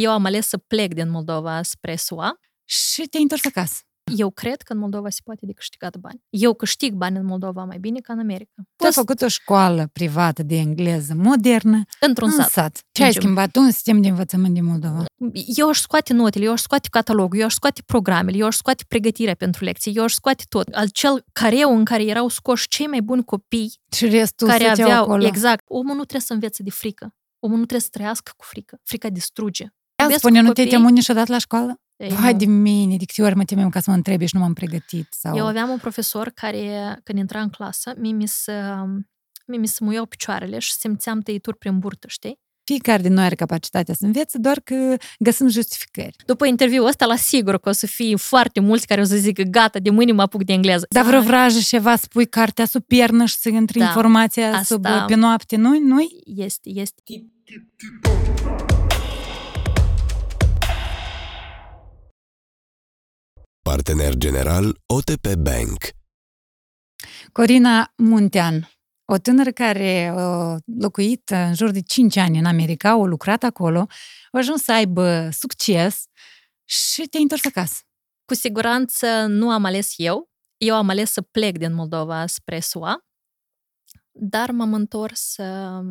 Eu 0.00 0.10
am 0.10 0.24
ales 0.24 0.46
să 0.48 0.56
plec 0.58 0.94
din 0.94 1.10
Moldova 1.10 1.62
spre 1.62 1.96
SUA. 1.96 2.38
Și 2.64 3.02
te-ai 3.02 3.22
întors 3.22 3.44
acasă. 3.44 3.80
Eu 4.16 4.30
cred 4.30 4.62
că 4.62 4.72
în 4.72 4.78
Moldova 4.78 5.08
se 5.08 5.20
poate 5.24 5.46
de 5.46 5.52
câștigat 5.52 5.96
bani. 5.96 6.22
Eu 6.28 6.54
câștig 6.54 6.92
bani 6.94 7.16
în 7.16 7.24
Moldova 7.24 7.64
mai 7.64 7.78
bine 7.78 8.00
ca 8.00 8.12
în 8.12 8.18
America. 8.18 8.52
Tu 8.76 8.84
ai 8.84 8.92
făcut 8.92 9.20
o 9.20 9.28
școală 9.28 9.86
privată 9.92 10.42
de 10.42 10.56
engleză 10.56 11.14
modernă 11.16 11.82
într-un 12.00 12.28
în 12.28 12.34
sat. 12.34 12.50
sat. 12.50 12.72
Ce 12.92 13.02
ai 13.02 13.08
Mergem. 13.08 13.22
schimbat 13.22 13.50
tu 13.50 13.60
în 13.60 13.70
sistem 13.70 14.00
de 14.02 14.08
învățământ 14.08 14.54
din 14.54 14.64
Moldova? 14.64 15.04
Eu 15.56 15.68
aș 15.68 15.78
scoate 15.80 16.12
notele, 16.12 16.44
eu 16.44 16.52
aș 16.52 16.60
scoate 16.60 16.88
catalogul, 16.90 17.38
eu 17.38 17.44
aș 17.44 17.52
scoate 17.54 17.82
programele, 17.86 18.36
eu 18.36 18.46
aș 18.46 18.56
scoate 18.56 18.84
pregătirea 18.88 19.34
pentru 19.34 19.64
lecții, 19.64 19.92
eu 19.96 20.02
aș 20.04 20.12
scoate 20.12 20.44
tot. 20.48 20.68
Al 20.68 20.88
cel 20.88 21.24
careu 21.32 21.76
în 21.76 21.84
care 21.84 22.04
erau 22.04 22.28
scoși 22.28 22.68
cei 22.68 22.86
mai 22.86 23.00
buni 23.00 23.24
copii 23.24 23.80
Și 23.92 24.08
restul 24.08 24.48
care 24.48 24.64
stăteau 24.64 24.88
aveau, 24.88 25.02
acolo. 25.02 25.26
exact, 25.26 25.64
omul 25.68 25.94
nu 25.94 26.00
trebuie 26.02 26.20
să 26.20 26.32
învețe 26.32 26.62
de 26.62 26.70
frică. 26.70 27.14
Omul 27.38 27.56
nu 27.58 27.64
trebuie 27.64 27.80
să 27.80 27.88
trăiască 27.92 28.32
cu 28.36 28.44
frică. 28.44 28.78
Frica 28.84 29.08
distruge. 29.08 29.66
Ia 30.00 30.06
Iubesc 30.06 30.18
spune, 30.24 30.40
nu 30.40 30.52
te-ai 30.52 30.66
copii. 30.66 30.78
temut 30.78 30.92
niciodată 30.96 31.32
la 31.32 31.38
școală? 31.38 31.74
Ei, 31.96 32.08
Vai 32.08 32.32
nu. 32.32 32.38
de 32.38 32.44
mine, 32.46 32.96
de 32.96 33.04
câte 33.04 33.22
ori 33.22 33.34
mă 33.34 33.44
temeam 33.44 33.68
ca 33.68 33.80
să 33.80 33.90
mă 33.90 33.96
întrebi 33.96 34.24
și 34.26 34.34
nu 34.34 34.40
m-am 34.40 34.52
pregătit. 34.52 35.06
Sau... 35.10 35.36
Eu 35.36 35.46
aveam 35.46 35.68
un 35.68 35.78
profesor 35.78 36.28
care, 36.34 36.98
când 37.04 37.18
intra 37.18 37.40
în 37.40 37.48
clasă, 37.48 37.92
mie 37.98 38.12
mi 38.12 38.28
se, 38.28 38.52
mie 39.46 39.58
mi 39.58 39.66
se 39.68 39.78
muiau 39.84 40.06
picioarele 40.06 40.58
și 40.58 40.72
simțeam 40.72 41.20
tăituri 41.20 41.56
prin 41.58 41.78
burtă, 41.78 42.06
știi? 42.10 42.38
Fiecare 42.64 43.02
din 43.02 43.12
noi 43.12 43.24
are 43.24 43.34
capacitatea 43.34 43.94
să 43.94 44.04
învețe, 44.04 44.38
doar 44.38 44.60
că 44.64 44.96
găsim 45.18 45.48
justificări. 45.48 46.16
După 46.26 46.46
interviul 46.46 46.86
ăsta, 46.86 47.06
la 47.06 47.16
sigur 47.16 47.58
că 47.58 47.68
o 47.68 47.72
să 47.72 47.86
fie 47.86 48.16
foarte 48.16 48.60
mulți 48.60 48.86
care 48.86 49.00
o 49.00 49.04
să 49.04 49.16
zică, 49.16 49.42
gata, 49.42 49.78
de 49.78 49.90
mâine 49.90 50.12
mă 50.12 50.22
apuc 50.22 50.44
de 50.44 50.52
engleză. 50.52 50.86
Dar 50.90 51.04
vreo 51.04 51.20
vrajă 51.20 51.58
ceva 51.60 51.96
să 51.96 52.06
pui 52.10 52.26
cartea 52.26 52.64
sub 52.64 52.84
piernă 52.84 53.24
și 53.24 53.34
să 53.36 53.48
intri 53.48 53.78
Da, 53.78 53.84
informația 53.84 54.48
asta- 54.52 54.62
sub 54.62 54.86
pe 55.06 55.14
noapte, 55.14 55.56
nu? 55.56 55.78
nu 55.78 55.98
Este, 56.24 56.70
este. 56.74 57.02
Partener 63.62 64.14
general 64.16 64.80
OTP 64.86 65.34
Bank. 65.34 65.78
Corina 67.32 67.92
Muntean, 67.96 68.70
o 69.04 69.18
tânără 69.18 69.50
care 69.50 70.12
a 70.16 70.56
locuit 70.64 71.30
în 71.30 71.54
jur 71.54 71.70
de 71.70 71.80
5 71.80 72.16
ani 72.16 72.38
în 72.38 72.44
America, 72.44 72.90
a 72.90 73.04
lucrat 73.04 73.42
acolo, 73.42 73.78
a 74.30 74.38
ajuns 74.38 74.62
să 74.62 74.72
aibă 74.72 75.28
succes 75.30 76.04
și 76.64 77.02
te-ai 77.02 77.22
întors 77.22 77.44
acasă. 77.44 77.80
Cu 78.24 78.34
siguranță 78.34 79.26
nu 79.26 79.50
am 79.50 79.64
ales 79.64 79.92
eu. 79.96 80.30
Eu 80.56 80.74
am 80.74 80.88
ales 80.88 81.12
să 81.12 81.22
plec 81.22 81.58
din 81.58 81.74
Moldova 81.74 82.26
spre 82.26 82.60
SUA, 82.60 83.06
dar 84.12 84.50
m-am 84.50 84.74
întors, 84.74 85.36
uh, 85.36 85.84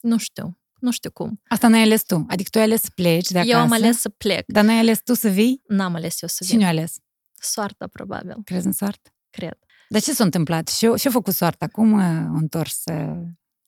nu 0.00 0.18
știu, 0.18 0.61
nu 0.82 0.90
știu 0.90 1.10
cum. 1.10 1.40
Asta 1.48 1.68
n-ai 1.68 1.82
ales 1.82 2.02
tu, 2.02 2.24
adică 2.28 2.48
tu 2.50 2.58
ai 2.58 2.64
ales 2.64 2.80
să 2.80 2.88
pleci 2.94 3.28
de 3.30 3.38
acasă, 3.38 3.54
Eu 3.54 3.60
am 3.60 3.72
ales 3.72 4.00
să 4.00 4.08
plec. 4.08 4.44
dar 4.46 4.64
n-ai 4.64 4.78
ales 4.78 5.00
tu 5.02 5.14
să 5.14 5.28
vii? 5.28 5.62
N-am 5.66 5.94
ales 5.94 6.22
eu 6.22 6.28
să 6.28 6.44
Cine 6.44 6.56
vin. 6.58 6.66
a 6.66 6.68
ales? 6.68 6.96
Soarta, 7.40 7.86
probabil, 7.92 8.36
Crezi 8.44 8.66
în 8.66 8.72
soartă? 8.72 9.10
cred. 9.30 9.58
Dar 9.88 10.00
ce 10.00 10.12
s-a 10.12 10.24
întâmplat? 10.24 10.68
Și 10.68 10.94
ce-a 10.96 11.10
făcut 11.10 11.34
soarta? 11.34 11.66
Cum 11.68 11.94
a 11.94 12.08
întors 12.34 12.82
uh, 12.92 13.12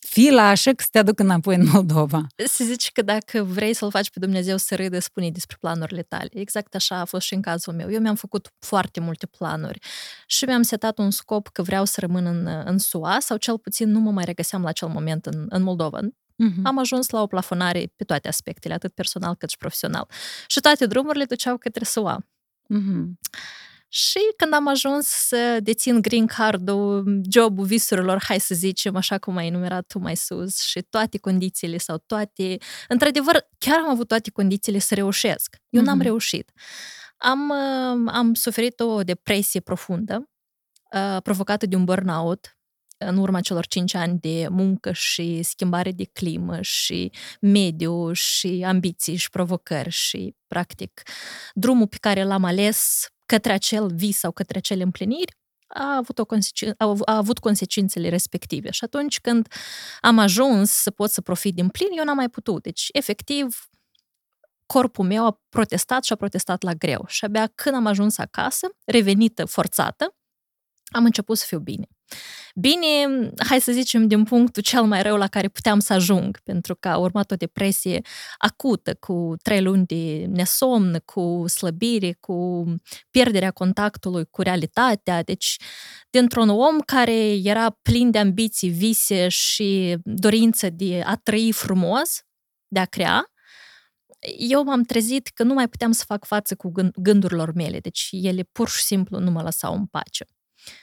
fila 0.06 0.48
așa 0.48 0.70
că 0.72 0.82
să 0.82 0.88
te 0.90 0.98
aduc 0.98 1.18
înapoi 1.18 1.54
în 1.54 1.66
Moldova? 1.72 2.26
Se 2.46 2.64
zice 2.64 2.90
că 2.92 3.02
dacă 3.02 3.42
vrei 3.42 3.74
să-L 3.74 3.90
faci 3.90 4.10
pe 4.10 4.18
Dumnezeu 4.18 4.56
să 4.56 4.74
râdă, 4.74 4.98
spune 4.98 5.30
despre 5.30 5.56
planurile 5.60 6.02
tale. 6.02 6.28
Exact 6.32 6.74
așa 6.74 6.96
a 6.96 7.04
fost 7.04 7.26
și 7.26 7.34
în 7.34 7.40
cazul 7.40 7.72
meu. 7.72 7.90
Eu 7.90 8.00
mi-am 8.00 8.14
făcut 8.14 8.48
foarte 8.58 9.00
multe 9.00 9.26
planuri 9.26 9.78
și 10.26 10.44
mi-am 10.44 10.62
setat 10.62 10.98
un 10.98 11.10
scop 11.10 11.48
că 11.48 11.62
vreau 11.62 11.84
să 11.84 12.00
rămân 12.00 12.26
în, 12.26 12.46
în 12.64 12.78
SUA 12.78 13.16
sau 13.20 13.36
cel 13.36 13.58
puțin 13.58 13.90
nu 13.90 14.00
mă 14.00 14.10
mai 14.10 14.24
regăseam 14.24 14.62
la 14.62 14.68
acel 14.68 14.88
moment 14.88 15.26
în, 15.26 15.46
în 15.48 15.62
Moldova. 15.62 15.98
Mm-hmm. 16.42 16.62
Am 16.62 16.78
ajuns 16.78 17.10
la 17.10 17.20
o 17.22 17.27
plafonare 17.27 17.92
pe 17.96 18.04
toate 18.04 18.28
aspectele, 18.28 18.74
atât 18.74 18.94
personal 18.94 19.34
cât 19.34 19.50
și 19.50 19.56
profesional. 19.56 20.08
Și 20.46 20.60
toate 20.60 20.86
drumurile 20.86 21.24
duceau 21.24 21.56
către 21.56 21.84
SUA. 21.84 22.18
Mm-hmm. 22.74 23.04
Și 23.88 24.18
când 24.36 24.52
am 24.54 24.68
ajuns 24.68 25.06
să 25.06 25.58
dețin 25.62 26.00
green 26.02 26.26
card-ul, 26.26 27.20
jobul 27.30 27.64
visurilor, 27.64 28.22
hai 28.22 28.41
să 28.41 28.54
zicem, 28.54 28.97
așa 28.97 29.19
cum 29.19 29.36
ai 29.36 29.47
enumerat 29.47 29.86
tu 29.86 29.98
mai 29.98 30.16
sus, 30.16 30.60
și 30.60 30.82
toate 30.82 31.19
condițiile 31.19 31.78
sau 31.78 32.03
toate... 32.06 32.56
Într-adevăr, 32.88 33.48
chiar 33.59 33.78
am 33.78 33.88
avut 33.88 34.09
toate 34.09 34.30
condițiile 34.30 34.78
să 34.78 34.94
reușesc. 34.94 35.56
Eu 35.69 35.82
n-am 35.82 35.97
Mhm. 35.97 36.04
reușit. 36.04 36.53
Am, 37.16 37.48
uh, 37.48 38.12
am 38.12 38.34
suferit 38.34 38.80
o 38.80 39.03
depresie 39.03 39.60
profundă, 39.60 40.30
uh, 40.94 41.22
provocată 41.22 41.66
de 41.66 41.76
un 41.76 41.84
burnout, 41.84 42.56
în 43.06 43.16
urma 43.16 43.41
celor 43.41 43.66
cinci 43.66 43.94
ani 43.94 44.19
de 44.19 44.48
muncă 44.50 44.92
și 44.92 45.42
schimbare 45.42 45.92
de 45.92 46.04
climă 46.04 46.60
și 46.60 47.12
mediu 47.41 48.12
și 48.12 48.62
ambiții 48.66 49.16
și 49.16 49.31
provocări 49.31 49.91
și, 49.91 50.34
practic, 50.47 51.03
drumul 51.53 51.87
pe 51.87 51.97
care 52.00 52.25
l-am 52.25 52.44
ales 52.44 53.06
către 53.26 53.53
acel 53.53 53.94
vis 53.94 54.19
sau 54.19 54.32
către 54.32 54.59
acele 54.59 54.82
împliniri 54.82 55.37
a 55.66 55.97
avut, 55.97 56.19
o 56.19 56.25
consecin- 56.25 56.75
a, 56.76 56.84
av- 56.84 57.00
a 57.04 57.16
avut 57.16 57.38
consecințele 57.38 58.09
respective. 58.09 58.70
Și 58.70 58.84
atunci 58.84 59.21
când 59.21 59.48
am 60.00 60.19
ajuns 60.19 60.71
să 60.71 60.91
pot 60.91 61.10
să 61.10 61.21
profit 61.21 61.54
din 61.54 61.69
plin, 61.69 61.88
eu 61.97 62.04
n-am 62.04 62.16
mai 62.16 62.28
putut. 62.28 62.62
Deci, 62.62 62.88
efectiv, 62.92 63.69
corpul 64.66 65.04
meu 65.04 65.26
a 65.26 65.41
protestat 65.48 66.04
și 66.04 66.12
a 66.12 66.16
protestat 66.16 66.62
la 66.62 66.72
greu. 66.72 67.04
Și 67.06 67.25
abia 67.25 67.47
când 67.47 67.75
am 67.75 67.86
ajuns 67.86 68.19
acasă, 68.19 68.66
revenită 68.84 69.44
forțată, 69.44 70.16
am 70.92 71.04
început 71.04 71.38
să 71.38 71.44
fiu 71.47 71.59
bine. 71.59 71.88
Bine, 72.54 72.87
hai 73.47 73.60
să 73.60 73.72
zicem, 73.72 74.06
din 74.06 74.25
punctul 74.25 74.62
cel 74.62 74.82
mai 74.84 75.03
rău 75.03 75.16
la 75.16 75.26
care 75.26 75.48
puteam 75.48 75.78
să 75.81 75.92
ajung, 75.92 76.38
pentru 76.44 76.75
că 76.81 76.88
a 76.88 76.97
urmat 76.97 77.31
o 77.31 77.34
depresie 77.34 78.00
acută, 78.38 78.94
cu 78.94 79.34
trei 79.42 79.62
luni 79.62 79.87
de 79.87 80.26
nesomn, 80.28 80.98
cu 81.04 81.44
slăbire, 81.48 82.16
cu 82.20 82.65
pierderea 83.10 83.50
contactului 83.50 84.25
cu 84.31 84.42
realitatea. 84.42 85.22
Deci, 85.22 85.56
dintr-un 86.10 86.48
om 86.48 86.81
care 86.81 87.37
era 87.42 87.70
plin 87.82 88.10
de 88.10 88.19
ambiții, 88.19 88.69
vise 88.71 89.28
și 89.28 89.97
dorință 90.04 90.71
de 90.71 91.03
a 91.06 91.16
trăi 91.16 91.53
frumos, 91.53 92.21
de 92.69 92.81
a 92.81 92.84
crea, 92.84 93.26
eu 94.38 94.62
m-am 94.65 94.82
trezit 94.82 95.28
că 95.28 95.42
nu 95.42 95.54
mai 95.54 95.69
puteam 95.69 95.92
să 95.92 96.04
fac 96.06 96.25
față 96.25 96.54
cu 96.54 96.72
gând- 96.72 96.94
gândurilor 96.97 97.53
mele, 97.54 97.78
deci 97.81 98.09
ele 98.12 98.42
pur 98.53 98.69
și 98.69 98.82
simplu 98.82 99.19
nu 99.19 99.31
mă 99.31 99.42
lăsau 99.42 99.75
în 99.75 99.86
pace. 99.86 100.25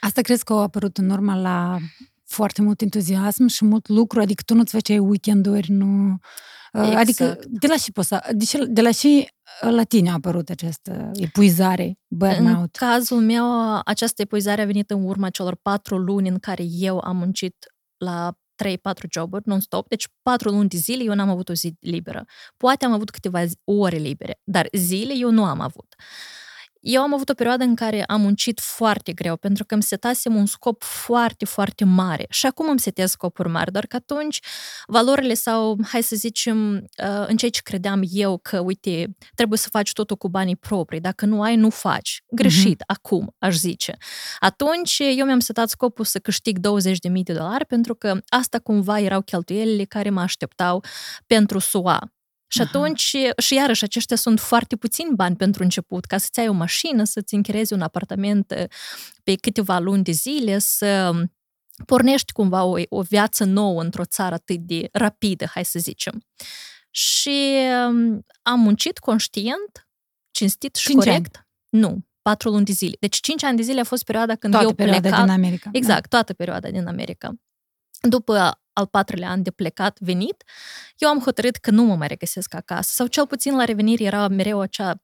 Asta 0.00 0.20
crezi 0.20 0.44
că 0.44 0.52
au 0.52 0.58
apărut 0.58 0.98
în 0.98 1.10
urmă 1.10 1.34
la 1.40 1.78
foarte 2.24 2.62
mult 2.62 2.80
entuziasm 2.80 3.46
și 3.46 3.64
mult 3.64 3.88
lucru? 3.88 4.20
Adică 4.20 4.42
tu 4.46 4.54
nu-ți 4.54 4.72
făceai 4.72 4.98
weekenduri, 4.98 5.70
nu... 5.70 6.18
Exact. 6.72 6.96
Adică 6.96 7.38
de 7.46 7.66
la 7.66 7.76
și 7.76 7.92
posa, 7.92 8.22
de, 8.32 8.44
ce, 8.44 8.64
de 8.64 8.80
la 8.80 8.90
și 8.90 9.28
la 9.60 9.84
tine 9.84 10.10
a 10.10 10.12
apărut 10.12 10.48
această 10.48 11.10
epuizare, 11.14 11.84
În 11.84 11.94
burnout? 12.18 12.76
cazul 12.76 13.20
meu, 13.20 13.44
această 13.84 14.22
epuizare 14.22 14.62
a 14.62 14.66
venit 14.66 14.90
în 14.90 15.04
urma 15.04 15.30
celor 15.30 15.56
patru 15.62 15.96
luni 15.98 16.28
în 16.28 16.38
care 16.38 16.62
eu 16.68 16.98
am 16.98 17.16
muncit 17.16 17.54
la 17.96 18.32
3-4 18.64 18.74
joburi 19.12 19.42
non-stop, 19.46 19.88
deci 19.88 20.08
patru 20.22 20.50
luni 20.50 20.68
de 20.68 20.76
zile 20.76 21.04
eu 21.04 21.14
n-am 21.14 21.28
avut 21.28 21.48
o 21.48 21.52
zi 21.52 21.74
liberă. 21.80 22.24
Poate 22.56 22.84
am 22.84 22.92
avut 22.92 23.10
câteva 23.10 23.44
zi- 23.44 23.58
ore 23.64 23.96
libere, 23.96 24.40
dar 24.44 24.68
zile 24.72 25.12
eu 25.16 25.30
nu 25.30 25.44
am 25.44 25.60
avut. 25.60 25.94
Eu 26.82 27.02
am 27.02 27.14
avut 27.14 27.28
o 27.28 27.34
perioadă 27.34 27.64
în 27.64 27.74
care 27.74 28.04
am 28.04 28.20
muncit 28.20 28.60
foarte 28.60 29.12
greu, 29.12 29.36
pentru 29.36 29.64
că 29.64 29.74
îmi 29.74 29.82
setasem 29.82 30.34
un 30.34 30.46
scop 30.46 30.82
foarte, 30.82 31.44
foarte 31.44 31.84
mare. 31.84 32.26
Și 32.30 32.46
acum 32.46 32.68
îmi 32.68 32.80
setez 32.80 33.10
scopuri 33.10 33.48
mari, 33.48 33.72
doar 33.72 33.86
că 33.86 33.96
atunci 33.96 34.40
valorile 34.86 35.34
sau, 35.34 35.78
hai 35.88 36.02
să 36.02 36.16
zicem, 36.16 36.74
uh, 36.74 37.24
în 37.26 37.36
ceea 37.36 37.50
ce 37.50 37.60
credeam 37.62 38.02
eu 38.10 38.38
că, 38.38 38.58
uite, 38.60 39.16
trebuie 39.34 39.58
să 39.58 39.68
faci 39.68 39.92
totul 39.92 40.16
cu 40.16 40.28
banii 40.28 40.56
proprii. 40.56 41.00
Dacă 41.00 41.26
nu 41.26 41.42
ai, 41.42 41.56
nu 41.56 41.70
faci. 41.70 42.22
Greșit, 42.30 42.82
acum, 42.86 43.34
aș 43.38 43.54
zice. 43.54 43.96
Atunci 44.38 44.98
eu 45.16 45.26
mi-am 45.26 45.40
setat 45.40 45.68
scopul 45.68 46.04
să 46.04 46.18
câștig 46.18 46.58
20.000 46.58 47.22
de 47.22 47.32
dolari, 47.32 47.66
pentru 47.66 47.94
că 47.94 48.20
asta 48.28 48.58
cumva 48.58 49.00
erau 49.00 49.20
cheltuielile 49.20 49.84
care 49.84 50.10
mă 50.10 50.20
așteptau 50.20 50.84
pentru 51.26 51.58
SUA. 51.58 52.12
Și 52.52 52.60
Aha. 52.60 52.70
atunci, 52.72 53.16
și 53.38 53.54
iarăși, 53.54 53.84
aceștia 53.84 54.16
sunt 54.16 54.40
foarte 54.40 54.76
puțini 54.76 55.14
bani 55.14 55.36
pentru 55.36 55.62
început, 55.62 56.04
ca 56.04 56.18
să-ți 56.18 56.40
ai 56.40 56.48
o 56.48 56.52
mașină, 56.52 57.04
să-ți 57.04 57.34
închirezi 57.34 57.72
un 57.72 57.80
apartament 57.80 58.50
eh, 58.50 58.64
pe 59.22 59.34
câteva 59.34 59.78
luni 59.78 60.02
de 60.02 60.10
zile, 60.10 60.58
să 60.58 61.12
pornești 61.86 62.32
cumva 62.32 62.64
o, 62.64 62.76
o 62.88 63.02
viață 63.02 63.44
nouă 63.44 63.82
într-o 63.82 64.04
țară 64.04 64.34
atât 64.34 64.58
de 64.58 64.88
rapidă, 64.92 65.46
hai 65.46 65.64
să 65.64 65.78
zicem. 65.78 66.24
Și 66.90 67.52
um, 67.88 68.26
am 68.42 68.60
muncit 68.60 68.98
conștient, 68.98 69.88
cinstit 70.30 70.74
și 70.74 70.86
Cinci 70.88 71.04
corect. 71.04 71.48
Nu, 71.68 71.98
patru 72.22 72.50
luni 72.50 72.64
de 72.64 72.72
zile. 72.72 72.96
Deci 73.00 73.20
cinci 73.20 73.42
ani 73.42 73.56
de 73.56 73.62
zile 73.62 73.80
a 73.80 73.84
fost 73.84 74.04
perioada 74.04 74.36
când 74.36 74.52
Toată 74.52 74.68
eu 74.68 74.74
perioada 74.74 75.00
plecam. 75.08 75.24
din 75.24 75.34
America. 75.34 75.70
Exact, 75.72 76.08
toată 76.08 76.32
perioada 76.32 76.70
din 76.70 76.86
America. 76.86 77.32
După 78.00 78.61
al 78.72 78.86
patrulea 78.86 79.30
an 79.30 79.42
de 79.42 79.50
plecat, 79.50 79.98
venit, 80.00 80.44
eu 80.96 81.08
am 81.08 81.20
hotărât 81.20 81.56
că 81.56 81.70
nu 81.70 81.82
mă 81.82 81.96
mai 81.96 82.08
regăsesc 82.08 82.54
acasă. 82.54 82.90
Sau 82.92 83.06
cel 83.06 83.26
puțin 83.26 83.56
la 83.56 83.64
revenire 83.64 84.04
era 84.04 84.28
mereu 84.28 84.60
acea 84.60 85.02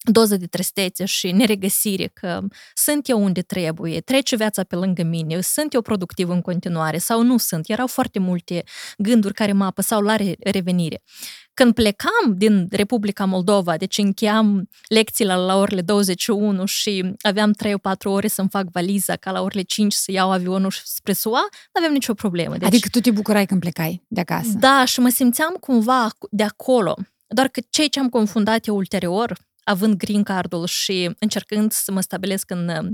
doză 0.00 0.36
de 0.36 0.46
tristețe 0.46 1.04
și 1.04 1.32
neregăsire 1.32 2.06
că 2.06 2.40
sunt 2.74 3.08
eu 3.08 3.22
unde 3.22 3.42
trebuie, 3.42 4.00
trece 4.00 4.36
viața 4.36 4.64
pe 4.64 4.76
lângă 4.76 5.02
mine, 5.02 5.40
sunt 5.40 5.72
eu 5.72 5.82
productiv 5.82 6.28
în 6.28 6.40
continuare 6.40 6.98
sau 6.98 7.22
nu 7.22 7.38
sunt. 7.38 7.68
Erau 7.68 7.86
foarte 7.86 8.18
multe 8.18 8.64
gânduri 8.98 9.34
care 9.34 9.52
mă 9.52 9.64
apăsau 9.64 10.00
la 10.00 10.16
revenire. 10.40 11.02
Când 11.54 11.74
plecam 11.74 12.34
din 12.36 12.66
Republica 12.70 13.24
Moldova, 13.24 13.76
deci 13.76 13.98
încheiam 13.98 14.68
lecțiile 14.88 15.34
la 15.34 15.56
orele 15.56 15.80
21 15.80 16.64
și 16.64 17.14
aveam 17.20 17.54
3-4 17.64 17.78
ore 18.04 18.28
să-mi 18.28 18.48
fac 18.48 18.64
valiza 18.72 19.16
ca 19.16 19.30
la 19.30 19.42
orele 19.42 19.62
5 19.62 19.92
să 19.92 20.12
iau 20.12 20.30
avionul 20.30 20.72
spre 20.84 21.12
SUA, 21.12 21.40
nu 21.40 21.80
aveam 21.80 21.92
nicio 21.92 22.14
problemă. 22.14 22.56
Deci, 22.56 22.66
adică 22.66 22.88
tu 22.90 23.00
te 23.00 23.10
bucurai 23.10 23.46
când 23.46 23.60
plecai 23.60 24.02
de 24.08 24.20
acasă. 24.20 24.50
Da, 24.58 24.84
și 24.84 25.00
mă 25.00 25.08
simțeam 25.08 25.56
cumva 25.60 26.08
de 26.30 26.42
acolo. 26.42 26.96
Doar 27.26 27.48
că 27.48 27.60
ceea 27.70 27.88
ce 27.88 28.00
am 28.00 28.08
confundat 28.08 28.66
eu 28.66 28.76
ulterior, 28.76 29.38
având 29.68 29.94
green 29.94 30.22
cardul 30.22 30.66
și 30.66 31.14
încercând 31.18 31.72
să 31.72 31.92
mă 31.92 32.00
stabilesc 32.00 32.50
în 32.50 32.68
uh, 32.68 32.90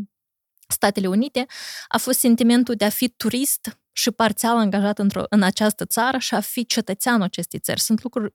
Statele 0.69 1.07
Unite, 1.07 1.47
a 1.89 1.99
fost 1.99 2.19
sentimentul 2.19 2.75
de 2.75 2.85
a 2.85 2.89
fi 2.89 3.09
turist 3.09 3.79
și 3.93 4.11
parțial 4.11 4.57
angajat 4.57 4.99
într-o, 4.99 5.23
în 5.29 5.43
această 5.43 5.85
țară 5.85 6.19
și 6.19 6.35
a 6.35 6.41
fi 6.41 6.67
cetățeanul 6.67 7.23
acestei 7.23 7.59
țări. 7.59 7.81
Sunt 7.81 8.03
lucruri 8.03 8.35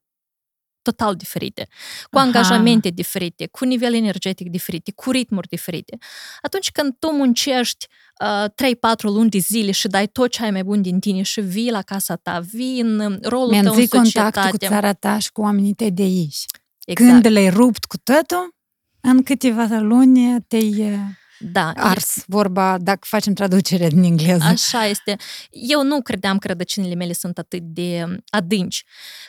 total 0.82 1.16
diferite, 1.16 1.68
cu 2.10 2.18
Aha. 2.18 2.26
angajamente 2.26 2.90
diferite, 2.90 3.48
cu 3.48 3.66
nivel 3.66 3.94
energetic 3.94 4.50
diferite, 4.50 4.92
cu 4.92 5.12
ritmuri 5.12 5.48
diferite. 5.48 5.98
Atunci 6.42 6.72
când 6.72 6.96
tu 7.00 7.12
muncești 7.12 7.88
uh, 8.22 8.46
3-4 8.50 9.02
luni 9.02 9.30
de 9.30 9.38
zile 9.38 9.72
și 9.72 9.88
dai 9.88 10.08
tot 10.08 10.32
ce 10.32 10.44
ai 10.44 10.52
mai 10.52 10.64
bun 10.64 10.82
din 10.82 11.00
tine 11.00 11.22
și 11.22 11.42
vii 11.42 11.72
la 11.72 11.82
casa 11.82 12.16
ta, 12.16 12.40
vii 12.40 12.80
în 12.80 13.20
rolul 13.24 13.62
tău 13.62 13.74
în 13.74 13.86
societate. 13.86 14.12
contact 14.12 14.50
cu 14.50 14.58
țara 14.58 14.94
ta 14.94 15.18
și 15.18 15.32
cu 15.32 15.42
oamenii 15.42 15.74
tăi 15.74 15.92
de 15.92 16.02
aici. 16.02 16.46
Exact. 16.90 17.12
Când 17.12 17.26
le-ai 17.34 17.50
rupt 17.50 17.86
cu 17.86 17.98
totul, 17.98 18.56
în 19.02 19.24
câteva 19.24 19.78
luni 19.80 20.42
te-ai 20.48 21.00
da. 21.40 21.72
ars, 21.76 22.24
vorba, 22.28 22.78
dacă 22.78 23.00
facem 23.02 23.34
traducere 23.34 23.88
din 23.88 24.04
engleză. 24.04 24.44
Așa 24.44 24.86
este. 24.86 25.16
Eu 25.50 25.84
nu 25.84 26.02
credeam 26.02 26.38
că 26.38 26.48
rădăcinile 26.48 26.96
mele 26.96 27.14
sunt 27.14 27.38
atât 27.38 27.62
de 27.62 28.06
adânci. 28.30 28.86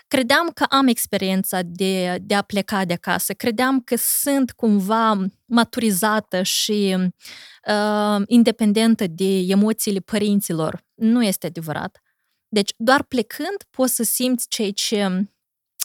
Credeam 0.09 0.51
că 0.55 0.65
am 0.69 0.87
experiența 0.87 1.61
de, 1.63 2.19
de 2.23 2.35
a 2.35 2.43
pleca 2.43 2.85
de 2.85 2.93
acasă. 2.93 3.33
Credeam 3.33 3.81
că 3.81 3.97
sunt 3.97 4.51
cumva 4.51 5.27
maturizată 5.45 6.43
și 6.43 6.97
uh, 6.97 8.23
independentă 8.27 9.07
de 9.07 9.39
emoțiile 9.39 10.01
părinților. 10.01 10.85
Nu 10.95 11.25
este 11.25 11.47
adevărat. 11.47 12.01
Deci, 12.49 12.71
doar 12.77 13.03
plecând 13.03 13.57
poți 13.71 13.95
să 13.95 14.03
simți 14.03 14.49
ceea 14.49 14.71
ce 14.71 15.27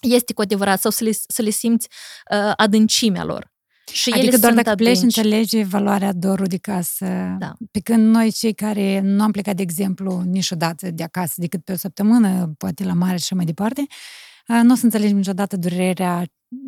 este 0.02 0.34
cu 0.34 0.42
adevărat 0.42 0.82
sau 0.82 0.92
să 0.92 1.04
le, 1.04 1.12
să 1.28 1.42
le 1.42 1.50
simți 1.50 1.88
uh, 2.32 2.54
adâncimea 2.56 3.24
lor. 3.24 3.54
Și 3.92 4.10
adică 4.10 4.38
doar 4.38 4.54
dacă 4.54 4.76
pleci 4.76 5.02
înțelegi 5.02 5.64
valoarea 5.64 6.14
dorului 6.14 6.48
de 6.48 6.58
casă. 6.58 7.36
Da. 7.40 7.54
Pe 7.72 7.80
când 7.80 8.16
noi 8.16 8.32
cei 8.32 8.54
care 8.54 9.00
nu 9.00 9.24
am 9.24 9.32
plecat, 9.32 9.56
de 9.56 9.62
exemplu, 9.62 10.22
niciodată 10.26 10.92
de 10.92 11.04
acasă, 11.04 11.34
decât 11.38 11.64
pe 11.64 11.72
o 11.72 11.76
săptămână, 11.76 12.54
poate 12.58 12.84
la 12.84 12.94
mare 12.94 13.18
și 13.18 13.34
mai 13.34 13.46
departe, 13.46 13.86
uh, 14.48 14.60
nu 14.64 14.72
o 14.72 14.76
să 14.76 14.86
înțelegi 14.86 15.14
niciodată 15.14 15.58
durerea 15.58 16.26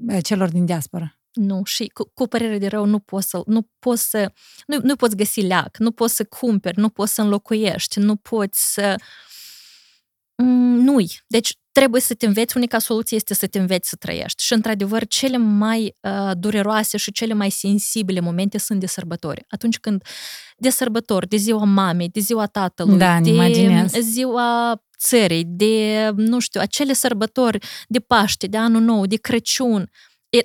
uh, 0.07 0.24
celor 0.24 0.50
din 0.50 0.65
diaspora. 0.65 1.18
Nu, 1.33 1.62
și 1.63 1.88
cu, 1.94 2.12
cu 2.13 2.27
părere 2.27 2.57
de 2.57 2.68
rău 2.68 2.85
nu 2.85 3.00
poți 3.00 3.29
să, 3.29 3.41
nu 3.45 3.69
poți 3.79 4.09
să, 4.09 4.31
nu, 4.68 4.77
nu 4.81 4.95
poți 4.95 5.15
găsi 5.15 5.41
leac, 5.41 5.77
nu 5.77 5.91
poți 5.91 6.15
să 6.15 6.24
cumperi, 6.24 6.79
nu 6.79 6.89
poți 6.89 7.13
să 7.13 7.21
înlocuiești, 7.21 8.00
nu 8.00 8.15
poți 8.15 8.74
să... 8.74 8.95
Mm, 8.97 9.06
nu-i. 10.44 11.19
Deci 11.28 11.57
trebuie 11.72 12.01
să 12.01 12.13
te 12.13 12.25
înveți, 12.25 12.57
unica 12.57 12.80
soluție 12.80 13.18
este 13.18 13.34
să 13.34 13.48
te 13.48 13.60
înveți 13.60 13.89
să 13.89 13.95
trăiești. 13.95 14.44
Și, 14.44 14.54
într-adevăr, 14.54 15.07
cele 15.07 15.38
mai 15.38 15.95
uh, 16.01 16.31
dureroase 16.38 16.98
și 16.98 17.12
cele 17.12 17.34
mai 17.34 17.50
sensibile 17.50 18.19
momente 18.19 18.57
sunt 18.57 18.80
de 18.80 18.86
sărbători. 18.86 19.45
Atunci 19.50 19.80
când 19.80 20.04
de 20.57 20.69
sărbători, 20.69 21.28
de 21.28 21.38
ziua 21.38 21.63
mamei, 21.63 22.10
de 22.10 22.19
ziua 22.19 22.45
tatălui, 22.45 22.98
da, 22.98 23.19
de 23.19 23.30
imaginez. 23.30 23.92
ziua 23.92 24.81
țării, 25.00 25.44
de, 25.45 26.10
nu 26.16 26.39
știu, 26.39 26.62
acele 26.62 26.94
sărbători 26.94 27.57
de 27.88 28.00
Paște, 28.00 28.48
de 28.48 28.57
Anul 28.57 28.81
Nou, 28.81 29.06
de 29.06 29.16
Crăciun, 29.16 29.89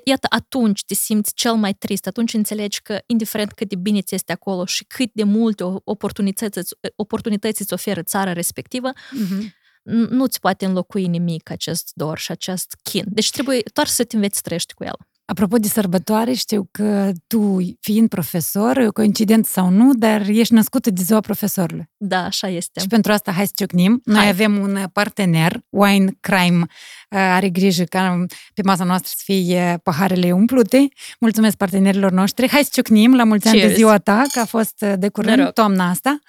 Iată, 0.03 0.27
atunci 0.29 0.83
te 0.85 0.93
simți 0.93 1.33
cel 1.33 1.53
mai 1.53 1.73
trist, 1.73 2.07
atunci 2.07 2.33
înțelegi 2.33 2.81
că, 2.81 2.99
indiferent 3.05 3.51
cât 3.51 3.69
de 3.69 3.75
bine 3.75 4.01
ți 4.01 4.15
este 4.15 4.31
acolo 4.31 4.65
și 4.65 4.83
cât 4.83 5.09
de 5.13 5.23
multe 5.23 5.63
oportunități, 5.83 6.75
oportunități 6.95 7.61
îți 7.61 7.73
oferă 7.73 8.01
țara 8.01 8.33
respectivă, 8.33 8.91
mm-hmm 8.91 9.61
nu-ți 9.91 10.39
poate 10.39 10.65
înlocui 10.65 11.07
nimic 11.07 11.49
acest 11.49 11.91
dor 11.93 12.17
și 12.17 12.31
acest 12.31 12.77
chin. 12.83 13.03
Deci 13.07 13.31
trebuie 13.31 13.61
doar 13.73 13.87
să 13.87 14.03
te 14.03 14.15
înveți 14.15 14.35
să 14.35 14.41
trăiești 14.43 14.73
cu 14.73 14.83
el. 14.83 14.95
Apropo 15.25 15.57
de 15.57 15.67
sărbătoare, 15.67 16.33
știu 16.33 16.67
că 16.71 17.11
tu, 17.27 17.57
fiind 17.79 18.09
profesor, 18.09 18.91
coincident 18.91 19.45
sau 19.45 19.69
nu, 19.69 19.93
dar 19.93 20.21
ești 20.27 20.53
născută 20.53 20.89
de 20.89 21.01
ziua 21.01 21.19
profesorului. 21.19 21.89
Da, 21.97 22.23
așa 22.23 22.47
este. 22.47 22.79
Și 22.79 22.87
pentru 22.87 23.11
asta 23.11 23.31
hai 23.31 23.45
să 23.45 23.51
ciocnim. 23.55 24.01
Noi 24.03 24.19
hai. 24.19 24.29
avem 24.29 24.57
un 24.57 24.85
partener, 24.93 25.59
Wine 25.69 26.11
Crime, 26.19 26.59
uh, 26.59 26.67
are 27.09 27.49
grijă 27.49 27.83
ca 27.83 28.25
pe 28.53 28.61
masa 28.63 28.83
noastră 28.83 29.11
să 29.15 29.21
fie 29.23 29.79
paharele 29.83 30.31
umplute. 30.31 30.87
Mulțumesc 31.19 31.57
partenerilor 31.57 32.11
noștri. 32.11 32.49
Hai 32.49 32.63
să 32.63 32.69
ciocnim 32.73 33.15
la 33.15 33.23
mulți 33.23 33.47
ani 33.47 33.59
de 33.59 33.73
ziua 33.73 33.97
ta, 33.97 34.23
că 34.31 34.39
a 34.39 34.45
fost 34.45 34.81
uh, 34.81 34.93
de 34.97 35.09
curând 35.09 35.51
toamna 35.51 35.89
asta 35.89 36.19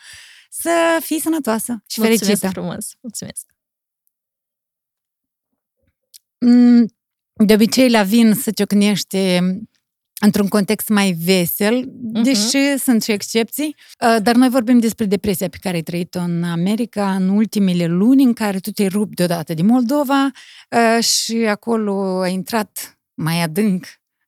să 0.60 0.98
fii 1.00 1.20
sănătoasă 1.20 1.82
și 1.86 2.00
Mulțumesc 2.00 2.24
fericită. 2.24 2.48
frumos! 2.48 2.86
Mulțumesc! 3.00 3.46
Mm, 6.38 6.86
de 7.32 7.54
obicei 7.54 7.90
la 7.90 8.02
vin 8.02 8.34
să 8.34 8.50
ciocnește 8.50 9.40
într-un 10.20 10.48
context 10.48 10.88
mai 10.88 11.12
vesel, 11.12 11.84
uh-huh. 11.84 12.22
deși 12.22 12.78
sunt 12.78 13.02
și 13.02 13.12
excepții. 13.12 13.76
Uh, 14.00 14.16
dar 14.22 14.34
noi 14.34 14.48
vorbim 14.48 14.78
despre 14.78 15.04
depresia 15.04 15.48
pe 15.48 15.58
care 15.60 15.74
ai 15.74 15.82
trăit-o 15.82 16.18
în 16.18 16.42
America 16.42 17.14
în 17.14 17.28
ultimele 17.28 17.86
luni, 17.86 18.22
în 18.22 18.32
care 18.32 18.58
tu 18.58 18.70
te-ai 18.70 18.88
rupt 18.88 19.16
deodată 19.16 19.54
din 19.54 19.66
Moldova 19.66 20.30
uh, 20.70 21.04
și 21.04 21.36
acolo 21.36 22.20
ai 22.20 22.32
intrat 22.32 22.98
mai 23.14 23.42
adânc 23.42 23.86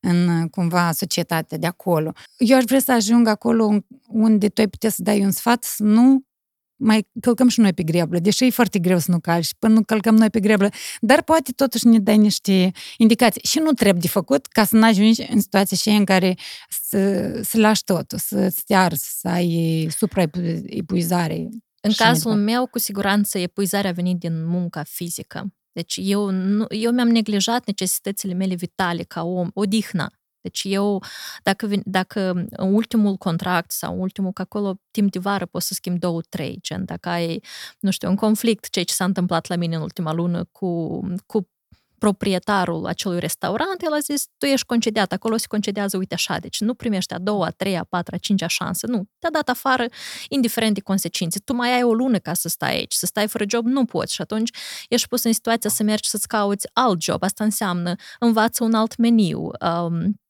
în 0.08 0.49
cumva 0.49 0.93
societatea 0.93 1.58
de 1.58 1.67
acolo. 1.67 2.12
Eu 2.37 2.56
aș 2.56 2.64
vrea 2.64 2.81
să 2.81 2.93
ajung 2.93 3.26
acolo 3.26 3.79
unde 4.08 4.49
tu 4.49 4.61
ai 4.61 4.69
putea 4.69 4.91
să 4.91 5.03
dai 5.03 5.25
un 5.25 5.31
sfat 5.31 5.64
să 5.64 5.82
nu 5.82 6.25
mai 6.76 7.08
călcăm 7.20 7.49
și 7.49 7.61
noi 7.61 7.73
pe 7.73 7.82
greblă, 7.82 8.19
deși 8.19 8.44
e 8.44 8.50
foarte 8.50 8.79
greu 8.79 8.99
să 8.99 9.11
nu 9.11 9.20
calci, 9.20 9.55
până 9.58 9.75
nu 9.75 9.82
călcăm 9.82 10.17
noi 10.17 10.31
pe 10.31 10.41
greblă, 10.41 10.70
dar 11.00 11.23
poate 11.23 11.53
totuși 11.53 11.87
ne 11.87 11.99
dai 11.99 12.17
niște 12.17 12.70
indicații. 12.97 13.41
Și 13.44 13.58
nu 13.58 13.73
trebuie 13.73 14.00
de 14.00 14.08
făcut 14.08 14.47
ca 14.47 14.64
să 14.64 14.76
nu 14.76 14.85
ajungi 14.85 15.26
în 15.31 15.41
situația 15.41 15.76
și 15.76 15.88
în 15.88 16.05
care 16.05 16.35
să, 16.69 17.31
să 17.43 17.59
lași 17.59 17.85
totul, 17.85 18.19
să 18.19 18.55
te 18.67 18.75
arzi, 18.75 19.19
să 19.20 19.29
ai 19.29 19.88
supraepuizare. 19.97 21.49
În 21.81 21.93
cazul 21.97 22.35
meu, 22.35 22.67
cu 22.67 22.79
siguranță, 22.79 23.38
epuizarea 23.38 23.91
a 23.91 23.93
venit 23.93 24.19
din 24.19 24.47
munca 24.47 24.82
fizică. 24.82 25.47
Deci 25.76 25.99
eu, 26.02 26.31
nu, 26.31 26.64
eu 26.69 26.93
mi-am 26.93 27.08
neglijat 27.08 27.67
necesitățile 27.67 28.34
mele 28.34 28.55
vitale 28.55 29.02
ca 29.02 29.23
om, 29.25 29.50
odihna. 29.55 30.11
Deci 30.40 30.62
eu, 30.64 31.02
dacă, 31.42 31.68
dacă 31.85 32.30
în 32.50 32.75
ultimul 32.75 33.16
contract 33.16 33.71
sau 33.71 34.00
ultimul, 34.00 34.33
că 34.33 34.42
acolo 34.42 34.80
timp 34.90 35.11
de 35.12 35.18
vară 35.18 35.47
poți 35.47 35.66
să 35.66 35.75
schimbi 35.75 35.99
două, 35.99 36.21
trei, 36.28 36.59
gen 36.62 36.85
dacă 36.85 37.09
ai, 37.09 37.42
nu 37.80 37.90
știu, 37.90 38.09
un 38.09 38.16
conflict, 38.16 38.68
ceea 38.71 38.85
ce 38.85 38.95
s-a 38.95 39.04
întâmplat 39.04 39.47
la 39.47 39.56
mine 39.56 39.76
în 39.76 39.83
ultima 39.83 40.12
lună 40.12 40.45
cu, 40.52 41.00
cu 41.26 41.49
proprietarul 41.99 42.87
acelui 42.87 43.19
restaurant, 43.19 43.83
el 43.83 43.93
a 43.93 43.99
zis, 43.99 44.26
tu 44.38 44.47
ești 44.47 44.67
concediat, 44.67 45.12
acolo 45.12 45.37
se 45.37 45.47
concedează, 45.49 45.97
uite 45.97 46.15
așa, 46.15 46.38
deci 46.38 46.61
nu 46.61 46.75
primești 46.75 47.15
a 47.15 47.19
doua, 47.19 47.47
a 47.47 47.50
treia, 47.50 47.81
a 47.81 47.85
patra, 47.85 48.17
a 48.17 48.19
cincea 48.19 48.47
șansă, 48.47 48.87
nu, 48.87 49.05
te-a 49.19 49.31
dat 49.31 49.49
afară, 49.49 49.87
indiferent 50.29 50.75
de 50.75 50.81
consecințe. 50.81 51.38
Tu 51.38 51.53
mai 51.55 51.75
ai 51.75 51.83
o 51.83 51.93
lună 51.93 52.19
ca 52.19 52.35
să 52.35 52.49
stai 52.49 52.75
aici, 52.75 52.95
să 52.95 53.07
stai 53.07 53.29
fără 53.29 53.45
job, 53.49 53.67
nu 53.67 53.85
poți 53.85 54.15
și 54.15 54.21
atunci 54.21 54.50
ești 54.88 55.09
pus 55.09 55.23
în 55.23 55.33
situația 55.33 55.71
să 55.71 55.83
mergi 55.83 56.09
să-ți 56.09 56.29
cauți 56.29 56.69
alt 56.73 57.03
job, 57.03 57.23
asta 57.23 57.45
înseamnă 57.45 57.95
învață 58.19 58.65
un 58.65 58.75
alt 58.75 58.97
meniu, 58.97 59.50
um, 59.61 60.21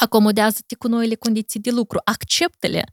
acomodează-te 0.00 0.74
cu 0.74 0.88
noile 0.88 1.14
condiții 1.14 1.60
de 1.60 1.70
lucru, 1.70 2.00
acceptă-le. 2.04 2.84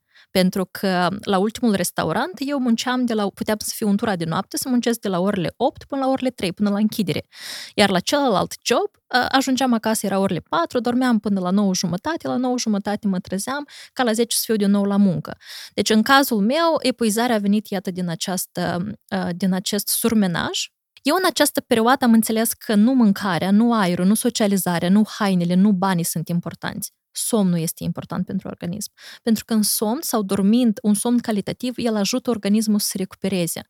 Pentru 0.42 0.68
că 0.72 1.10
la 1.22 1.38
ultimul 1.38 1.74
restaurant 1.76 2.32
eu 2.36 2.60
munceam 2.60 3.06
de 3.06 3.14
la, 3.14 3.28
puteam 3.30 3.58
să 3.60 3.72
fiu 3.76 3.88
un 3.88 3.98
tura 3.98 4.16
de 4.16 4.26
noapte, 4.26 4.58
să 4.58 4.70
muncesc 4.70 5.00
de 5.00 5.08
la 5.08 5.20
orele 5.20 5.54
8 5.56 5.84
până 5.84 6.02
la 6.02 6.08
orele 6.08 6.30
3, 6.30 6.54
până 6.54 6.70
la 6.70 6.78
închidere. 6.78 7.28
Iar 7.76 7.90
la 7.90 8.00
celălalt 8.00 8.54
job, 8.64 8.92
ajungeam 9.30 9.74
acasă, 9.74 10.06
era 10.06 10.20
orele 10.20 10.40
4, 10.40 10.80
dormeam 10.80 11.20
până 11.20 11.40
la 11.40 11.50
9 11.50 11.74
jumătate, 11.74 12.28
la 12.28 12.36
9 12.36 12.58
jumătate 12.58 13.08
mă 13.08 13.20
trezeam, 13.20 13.68
ca 13.94 14.04
la 14.04 14.12
10 14.12 14.36
să 14.36 14.42
fiu 14.46 14.56
din 14.56 14.70
nou 14.72 14.84
la 14.84 14.98
muncă. 14.98 15.38
Deci 15.74 15.90
în 15.90 16.02
cazul 16.02 16.40
meu, 16.40 16.78
epuizarea 16.80 17.36
a 17.36 17.40
venit, 17.40 17.68
iată, 17.68 17.92
din, 17.92 18.10
această, 18.10 18.92
din 19.36 19.54
acest 19.54 19.88
surmenaj, 19.88 20.68
eu 21.02 21.16
în 21.16 21.24
această 21.26 21.62
perioadă 21.62 22.06
am 22.06 22.14
înțeles 22.14 22.54
că 22.54 22.76
nu 22.76 22.94
mâncarea, 22.94 23.52
nu 23.52 23.74
aerul, 23.74 24.06
nu 24.06 24.14
socializarea, 24.14 24.90
nu 24.90 25.04
hainele, 25.08 25.54
nu 25.54 25.72
banii 25.72 26.04
sunt 26.04 26.28
importanți. 26.28 26.92
Somnul 27.18 27.60
este 27.60 27.84
important 27.84 28.26
pentru 28.26 28.48
organism. 28.48 28.92
Pentru 29.24 29.46
că 29.46 29.54
în 29.54 29.62
somn 29.62 30.00
sau 30.02 30.22
dormind 30.22 30.80
un 30.82 30.94
somn 30.94 31.18
calitativ, 31.18 31.74
el 31.78 31.96
ajută 31.96 32.30
organismul 32.30 32.80
să 32.80 32.88
se 32.90 32.98
recupereze. 32.98 33.62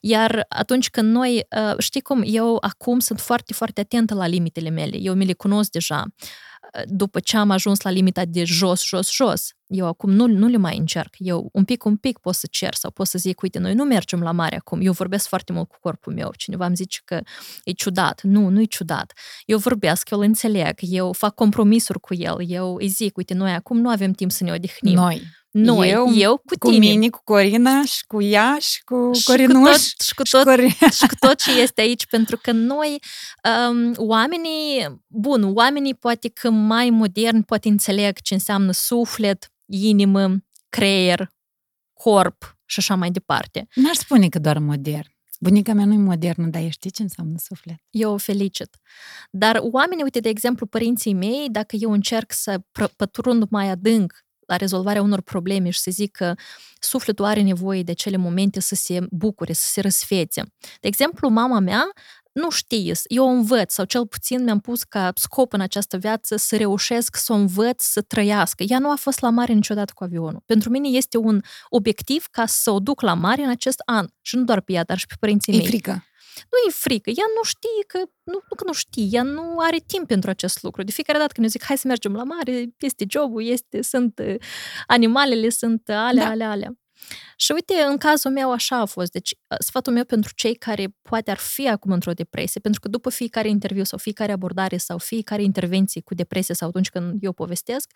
Iar 0.00 0.46
atunci 0.48 0.90
când 0.90 1.12
noi, 1.12 1.46
uh, 1.56 1.74
știi 1.78 2.00
cum, 2.00 2.22
eu 2.24 2.58
acum 2.60 2.98
sunt 2.98 3.20
foarte, 3.20 3.52
foarte 3.52 3.80
atentă 3.80 4.14
la 4.14 4.26
limitele 4.26 4.70
mele, 4.70 4.96
eu 4.96 5.14
mi 5.14 5.26
le 5.26 5.32
cunosc 5.32 5.70
deja. 5.70 6.04
După 6.86 7.20
ce 7.20 7.36
am 7.36 7.50
ajuns 7.50 7.80
la 7.80 7.90
limita 7.90 8.24
de 8.24 8.44
jos, 8.44 8.84
jos, 8.84 9.10
jos, 9.10 9.50
eu 9.66 9.86
acum 9.86 10.10
nu, 10.10 10.26
nu 10.26 10.46
le 10.46 10.56
mai 10.56 10.76
încerc. 10.76 11.14
Eu 11.18 11.48
un 11.52 11.64
pic, 11.64 11.84
un 11.84 11.96
pic 11.96 12.18
pot 12.18 12.34
să 12.34 12.46
cer 12.50 12.74
sau 12.74 12.90
pot 12.90 13.06
să 13.06 13.18
zic, 13.18 13.40
uite, 13.40 13.58
noi 13.58 13.74
nu 13.74 13.84
mergem 13.84 14.20
la 14.20 14.32
mare 14.32 14.56
acum. 14.56 14.80
Eu 14.82 14.92
vorbesc 14.92 15.28
foarte 15.28 15.52
mult 15.52 15.68
cu 15.68 15.76
corpul 15.80 16.12
meu. 16.12 16.30
Cineva 16.36 16.66
îmi 16.66 16.76
zice 16.76 17.00
că 17.04 17.20
e 17.64 17.72
ciudat. 17.72 18.22
Nu, 18.22 18.48
nu 18.48 18.60
e 18.60 18.64
ciudat. 18.64 19.12
Eu 19.44 19.58
vorbesc, 19.58 20.10
eu 20.10 20.18
îl 20.18 20.24
înțeleg, 20.24 20.78
eu 20.80 21.12
fac 21.12 21.34
compromisuri 21.34 22.00
cu 22.00 22.14
el, 22.14 22.36
eu 22.46 22.74
îi 22.74 22.88
zic, 22.88 23.16
uite, 23.16 23.34
noi 23.34 23.52
acum 23.52 23.78
nu 23.78 23.88
avem 23.88 24.12
timp 24.12 24.30
să 24.30 24.44
ne 24.44 24.52
odihnim. 24.52 24.94
Noi. 24.94 25.22
Noi, 25.50 25.90
eu, 25.90 26.12
eu 26.14 26.36
cu, 26.36 26.54
cu 26.58 26.70
tine. 26.70 26.86
mine, 26.88 27.08
cu 27.08 27.20
Corina 27.24 27.84
și 27.84 28.06
cu 28.06 28.22
ea 28.22 28.56
și 28.60 28.84
cu 28.84 29.10
și 29.12 29.24
Corinuș. 29.24 29.54
cu 29.54 29.64
tot, 29.70 30.00
și 30.00 30.14
cu 30.14 30.22
tot, 30.22 30.44
Cori- 30.46 30.92
și 30.98 31.06
cu 31.06 31.14
tot 31.18 31.34
ce 31.34 31.60
este 31.60 31.80
aici, 31.80 32.06
pentru 32.06 32.36
că 32.42 32.52
noi, 32.52 32.98
um, 33.70 33.92
oamenii, 33.96 35.00
bun, 35.06 35.50
oamenii 35.54 35.94
poate 35.94 36.28
că 36.28 36.50
mai 36.50 36.90
moderni 36.90 37.42
poate 37.44 37.68
înțeleg 37.68 38.20
ce 38.20 38.34
înseamnă 38.34 38.72
suflet, 38.72 39.52
inimă, 39.66 40.36
creier, 40.68 41.30
corp 41.92 42.58
și 42.64 42.78
așa 42.78 42.94
mai 42.94 43.10
departe. 43.10 43.68
N-aș 43.74 43.96
spune 43.96 44.28
că 44.28 44.38
doar 44.38 44.58
modern. 44.58 45.06
Bunica 45.40 45.72
mea 45.72 45.84
nu 45.84 45.92
e 45.92 45.96
modernă, 45.96 46.46
dar 46.46 46.62
ea 46.62 46.70
știe 46.70 46.90
ce 46.90 47.02
înseamnă 47.02 47.34
suflet. 47.38 47.76
Eu 47.90 48.12
o 48.12 48.16
felicit. 48.16 48.76
Dar 49.30 49.58
oamenii, 49.62 50.02
uite, 50.02 50.20
de 50.20 50.28
exemplu, 50.28 50.66
părinții 50.66 51.14
mei, 51.14 51.48
dacă 51.50 51.76
eu 51.78 51.92
încerc 51.92 52.32
să 52.32 52.58
pră- 52.58 52.96
pătrund 52.96 53.44
mai 53.50 53.68
adânc 53.68 54.24
la 54.50 54.56
rezolvarea 54.56 55.02
unor 55.02 55.20
probleme 55.20 55.70
și 55.70 55.78
să 55.80 55.90
zic 55.90 56.10
că 56.10 56.34
sufletul 56.80 57.24
are 57.24 57.42
nevoie 57.42 57.82
de 57.82 57.90
acele 57.90 58.16
momente 58.16 58.60
să 58.60 58.74
se 58.74 59.06
bucure, 59.10 59.52
să 59.52 59.66
se 59.70 59.80
răsfețe. 59.80 60.42
De 60.80 60.88
exemplu, 60.88 61.28
mama 61.28 61.58
mea 61.58 61.84
nu 62.32 62.50
știe, 62.50 62.92
eu 63.06 63.24
o 63.24 63.28
învăț, 63.28 63.72
sau 63.72 63.84
cel 63.84 64.06
puțin 64.06 64.44
mi-am 64.44 64.60
pus 64.60 64.82
ca 64.82 65.10
scop 65.14 65.52
în 65.52 65.60
această 65.60 65.96
viață 65.96 66.36
să 66.36 66.56
reușesc 66.56 67.16
să 67.16 67.32
o 67.32 67.36
învăț 67.36 67.82
să 67.82 68.00
trăiască. 68.00 68.62
Ea 68.62 68.78
nu 68.78 68.90
a 68.90 68.94
fost 68.96 69.20
la 69.20 69.30
mare 69.30 69.52
niciodată 69.52 69.92
cu 69.94 70.04
avionul. 70.04 70.42
Pentru 70.46 70.70
mine 70.70 70.88
este 70.88 71.16
un 71.16 71.40
obiectiv 71.68 72.26
ca 72.30 72.46
să 72.46 72.70
o 72.70 72.78
duc 72.78 73.00
la 73.00 73.14
mare 73.14 73.42
în 73.42 73.50
acest 73.50 73.82
an. 73.84 74.06
Și 74.20 74.36
nu 74.36 74.44
doar 74.44 74.60
pe 74.60 74.72
ea, 74.72 74.84
dar 74.84 74.98
și 74.98 75.06
pe 75.06 75.14
părinții 75.20 75.52
E 75.52 75.56
mei. 75.56 75.66
frică. 75.66 76.04
Nu 76.50 76.58
e 76.68 76.70
frică, 76.70 77.10
ea 77.10 77.24
nu 77.36 77.42
știe 77.42 77.84
că, 77.86 77.98
nu, 78.22 78.32
nu 78.48 78.56
că 78.56 78.64
nu 78.66 78.72
știe, 78.72 79.06
ea 79.10 79.22
nu 79.22 79.56
are 79.58 79.78
timp 79.86 80.06
pentru 80.06 80.30
acest 80.30 80.62
lucru. 80.62 80.82
De 80.82 80.92
fiecare 80.92 81.18
dată 81.18 81.32
când 81.32 81.46
eu 81.46 81.52
zic, 81.52 81.64
hai 81.64 81.78
să 81.78 81.86
mergem 81.86 82.12
la 82.12 82.22
mare, 82.22 82.66
este 82.78 83.04
jobul, 83.08 83.44
este, 83.44 83.82
sunt 83.82 84.18
uh, 84.18 84.34
animalele, 84.86 85.48
sunt 85.48 85.88
alea, 85.88 86.12
Da. 86.12 86.20
da. 86.24 86.30
alea, 86.30 86.50
alea. 86.50 86.74
Și 87.36 87.52
uite, 87.52 87.74
în 87.88 87.96
cazul 87.96 88.30
meu 88.30 88.52
așa 88.52 88.76
a 88.76 88.84
fost. 88.84 89.12
Deci, 89.12 89.30
uh, 89.30 89.56
sfatul 89.58 89.92
meu 89.92 90.04
pentru 90.04 90.32
cei 90.34 90.54
care 90.54 90.86
poate 91.02 91.30
ar 91.30 91.36
fi 91.36 91.68
acum 91.68 91.92
într-o 91.92 92.12
depresie, 92.12 92.60
pentru 92.60 92.80
că 92.80 92.88
după 92.88 93.10
fiecare 93.10 93.48
interviu 93.48 93.84
sau 93.84 93.98
fiecare 93.98 94.32
abordare 94.32 94.76
sau 94.76 94.98
fiecare 94.98 95.42
intervenție 95.42 96.00
cu 96.00 96.14
depresie 96.14 96.54
sau 96.54 96.68
atunci 96.68 96.90
când 96.90 97.16
eu 97.20 97.32
povestesc, 97.32 97.90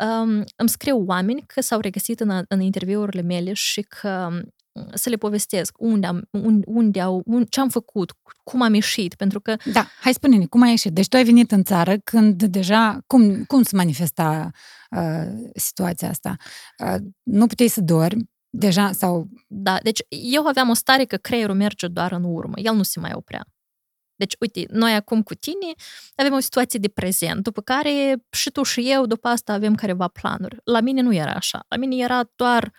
um, 0.00 0.44
îmi 0.56 0.68
scriu 0.68 1.04
oameni 1.06 1.44
că 1.46 1.60
s-au 1.60 1.80
regăsit 1.80 2.20
în, 2.20 2.44
în 2.48 2.60
interviurile 2.60 3.22
mele 3.22 3.52
și 3.52 3.80
că 3.80 4.28
um, 4.30 4.54
să 4.94 5.08
le 5.08 5.16
povestesc 5.16 5.74
unde 5.78 6.06
am, 6.06 6.28
unde, 6.30 6.64
unde 6.66 7.00
au, 7.00 7.22
unde, 7.24 7.46
ce 7.50 7.60
am 7.60 7.68
făcut, 7.68 8.12
cum 8.44 8.62
am 8.62 8.74
ieșit, 8.74 9.14
pentru 9.14 9.40
că 9.40 9.56
Da, 9.72 9.86
hai 10.00 10.12
spune-ne, 10.12 10.46
cum 10.46 10.62
ai 10.62 10.70
ieșit? 10.70 10.92
Deci 10.92 11.08
tu 11.08 11.16
ai 11.16 11.24
venit 11.24 11.52
în 11.52 11.64
țară 11.64 11.96
când 12.04 12.42
deja, 12.42 12.98
cum, 13.06 13.44
cum 13.44 13.62
se 13.62 13.76
manifesta 13.76 14.50
uh, 14.90 15.50
situația 15.54 16.08
asta? 16.08 16.36
Uh, 16.78 16.96
nu 17.22 17.46
puteai 17.46 17.68
să 17.68 17.80
dormi, 17.80 18.30
deja, 18.50 18.92
sau 18.92 19.28
Da, 19.46 19.78
deci 19.82 20.00
eu 20.08 20.46
aveam 20.46 20.68
o 20.68 20.74
stare 20.74 21.04
că 21.04 21.16
creierul 21.16 21.54
merge 21.54 21.86
doar 21.86 22.12
în 22.12 22.24
urmă, 22.24 22.54
el 22.56 22.74
nu 22.74 22.82
se 22.82 23.00
mai 23.00 23.12
oprea. 23.14 23.46
Deci, 24.18 24.36
uite, 24.40 24.66
noi 24.70 24.94
acum 24.94 25.22
cu 25.22 25.34
tine 25.34 25.72
avem 26.14 26.32
o 26.32 26.38
situație 26.38 26.78
de 26.78 26.88
prezent, 26.88 27.42
după 27.42 27.60
care 27.60 28.24
și 28.30 28.50
tu 28.50 28.62
și 28.62 28.90
eu, 28.90 29.06
după 29.06 29.28
asta 29.28 29.52
avem 29.52 29.74
careva 29.74 30.08
planuri. 30.08 30.56
La 30.64 30.80
mine 30.80 31.00
nu 31.00 31.14
era 31.14 31.32
așa. 31.32 31.64
La 31.68 31.76
mine 31.76 31.96
era 31.96 32.30
doar 32.36 32.72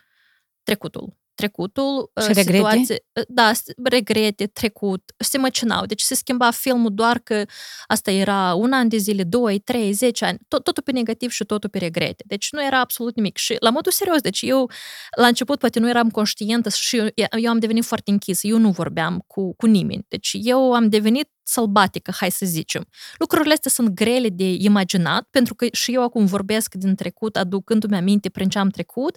trecutul. 0.63 1.18
Trecutul, 1.39 2.11
Și 2.21 2.29
uh, 2.29 2.35
regrete? 2.35 2.57
situație, 2.57 2.97
uh, 3.13 3.23
da, 3.27 3.53
s- 3.53 3.63
regrete, 3.83 4.45
trecut, 4.47 5.11
se 5.17 5.37
măcinau. 5.37 5.85
Deci 5.85 6.01
se 6.01 6.15
schimba 6.15 6.51
filmul 6.51 6.93
doar 6.93 7.19
că 7.19 7.43
asta 7.87 8.11
era 8.11 8.53
un 8.53 8.71
an 8.73 8.87
de 8.87 8.97
zile, 8.97 9.23
doi, 9.23 9.59
trei, 9.59 9.91
zece 9.91 10.25
ani, 10.25 10.37
tot, 10.47 10.63
totul 10.63 10.83
pe 10.83 10.91
negativ 10.91 11.31
și 11.31 11.43
totul 11.43 11.69
pe 11.69 11.77
regrete. 11.77 12.23
Deci 12.27 12.47
nu 12.51 12.65
era 12.65 12.79
absolut 12.79 13.15
nimic. 13.15 13.37
Și 13.37 13.55
la 13.59 13.69
modul 13.69 13.91
serios, 13.91 14.21
deci 14.21 14.41
eu 14.41 14.69
la 15.17 15.27
început 15.27 15.59
poate 15.59 15.79
nu 15.79 15.89
eram 15.89 16.09
conștientă 16.09 16.69
și 16.69 16.97
eu, 16.97 17.07
eu 17.39 17.49
am 17.49 17.59
devenit 17.59 17.83
foarte 17.85 18.11
închisă, 18.11 18.47
eu 18.47 18.57
nu 18.57 18.69
vorbeam 18.71 19.23
cu, 19.27 19.53
cu 19.55 19.65
nimeni. 19.65 20.05
Deci 20.07 20.29
eu 20.41 20.73
am 20.73 20.89
devenit 20.89 21.29
sălbatică, 21.49 22.11
hai 22.15 22.31
să 22.31 22.45
zicem. 22.45 22.85
Lucrurile 23.17 23.53
astea 23.53 23.71
sunt 23.71 23.89
grele 23.89 24.29
de 24.29 24.53
imaginat, 24.53 25.27
pentru 25.31 25.55
că 25.55 25.67
și 25.71 25.93
eu 25.93 26.03
acum 26.03 26.25
vorbesc 26.25 26.73
din 26.75 26.95
trecut, 26.95 27.35
aducându-mi 27.37 27.95
aminte 27.95 28.29
prin 28.29 28.49
ce 28.49 28.59
am 28.59 28.69
trecut, 28.69 29.15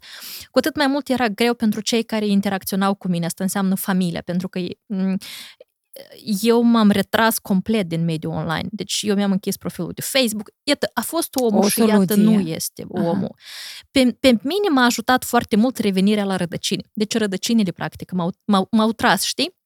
cu 0.50 0.58
atât 0.58 0.76
mai 0.76 0.86
mult 0.86 1.08
era 1.08 1.28
greu 1.28 1.54
pentru 1.54 1.80
cei 1.80 2.02
care 2.02 2.26
interacționau 2.26 2.94
cu 2.94 3.08
mine, 3.08 3.26
asta 3.26 3.42
înseamnă 3.42 3.74
familia, 3.74 4.20
pentru 4.24 4.48
că 4.48 4.60
m, 4.86 5.16
eu 6.42 6.62
m-am 6.62 6.90
retras 6.90 7.38
complet 7.38 7.88
din 7.88 8.04
mediul 8.04 8.32
online. 8.32 8.68
Deci 8.70 9.00
eu 9.02 9.14
mi-am 9.14 9.30
închis 9.30 9.56
profilul 9.56 9.92
de 9.94 10.00
Facebook. 10.00 10.50
Iată, 10.62 10.90
a 10.94 11.00
fost 11.00 11.34
omul 11.34 11.64
O 11.64 11.68
și 11.68 11.78
iată, 11.80 11.92
soluție. 11.92 12.22
nu 12.22 12.40
este 12.40 12.86
Aha. 12.94 13.08
omul. 13.08 13.34
Pe, 13.90 14.16
pe 14.20 14.28
mine 14.28 14.68
m-a 14.70 14.84
ajutat 14.84 15.24
foarte 15.24 15.56
mult 15.56 15.76
revenirea 15.78 16.24
la 16.24 16.36
rădăcini. 16.36 16.84
Deci 16.92 17.14
rădăcinile, 17.16 17.70
practic, 17.70 18.10
m-au, 18.10 18.32
m-au, 18.44 18.66
m-au 18.70 18.92
tras, 18.92 19.22
știi? 19.22 19.60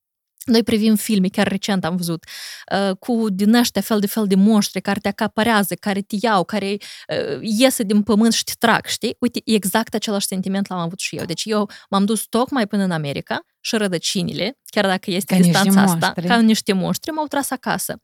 Noi 0.46 0.62
privim 0.62 0.94
filme, 0.94 1.28
chiar 1.28 1.48
recent 1.48 1.84
am 1.84 1.96
văzut, 1.96 2.24
uh, 2.72 2.96
cu 2.98 3.26
din 3.30 3.54
ăștia 3.54 3.80
fel 3.82 4.00
de 4.00 4.06
fel 4.06 4.26
de 4.26 4.34
monștri 4.34 4.80
care 4.80 4.98
te 5.00 5.08
acaparează, 5.08 5.74
care 5.74 6.00
te 6.00 6.16
iau, 6.20 6.44
care 6.44 6.76
uh, 7.08 7.38
iese 7.40 7.82
din 7.82 8.02
pământ 8.02 8.32
și 8.32 8.44
te 8.44 8.52
trag, 8.58 8.86
știi? 8.86 9.16
Uite, 9.20 9.40
exact 9.44 9.94
același 9.94 10.26
sentiment 10.26 10.68
l-am 10.68 10.78
avut 10.78 10.98
și 10.98 11.16
eu. 11.16 11.24
Deci 11.24 11.42
eu 11.44 11.70
m-am 11.90 12.04
dus 12.04 12.26
tocmai 12.28 12.66
până 12.66 12.82
în 12.82 12.90
America 12.90 13.40
și 13.60 13.76
rădăcinile, 13.76 14.58
chiar 14.64 14.86
dacă 14.86 15.10
este 15.10 15.34
Ca 15.34 15.40
niște 15.40 15.52
distanța 15.62 15.80
asta, 15.92 16.06
monștri. 16.06 16.26
ca 16.26 16.40
niște 16.40 16.72
monștri, 16.72 17.10
m-au 17.10 17.26
tras 17.26 17.50
acasă. 17.50 18.02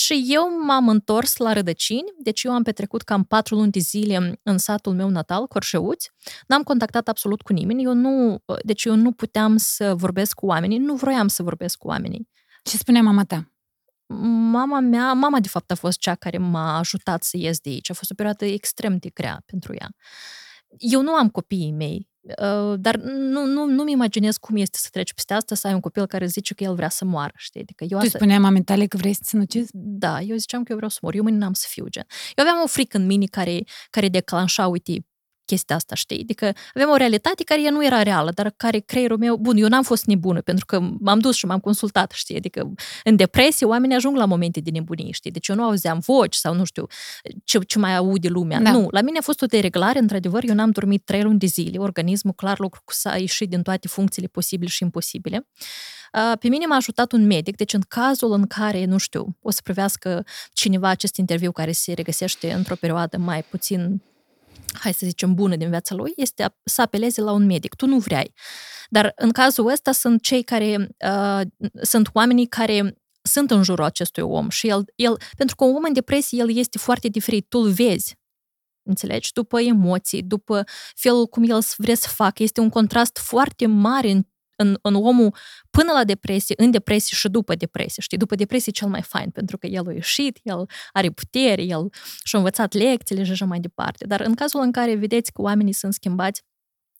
Și 0.00 0.24
eu 0.28 0.64
m-am 0.64 0.88
întors 0.88 1.36
la 1.36 1.52
rădăcini, 1.52 2.12
deci 2.18 2.42
eu 2.42 2.52
am 2.52 2.62
petrecut 2.62 3.02
cam 3.02 3.24
patru 3.24 3.54
luni 3.54 3.70
de 3.70 3.78
zile 3.78 4.40
în 4.42 4.58
satul 4.58 4.94
meu 4.94 5.08
natal, 5.08 5.46
Corșeuți. 5.46 6.10
N-am 6.46 6.62
contactat 6.62 7.08
absolut 7.08 7.42
cu 7.42 7.52
nimeni, 7.52 7.84
eu 7.84 7.92
nu, 7.94 8.44
deci 8.64 8.84
eu 8.84 8.94
nu 8.94 9.12
puteam 9.12 9.56
să 9.56 9.94
vorbesc 9.94 10.34
cu 10.34 10.46
oamenii, 10.46 10.78
nu 10.78 10.94
vroiam 10.94 11.28
să 11.28 11.42
vorbesc 11.42 11.78
cu 11.78 11.88
oamenii. 11.88 12.28
ce 12.62 12.76
spunea 12.76 13.02
mama 13.02 13.24
ta? 13.24 13.52
Mama 14.50 14.80
mea, 14.80 15.12
mama 15.12 15.40
de 15.40 15.48
fapt 15.48 15.70
a 15.70 15.74
fost 15.74 15.98
cea 15.98 16.14
care 16.14 16.38
m-a 16.38 16.78
ajutat 16.78 17.22
să 17.22 17.36
ies 17.36 17.58
de 17.58 17.70
aici. 17.70 17.90
A 17.90 17.94
fost 17.94 18.10
o 18.10 18.14
perioadă 18.14 18.44
extrem 18.44 18.96
de 18.96 19.08
grea 19.08 19.42
pentru 19.46 19.74
ea. 19.74 19.88
Eu 20.78 21.02
nu 21.02 21.12
am 21.12 21.28
copiii 21.28 21.72
mei, 21.72 22.08
uh, 22.17 22.17
dar 22.78 22.96
nu, 22.96 23.44
nu, 23.44 23.64
nu-mi 23.64 23.92
imaginez 23.92 24.36
cum 24.36 24.56
este 24.56 24.78
să 24.78 24.88
treci 24.90 25.12
peste 25.14 25.34
asta, 25.34 25.54
să 25.54 25.66
ai 25.66 25.74
un 25.74 25.80
copil 25.80 26.06
care 26.06 26.26
zice 26.26 26.54
că 26.54 26.64
el 26.64 26.74
vrea 26.74 26.88
să 26.88 27.04
moară, 27.04 27.32
știi? 27.36 27.60
Adică 27.60 27.84
eu 27.84 27.98
Tu 27.98 28.04
asta, 28.04 28.18
spuneai 28.18 28.38
mamei 28.38 28.62
tale 28.62 28.86
că 28.86 28.96
vrei 28.96 29.12
să 29.12 29.20
te 29.22 29.28
sinucizi? 29.28 29.70
da, 29.72 30.20
eu 30.20 30.36
ziceam 30.36 30.62
că 30.62 30.66
eu 30.70 30.76
vreau 30.76 30.90
să 30.90 30.98
mor, 31.02 31.14
eu 31.14 31.22
mâine 31.22 31.38
n-am 31.38 31.52
să 31.52 31.66
fiu 31.68 31.86
gen. 31.88 32.06
Eu 32.36 32.44
aveam 32.44 32.62
o 32.64 32.66
frică 32.66 32.96
în 32.96 33.06
mine 33.06 33.24
care, 33.26 33.64
care 33.90 34.08
declanșa, 34.08 34.66
uite, 34.66 35.06
chestia 35.48 35.76
asta, 35.76 35.94
știi? 35.94 36.20
Adică 36.20 36.52
aveam 36.74 36.90
o 36.90 36.96
realitate 36.96 37.44
care 37.44 37.62
ea 37.62 37.70
nu 37.70 37.84
era 37.84 38.02
reală, 38.02 38.30
dar 38.34 38.52
care 38.56 38.78
creierul 38.78 39.18
meu, 39.18 39.36
bun, 39.36 39.56
eu 39.56 39.68
n-am 39.68 39.82
fost 39.82 40.04
nebună, 40.04 40.40
pentru 40.40 40.64
că 40.66 40.80
m-am 41.00 41.18
dus 41.18 41.36
și 41.36 41.46
m-am 41.46 41.58
consultat, 41.58 42.10
știi? 42.10 42.36
Adică 42.36 42.72
în 43.04 43.16
depresie 43.16 43.66
oamenii 43.66 43.96
ajung 43.96 44.16
la 44.16 44.24
momente 44.24 44.60
de 44.60 44.70
nebunie, 44.70 45.10
știi? 45.10 45.30
Deci 45.30 45.48
eu 45.48 45.56
nu 45.56 45.64
auzeam 45.64 45.98
voci 45.98 46.34
sau 46.34 46.54
nu 46.54 46.64
știu 46.64 46.86
ce, 47.44 47.58
ce 47.58 47.78
mai 47.78 47.96
aude 47.96 48.28
lumea. 48.28 48.60
Da. 48.60 48.70
Nu, 48.70 48.88
la 48.90 49.00
mine 49.00 49.18
a 49.18 49.22
fost 49.22 49.42
o 49.42 49.46
dereglare, 49.46 49.98
într-adevăr, 49.98 50.42
eu 50.48 50.54
n-am 50.54 50.70
dormit 50.70 51.04
trei 51.04 51.22
luni 51.22 51.38
de 51.38 51.46
zile, 51.46 51.78
organismul 51.78 52.32
clar 52.32 52.58
lucru 52.58 52.80
cu 52.84 52.92
s-a 52.92 53.16
ieșit 53.16 53.48
din 53.48 53.62
toate 53.62 53.88
funcțiile 53.88 54.28
posibile 54.28 54.70
și 54.70 54.82
imposibile. 54.82 55.46
Uh, 56.12 56.38
Pe 56.38 56.48
mine 56.48 56.66
m-a 56.66 56.76
ajutat 56.76 57.12
un 57.12 57.26
medic, 57.26 57.56
deci 57.56 57.72
în 57.72 57.82
cazul 57.88 58.32
în 58.32 58.46
care, 58.46 58.84
nu 58.84 58.98
știu, 58.98 59.36
o 59.42 59.50
să 59.50 59.60
privească 59.64 60.24
cineva 60.52 60.88
acest 60.88 61.16
interviu 61.16 61.52
care 61.52 61.72
se 61.72 61.92
regăsește 61.92 62.52
într-o 62.52 62.74
perioadă 62.74 63.16
mai 63.18 63.42
puțin 63.42 64.02
hai 64.72 64.92
să 64.92 65.06
zicem, 65.06 65.34
bună 65.34 65.56
din 65.56 65.68
viața 65.68 65.94
lui, 65.94 66.12
este 66.16 66.42
a- 66.42 66.56
să 66.64 66.82
apeleze 66.82 67.20
la 67.20 67.32
un 67.32 67.46
medic. 67.46 67.74
Tu 67.74 67.86
nu 67.86 67.98
vrei. 67.98 68.32
Dar 68.88 69.12
în 69.16 69.30
cazul 69.30 69.66
ăsta 69.70 69.92
sunt 69.92 70.22
cei 70.22 70.42
care, 70.42 70.88
uh, 71.06 71.40
sunt 71.82 72.08
oamenii 72.12 72.46
care 72.46 72.96
sunt 73.22 73.50
în 73.50 73.62
jurul 73.62 73.84
acestui 73.84 74.22
om 74.22 74.48
și 74.48 74.68
el, 74.68 74.84
el, 74.94 75.16
pentru 75.36 75.56
că 75.56 75.64
un 75.64 75.74
om 75.74 75.84
în 75.84 75.92
depresie, 75.92 76.38
el 76.38 76.56
este 76.56 76.78
foarte 76.78 77.08
diferit, 77.08 77.48
tu 77.48 77.58
îl 77.58 77.70
vezi, 77.70 78.16
înțelegi, 78.82 79.32
după 79.32 79.60
emoții, 79.60 80.22
după 80.22 80.64
felul 80.94 81.26
cum 81.26 81.42
el 81.50 81.58
vrea 81.76 81.94
să 81.94 82.08
facă, 82.08 82.42
este 82.42 82.60
un 82.60 82.68
contrast 82.68 83.18
foarte 83.18 83.66
mare 83.66 84.26
în 84.58 84.68
în, 84.68 84.78
în 84.82 84.94
omul 84.94 85.34
până 85.70 85.92
la 85.92 86.04
depresie, 86.04 86.54
în 86.58 86.70
depresie 86.70 87.16
și 87.16 87.28
după 87.28 87.54
depresie. 87.54 88.02
Știi, 88.02 88.18
după 88.18 88.34
depresie 88.34 88.72
e 88.74 88.78
cel 88.78 88.88
mai 88.88 89.02
fain, 89.02 89.30
pentru 89.30 89.58
că 89.58 89.66
el 89.66 89.88
a 89.88 89.92
ieșit, 89.92 90.38
el 90.42 90.68
are 90.92 91.10
putere, 91.10 91.62
el 91.62 91.88
și-a 92.24 92.38
învățat 92.38 92.72
lecțiile 92.72 93.24
și 93.24 93.30
așa 93.30 93.44
mai 93.44 93.60
departe. 93.60 94.06
Dar 94.06 94.20
în 94.20 94.34
cazul 94.34 94.60
în 94.60 94.72
care 94.72 94.94
vedeți 94.94 95.32
că 95.32 95.42
oamenii 95.42 95.72
sunt 95.72 95.94
schimbați, 95.94 96.42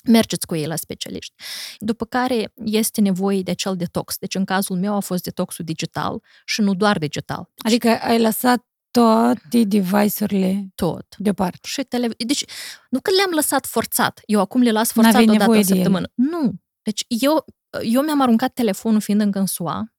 mergeți 0.04 0.46
cu 0.46 0.54
ei 0.54 0.66
la 0.66 0.76
specialiști. 0.76 1.34
După 1.78 2.04
care 2.04 2.52
este 2.64 3.00
nevoie 3.00 3.42
de 3.42 3.50
acel 3.50 3.76
detox. 3.76 4.16
Deci 4.18 4.34
în 4.34 4.44
cazul 4.44 4.76
meu 4.76 4.94
a 4.94 5.00
fost 5.00 5.22
detoxul 5.22 5.64
digital 5.64 6.22
și 6.44 6.60
nu 6.60 6.74
doar 6.74 6.98
digital. 6.98 7.50
Adică 7.56 7.88
ai 7.88 8.20
lăsat 8.20 8.66
toate 8.90 9.64
device-urile 9.64 10.66
tot. 10.74 11.06
deoparte. 11.16 11.58
Și 11.62 11.82
tele... 11.82 12.08
Deci, 12.26 12.44
nu 12.90 13.00
că 13.00 13.10
le-am 13.16 13.30
lăsat 13.34 13.66
forțat. 13.66 14.20
Eu 14.26 14.40
acum 14.40 14.62
le 14.62 14.70
las 14.70 14.92
forțat 14.92 15.12
N-aveai 15.12 15.28
o 15.28 15.38
dată 15.38 15.42
nevoie 15.42 15.60
în 15.60 15.66
de 15.66 15.72
ele. 15.72 15.82
săptămână. 15.82 16.12
Nu. 16.14 16.52
Deci, 16.88 17.04
eu, 17.08 17.44
eu 17.82 18.02
mi-am 18.02 18.20
aruncat 18.20 18.52
telefonul 18.52 19.00
fiind 19.00 19.20
încă 19.20 19.38
în 19.38 19.46
SUA. 19.46 19.92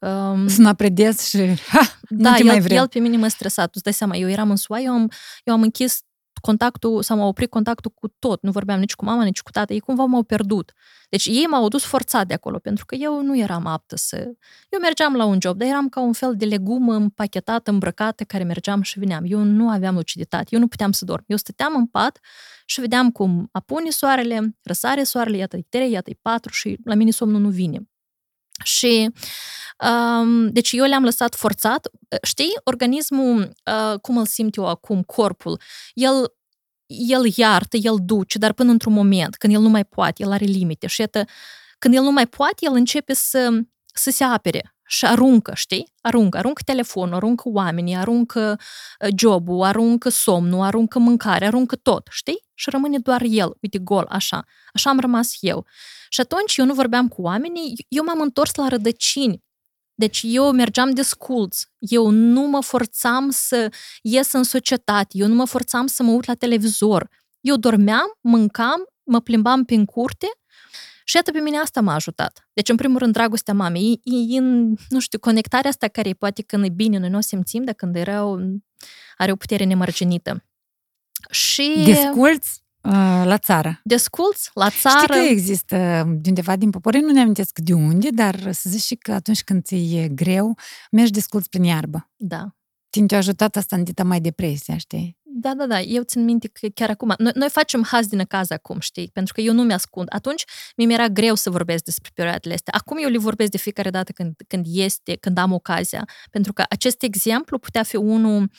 Um, 0.00 0.48
Suna 0.56 0.74
predes 0.74 1.28
și 1.28 1.60
ha, 1.68 1.80
da, 2.08 2.30
nu 2.30 2.34
te 2.36 2.40
el, 2.40 2.46
mai 2.46 2.60
vreau. 2.60 2.82
el 2.82 2.88
pe 2.88 2.98
mine 2.98 3.16
mă 3.16 3.28
stresa. 3.28 3.62
Tu 3.64 3.70
îți 3.74 3.82
dai 3.82 3.92
seama, 3.92 4.16
eu 4.16 4.28
eram 4.28 4.50
în 4.50 4.56
SUA, 4.56 4.80
eu 4.80 4.92
am, 4.92 5.10
eu 5.44 5.54
am 5.54 5.62
închis 5.62 6.00
contactul, 6.46 7.02
sau 7.02 7.16
m-au 7.16 7.28
oprit 7.28 7.50
contactul 7.50 7.90
cu 7.94 8.08
tot. 8.18 8.42
Nu 8.42 8.50
vorbeam 8.50 8.78
nici 8.78 8.94
cu 8.94 9.04
mama, 9.04 9.24
nici 9.24 9.42
cu 9.42 9.50
tata. 9.50 9.72
Ei 9.72 9.80
cumva 9.80 10.04
m-au 10.04 10.22
pierdut. 10.22 10.72
Deci 11.08 11.26
ei 11.26 11.46
m-au 11.50 11.68
dus 11.68 11.84
forțat 11.84 12.26
de 12.26 12.34
acolo, 12.34 12.58
pentru 12.58 12.84
că 12.84 12.94
eu 12.94 13.22
nu 13.22 13.38
eram 13.38 13.66
aptă 13.66 13.96
să... 13.96 14.16
Eu 14.68 14.80
mergeam 14.80 15.14
la 15.14 15.24
un 15.24 15.38
job, 15.40 15.58
dar 15.58 15.68
eram 15.68 15.88
ca 15.88 16.00
un 16.00 16.12
fel 16.12 16.36
de 16.36 16.44
legumă 16.44 16.94
împachetată, 16.94 17.70
îmbrăcată, 17.70 18.24
care 18.24 18.44
mergeam 18.44 18.82
și 18.82 18.98
veneam. 18.98 19.24
Eu 19.26 19.42
nu 19.42 19.68
aveam 19.68 19.94
luciditate, 19.94 20.46
eu 20.50 20.60
nu 20.60 20.68
puteam 20.68 20.92
să 20.92 21.04
dorm. 21.04 21.24
Eu 21.26 21.36
stăteam 21.36 21.74
în 21.74 21.86
pat 21.86 22.18
și 22.64 22.80
vedeam 22.80 23.10
cum 23.10 23.48
apune 23.52 23.90
soarele, 23.90 24.56
răsare 24.62 25.02
soarele, 25.02 25.36
iată-i 25.36 25.66
trei, 25.68 25.90
iată-i 25.90 26.18
patru 26.22 26.52
și 26.52 26.78
la 26.84 26.94
mine 26.94 27.10
somnul 27.10 27.40
nu 27.40 27.48
vine. 27.48 27.88
Și 28.64 29.10
um, 29.90 30.48
deci 30.48 30.72
eu 30.72 30.84
le-am 30.84 31.04
lăsat 31.04 31.34
forțat. 31.34 31.88
Știi, 32.22 32.52
organismul, 32.64 33.40
uh, 33.40 34.00
cum 34.00 34.18
îl 34.18 34.26
simt 34.26 34.56
eu 34.56 34.66
acum, 34.66 35.02
corpul, 35.02 35.60
el 35.94 36.34
el 36.86 37.32
iartă, 37.36 37.76
el 37.76 37.96
duce, 38.04 38.38
dar 38.38 38.52
până 38.52 38.70
într-un 38.70 38.92
moment, 38.92 39.36
când 39.36 39.54
el 39.54 39.60
nu 39.60 39.68
mai 39.68 39.84
poate, 39.84 40.22
el 40.22 40.32
are 40.32 40.44
limite. 40.44 40.86
Și 40.86 41.00
iată, 41.00 41.24
când 41.78 41.94
el 41.94 42.02
nu 42.02 42.10
mai 42.10 42.26
poate, 42.26 42.56
el 42.60 42.72
începe 42.72 43.14
să, 43.14 43.60
să 43.94 44.10
se 44.10 44.24
apere 44.24 44.75
și 44.86 45.04
aruncă, 45.04 45.52
știi? 45.54 45.92
Aruncă, 46.00 46.38
aruncă 46.38 46.62
telefonul, 46.64 47.14
aruncă 47.14 47.48
oamenii, 47.48 47.94
aruncă 47.94 48.58
uh, 49.00 49.08
jobul, 49.18 49.62
aruncă 49.62 50.08
somnul, 50.08 50.62
aruncă 50.62 50.98
mâncare, 50.98 51.46
aruncă 51.46 51.76
tot, 51.76 52.08
știi? 52.10 52.44
Și 52.54 52.70
rămâne 52.70 52.98
doar 52.98 53.22
el, 53.24 53.56
uite, 53.60 53.78
gol, 53.78 54.06
așa. 54.08 54.44
Așa 54.72 54.90
am 54.90 55.00
rămas 55.00 55.36
eu. 55.40 55.66
Și 56.08 56.20
atunci 56.20 56.56
eu 56.56 56.64
nu 56.64 56.74
vorbeam 56.74 57.08
cu 57.08 57.22
oamenii, 57.22 57.86
eu 57.88 58.04
m-am 58.04 58.20
întors 58.20 58.54
la 58.54 58.68
rădăcini. 58.68 59.44
Deci 59.94 60.20
eu 60.24 60.52
mergeam 60.52 60.90
de 60.90 61.02
sculț, 61.02 61.62
eu 61.78 62.10
nu 62.10 62.40
mă 62.40 62.62
forțam 62.62 63.30
să 63.30 63.72
ies 64.02 64.32
în 64.32 64.42
societate, 64.42 65.08
eu 65.10 65.26
nu 65.26 65.34
mă 65.34 65.46
forțam 65.46 65.86
să 65.86 66.02
mă 66.02 66.12
uit 66.12 66.26
la 66.26 66.34
televizor. 66.34 67.08
Eu 67.40 67.56
dormeam, 67.56 68.18
mâncam, 68.20 68.84
mă 69.02 69.20
plimbam 69.20 69.64
prin 69.64 69.84
curte 69.84 70.26
și 71.08 71.16
iată 71.16 71.30
pe 71.30 71.38
mine 71.38 71.56
asta 71.56 71.80
m-a 71.80 71.94
ajutat. 71.94 72.48
Deci, 72.52 72.68
în 72.68 72.76
primul 72.76 72.98
rând, 72.98 73.12
dragostea 73.12 73.54
mamei, 73.54 74.00
e, 74.04 74.34
e 74.34 74.38
în, 74.38 74.74
nu 74.88 75.00
știu, 75.00 75.18
conectarea 75.18 75.70
asta 75.70 75.88
care 75.88 76.12
poate 76.12 76.42
când 76.42 76.64
e 76.64 76.68
bine, 76.68 76.98
noi 76.98 77.08
nu 77.08 77.16
o 77.16 77.20
simțim, 77.20 77.64
dar 77.64 77.74
când 77.74 77.96
e 77.96 78.02
rău, 78.02 78.40
are 79.16 79.32
o 79.32 79.36
putere 79.36 79.64
nemărginită. 79.64 80.44
Și 81.30 81.82
Desculți 81.84 82.62
uh, 82.80 82.92
la 83.24 83.38
țară. 83.38 83.80
desculți 83.84 84.50
la 84.54 84.70
țară. 84.70 85.12
Știi 85.12 85.26
că 85.26 85.28
există 85.30 85.76
de 86.06 86.28
undeva 86.28 86.56
din 86.56 86.70
popor, 86.70 86.94
nu 86.94 87.12
ne 87.12 87.20
amintesc 87.20 87.58
de 87.58 87.72
unde, 87.72 88.10
dar 88.10 88.52
să 88.52 88.68
zici 88.70 88.82
și 88.82 88.94
că 88.94 89.12
atunci 89.12 89.42
când 89.44 89.64
ți-e 89.64 90.08
greu, 90.08 90.56
mergi 90.90 91.12
desculți 91.12 91.48
prin 91.48 91.62
iarbă. 91.62 92.10
Da. 92.16 92.54
Tine 92.96 93.08
te-a 93.08 93.18
ajutat 93.18 93.56
asta 93.56 93.76
în 93.76 93.84
dita 93.84 94.04
mai 94.04 94.20
depresia, 94.20 94.76
știi? 94.76 95.18
Da, 95.22 95.54
da, 95.54 95.66
da. 95.66 95.80
Eu 95.80 96.02
țin 96.02 96.24
minte 96.24 96.48
că 96.48 96.66
chiar 96.74 96.90
acum... 96.90 97.14
Noi, 97.18 97.32
noi 97.34 97.48
facem 97.48 97.84
haz 97.84 98.06
din 98.06 98.24
caz 98.24 98.50
acum, 98.50 98.80
știi? 98.80 99.10
Pentru 99.12 99.34
că 99.34 99.40
eu 99.40 99.52
nu 99.52 99.62
mi-ascund. 99.62 100.08
Atunci 100.10 100.44
mi 100.76 100.92
era 100.92 101.08
greu 101.08 101.34
să 101.34 101.50
vorbesc 101.50 101.84
despre 101.84 102.10
perioadele 102.14 102.54
astea. 102.54 102.72
Acum 102.76 102.98
eu 103.02 103.08
le 103.08 103.18
vorbesc 103.18 103.50
de 103.50 103.58
fiecare 103.58 103.90
dată 103.90 104.12
când, 104.12 104.34
când 104.46 104.64
este, 104.68 105.16
când 105.16 105.38
am 105.38 105.52
ocazia. 105.52 106.08
Pentru 106.30 106.52
că 106.52 106.64
acest 106.68 107.02
exemplu 107.02 107.58
putea 107.58 107.82
fi 107.82 107.96
unul, 107.96 108.50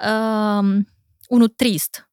uh, 0.00 0.82
unul 1.28 1.48
trist. 1.56 2.10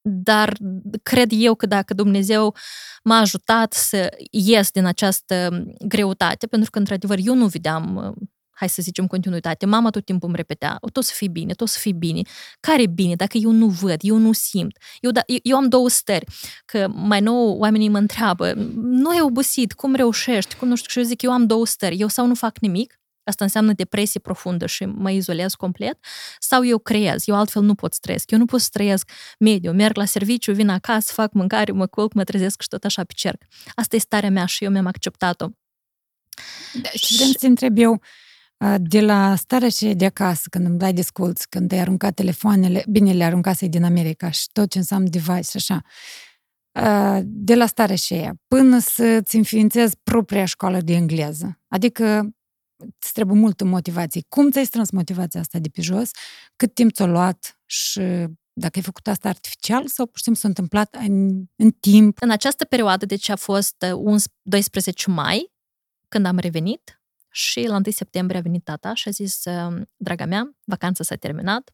Dar 0.00 0.56
cred 1.02 1.30
eu 1.32 1.54
că 1.54 1.66
dacă 1.66 1.94
Dumnezeu 1.94 2.54
m-a 3.02 3.18
ajutat 3.18 3.72
să 3.72 4.16
ies 4.30 4.70
din 4.70 4.84
această 4.84 5.64
greutate, 5.86 6.46
pentru 6.46 6.70
că, 6.70 6.78
într-adevăr, 6.78 7.18
eu 7.22 7.34
nu 7.34 7.46
vedeam 7.46 7.96
uh, 7.96 8.28
hai 8.58 8.68
să 8.68 8.82
zicem, 8.82 9.06
continuitate. 9.06 9.66
Mama 9.66 9.90
tot 9.90 10.04
timpul 10.04 10.28
îmi 10.28 10.36
repetea, 10.36 10.78
tot 10.92 11.04
să 11.04 11.12
fii 11.14 11.28
bine, 11.28 11.52
tot 11.52 11.68
să 11.68 11.78
fii 11.78 11.92
bine. 11.92 12.22
Care 12.60 12.82
e 12.82 12.86
bine 12.86 13.14
dacă 13.14 13.36
eu 13.36 13.50
nu 13.50 13.66
văd, 13.68 13.96
eu 14.00 14.16
nu 14.16 14.32
simt? 14.32 14.78
Eu, 15.00 15.10
da, 15.10 15.22
eu, 15.26 15.38
eu 15.42 15.56
am 15.56 15.68
două 15.68 15.88
stări, 15.88 16.24
că 16.64 16.88
mai 16.92 17.20
nou 17.20 17.58
oamenii 17.58 17.88
mă 17.88 17.98
întreabă, 17.98 18.52
nu 18.74 19.08
ai 19.08 19.20
obosit, 19.20 19.72
cum 19.72 19.94
reușești, 19.94 20.56
cum 20.56 20.68
nu 20.68 20.76
știu, 20.76 20.90
și 20.90 20.98
eu 20.98 21.04
zic, 21.04 21.22
eu 21.22 21.32
am 21.32 21.46
două 21.46 21.66
stări, 21.66 22.00
eu 22.00 22.08
sau 22.08 22.26
nu 22.26 22.34
fac 22.34 22.58
nimic, 22.58 23.00
asta 23.24 23.44
înseamnă 23.44 23.72
depresie 23.72 24.20
profundă 24.20 24.66
și 24.66 24.84
mă 24.84 25.10
izolez 25.10 25.54
complet, 25.54 25.98
sau 26.38 26.66
eu 26.66 26.78
creez, 26.78 27.28
eu 27.28 27.34
altfel 27.34 27.62
nu 27.62 27.74
pot 27.74 27.92
să 27.92 27.98
trăiesc, 28.02 28.30
eu 28.30 28.38
nu 28.38 28.44
pot 28.44 28.60
să 28.60 28.68
trăiesc 28.72 29.10
mediu, 29.38 29.72
merg 29.72 29.96
la 29.96 30.04
serviciu, 30.04 30.52
vin 30.52 30.68
acasă, 30.68 31.12
fac 31.12 31.32
mâncare, 31.32 31.72
mă 31.72 31.86
culc, 31.86 32.12
mă 32.12 32.24
trezesc 32.24 32.62
și 32.62 32.68
tot 32.68 32.84
așa 32.84 33.04
pe 33.04 33.12
cerc. 33.16 33.42
Asta 33.74 33.96
e 33.96 33.98
starea 33.98 34.30
mea 34.30 34.46
și 34.46 34.64
eu 34.64 34.70
mi-am 34.70 34.86
acceptat-o. 34.86 35.48
Da, 36.82 36.88
și 36.88 37.16
vrem 37.16 37.28
să 37.28 37.36
te 37.38 37.46
întreb 37.46 37.78
eu, 37.78 38.00
de 38.80 39.00
la 39.00 39.34
starea 39.34 39.68
și 39.68 39.94
de 39.94 40.04
acasă, 40.04 40.42
când 40.50 40.66
îmi 40.66 40.78
dai 40.78 40.92
disculți, 40.92 41.48
când 41.48 41.72
ai 41.72 41.78
aruncat 41.78 42.14
telefoanele, 42.14 42.84
bine, 42.90 43.12
le 43.12 43.24
aruncasei 43.24 43.68
din 43.68 43.84
America 43.84 44.30
și 44.30 44.46
tot 44.52 44.70
ce 44.70 44.78
înseamnă 44.78 45.08
device 45.08 45.40
și 45.42 45.56
așa, 45.56 45.82
de 47.22 47.54
la 47.54 47.66
starea 47.66 47.96
și 47.96 48.12
aia, 48.12 48.34
până 48.46 48.78
să-ți 48.78 49.36
înființezi 49.36 49.96
propria 50.02 50.44
școală 50.44 50.80
de 50.80 50.92
engleză. 50.92 51.60
Adică 51.68 52.30
îți 53.00 53.12
trebuie 53.12 53.38
multă 53.38 53.64
motivație. 53.64 54.22
Cum 54.28 54.50
ți-ai 54.50 54.64
strâns 54.64 54.90
motivația 54.90 55.40
asta 55.40 55.58
de 55.58 55.68
pe 55.68 55.82
jos? 55.82 56.10
Cât 56.56 56.74
timp 56.74 56.92
ți-a 56.92 57.06
luat? 57.06 57.60
Și 57.66 58.00
dacă 58.52 58.72
ai 58.74 58.82
făcut 58.82 59.06
asta 59.06 59.28
artificial 59.28 59.86
sau 59.86 60.06
pur 60.06 60.16
și 60.16 60.22
simplu 60.22 60.40
s-a 60.42 60.48
întâmplat 60.48 60.94
în, 60.94 61.44
în 61.56 61.70
timp? 61.70 62.16
În 62.20 62.30
această 62.30 62.64
perioadă, 62.64 63.06
deci 63.06 63.28
a 63.28 63.36
fost 63.36 63.84
12 64.42 65.10
mai, 65.10 65.52
când 66.08 66.26
am 66.26 66.38
revenit, 66.38 66.97
și 67.38 67.66
la 67.66 67.74
1 67.74 67.82
septembrie 67.90 68.38
a 68.38 68.42
venit 68.42 68.64
tata 68.64 68.94
și 68.94 69.08
a 69.08 69.10
zis, 69.10 69.42
draga 69.96 70.24
mea, 70.24 70.50
vacanța 70.64 71.04
s-a 71.04 71.14
terminat, 71.14 71.70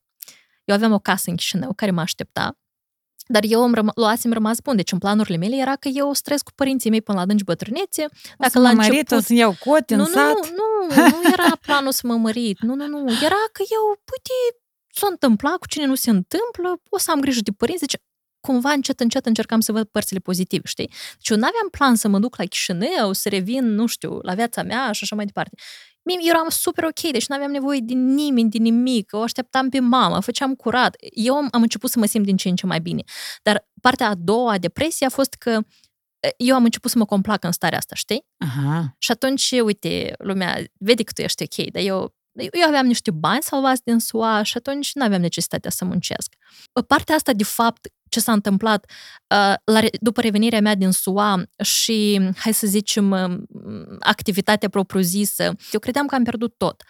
eu 0.65 0.75
aveam 0.75 0.93
o 0.93 0.99
casă 0.99 1.31
în 1.31 1.37
Chișinău 1.37 1.73
care 1.73 1.91
mă 1.91 2.01
aștepta, 2.01 2.59
dar 3.27 3.43
eu 3.47 3.65
îmi 3.65 3.75
răm- 3.75 3.95
luasem 3.95 4.33
rămas 4.33 4.61
bun. 4.61 4.77
Deci 4.77 4.93
în 4.93 4.99
planurile 4.99 5.37
mele 5.37 5.57
era 5.57 5.77
că 5.77 5.89
eu 5.93 6.13
străiesc 6.13 6.45
cu 6.45 6.53
părinții 6.55 6.91
mei 6.91 7.03
până 7.03 7.17
la 7.17 7.23
adânci 7.23 7.45
bătrânețe. 7.45 8.07
Dacă 8.39 8.59
la 8.59 8.69
început... 8.69 9.11
o 9.11 9.21
să 9.21 9.33
iau 9.33 9.55
cote 9.59 9.95
nu, 9.95 10.03
în 10.03 10.11
sat. 10.11 10.51
Nu, 10.51 10.97
nu, 10.97 11.03
nu 11.03 11.29
era 11.33 11.57
planul 11.67 11.93
să 11.93 12.07
mă 12.07 12.17
mărit. 12.17 12.61
Nu, 12.61 12.75
nu, 12.75 12.87
nu. 12.87 13.13
Era 13.13 13.43
că 13.53 13.63
eu, 13.77 13.85
uite, 13.89 14.59
s-a 14.93 15.07
întâmplat 15.11 15.57
cu 15.57 15.67
cine 15.67 15.87
nu 15.87 15.95
se 15.95 16.11
întâmplă, 16.11 16.81
o 16.89 16.99
să 16.99 17.11
am 17.11 17.21
grijă 17.21 17.41
de 17.43 17.53
părinți. 17.53 17.81
Deci 17.81 18.01
cumva 18.47 18.71
încet, 18.71 19.01
încet 19.01 19.27
încercam 19.27 19.61
să 19.61 19.73
văd 19.73 19.87
părțile 19.87 20.19
pozitive, 20.19 20.63
știi? 20.67 20.87
Deci 20.87 21.29
eu 21.29 21.37
n-aveam 21.37 21.69
plan 21.71 21.95
să 21.95 22.09
mă 22.09 22.19
duc 22.19 22.37
la 22.37 22.45
Chișinău, 22.45 23.13
să 23.13 23.29
revin, 23.29 23.65
nu 23.75 23.87
știu, 23.87 24.19
la 24.23 24.35
viața 24.35 24.63
mea 24.63 24.93
și 24.93 25.01
așa 25.03 25.17
mai 25.17 25.25
departe. 25.25 25.57
Mie 26.03 26.17
eu 26.21 26.29
eram 26.29 26.49
super 26.49 26.85
ok, 26.85 27.01
deci 27.13 27.27
nu 27.27 27.35
aveam 27.35 27.51
nevoie 27.51 27.81
de 27.83 27.95
nimeni, 27.95 28.51
de 28.51 28.59
nimic, 28.59 29.13
o 29.13 29.21
așteptam 29.21 29.69
pe 29.69 29.81
mama, 29.81 30.21
făceam 30.21 30.55
curat. 30.55 30.97
Eu 31.11 31.35
am 31.35 31.63
început 31.63 31.91
să 31.91 31.99
mă 31.99 32.07
simt 32.07 32.25
din 32.25 32.37
ce 32.37 32.49
în 32.49 32.57
ce 32.57 32.67
mai 32.67 32.81
bine. 32.81 33.03
Dar 33.43 33.69
partea 33.81 34.09
a 34.09 34.15
doua 34.15 34.53
a 34.53 34.59
depresiei 34.59 35.09
a 35.09 35.11
fost 35.11 35.35
că 35.35 35.61
eu 36.37 36.55
am 36.55 36.65
început 36.65 36.91
să 36.91 36.99
mă 36.99 37.05
complac 37.05 37.45
în 37.45 37.53
starea 37.53 37.79
asta, 37.79 37.95
știi? 37.95 38.27
Aha. 38.39 38.95
Și 38.99 39.11
atunci, 39.11 39.51
uite, 39.51 40.15
lumea 40.19 40.63
vede 40.79 41.03
că 41.03 41.13
tu 41.15 41.21
ești 41.23 41.43
ok, 41.43 41.71
dar 41.71 41.83
eu 41.83 42.15
eu 42.37 42.67
aveam 42.67 42.87
niște 42.87 43.11
bani 43.11 43.43
salvați 43.43 43.83
din 43.85 43.99
SUA 43.99 44.43
și 44.43 44.57
atunci 44.57 44.95
nu 44.95 45.05
aveam 45.05 45.21
necesitatea 45.21 45.71
să 45.71 45.85
muncesc. 45.85 46.35
Partea 46.87 47.15
asta, 47.15 47.33
de 47.33 47.45
fapt, 47.45 47.89
ce 48.15 48.21
s-a 48.21 48.33
întâmplat 48.33 48.91
uh, 49.35 49.55
la, 49.65 49.81
după 50.01 50.21
revenirea 50.21 50.61
mea 50.61 50.75
din 50.75 50.91
SUA 50.91 51.43
și, 51.63 52.21
hai 52.37 52.55
să 52.55 52.67
zicem, 52.67 53.13
activitatea 54.01 54.69
propriu-zisă, 54.69 55.57
eu 55.73 55.81
credeam 55.81 56.07
că 56.07 56.15
am 56.15 56.23
pierdut 56.23 56.55
tot. 56.57 56.83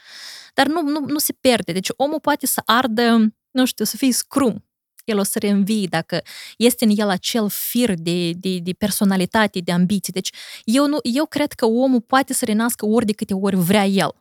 Dar 0.55 0.67
nu, 0.67 0.83
nu, 0.83 1.05
nu 1.07 1.19
se 1.19 1.33
pierde. 1.33 1.73
Deci 1.73 1.89
omul 1.97 2.21
poate 2.21 2.47
să 2.47 2.63
ardă, 2.65 3.35
nu 3.51 3.65
știu, 3.65 3.85
să 3.85 3.97
fie 3.97 4.13
scrum. 4.13 4.65
El 5.05 5.19
o 5.19 5.23
să 5.23 5.39
reînvii 5.39 5.89
dacă 5.89 6.23
este 6.57 6.85
în 6.85 6.93
el 6.97 7.09
acel 7.09 7.49
fir 7.49 7.95
de, 7.95 8.31
de, 8.31 8.59
de 8.59 8.73
personalitate, 8.73 9.61
de 9.61 9.73
ambiții. 9.73 10.13
Deci 10.13 10.31
eu, 10.65 10.87
nu, 10.87 10.99
eu 11.03 11.27
cred 11.27 11.53
că 11.53 11.67
omul 11.67 12.01
poate 12.01 12.33
să 12.33 12.45
renască 12.45 12.87
ori 12.87 13.07
de 13.07 13.13
câte 13.13 13.35
ori 13.35 13.57
vrea 13.57 13.87
el. 13.87 14.15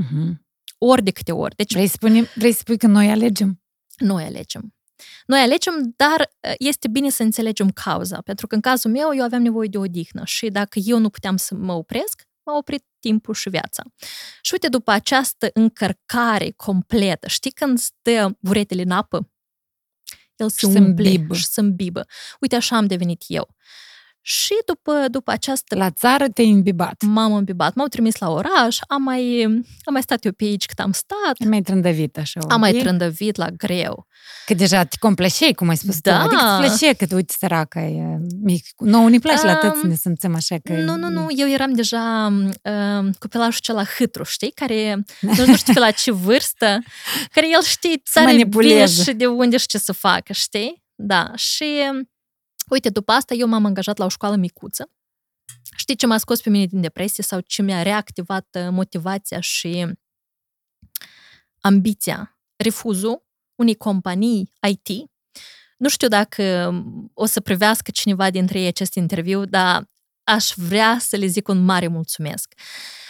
Uh-huh. 0.00 0.32
Ori 0.78 1.02
de 1.02 1.10
câte 1.10 1.32
ori. 1.32 1.56
Deci, 1.56 1.72
vrei, 1.72 1.86
să 1.86 1.92
spune, 1.96 2.28
vrei 2.34 2.52
să 2.52 2.58
spui 2.58 2.76
că 2.76 2.86
noi 2.86 3.10
alegem? 3.10 3.62
Noi 3.98 4.24
alegem. 4.24 4.74
Noi 5.26 5.40
alegem, 5.40 5.94
dar 5.96 6.32
este 6.58 6.88
bine 6.88 7.10
să 7.10 7.22
înțelegem 7.22 7.70
cauza, 7.70 8.20
pentru 8.20 8.46
că 8.46 8.54
în 8.54 8.60
cazul 8.60 8.90
meu 8.90 9.14
eu 9.14 9.24
aveam 9.24 9.42
nevoie 9.42 9.68
de 9.68 9.78
odihnă 9.78 10.22
și 10.24 10.48
dacă 10.48 10.78
eu 10.78 10.98
nu 10.98 11.10
puteam 11.10 11.36
să 11.36 11.54
mă 11.54 11.72
opresc, 11.72 12.22
m-a 12.42 12.56
oprit 12.56 12.84
timpul 12.98 13.34
și 13.34 13.48
viața. 13.48 13.82
Și 14.40 14.52
uite, 14.52 14.68
după 14.68 14.90
această 14.90 15.50
încărcare 15.54 16.50
completă, 16.50 17.28
știi 17.28 17.50
când 17.50 17.78
stă 17.78 18.36
buretele 18.40 18.82
în 18.82 18.90
apă? 18.90 19.30
El 20.36 20.50
se 20.50 20.66
umple 20.66 21.26
și 21.32 21.46
se 21.46 21.60
îmbibă. 21.60 22.06
Uite, 22.40 22.56
așa 22.56 22.76
am 22.76 22.86
devenit 22.86 23.24
eu. 23.26 23.56
Și 24.24 24.54
după, 24.66 25.06
după 25.10 25.30
această... 25.30 25.74
La 25.76 25.90
țară 25.90 26.28
te-ai 26.28 26.48
imbibat. 26.48 27.02
M-am 27.06 27.32
îmbibat, 27.32 27.74
m-au 27.74 27.86
trimis 27.86 28.18
la 28.18 28.30
oraș, 28.30 28.78
am 28.88 29.02
mai, 29.02 29.42
am 29.82 29.92
mai 29.92 30.02
stat 30.02 30.24
eu 30.24 30.32
pe 30.32 30.44
aici 30.44 30.66
cât 30.66 30.78
am 30.78 30.92
stat. 30.92 31.34
Ai 31.40 31.46
mai 31.48 31.62
trândăvit 31.62 32.18
așa. 32.18 32.40
Am 32.48 32.60
mai 32.60 32.72
trândăvit 32.72 33.36
la 33.36 33.48
greu. 33.50 34.06
Că 34.46 34.54
deja 34.54 34.84
te 34.84 34.96
complășeai, 34.98 35.52
cum 35.52 35.68
ai 35.68 35.76
spus 35.76 36.00
Da. 36.00 36.18
tu. 36.18 36.24
Adică 36.26 36.42
îți 36.44 36.78
plăcea 36.78 36.94
că, 36.94 37.14
uite, 37.14 37.34
săraca 37.38 37.80
e 37.80 38.18
mic. 38.42 38.64
Nouă 38.78 39.08
ne 39.08 39.18
place 39.18 39.46
la 39.46 39.54
tăți 39.54 39.74
să 39.74 39.80
Um, 39.84 39.88
ne 39.88 39.94
simțim 39.94 40.34
așa 40.34 40.56
că... 40.62 40.72
Nu, 40.72 40.96
nu, 40.96 41.08
nu, 41.08 41.26
eu 41.36 41.48
eram 41.48 41.72
deja 41.72 42.32
uh, 42.62 43.10
copilașul 43.18 43.60
cela 43.60 43.84
hâtru, 43.84 44.22
știi, 44.22 44.50
care 44.50 45.04
nu, 45.20 45.32
nu 45.46 45.56
știu 45.56 45.72
pe 45.72 45.78
la 45.78 45.90
ce 45.90 46.12
vârstă, 46.12 46.78
care 47.32 47.48
el 47.50 47.62
știe 47.62 48.02
tare 48.12 48.26
bine 48.26 48.38
manipuleze. 48.38 49.02
și 49.02 49.12
de 49.12 49.26
unde 49.26 49.56
și 49.56 49.66
ce 49.66 49.78
să 49.78 49.92
facă, 49.92 50.32
știi? 50.32 50.82
Da, 50.94 51.30
și 51.34 51.66
uite, 52.72 52.88
după 52.90 53.12
asta 53.12 53.34
eu 53.34 53.46
m-am 53.46 53.64
angajat 53.64 53.96
la 53.96 54.04
o 54.04 54.08
școală 54.08 54.36
micuță. 54.36 54.90
Știi 55.76 55.96
ce 55.96 56.06
m-a 56.06 56.18
scos 56.18 56.40
pe 56.40 56.50
mine 56.50 56.66
din 56.66 56.80
depresie 56.80 57.24
sau 57.24 57.40
ce 57.40 57.62
mi-a 57.62 57.82
reactivat 57.82 58.56
uh, 58.58 58.68
motivația 58.70 59.40
și 59.40 59.86
ambiția? 61.60 62.38
Refuzul 62.56 63.26
unei 63.54 63.74
companii 63.74 64.52
IT. 64.68 65.10
Nu 65.76 65.88
știu 65.88 66.08
dacă 66.08 66.72
o 67.14 67.26
să 67.26 67.40
privească 67.40 67.90
cineva 67.90 68.30
dintre 68.30 68.60
ei 68.60 68.66
acest 68.66 68.94
interviu, 68.94 69.44
dar 69.44 69.90
aș 70.24 70.52
vrea 70.56 70.96
să 71.00 71.16
le 71.16 71.26
zic 71.26 71.48
un 71.48 71.64
mare 71.64 71.86
mulțumesc. 71.86 72.54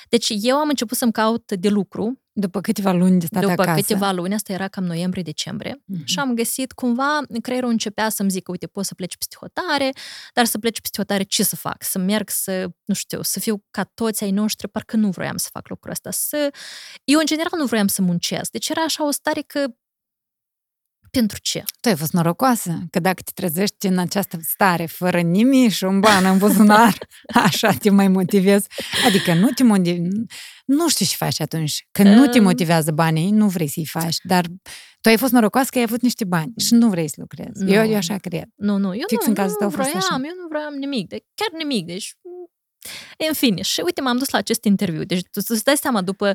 Deci 0.09 0.29
eu 0.40 0.57
am 0.57 0.68
început 0.68 0.96
să-mi 0.96 1.12
caut 1.12 1.53
de 1.53 1.68
lucru 1.68 2.22
După 2.35 2.61
câteva 2.61 2.92
luni 2.92 3.18
de 3.21 3.27
stat 3.27 3.40
după 3.40 3.62
acasă. 3.62 3.81
câteva 3.81 4.11
luni, 4.12 4.35
asta 4.35 4.53
era 4.53 4.68
cam 4.68 4.85
noiembrie-decembrie, 4.85 5.83
Mhm. 5.87 6.05
și 6.05 6.18
am 6.18 6.35
găsit 6.35 6.73
cumva, 6.73 7.18
creierul 7.42 7.71
începea 7.71 8.09
să-mi 8.09 8.31
zică, 8.31 8.51
uite, 8.51 8.66
poți 8.66 8.88
să 8.88 8.95
pleci 8.95 9.16
peste 9.16 9.37
hotare, 9.40 9.90
dar 10.35 10.45
să 10.45 10.59
pleci 10.59 10.81
peste 10.81 10.97
hotare 10.99 11.23
ce 11.23 11.42
să 11.42 11.57
fac? 11.57 11.83
Să 11.83 11.99
merg 11.99 12.29
să, 12.31 12.66
nu 12.85 12.95
știu, 12.95 13.23
să 13.23 13.40
fiu 13.40 13.64
ca 13.71 13.85
toți 13.95 14.25
ai 14.25 14.31
noștri, 14.31 14.68
parcă 14.68 14.97
nu 14.97 15.09
vroiam 15.11 15.37
să 15.37 15.49
fac 15.53 15.68
lucrul 15.68 15.90
ăsta. 15.92 16.11
Să... 16.11 16.51
Eu, 17.05 17.18
în 17.18 17.27
general, 17.27 17.59
nu 17.59 17.64
vroiam 17.66 17.87
să 17.87 18.03
muncesc. 18.03 18.51
Deci 18.51 18.68
era 18.68 18.81
așa 18.83 19.07
o 19.07 19.11
stare 19.11 19.40
că 19.47 19.66
pentru 21.18 21.38
ce? 21.42 21.62
Tu 21.81 21.88
ai 21.88 21.96
fost 21.96 22.12
norocoasă, 22.12 22.79
că 22.90 23.01
dacă 23.01 23.22
te 23.22 23.31
trezești 23.35 23.87
în 23.87 23.98
această 23.98 24.38
stare, 24.42 24.87
fără 24.87 25.20
nimic 25.20 25.70
și 25.70 25.85
un 25.85 26.01
ban 26.01 26.25
în 26.25 26.38
buzunar, 26.38 26.98
așa 27.44 27.72
te 27.72 27.90
mai 27.90 28.09
motivezi. 28.09 28.66
Adică 29.07 29.35
nu 29.35 29.48
te 29.51 29.62
motivezi, 29.62 30.09
nu 30.64 30.88
știu 30.88 31.07
ce 31.07 31.14
faci 31.16 31.40
atunci. 31.40 31.87
Când 31.92 32.09
nu 32.14 32.27
te 32.27 32.38
Um. 32.38 32.44
motivează 32.44 32.90
banii, 32.90 33.31
nu 33.31 33.48
vrei 33.48 33.68
să-i 33.68 33.87
faci, 33.87 34.16
dar 34.22 34.44
tu 35.01 35.09
ai 35.09 35.16
fost 35.16 35.33
norocoasă 35.33 35.68
că 35.70 35.79
ai 35.79 35.85
avut 35.85 36.01
niște 36.03 36.25
bani 36.25 36.53
și 36.59 36.75
nu 36.75 36.88
vrei 36.88 37.09
să 37.09 37.14
lucrezi. 37.18 37.64
Eu, 37.72 37.83
Nu. 37.85 37.90
eu 37.90 37.96
așa 37.96 38.16
cred. 38.16 38.44
Nu, 38.57 38.77
nu, 38.77 38.94
eu 38.94 39.05
Fix 39.07 39.22
nu, 39.22 39.29
în 39.29 39.35
cazul 39.35 39.51
nu 39.51 39.57
tău 39.59 39.66
a 39.66 39.70
fost 39.70 39.88
vroiam, 39.90 39.98
așa. 39.98 40.14
eu 40.14 40.35
nu 40.42 40.46
vroiam 40.48 40.75
nimic, 40.75 41.09
de, 41.09 41.25
chiar 41.35 41.48
nimic, 41.59 41.87
deci... 41.87 42.14
În 43.29 43.35
fine, 43.35 43.62
și 43.62 43.81
uite, 43.85 44.01
m-am 44.01 44.18
dus 44.18 44.29
la 44.31 44.38
acest 44.38 44.64
interviu. 44.64 45.05
Deci, 45.05 45.20
tu 45.31 45.40
îți 45.48 45.64
dai 45.64 45.77
seama, 45.77 46.03
după, 46.03 46.35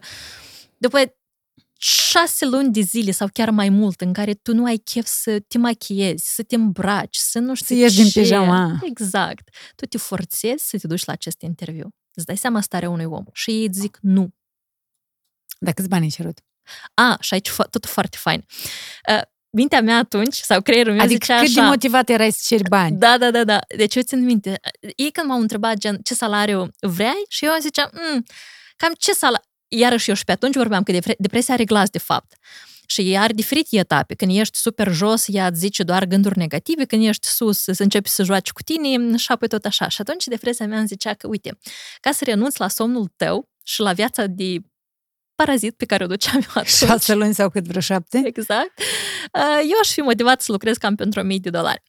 după 0.77 0.99
șase 1.79 2.45
luni 2.45 2.71
de 2.71 2.81
zile 2.81 3.11
sau 3.11 3.27
chiar 3.33 3.49
mai 3.49 3.69
mult 3.69 4.01
în 4.01 4.13
care 4.13 4.33
tu 4.33 4.53
nu 4.53 4.65
ai 4.65 4.77
chef 4.77 5.05
să 5.05 5.39
te 5.47 5.57
machiezi, 5.57 6.33
să 6.35 6.43
te 6.43 6.55
îmbraci, 6.55 7.15
să 7.17 7.39
nu 7.39 7.55
știu 7.55 7.75
Să 7.75 7.81
ieși 7.81 7.95
din 7.95 8.09
ce. 8.09 8.19
pijama. 8.19 8.79
Exact. 8.83 9.49
Tu 9.75 9.85
te 9.85 9.97
forțezi 9.97 10.67
să 10.67 10.77
te 10.77 10.87
duci 10.87 11.05
la 11.05 11.13
acest 11.13 11.41
interviu. 11.41 11.89
Îți 12.13 12.25
dai 12.25 12.37
seama 12.37 12.61
starea 12.61 12.89
unui 12.89 13.05
om. 13.05 13.23
Și 13.33 13.49
ei 13.51 13.65
îți 13.65 13.79
zic 13.79 13.97
nu. 14.01 14.29
Dar 15.59 15.73
câți 15.73 15.87
bani 15.89 16.03
ai 16.03 16.09
cerut? 16.09 16.39
A, 16.93 17.17
și 17.19 17.33
aici 17.33 17.49
fo- 17.49 17.69
tot 17.69 17.85
foarte 17.85 18.17
fain. 18.19 18.45
Uh, 19.09 19.21
mintea 19.49 19.81
mea 19.81 19.97
atunci, 19.97 20.35
sau 20.35 20.61
creierul 20.61 20.93
meu 20.93 21.01
Adică 21.01 21.25
zicea 21.25 21.39
cât 21.39 21.47
așa... 21.47 21.61
de 21.61 21.67
motivat 21.67 22.09
erai 22.09 22.31
să 22.31 22.39
ceri 22.47 22.69
bani? 22.69 22.97
Da, 22.97 23.17
da, 23.17 23.31
da, 23.31 23.43
da. 23.43 23.59
Deci 23.77 23.95
eu 23.95 24.01
țin 24.01 24.23
minte. 24.23 24.59
Ei 24.95 25.11
când 25.11 25.27
m-au 25.27 25.39
întrebat 25.39 25.77
gen, 25.77 25.97
ce 26.03 26.13
salariu 26.13 26.69
vrei? 26.79 27.23
Și 27.29 27.45
eu 27.45 27.51
ziceam, 27.59 27.89
mm, 27.93 28.23
cam 28.75 28.93
ce 28.97 29.13
salariu... 29.13 29.45
Iarăși 29.67 30.09
eu 30.09 30.15
și 30.15 30.23
pe 30.23 30.31
atunci 30.31 30.55
vorbeam 30.55 30.83
că 30.83 30.91
depre- 30.91 31.15
depresia 31.17 31.53
are 31.53 31.63
glas 31.63 31.89
de 31.89 31.97
fapt. 31.97 32.33
Și 32.89 33.11
ea 33.11 33.21
are 33.21 33.33
diferite 33.33 33.77
etape. 33.77 34.13
Când 34.15 34.37
ești 34.37 34.57
super 34.57 34.91
jos, 34.91 35.25
ea 35.27 35.47
îți 35.47 35.59
zice 35.59 35.83
doar 35.83 36.05
gânduri 36.05 36.37
negative, 36.37 36.85
când 36.85 37.05
ești 37.05 37.27
sus, 37.27 37.57
să 37.63 37.83
începi 37.83 38.09
să 38.09 38.23
joace 38.23 38.51
cu 38.51 38.61
tine 38.61 39.17
și 39.17 39.31
apoi 39.31 39.47
tot 39.47 39.65
așa. 39.65 39.87
Și 39.87 40.01
atunci 40.01 40.23
depresia 40.25 40.67
mea 40.67 40.77
îmi 40.77 40.87
zicea 40.87 41.13
că, 41.13 41.27
uite, 41.27 41.57
ca 41.99 42.11
să 42.11 42.23
renunți 42.23 42.59
la 42.59 42.67
somnul 42.67 43.11
tău 43.15 43.49
și 43.63 43.81
la 43.81 43.93
viața 43.93 44.25
de 44.25 44.57
parazit 45.35 45.75
pe 45.77 45.85
care 45.85 46.03
o 46.03 46.07
duceam 46.07 46.35
eu 46.41 46.49
atunci. 46.49 46.67
Șase 46.67 47.13
luni 47.13 47.33
sau 47.33 47.49
cât 47.49 47.65
vreo 47.67 47.81
șapte? 47.81 48.21
Exact. 48.25 48.79
Uh, 49.33 49.59
Eu 49.71 49.77
aș 49.81 49.91
fi 49.91 49.99
motivat 50.01 50.41
să 50.41 50.51
lucrez 50.51 50.77
cam 50.77 50.95
pentru 50.95 51.19
1000 51.19 51.37
de 51.37 51.49
dolari. 51.49 51.83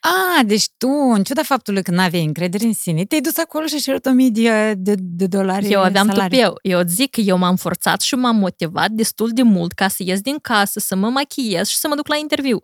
A, 0.00 0.42
deci 0.44 0.64
tu, 0.76 0.88
în 0.88 1.22
ciuda 1.24 1.42
faptului 1.42 1.82
că 1.82 1.90
n-aveai 1.90 2.24
încredere 2.24 2.64
în 2.64 2.72
sine, 2.72 3.04
te-ai 3.04 3.20
dus 3.20 3.36
acolo 3.36 3.66
și 3.66 3.74
ai 3.74 3.80
cerut 3.80 4.06
1000 4.06 4.28
de, 4.28 4.74
de, 4.74 4.94
de 4.98 5.26
dolari 5.26 5.70
Eu 5.70 5.82
aveam 5.82 6.06
salariu. 6.08 6.36
tupeu. 6.38 6.58
Eu 6.62 6.78
îți 6.80 6.94
zic 6.94 7.10
că 7.10 7.20
eu 7.20 7.36
m-am 7.36 7.56
forțat 7.56 8.00
și 8.00 8.14
m-am 8.14 8.36
motivat 8.36 8.90
destul 8.90 9.30
de 9.32 9.42
mult 9.42 9.72
ca 9.72 9.88
să 9.88 10.02
ies 10.02 10.20
din 10.20 10.38
casă, 10.38 10.78
să 10.78 10.96
mă 10.96 11.08
machiez 11.08 11.68
și 11.68 11.76
să 11.76 11.88
mă 11.88 11.94
duc 11.94 12.06
la 12.08 12.16
interviu. 12.16 12.62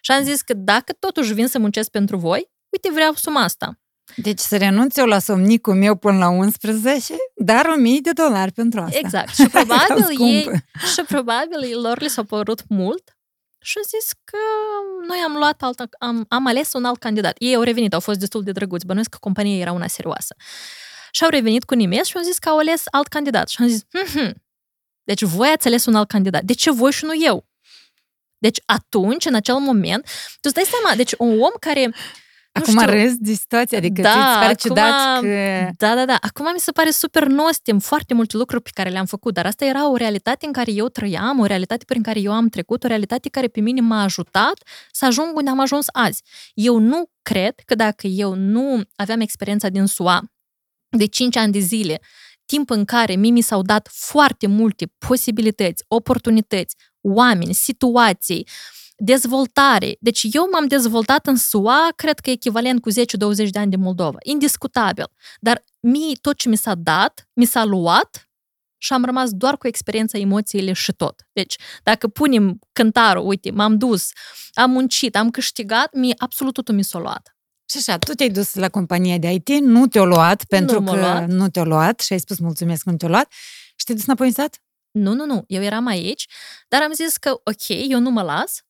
Și 0.00 0.10
am 0.10 0.22
zis 0.24 0.42
că 0.42 0.54
dacă 0.54 0.92
totuși 0.98 1.32
vin 1.32 1.46
să 1.46 1.58
muncesc 1.58 1.90
pentru 1.90 2.16
voi, 2.16 2.50
uite, 2.68 2.90
vreau 2.92 3.12
suma 3.14 3.40
asta. 3.40 3.78
Deci 4.16 4.38
să 4.38 4.56
renunț 4.56 4.96
eu 4.96 5.06
la 5.06 5.18
somnicul 5.18 5.74
meu 5.74 5.96
până 5.96 6.18
la 6.18 6.28
11, 6.28 7.14
dar 7.34 7.66
1000 7.66 7.98
de 8.02 8.10
dolari 8.10 8.52
pentru 8.52 8.80
asta. 8.80 8.98
Exact. 8.98 9.34
Și 9.38 9.48
probabil 9.48 10.02
Scumpă. 10.02 10.22
ei, 10.24 10.50
și 10.94 11.02
probabil 11.08 11.80
lor 11.82 12.00
li 12.00 12.08
s-a 12.08 12.22
părut 12.24 12.62
mult 12.68 13.18
și 13.62 13.78
au 13.78 13.82
zis 13.82 14.12
că 14.24 14.38
noi 15.06 15.18
am 15.18 15.32
luat 15.32 15.62
alt, 15.62 15.80
am, 15.98 16.24
am 16.28 16.46
ales 16.46 16.72
un 16.72 16.84
alt 16.84 16.98
candidat. 16.98 17.34
Ei 17.38 17.54
au 17.54 17.62
revenit, 17.62 17.94
au 17.94 18.00
fost 18.00 18.18
destul 18.18 18.42
de 18.42 18.52
drăguți, 18.52 18.86
bănuiesc 18.86 19.10
că 19.10 19.16
compania 19.20 19.58
era 19.58 19.72
una 19.72 19.86
serioasă. 19.86 20.34
Și 21.10 21.24
au 21.24 21.30
revenit 21.30 21.64
cu 21.64 21.74
nimeni 21.74 22.04
și 22.04 22.16
au 22.16 22.22
zis 22.22 22.38
că 22.38 22.48
au 22.48 22.58
ales 22.58 22.82
alt 22.90 23.06
candidat. 23.06 23.48
Și 23.48 23.56
am 23.60 23.68
zis, 23.68 23.82
hm, 24.14 24.42
deci 25.04 25.22
voi 25.22 25.48
ați 25.48 25.66
ales 25.66 25.86
un 25.86 25.94
alt 25.94 26.08
candidat. 26.08 26.42
De 26.42 26.52
ce 26.52 26.70
voi 26.70 26.92
și 26.92 27.04
nu 27.04 27.24
eu? 27.24 27.48
Deci 28.38 28.60
atunci, 28.66 29.24
în 29.24 29.34
acel 29.34 29.54
moment, 29.54 30.04
tu 30.32 30.40
îți 30.40 30.54
dai 30.54 30.64
seama, 30.64 30.96
deci 30.96 31.12
un 31.18 31.40
om 31.40 31.52
care 31.60 31.84
nu 31.84 31.92
Acum 32.52 32.78
știu. 32.78 32.90
râzi 32.90 33.16
de 33.18 33.32
situație, 33.32 33.76
adică 33.76 34.02
Da, 34.02 34.08
ți 34.08 34.14
se 34.16 34.22
pare 34.22 34.44
acum- 34.44 34.56
ciudat 34.56 35.20
că... 35.20 35.70
Da, 35.76 35.94
da, 35.94 36.04
da. 36.04 36.16
Acum 36.20 36.52
mi 36.52 36.58
se 36.58 36.70
pare 36.70 36.90
super 36.90 37.26
nostim 37.26 37.78
foarte 37.78 38.14
multe 38.14 38.36
lucruri 38.36 38.62
pe 38.62 38.70
care 38.74 38.90
le-am 38.90 39.04
făcut, 39.06 39.34
dar 39.34 39.46
asta 39.46 39.64
era 39.64 39.90
o 39.90 39.96
realitate 39.96 40.46
în 40.46 40.52
care 40.52 40.72
eu 40.72 40.88
trăiam, 40.88 41.38
o 41.38 41.44
realitate 41.44 41.84
prin 41.84 42.02
care 42.02 42.20
eu 42.20 42.32
am 42.32 42.48
trecut, 42.48 42.84
o 42.84 42.86
realitate 42.86 43.28
care 43.28 43.46
pe 43.46 43.60
mine 43.60 43.80
m-a 43.80 44.02
ajutat 44.02 44.62
să 44.92 45.04
ajung 45.04 45.36
unde 45.36 45.50
am 45.50 45.60
ajuns 45.60 45.86
azi. 45.92 46.22
Eu 46.54 46.78
nu 46.78 47.10
cred 47.22 47.54
că 47.64 47.74
dacă 47.74 48.06
eu 48.06 48.34
nu 48.34 48.82
aveam 48.96 49.20
experiența 49.20 49.68
din 49.68 49.86
SUA 49.86 50.22
de 50.96 51.06
5 51.06 51.36
ani 51.36 51.52
de 51.52 51.58
zile, 51.58 52.00
timp 52.46 52.70
în 52.70 52.84
care 52.84 53.14
mie 53.14 53.30
mi 53.30 53.40
s-au 53.40 53.62
dat 53.62 53.88
foarte 53.92 54.46
multe 54.46 54.92
posibilități, 55.08 55.84
oportunități, 55.88 56.76
oameni, 57.00 57.54
situații, 57.54 58.46
dezvoltare. 59.02 59.96
Deci 60.00 60.26
eu 60.32 60.48
m-am 60.52 60.66
dezvoltat 60.66 61.26
în 61.26 61.36
SUA, 61.36 61.88
cred 61.96 62.18
că 62.18 62.30
echivalent 62.30 62.80
cu 62.80 62.90
10-20 62.90 62.94
de 63.50 63.58
ani 63.58 63.70
de 63.70 63.76
Moldova. 63.76 64.18
Indiscutabil. 64.22 65.06
Dar 65.40 65.64
mie 65.80 66.14
tot 66.20 66.36
ce 66.36 66.48
mi 66.48 66.56
s-a 66.56 66.74
dat, 66.74 67.28
mi 67.32 67.44
s-a 67.44 67.64
luat 67.64 68.30
și 68.78 68.92
am 68.92 69.04
rămas 69.04 69.30
doar 69.30 69.56
cu 69.56 69.66
experiența, 69.66 70.18
emoțiile 70.18 70.72
și 70.72 70.92
tot. 70.92 71.28
Deci, 71.32 71.56
dacă 71.82 72.08
punem 72.08 72.58
cântarul, 72.72 73.26
uite, 73.26 73.50
m-am 73.50 73.78
dus, 73.78 74.08
am 74.52 74.70
muncit, 74.70 75.16
am 75.16 75.30
câștigat, 75.30 75.94
mie 75.94 76.14
absolut 76.18 76.52
totul 76.52 76.74
mi 76.74 76.84
s-a 76.84 76.98
luat. 76.98 77.36
Și 77.70 77.76
așa, 77.76 77.98
tu 77.98 78.12
te-ai 78.12 78.28
dus 78.28 78.54
la 78.54 78.68
compania 78.68 79.18
de 79.18 79.30
IT, 79.30 79.48
nu 79.48 79.86
te-o 79.86 80.06
luat, 80.06 80.44
pentru 80.44 80.80
m-a 80.80 80.92
că 80.92 80.98
luat. 80.98 81.28
nu 81.28 81.48
te-o 81.48 81.64
luat 81.64 82.00
și 82.00 82.12
ai 82.12 82.20
spus 82.20 82.38
mulțumesc 82.38 82.84
că 82.84 82.90
nu 82.90 82.96
te-o 82.96 83.08
luat 83.08 83.32
și 83.76 83.84
te-ai 83.84 83.96
dus 83.96 84.06
înapoi 84.06 84.26
în 84.26 84.32
sat? 84.32 84.62
Nu, 84.90 85.14
nu, 85.14 85.24
nu, 85.24 85.44
eu 85.46 85.62
eram 85.62 85.86
aici, 85.86 86.26
dar 86.68 86.82
am 86.82 86.92
zis 86.92 87.16
că, 87.16 87.30
ok, 87.30 87.68
eu 87.88 87.98
nu 87.98 88.10
mă 88.10 88.22
las, 88.22 88.60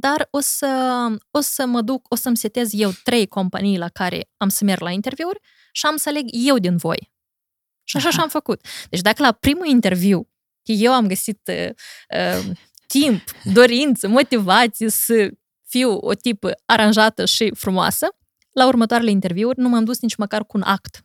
dar 0.00 0.28
o 0.30 0.40
să, 0.40 1.06
o 1.30 1.40
să 1.40 1.66
mă 1.66 1.80
duc, 1.80 2.06
o 2.08 2.14
să-mi 2.14 2.36
setez 2.36 2.72
eu 2.72 2.90
trei 3.04 3.26
companii 3.26 3.78
la 3.78 3.88
care 3.88 4.30
am 4.36 4.48
să 4.48 4.64
merg 4.64 4.80
la 4.80 4.90
interviuri 4.90 5.40
și 5.72 5.86
am 5.86 5.96
să 5.96 6.08
aleg 6.08 6.24
eu 6.30 6.58
din 6.58 6.76
voi. 6.76 7.12
Și 7.84 7.96
așa 7.96 8.08
Aha. 8.08 8.16
și-am 8.16 8.28
făcut. 8.28 8.66
Deci 8.88 9.00
dacă 9.00 9.22
la 9.22 9.32
primul 9.32 9.66
interviu 9.66 10.28
eu 10.62 10.92
am 10.92 11.06
găsit 11.06 11.40
uh, 11.48 11.68
uh, 12.18 12.56
timp, 12.86 13.22
dorință, 13.44 14.08
motivație 14.08 14.88
să 14.88 15.30
fiu 15.68 15.90
o 15.92 16.14
tipă 16.14 16.52
aranjată 16.64 17.24
și 17.24 17.52
frumoasă, 17.54 18.06
la 18.50 18.66
următoarele 18.66 19.10
interviuri 19.10 19.58
nu 19.58 19.68
m-am 19.68 19.84
dus 19.84 20.00
nici 20.00 20.16
măcar 20.16 20.44
cu 20.44 20.56
un 20.56 20.62
act. 20.62 21.04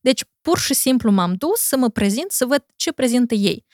Deci, 0.00 0.24
pur 0.40 0.58
și 0.58 0.74
simplu 0.74 1.10
m-am 1.10 1.34
dus 1.34 1.60
să 1.60 1.76
mă 1.76 1.88
prezint, 1.88 2.30
să 2.30 2.44
văd 2.44 2.64
ce 2.76 2.92
prezintă 2.92 3.34
ei. 3.34 3.64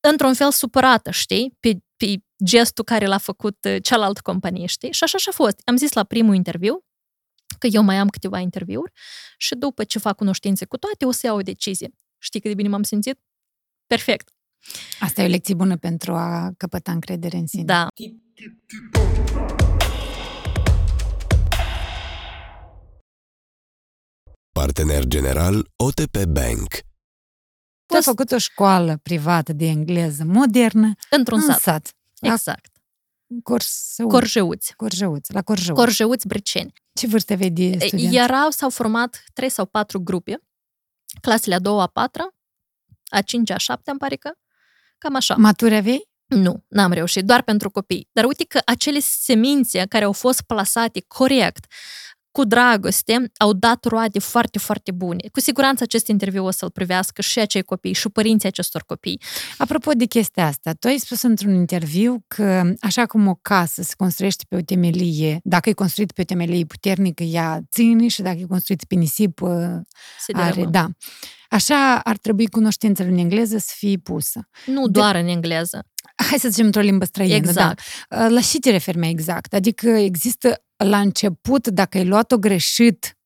Într-un 0.00 0.34
fel 0.34 0.52
supărată, 0.52 1.10
știi, 1.10 1.56
pe, 1.60 1.78
pe 1.96 2.14
gestul 2.44 2.84
care 2.84 3.06
l-a 3.06 3.18
făcut 3.18 3.64
uh, 3.64 3.76
cealaltă 3.82 4.20
companie, 4.22 4.66
știi? 4.66 4.92
Și 4.92 5.04
așa 5.04 5.18
și-a 5.18 5.32
fost. 5.32 5.60
Am 5.64 5.76
zis 5.76 5.92
la 5.92 6.04
primul 6.04 6.34
interviu 6.34 6.84
că 7.58 7.66
eu 7.70 7.82
mai 7.82 7.96
am 7.98 8.08
câteva 8.08 8.38
interviuri 8.38 8.92
și 9.38 9.54
după 9.54 9.84
ce 9.84 9.98
fac 9.98 10.16
cunoștințe 10.16 10.64
cu 10.64 10.76
toate, 10.76 11.04
o 11.04 11.10
să 11.10 11.26
iau 11.26 11.36
o 11.36 11.40
decizie. 11.42 11.90
Știi 12.18 12.40
cât 12.40 12.48
de 12.50 12.56
bine 12.56 12.68
m-am 12.68 12.82
simțit? 12.82 13.18
Perfect. 13.86 14.28
Asta 15.00 15.22
e 15.22 15.24
o 15.24 15.28
lecție 15.28 15.54
bună 15.54 15.76
pentru 15.76 16.14
a 16.14 16.52
căpăta 16.56 16.92
încredere 16.92 17.36
în 17.36 17.46
sine. 17.46 17.62
Da. 17.64 17.88
Partener 24.52 25.04
general 25.04 25.68
OTP 25.76 26.24
Bank. 26.24 26.68
Tu 27.86 27.94
ai 27.94 28.02
făcut 28.02 28.30
o 28.30 28.38
școală 28.38 28.96
privată 29.02 29.52
de 29.52 29.66
engleză 29.66 30.24
modernă 30.24 30.94
Într-un 31.10 31.38
în 31.38 31.44
sat. 31.46 31.60
sat. 31.60 31.95
La 32.18 32.32
Exact. 32.32 32.70
Corsău, 33.42 34.08
Corjeuți. 34.08 34.74
Corjeuți, 34.76 35.32
la 35.32 35.42
Corjeu. 35.42 35.74
Corjeuți 35.74 36.26
Briceni. 36.26 36.72
Ce 36.92 37.06
vârstă 37.06 37.32
aveai 37.32 37.50
de 37.50 37.78
studenți? 37.78 38.16
Erau, 38.16 38.50
s-au 38.50 38.70
format 38.70 39.24
trei 39.32 39.48
sau 39.48 39.66
patru 39.66 40.00
grupe, 40.00 40.42
clasele 41.20 41.54
a 41.54 41.58
doua, 41.58 41.82
a 41.82 41.86
patra, 41.86 42.34
a 43.08 43.20
cincea, 43.20 43.54
a 43.54 43.58
șaptea, 43.58 43.92
îmi 43.92 44.00
pare 44.00 44.16
că, 44.16 44.30
cam 44.98 45.14
așa. 45.14 45.34
Maturi 45.34 45.74
aveai? 45.74 46.08
Nu, 46.26 46.64
n-am 46.68 46.92
reușit, 46.92 47.24
doar 47.24 47.42
pentru 47.42 47.70
copii. 47.70 48.08
Dar 48.12 48.24
uite 48.24 48.44
că 48.44 48.60
acele 48.64 48.98
semințe 49.00 49.86
care 49.88 50.04
au 50.04 50.12
fost 50.12 50.42
plasate 50.42 51.04
corect, 51.06 51.72
cu 52.36 52.44
dragoste, 52.44 53.30
au 53.36 53.52
dat 53.52 53.84
roade 53.84 54.18
foarte, 54.18 54.58
foarte 54.58 54.90
bune. 54.92 55.20
Cu 55.32 55.40
siguranță 55.40 55.82
acest 55.82 56.06
interviu 56.06 56.44
o 56.44 56.50
să-l 56.50 56.70
privească 56.70 57.22
și 57.22 57.38
acei 57.38 57.62
copii 57.62 57.92
și 57.92 58.08
părinții 58.08 58.48
acestor 58.48 58.82
copii. 58.86 59.20
Apropo 59.58 59.92
de 59.92 60.04
chestia 60.04 60.46
asta, 60.46 60.72
tu 60.72 60.86
ai 60.86 60.98
spus 60.98 61.22
într-un 61.22 61.54
interviu 61.54 62.24
că 62.26 62.72
așa 62.80 63.06
cum 63.06 63.26
o 63.26 63.34
casă 63.42 63.82
se 63.82 63.92
construiește 63.96 64.44
pe 64.48 64.56
o 64.56 64.60
temelie, 64.60 65.40
dacă 65.42 65.68
e 65.68 65.72
construit 65.72 66.12
pe 66.12 66.20
o 66.20 66.24
temelie 66.24 66.64
puternică, 66.64 67.22
ea 67.22 67.60
ține 67.70 68.08
și 68.08 68.22
dacă 68.22 68.36
e 68.38 68.44
construit 68.48 68.84
pe 68.84 68.94
nisip, 68.94 69.38
Se 70.18 70.32
are, 70.32 70.50
dărâmă. 70.50 70.70
da. 70.70 70.88
Așa 71.48 72.00
ar 72.04 72.16
trebui 72.16 72.46
cunoștințele 72.46 73.08
în 73.08 73.18
engleză 73.18 73.58
să 73.58 73.72
fie 73.76 73.96
pusă. 73.96 74.48
Nu 74.66 74.88
doar 74.88 75.14
în 75.14 75.26
engleză. 75.26 75.84
Hai 76.16 76.38
să 76.38 76.48
zicem 76.48 76.64
într-o 76.66 76.80
limbă 76.80 77.04
străină, 77.04 77.34
Exact. 77.34 77.80
da. 78.08 78.28
La 78.28 78.40
ce 78.40 78.58
te 78.58 78.70
referi 78.70 78.98
mai 78.98 79.10
exact? 79.10 79.54
Adică 79.54 79.88
există 79.88 80.60
la 80.76 81.00
început, 81.00 81.68
dacă 81.68 81.98
ai 81.98 82.06
luat-o 82.06 82.38
greșit, 82.38 83.16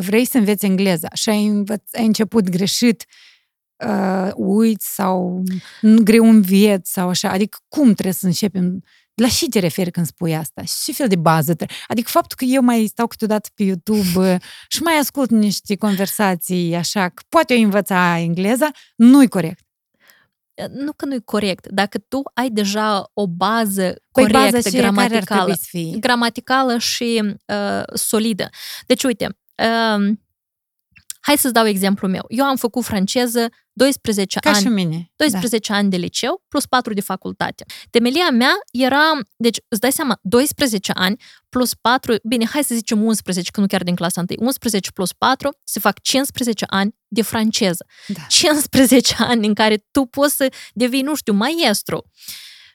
vrei 0.00 0.24
să 0.24 0.38
înveți 0.38 0.64
engleza 0.64 1.08
și 1.12 1.28
ai, 1.28 1.46
învăț- 1.46 1.90
ai 1.98 2.06
început 2.06 2.48
greșit, 2.48 3.04
uh, 3.86 4.30
uiți 4.34 4.94
sau 4.94 5.42
greu 6.02 6.24
înveți 6.28 6.92
sau 6.92 7.08
așa, 7.08 7.30
adică 7.30 7.58
cum 7.68 7.92
trebuie 7.92 8.14
să 8.14 8.26
începem? 8.26 8.82
La 9.14 9.28
ce 9.28 9.48
te 9.48 9.58
referi 9.58 9.90
când 9.90 10.06
spui 10.06 10.36
asta? 10.36 10.62
Și 10.62 10.74
ce 10.84 10.92
fel 10.92 11.08
de 11.08 11.16
bază 11.16 11.54
trebuie? 11.54 11.78
Adică 11.86 12.08
faptul 12.10 12.36
că 12.36 12.44
eu 12.44 12.62
mai 12.62 12.86
stau 12.86 13.06
câteodată 13.06 13.48
pe 13.54 13.62
YouTube 13.62 14.32
uh, 14.32 14.40
și 14.68 14.82
mai 14.82 14.94
ascult 14.94 15.30
niște 15.30 15.76
conversații 15.76 16.74
așa, 16.74 17.08
că 17.08 17.22
poate 17.28 17.54
eu 17.54 17.62
învăța 17.62 18.18
engleza, 18.18 18.70
nu-i 18.96 19.28
corect. 19.28 19.63
Nu 20.70 20.92
că 20.92 21.04
nu 21.04 21.14
e 21.14 21.18
corect. 21.24 21.66
Dacă 21.68 21.98
tu 21.98 22.22
ai 22.34 22.50
deja 22.50 23.10
o 23.14 23.26
bază 23.26 23.82
Păi 24.12 24.22
corectă, 24.22 24.38
baza 24.38 24.58
și 24.58 24.74
care 24.74 24.86
ar 24.86 24.92
gramaticală, 24.92 25.40
trebui 25.40 25.56
să 25.56 25.66
fie? 25.68 25.98
gramaticală 25.98 26.78
și 26.78 27.22
uh, 27.46 27.82
solidă. 27.94 28.48
Deci, 28.86 29.02
uite, 29.04 29.38
uh, 29.56 30.12
hai 31.26 31.38
să-ți 31.38 31.52
dau 31.52 31.66
exemplu 31.66 32.08
meu. 32.08 32.24
Eu 32.28 32.44
am 32.44 32.56
făcut 32.56 32.84
franceză 32.84 33.48
12 33.72 34.38
Ca 34.38 34.50
ani. 34.50 34.60
și 34.60 34.68
mine. 34.68 35.12
12 35.16 35.72
ani 35.72 35.90
de 35.90 35.96
liceu 35.96 36.42
plus 36.48 36.66
4 36.66 36.92
de 36.92 37.00
facultate. 37.00 37.64
Temelia 37.90 38.30
mea 38.30 38.52
era, 38.72 39.02
deci 39.36 39.58
îți 39.68 39.80
dai 39.80 39.92
seama, 39.92 40.18
12 40.22 40.92
ani 40.94 41.16
plus 41.48 41.74
4, 41.74 42.14
bine, 42.24 42.46
hai 42.46 42.64
să 42.64 42.74
zicem 42.74 43.02
11, 43.02 43.50
că 43.50 43.60
nu 43.60 43.66
chiar 43.66 43.82
din 43.82 43.94
clasa 43.94 44.24
1, 44.28 44.46
11 44.46 44.90
plus 44.92 45.12
4 45.12 45.58
se 45.64 45.80
fac 45.80 46.00
15 46.00 46.64
ani 46.68 46.94
de 47.08 47.22
franceză. 47.22 47.86
Da. 48.06 48.20
15 48.28 49.14
ani 49.30 49.46
în 49.46 49.54
care 49.54 49.86
tu 49.90 50.04
poți 50.04 50.36
să 50.36 50.52
devii, 50.72 51.02
nu 51.02 51.14
știu, 51.14 51.32
maestru. 51.32 52.10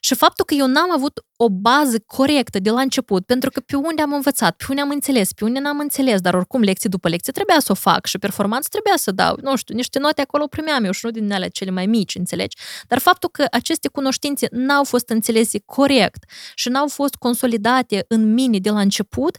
Și 0.00 0.14
faptul 0.14 0.44
că 0.44 0.54
eu 0.54 0.66
n-am 0.66 0.92
avut 0.92 1.24
o 1.36 1.50
bază 1.50 1.98
corectă 2.06 2.58
de 2.58 2.70
la 2.70 2.80
început, 2.80 3.26
pentru 3.26 3.50
că 3.50 3.60
pe 3.60 3.76
unde 3.76 4.02
am 4.02 4.12
învățat, 4.12 4.56
pe 4.56 4.64
unde 4.68 4.80
am 4.80 4.90
înțeles, 4.90 5.32
pe 5.32 5.44
unde 5.44 5.58
n-am 5.58 5.78
înțeles, 5.78 6.20
dar 6.20 6.34
oricum 6.34 6.60
lecție 6.60 6.88
după 6.88 7.08
lecție 7.08 7.32
trebuia 7.32 7.60
să 7.60 7.72
o 7.72 7.74
fac 7.74 8.06
și 8.06 8.18
performanță 8.18 8.68
trebuia 8.70 8.96
să 8.96 9.10
dau. 9.10 9.38
Nu 9.42 9.56
știu, 9.56 9.74
niște 9.74 9.98
note 9.98 10.20
acolo 10.20 10.46
primeam 10.46 10.84
eu 10.84 10.90
și 10.90 11.04
nu 11.04 11.10
din 11.10 11.32
alea 11.32 11.48
cele 11.48 11.70
mai 11.70 11.86
mici, 11.86 12.14
înțelegi? 12.14 12.56
Dar 12.86 12.98
faptul 12.98 13.28
că 13.28 13.44
aceste 13.50 13.88
cunoștințe 13.88 14.46
n-au 14.50 14.84
fost 14.84 15.08
înțelese 15.08 15.58
corect 15.64 16.24
și 16.54 16.68
n-au 16.68 16.88
fost 16.88 17.14
consolidate 17.14 18.04
în 18.08 18.32
mine 18.32 18.58
de 18.58 18.70
la 18.70 18.80
început, 18.80 19.36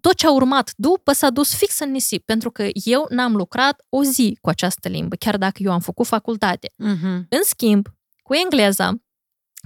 tot 0.00 0.14
ce 0.14 0.26
a 0.26 0.32
urmat 0.32 0.72
după 0.76 1.12
s-a 1.12 1.30
dus 1.30 1.54
fix 1.54 1.78
în 1.78 1.90
nisip, 1.90 2.24
pentru 2.24 2.50
că 2.50 2.68
eu 2.72 3.06
n-am 3.08 3.36
lucrat 3.36 3.84
o 3.88 4.04
zi 4.04 4.38
cu 4.40 4.48
această 4.48 4.88
limbă, 4.88 5.16
chiar 5.16 5.36
dacă 5.36 5.62
eu 5.62 5.72
am 5.72 5.80
făcut 5.80 6.06
facultate. 6.06 6.72
Mhm. 6.76 7.26
În 7.28 7.40
schimb, 7.42 7.86
cu 8.22 8.34
engleza, 8.34 8.94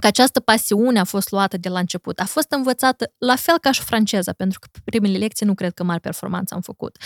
că 0.01 0.07
această 0.07 0.41
pasiune 0.41 0.99
a 0.99 1.05
fost 1.05 1.31
luată 1.31 1.57
de 1.57 1.69
la 1.69 1.79
început, 1.79 2.19
a 2.19 2.25
fost 2.25 2.53
învățată 2.53 3.13
la 3.19 3.37
fel 3.37 3.59
ca 3.59 3.73
și 3.73 3.83
franceza, 3.83 4.33
pentru 4.33 4.59
că 4.59 4.69
pe 4.73 4.81
primele 4.85 5.19
lecții 5.19 5.47
nu 5.47 5.55
cred 5.55 5.73
că 5.73 5.85
mari 5.85 6.01
performanță 6.01 6.55
am 6.55 6.61
făcut. 6.61 6.97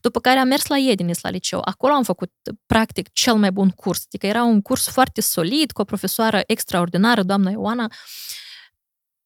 După 0.00 0.20
care 0.20 0.38
am 0.38 0.48
mers 0.48 0.66
la 0.66 0.78
Edinis, 0.78 1.20
la 1.20 1.30
liceu. 1.30 1.60
Acolo 1.64 1.92
am 1.92 2.02
făcut, 2.02 2.32
practic, 2.66 3.12
cel 3.12 3.34
mai 3.34 3.52
bun 3.52 3.68
curs. 3.68 4.02
Adică 4.06 4.26
era 4.26 4.42
un 4.42 4.60
curs 4.60 4.88
foarte 4.88 5.20
solid, 5.20 5.72
cu 5.72 5.80
o 5.80 5.84
profesoară 5.84 6.42
extraordinară, 6.46 7.22
doamna 7.22 7.50
Ioana, 7.50 7.90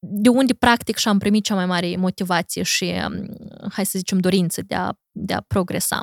de 0.00 0.28
unde, 0.28 0.54
practic, 0.54 0.96
și-am 0.96 1.18
primit 1.18 1.44
cea 1.44 1.54
mai 1.54 1.66
mare 1.66 1.96
motivație 1.96 2.62
și, 2.62 2.94
hai 3.72 3.86
să 3.86 3.98
zicem, 3.98 4.18
dorință 4.18 4.62
de 4.62 4.74
a, 4.74 4.92
de 5.10 5.34
a 5.34 5.40
progresa. 5.40 6.02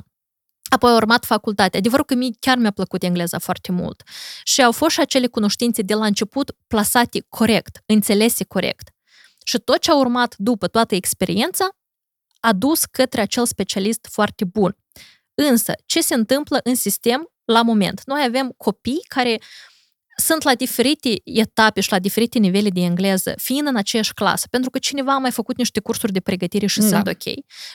Apoi 0.76 0.92
a 0.92 0.96
urmat 0.96 1.26
facultatea. 1.26 1.80
Adevărul 1.80 2.06
că 2.06 2.16
mie 2.16 2.30
chiar 2.40 2.58
mi-a 2.58 2.72
plăcut 2.72 3.04
engleza 3.04 3.40
foarte 3.40 3.72
mult. 3.72 4.04
Și 4.44 4.64
au 4.64 4.72
fost 4.72 4.92
și 4.92 5.00
acele 5.00 5.28
cunoștințe 5.28 5.82
de 5.82 5.94
la 5.94 6.06
început 6.06 6.56
plasate 6.68 7.26
corect, 7.30 7.82
înțelese 7.86 8.44
corect. 8.44 8.90
Și 9.44 9.58
tot 9.58 9.80
ce 9.80 9.92
a 9.92 9.96
urmat 9.96 10.36
după 10.38 10.68
toată 10.68 10.96
experiența 10.96 11.70
a 12.40 12.54
dus 12.54 12.86
către 12.86 13.22
acel 13.22 13.46
specialist 13.46 14.08
foarte 14.12 14.46
bun. 14.46 14.78
Însă, 15.34 15.74
ce 15.86 16.02
se 16.02 16.14
întâmplă 16.14 16.60
în 16.64 16.76
sistem 16.76 17.30
la 17.46 17.62
moment? 17.62 18.02
Noi 18.06 18.24
avem 18.24 18.54
copii 18.58 19.06
care 19.08 19.42
sunt 20.16 20.44
la 20.44 20.56
diferite 20.56 21.22
etape 21.24 21.82
și 21.82 21.92
la 21.92 22.00
diferite 22.00 22.40
nivele 22.40 22.70
de 22.70 22.80
engleză, 22.82 23.34
fiind 23.38 23.68
în 23.68 23.76
aceeași 23.76 24.14
clasă, 24.14 24.48
pentru 24.50 24.70
că 24.70 24.80
cineva 24.80 25.14
a 25.14 25.18
mai 25.18 25.32
făcut 25.32 25.58
niște 25.58 25.80
cursuri 25.80 26.12
de 26.12 26.20
pregătire 26.20 26.66
și 26.66 26.80
Da. 26.80 26.88
sunt 26.88 27.08
ok. 27.08 27.24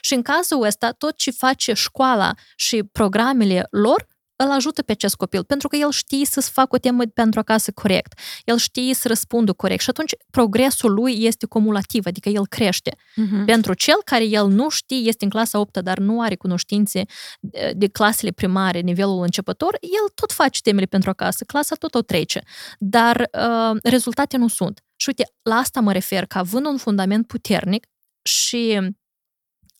Și 0.00 0.14
în 0.14 0.22
cazul 0.22 0.62
ăsta, 0.62 0.90
tot 0.90 1.16
ce 1.16 1.30
face 1.30 1.72
școala 1.72 2.34
și 2.56 2.82
programele 2.92 3.66
lor 3.70 4.06
îl 4.44 4.50
ajută 4.50 4.82
pe 4.82 4.92
acest 4.92 5.14
copil, 5.14 5.44
pentru 5.44 5.68
că 5.68 5.76
el 5.76 5.90
știe 5.90 6.24
să-ți 6.24 6.50
facă 6.50 6.68
o 6.74 6.78
temă 6.78 7.02
pentru 7.04 7.40
acasă 7.40 7.70
corect, 7.72 8.18
el 8.44 8.56
știe 8.56 8.94
să 8.94 9.08
răspundă 9.08 9.52
corect 9.52 9.82
și 9.82 9.90
atunci 9.90 10.14
progresul 10.30 10.92
lui 10.92 11.24
este 11.24 11.46
cumulativ, 11.46 12.06
adică 12.06 12.28
el 12.28 12.46
crește. 12.46 12.96
Mhm. 13.16 13.44
Pentru 13.44 13.74
cel 13.74 14.00
care 14.04 14.24
el 14.24 14.48
nu 14.48 14.68
știe, 14.68 14.96
este 14.96 15.24
în 15.24 15.30
clasa 15.30 15.58
8 15.58 15.78
dar 15.78 15.98
nu 15.98 16.20
are 16.20 16.34
cunoștințe 16.34 17.02
de- 17.40 17.72
de 17.76 17.86
clasele 17.86 18.30
primare, 18.30 18.80
nivelul 18.80 19.22
începător, 19.22 19.78
el 19.80 20.08
tot 20.14 20.32
face 20.32 20.60
temele 20.60 20.86
pentru 20.86 21.10
acasă, 21.10 21.44
clasa 21.44 21.74
tot 21.74 21.94
o 21.94 22.00
trece, 22.02 22.40
dar 22.78 23.28
uh, 23.32 23.78
rezultate 23.82 24.36
nu 24.36 24.48
sunt. 24.48 24.80
Și 24.96 25.08
uite, 25.08 25.32
la 25.42 25.54
asta 25.54 25.80
mă 25.80 25.92
refer, 25.92 26.26
că 26.26 26.38
având 26.38 26.66
un 26.66 26.76
fundament 26.76 27.26
puternic 27.26 27.86
și 28.22 28.78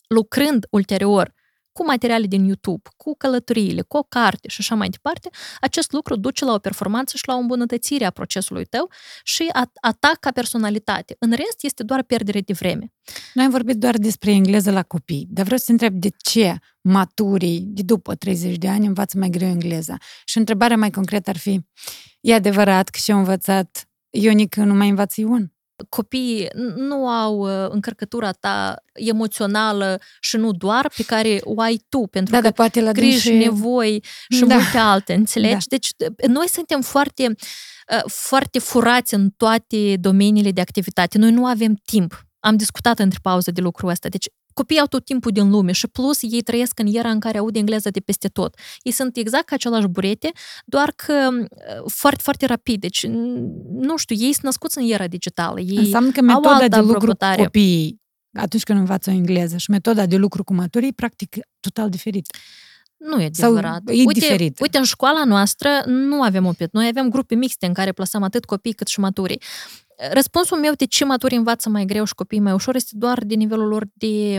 lucrând 0.09 0.67
ulterior 0.71 1.35
cu 1.73 1.85
materiale 1.85 2.27
din 2.27 2.45
YouTube, 2.45 2.89
cu 2.97 3.15
călătoriile, 3.17 3.83
cu 3.83 3.97
o 3.97 4.03
carte 4.03 4.49
și 4.49 4.57
așa 4.61 4.75
mai 4.75 4.89
departe, 4.89 5.29
acest 5.61 5.93
lucru 5.93 6.17
duce 6.17 6.45
la 6.45 6.53
o 6.53 6.59
performanță 6.59 7.17
și 7.17 7.23
la 7.27 7.35
o 7.35 7.39
îmbunătățire 7.39 8.05
a 8.05 8.11
procesului 8.11 8.65
tău 8.65 8.91
și 9.25 9.49
a, 9.53 9.71
a 9.81 9.93
ta 9.93 10.13
ca 10.21 10.31
personalitate. 10.31 11.17
În 11.19 11.31
rest, 11.31 11.59
este 11.61 11.83
doar 11.83 12.03
pierdere 12.03 12.41
de 12.41 12.53
vreme. 12.53 12.93
Noi 13.35 13.45
am 13.45 13.51
vorbit 13.51 13.77
doar 13.77 13.97
despre 13.97 14.31
engleză 14.31 14.71
la 14.71 14.83
copii, 14.83 15.27
dar 15.31 15.45
vreau 15.45 15.59
să 15.59 15.65
te 15.67 15.73
întreb 15.73 15.95
de 15.95 16.09
ce 16.23 16.57
maturii 16.81 17.61
de 17.67 17.83
după 17.83 18.15
30 18.15 18.57
de 18.57 18.69
ani 18.69 18.87
învață 18.87 19.19
mai 19.19 19.29
greu 19.29 19.49
engleza. 19.49 19.97
Și 20.25 20.39
întrebarea 20.39 20.77
mai 20.77 20.91
concretă 20.91 21.31
ar 21.31 21.37
fi, 21.37 21.61
e 22.21 22.35
adevărat 22.35 22.89
că 22.89 22.99
și-au 22.99 23.19
învățat 23.19 23.85
Ionică 24.11 24.65
nu 24.65 24.75
mai 24.75 24.89
învață 24.89 25.21
Ion? 25.21 25.53
Copiii 25.89 26.49
nu 26.77 27.09
au 27.09 27.39
uh, 27.39 27.69
încărcătura 27.71 28.33
ta 28.33 28.75
emoțională 28.93 30.01
și 30.21 30.37
nu 30.37 30.53
doar 30.53 30.93
pe 30.97 31.03
care 31.05 31.39
o 31.43 31.61
ai 31.61 31.85
tu, 31.89 32.07
pentru 32.11 32.31
Da, 32.33 32.37
că 32.39 32.43
dar 32.43 32.53
poate 32.53 32.81
la 32.81 32.93
griji, 32.93 33.29
dânsii- 33.31 33.45
nevoi 33.45 34.05
și 34.29 34.45
Da. 34.45 34.55
multe 34.55 34.79
alte, 34.79 35.15
înțelegi? 35.15 35.67
Da. 35.69 35.77
Deci 35.77 35.89
noi 36.27 36.49
suntem 36.49 36.81
foarte, 36.81 37.27
uh, 37.27 38.03
foarte 38.07 38.59
furați 38.59 39.15
în 39.15 39.31
toate 39.37 39.97
domeniile 39.97 40.51
de 40.51 40.61
activitate. 40.61 41.19
Noi 41.19 41.31
nu 41.31 41.47
avem 41.47 41.75
timp. 41.85 42.25
Am 42.41 42.57
discutat 42.57 42.99
între 42.99 43.19
pauză 43.23 43.51
de 43.51 43.61
lucrul 43.61 43.89
ăsta. 43.89 44.09
Deci 44.09 44.27
copiii 44.55 44.81
au 44.81 44.87
tot 44.87 45.05
timpul 45.05 45.31
din 45.33 45.51
lume 45.51 45.73
și 45.73 45.87
plus 45.89 46.19
ei 46.23 46.41
trăiesc 46.43 46.79
în 46.79 46.87
era 46.87 47.11
în 47.11 47.21
care 47.21 47.39
aud 47.39 47.57
engleza 47.57 47.91
de 47.91 48.01
peste 48.01 48.29
tot. 48.29 48.55
Ei 48.83 48.93
sunt 48.93 49.17
exact 49.17 49.45
ca 49.45 49.55
același 49.55 49.87
burete, 49.87 50.31
doar 50.65 50.93
că 50.97 51.29
uh, 51.33 51.91
foarte, 51.93 52.23
foarte 52.23 52.47
rapid. 52.47 52.81
Deci, 52.81 53.07
n- 53.07 53.11
nu 53.73 53.97
știu, 53.97 54.17
ei 54.19 54.33
sunt 54.33 54.45
născuți 54.45 54.79
în 54.79 54.91
era 54.91 55.07
digitală. 55.07 55.61
Ei 55.61 55.77
Înseamnă 55.77 56.11
că 56.11 56.19
au 56.21 56.27
metoda 56.27 56.51
altă 56.55 56.69
de 56.69 56.77
lucru 56.77 56.93
cu 57.07 57.11
aprobare. 57.11 57.43
copiii 57.43 58.01
atunci 58.33 58.63
când 58.63 58.79
învață 58.79 59.11
o 59.11 59.13
engleză 59.13 59.57
și 59.57 59.71
metoda 59.71 60.07
de 60.07 60.17
lucru 60.17 60.45
cu 60.45 60.55
maturii 60.55 60.89
e 60.89 60.93
practic 60.97 61.37
total 61.61 61.89
diferit. 61.89 62.27
Nu 62.97 63.21
e 63.23 63.29
Sau 63.33 63.51
adevărat. 63.53 63.81
e 63.87 63.93
uite, 63.93 64.13
diferit? 64.13 64.61
Uite, 64.61 64.79
în 64.79 64.85
școala 64.85 65.25
noastră 65.25 65.69
nu 65.87 66.23
avem 66.23 66.47
opet. 66.47 66.73
Noi 66.73 66.87
avem 66.87 67.09
grupe 67.11 67.35
mixte 67.35 67.67
în 67.67 67.73
care 67.73 67.93
plasăm 67.93 68.23
atât 68.23 68.45
copii 68.45 68.73
cât 68.73 68.87
și 68.87 69.01
maturii. 69.01 69.41
Răspunsul 70.13 70.59
meu 70.59 70.73
de 70.73 70.85
ce 70.85 71.05
maturii 71.05 71.37
învață 71.37 71.69
mai 71.69 71.85
greu 71.85 72.05
și 72.05 72.15
copiii 72.15 72.41
mai 72.41 72.53
ușor 72.53 72.75
este 72.75 72.91
doar 72.97 73.25
de 73.25 73.35
nivelul 73.35 73.69
lor 73.69 73.85
de 73.93 74.39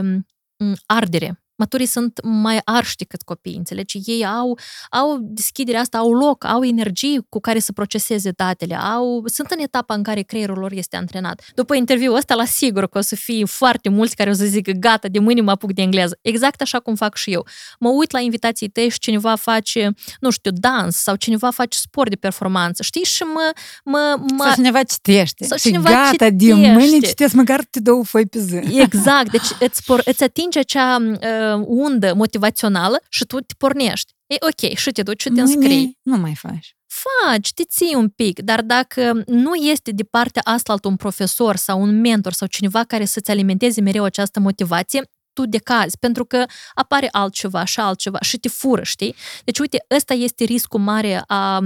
m, 0.58 0.76
ardere. 0.86 1.43
Maturii 1.62 1.86
sunt 1.86 2.19
mai 2.24 2.60
arși 2.63 2.95
decât 2.95 3.21
copiii, 3.21 3.58
înțelegi? 3.58 4.00
Ei 4.06 4.26
au, 4.26 4.60
au 4.89 5.17
deschiderea 5.21 5.82
asta, 5.82 5.97
au 5.97 6.13
loc, 6.13 6.45
au 6.45 6.63
energie 6.63 7.19
cu 7.30 7.39
care 7.39 7.60
să 7.60 7.71
proceseze 7.71 8.32
datele, 8.32 8.76
au, 8.76 9.24
sunt 9.26 9.52
în 9.52 9.60
etapa 9.60 9.93
în 9.93 10.04
care 10.04 10.21
creierul 10.21 10.58
lor 10.58 10.71
este 10.71 10.95
antrenat. 10.97 11.41
După 11.56 11.76
interviul 11.76 12.15
ăsta, 12.15 12.36
la 12.36 12.45
sigur 12.45 12.88
că 12.88 12.97
o 12.97 13.02
să 13.02 13.15
fie 13.15 13.45
foarte 13.45 13.89
mulți 13.89 14.15
care 14.15 14.30
o 14.30 14.34
să 14.34 14.45
zică, 14.45 14.71
gata, 14.71 15.08
de 15.08 15.19
mâine 15.19 15.41
mă 15.41 15.52
apuc 15.52 15.74
de 15.74 15.82
engleză. 15.82 16.17
Exact 16.21 16.62
așa 16.62 16.80
cum 16.80 16.95
fac 16.95 17.15
și 17.15 17.32
eu. 17.32 17.45
Mă 17.80 17.89
uit 17.89 18.12
la 18.12 18.19
invitații 18.19 18.69
tăi 18.69 18.89
și 18.89 19.00
cineva 19.00 19.36
face, 19.36 19.93
nu 20.19 20.30
știu, 20.30 20.52
dans 20.54 20.95
sau 20.95 21.15
cineva 21.15 21.50
face 21.50 21.78
sport 21.78 22.10
de 22.10 22.15
performanță, 22.15 22.84
știi? 22.84 23.04
Și 23.04 23.24
mă... 23.24 23.52
mă, 23.84 24.15
mă 24.36 24.43
sau 24.43 24.54
cineva 24.54 24.84
citește. 24.84 25.45
Sau 25.45 25.58
și 25.58 25.63
cineva 25.63 25.89
gata, 25.89 26.10
citește. 26.12 26.36
de 26.36 26.54
mâine 26.54 27.00
citesc 27.00 27.34
măcar 27.34 27.63
te 27.69 27.80
două 27.80 28.04
foi 28.04 28.26
pe 28.26 28.39
zi. 28.39 28.80
Exact, 28.80 29.32
deci 29.32 29.47
îți, 29.60 29.84
por, 29.84 30.02
îți 30.06 30.24
atinge 30.24 30.60
acea 30.60 30.97
uh, 31.02 31.51
undă 31.56 32.14
motivațională 32.14 33.02
și 33.10 33.26
tu 33.26 33.40
te 33.40 33.54
pornești. 33.58 34.14
E 34.26 34.36
ok, 34.40 34.78
și 34.78 34.92
te 34.92 35.04
duci 35.04 35.22
și 35.22 35.30
te 35.30 35.42
înscrii. 35.42 35.98
Nu 36.02 36.18
mai 36.18 36.36
faci. 36.36 36.76
Faci, 36.88 37.54
te 37.54 37.64
ții 37.64 37.96
un 37.96 38.10
pic, 38.10 38.40
dar 38.40 38.62
dacă 38.62 39.24
nu 39.26 39.54
este 39.54 39.92
de 39.92 40.04
partea 40.04 40.42
asta 40.46 40.76
un 40.84 40.96
profesor 40.96 41.56
sau 41.56 41.82
un 41.82 42.00
mentor 42.00 42.34
sau 42.34 42.48
cineva 42.48 42.84
care 42.84 43.06
să-ți 43.06 43.32
alimenteze 43.32 43.82
mereu 43.82 44.04
această 44.04 44.40
motivație, 44.40 45.02
tu 45.34 45.46
decazi, 45.46 45.98
pentru 45.98 46.26
că 46.26 46.46
apare 46.74 47.08
altceva 47.12 47.64
și 47.64 47.80
altceva 47.80 48.18
și 48.22 48.38
te 48.38 48.50
fură, 48.50 48.84
știi? 48.84 49.16
Deci, 49.44 49.60
uite, 49.60 49.86
ăsta 49.96 50.14
este 50.14 50.44
riscul 50.44 50.80
mare 50.80 51.24
a 51.28 51.28
a 51.28 51.60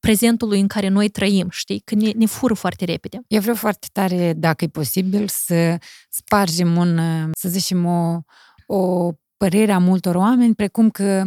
prezentului 0.00 0.60
în 0.60 0.66
care 0.66 0.88
noi 0.88 1.08
trăim, 1.08 1.48
știi? 1.50 1.80
Că 1.84 1.94
ne, 1.94 2.10
ne 2.10 2.26
fură 2.26 2.54
foarte 2.54 2.84
repede. 2.84 3.20
Eu 3.26 3.40
vreau 3.40 3.56
foarte 3.56 3.86
tare, 3.92 4.32
dacă 4.32 4.64
e 4.64 4.68
posibil, 4.68 5.28
să 5.28 5.78
spargem 6.08 6.76
un, 6.76 7.00
să 7.32 7.48
zicem, 7.48 7.84
o, 7.86 8.20
o 8.66 9.10
părere 9.36 9.72
a 9.72 9.78
multor 9.78 10.14
oameni, 10.14 10.54
precum 10.54 10.90
că 10.90 11.24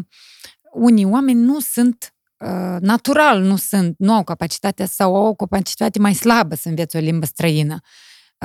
unii 0.73 1.05
oameni 1.05 1.39
nu 1.39 1.59
sunt 1.59 2.13
uh, 2.37 2.77
natural, 2.79 3.41
nu 3.41 3.55
sunt, 3.55 3.95
nu 3.97 4.13
au 4.13 4.23
capacitatea 4.23 4.85
sau 4.85 5.15
au 5.15 5.25
o 5.25 5.33
capacitate 5.33 5.99
mai 5.99 6.13
slabă 6.13 6.55
să 6.55 6.69
învețe 6.69 6.97
o 6.97 7.01
limbă 7.01 7.25
străină. 7.25 7.79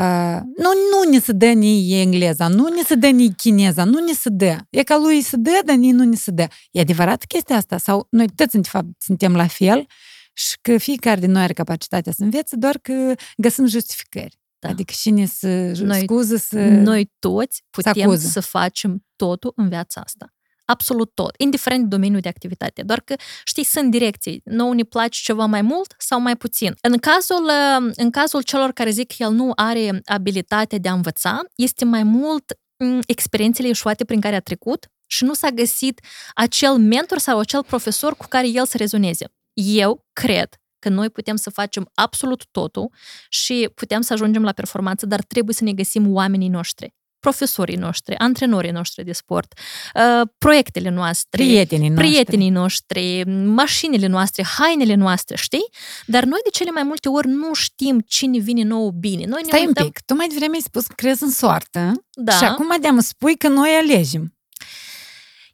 Uh, 0.01 0.41
nu, 0.57 0.71
nu 0.91 1.11
ne 1.11 1.19
se 1.19 1.33
dă 1.33 1.47
ni 1.47 2.01
engleza, 2.01 2.49
nu 2.49 2.69
ne 2.69 2.83
se 2.83 2.95
dă 2.95 3.07
ni 3.07 3.35
chineza, 3.35 3.85
nu 3.85 3.99
ne 3.99 4.13
se 4.13 4.29
dă. 4.29 4.57
E 4.71 4.83
ca 4.83 4.97
lui 4.97 5.23
se 5.23 5.37
dă, 5.37 5.61
dar 5.65 5.77
ni 5.77 5.91
nu 5.91 6.05
ne 6.05 6.17
se 6.17 6.31
dă. 6.31 6.47
E 6.71 6.81
adevărat 6.81 7.25
chestia 7.25 7.57
asta? 7.57 7.79
Sau 7.79 8.07
noi 8.11 8.27
toți, 8.35 8.59
de 8.59 8.69
fapt, 8.69 8.87
suntem 8.99 9.37
la 9.37 9.47
fel 9.47 9.87
și 10.33 10.57
că 10.61 10.79
fiecare 10.79 11.21
din 11.21 11.31
noi 11.31 11.43
are 11.43 11.53
capacitatea 11.53 12.13
să 12.13 12.23
învețe, 12.23 12.57
doar 12.57 12.79
că 12.79 13.15
găsim 13.37 13.67
justificări. 13.67 14.39
Da. 14.59 14.69
Adică 14.69 14.93
cine 14.97 15.27
să 15.27 15.73
noi, 15.83 16.01
scuză 16.01 16.37
să... 16.37 16.59
Noi 16.69 17.13
toți 17.19 17.63
putem 17.71 18.17
să, 18.17 18.29
să 18.29 18.41
facem 18.41 19.05
totul 19.17 19.53
în 19.57 19.69
viața 19.69 20.01
asta 20.01 20.34
absolut 20.65 21.11
tot, 21.15 21.35
indiferent 21.37 21.83
de 21.83 21.89
domeniul 21.89 22.21
de 22.21 22.29
activitate. 22.29 22.83
Doar 22.83 23.01
că, 23.01 23.15
știi, 23.45 23.65
sunt 23.65 23.91
direcții. 23.91 24.41
Nou 24.45 24.73
ne 24.73 24.83
place 24.83 25.21
ceva 25.23 25.45
mai 25.45 25.63
mult 25.63 25.95
sau 25.99 26.21
mai 26.21 26.37
puțin. 26.37 26.75
În 26.81 26.99
cazul, 26.99 27.45
uh, 27.45 27.93
în 27.95 28.11
cazul 28.11 28.43
celor 28.43 28.73
care 28.73 28.91
zic 28.91 29.07
că 29.07 29.15
el 29.19 29.31
nu 29.31 29.53
are 29.55 30.01
abilitatea 30.05 30.79
de 30.79 30.89
a 30.89 30.93
învăța, 30.93 31.41
este 31.55 31.85
mai 31.85 32.03
mult 32.03 32.59
mm, 32.77 33.01
experiențele 33.07 33.69
ieșuate 33.69 34.05
prin 34.05 34.21
care 34.21 34.35
a 34.35 34.41
trecut 34.41 34.87
și 35.07 35.25
nu 35.25 35.35
s-a 35.35 35.49
găsit 35.49 36.01
acel 36.35 36.77
mentor 36.77 37.19
sau 37.19 37.39
acel 37.39 37.65
profesor 37.65 38.17
cu 38.17 38.27
care 38.29 38.49
el 38.49 38.67
să 38.67 38.77
rezoneze. 38.77 39.27
Eu 39.53 40.07
cred 40.13 40.49
că 40.79 40.89
noi 40.89 41.11
putem 41.11 41.37
să 41.37 41.51
facem 41.51 41.91
absolut 41.95 42.45
totul 42.51 42.91
și 43.29 43.71
putem 43.75 44.01
să 44.01 44.13
ajungem 44.13 44.43
la 44.43 44.53
performanță, 44.53 45.07
dar 45.07 45.23
trebuie 45.23 45.55
să 45.55 45.65
ne 45.65 45.73
găsim 45.73 46.15
oamenii 46.15 46.49
noștri 46.49 46.95
profesorii 47.25 47.77
noștri, 47.77 48.17
antrenorii 48.19 48.71
noștri 48.71 49.05
de 49.05 49.13
sport, 49.13 49.53
uh, 49.95 50.29
proiectele 50.39 50.89
noastre, 50.89 51.43
prietenii 51.45 51.89
noștri. 51.89 52.09
prietenii 52.09 52.51
noștri, 52.51 53.25
mașinile 53.45 54.07
noastre, 54.07 54.43
hainele 54.43 54.95
noastre, 54.95 55.37
știi? 55.37 55.69
Dar 56.07 56.25
noi 56.25 56.41
de 56.45 56.51
cele 56.51 56.71
mai 56.71 56.83
multe 56.83 57.09
ori 57.09 57.29
nu 57.29 57.55
știm 57.55 58.01
cine 58.07 58.39
vine 58.39 58.63
nou 58.63 58.91
bine. 58.91 59.25
Noi 59.27 59.41
Stai 59.45 59.61
ne 59.61 59.67
uităm... 59.67 59.85
un 59.85 59.91
pic, 59.91 60.01
tu 60.05 60.15
mai 60.15 60.29
devreme 60.29 60.55
ai 60.55 60.61
spus 60.61 60.87
că 60.87 60.93
crezi 60.97 61.23
în 61.23 61.31
soartă 61.31 61.93
da. 62.13 62.33
și 62.33 62.45
acum 62.45 62.77
de 62.81 62.89
spui 62.99 63.37
că 63.37 63.49
noi 63.49 63.71
alegem. 63.71 64.35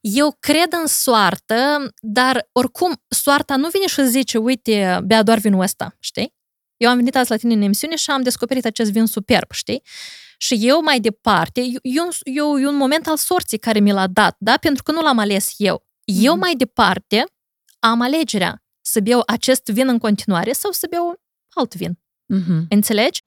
Eu 0.00 0.36
cred 0.40 0.72
în 0.72 0.86
soartă, 0.86 1.92
dar 2.00 2.48
oricum 2.52 3.02
soarta 3.08 3.56
nu 3.56 3.68
vine 3.68 3.86
și 3.86 4.06
zice, 4.06 4.38
uite, 4.38 5.00
bea 5.04 5.22
doar 5.22 5.38
vinul 5.38 5.60
ăsta, 5.60 5.96
știi? 5.98 6.34
Eu 6.76 6.90
am 6.90 6.96
venit 6.96 7.16
azi 7.16 7.30
la 7.30 7.36
tine 7.36 7.54
în 7.54 7.62
emisiune 7.62 7.96
și 7.96 8.10
am 8.10 8.22
descoperit 8.22 8.64
acest 8.64 8.90
vin 8.90 9.06
superb, 9.06 9.52
știi? 9.52 9.82
Și 10.42 10.58
eu 10.60 10.80
mai 10.82 11.00
departe, 11.00 11.60
eu, 11.82 12.08
eu, 12.22 12.60
eu 12.60 12.68
un 12.68 12.76
moment 12.76 13.06
al 13.06 13.16
sorții 13.16 13.58
care 13.58 13.78
mi 13.78 13.92
l-a 13.92 14.06
dat, 14.06 14.36
da? 14.38 14.54
Pentru 14.60 14.82
că 14.82 14.92
nu 14.92 15.02
l-am 15.02 15.18
ales 15.18 15.54
eu. 15.56 15.86
Eu 16.04 16.32
mhm. 16.32 16.40
mai 16.40 16.54
departe 16.54 17.24
am 17.78 18.00
alegerea 18.00 18.62
să 18.80 19.00
beau 19.00 19.22
acest 19.26 19.64
vin 19.64 19.88
în 19.88 19.98
continuare 19.98 20.52
sau 20.52 20.70
să 20.70 20.86
beau 20.90 21.20
alt 21.54 21.74
vin. 21.74 21.98
Mm-hmm. 22.34 22.66
Înțelegi? 22.68 23.22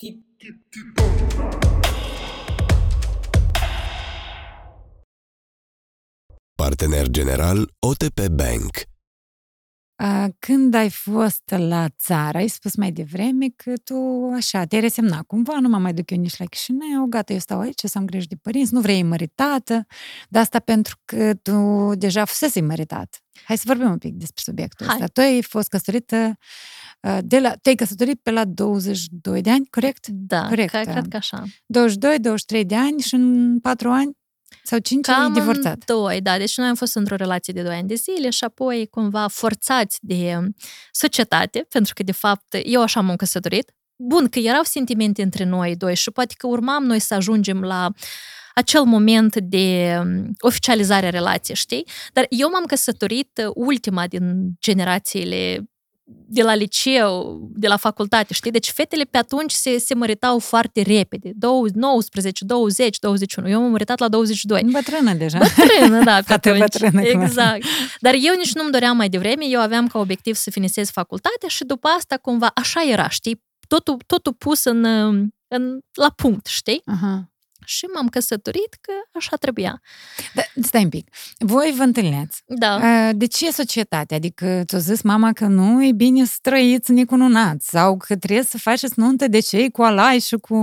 Partener 6.56 7.08
general 7.08 7.74
OTP 7.80 8.28
Bank 8.28 8.93
când 10.40 10.74
ai 10.74 10.90
fost 10.90 11.44
la 11.46 11.88
țară, 11.98 12.38
ai 12.38 12.48
spus 12.48 12.76
mai 12.76 12.92
devreme 12.92 13.48
că 13.56 13.74
tu 13.84 13.96
așa 14.36 14.64
te-ai 14.66 14.82
resemnat 14.82 15.22
cumva, 15.22 15.60
nu 15.60 15.70
mă 15.70 15.78
mai 15.78 15.94
duc 15.94 16.12
eu 16.12 16.18
nici 16.18 16.38
la 16.38 16.46
Chișinău, 16.46 17.06
gata, 17.06 17.34
eu 17.34 17.40
stau 17.40 17.60
aici 17.60 17.82
să 17.84 17.98
am 17.98 18.06
grijă 18.06 18.26
de 18.30 18.36
părinți, 18.36 18.74
nu 18.74 18.80
vrei 18.80 19.04
măritată, 19.04 19.86
dar 20.30 20.42
asta 20.42 20.60
pentru 20.60 20.98
că 21.06 21.34
tu 21.34 21.92
deja 21.96 22.26
fusese 22.26 22.62
măritat. 22.62 23.24
Hai 23.44 23.58
să 23.58 23.64
vorbim 23.68 23.90
un 23.90 23.98
pic 23.98 24.14
despre 24.14 24.42
subiectul 24.46 24.86
Hai. 24.86 24.96
ăsta. 24.96 25.08
Tu 25.08 25.22
ai 25.22 25.42
fost 25.42 25.68
căsătorită 25.68 26.38
de 27.22 27.40
la, 27.40 27.54
te-ai 27.62 27.76
căsătorit 27.76 28.20
pe 28.22 28.32
la 28.32 28.46
22 28.46 29.42
de 29.42 29.50
ani, 29.50 29.68
corect? 29.70 30.08
Da, 30.08 30.48
corect. 30.48 30.72
Că, 30.72 30.82
cred 30.84 31.08
că 31.10 31.18
așa. 31.18 31.44
22-23 32.60 32.66
de 32.66 32.76
ani 32.76 33.00
și 33.00 33.16
în 33.16 33.60
4 33.60 33.90
ani 33.90 34.18
sau 34.64 34.80
cinci 34.80 35.06
Cam 35.06 35.22
ani 35.22 35.34
divorțat? 35.34 35.86
doi, 35.86 36.22
da. 36.22 36.38
Deci 36.38 36.58
noi 36.58 36.68
am 36.68 36.76
fost 36.76 36.96
într-o 36.96 37.16
relație 37.16 37.54
de 37.54 37.62
doi 37.62 37.76
ani 37.76 37.88
de 37.88 37.96
zile 37.96 38.30
și 38.30 38.44
apoi 38.44 38.88
cumva 38.92 39.28
forțați 39.28 39.98
de 40.02 40.38
societate, 40.92 41.66
pentru 41.70 41.94
că 41.94 42.04
de 42.04 42.12
fapt 42.12 42.58
eu 42.64 42.82
așa 42.82 43.02
m-am 43.02 43.16
căsătorit. 43.16 43.74
Bun, 43.96 44.28
că 44.28 44.40
erau 44.40 44.64
sentimente 44.64 45.22
între 45.22 45.44
noi 45.44 45.76
doi 45.76 45.96
și 45.96 46.12
poate 46.12 46.34
că 46.38 46.48
urmam 46.48 46.84
noi 46.84 47.00
să 47.00 47.14
ajungem 47.14 47.62
la 47.62 47.90
acel 48.56 48.84
moment 48.84 49.36
de 49.36 49.98
oficializare 50.40 51.06
a 51.06 51.10
relației, 51.10 51.56
știi? 51.56 51.88
Dar 52.14 52.26
eu 52.30 52.50
m-am 52.50 52.66
căsătorit 52.66 53.42
ultima 53.54 54.08
din 54.08 54.56
generațiile 54.60 55.64
de 56.28 56.42
la 56.42 56.56
liceu, 56.56 57.40
de 57.54 57.68
la 57.68 57.78
facultate, 57.78 58.34
știi? 58.34 58.52
Deci 58.52 58.70
fetele 58.70 59.04
pe 59.04 59.18
atunci 59.18 59.52
se, 59.52 59.78
se 59.78 59.94
măritau 59.94 60.40
foarte 60.40 60.82
repede. 60.82 61.32
19, 61.74 62.46
20, 62.46 63.00
21. 63.00 63.50
Eu 63.50 63.62
m-am 63.62 63.72
măritat 63.72 64.00
la 64.00 64.08
22. 64.08 64.68
Bătrână 64.72 65.14
deja. 65.14 65.38
Bătrână, 65.38 66.04
da, 66.04 66.22
pe 66.28 66.34
atunci. 66.34 66.58
bătrână. 66.58 67.02
Exact. 67.02 67.64
Dar 68.00 68.14
eu 68.14 68.36
nici 68.38 68.54
nu-mi 68.54 68.72
doream 68.72 68.98
mai 68.98 69.10
devreme, 69.10 69.46
eu 69.46 69.60
aveam 69.60 69.88
ca 69.88 70.00
obiectiv 70.00 70.36
să 70.36 70.50
finisez 70.50 70.90
facultatea 70.90 71.48
și 71.48 71.64
după 71.64 71.88
asta 71.88 72.18
cumva 72.18 72.52
așa 72.56 72.82
era, 72.92 73.10
știi? 73.10 73.44
Totul, 73.68 73.98
totul 74.06 74.34
pus 74.34 74.64
în, 74.64 74.86
în, 75.48 75.80
la 75.94 76.10
punct, 76.16 76.46
știi? 76.46 76.84
Uh-huh 76.92 77.32
și 77.66 77.86
m-am 77.86 78.08
căsătorit 78.08 78.78
că 78.82 78.92
așa 79.14 79.36
trebuia. 79.36 79.82
Da, 80.34 80.42
stai 80.62 80.84
un 80.84 80.90
pic. 80.90 81.08
Voi 81.38 81.74
vă 81.78 81.84
întâlneți. 81.84 82.44
Da. 82.46 82.80
De 83.14 83.26
ce 83.26 83.52
societate? 83.52 84.16
Adică 84.16 84.64
ți-a 84.66 84.78
zis 84.78 85.02
mama 85.02 85.34
că 85.34 85.46
nu 85.46 85.86
e 85.86 85.92
bine 85.92 86.26
să 86.26 86.38
trăiți 86.42 86.92
necununați 86.92 87.70
sau 87.70 87.98
că 87.98 88.16
trebuie 88.18 88.44
să 88.44 88.58
faceți 88.58 89.00
nuntă 89.00 89.28
de 89.28 89.40
cei 89.40 89.72
cu 89.72 89.82
alai 89.82 90.20
și 90.20 90.36
cu... 90.36 90.56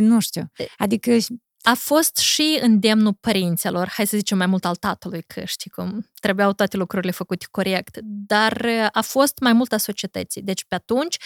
Nu 0.00 0.20
știu. 0.20 0.52
Adică 0.76 1.16
a 1.64 1.74
fost 1.74 2.16
și 2.16 2.58
îndemnul 2.62 3.12
părinților, 3.20 3.88
hai 3.88 4.06
să 4.06 4.16
zicem 4.16 4.38
mai 4.38 4.46
mult 4.46 4.64
al 4.64 4.74
tatălui, 4.74 5.22
că 5.26 5.44
știi 5.44 5.70
cum 5.70 6.10
trebuiau 6.20 6.52
toate 6.52 6.76
lucrurile 6.76 7.10
făcute 7.10 7.46
corect, 7.50 7.98
dar 8.02 8.66
a 8.92 9.00
fost 9.00 9.38
mai 9.38 9.52
mult 9.52 9.72
a 9.72 9.76
societății. 9.76 10.42
Deci 10.42 10.64
pe 10.64 10.74
atunci, 10.74 11.16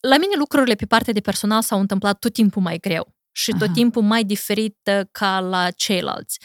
la 0.00 0.16
mine 0.16 0.32
lucrurile 0.36 0.74
pe 0.74 0.86
partea 0.86 1.12
de 1.12 1.20
personal 1.20 1.62
s-au 1.62 1.80
întâmplat 1.80 2.18
tot 2.18 2.32
timpul 2.32 2.62
mai 2.62 2.78
greu 2.78 3.14
și 3.36 3.50
tot 3.50 3.62
Aha. 3.62 3.72
timpul 3.72 4.02
mai 4.02 4.24
diferită 4.24 5.08
ca 5.12 5.40
la 5.40 5.70
ceilalți. 5.70 6.40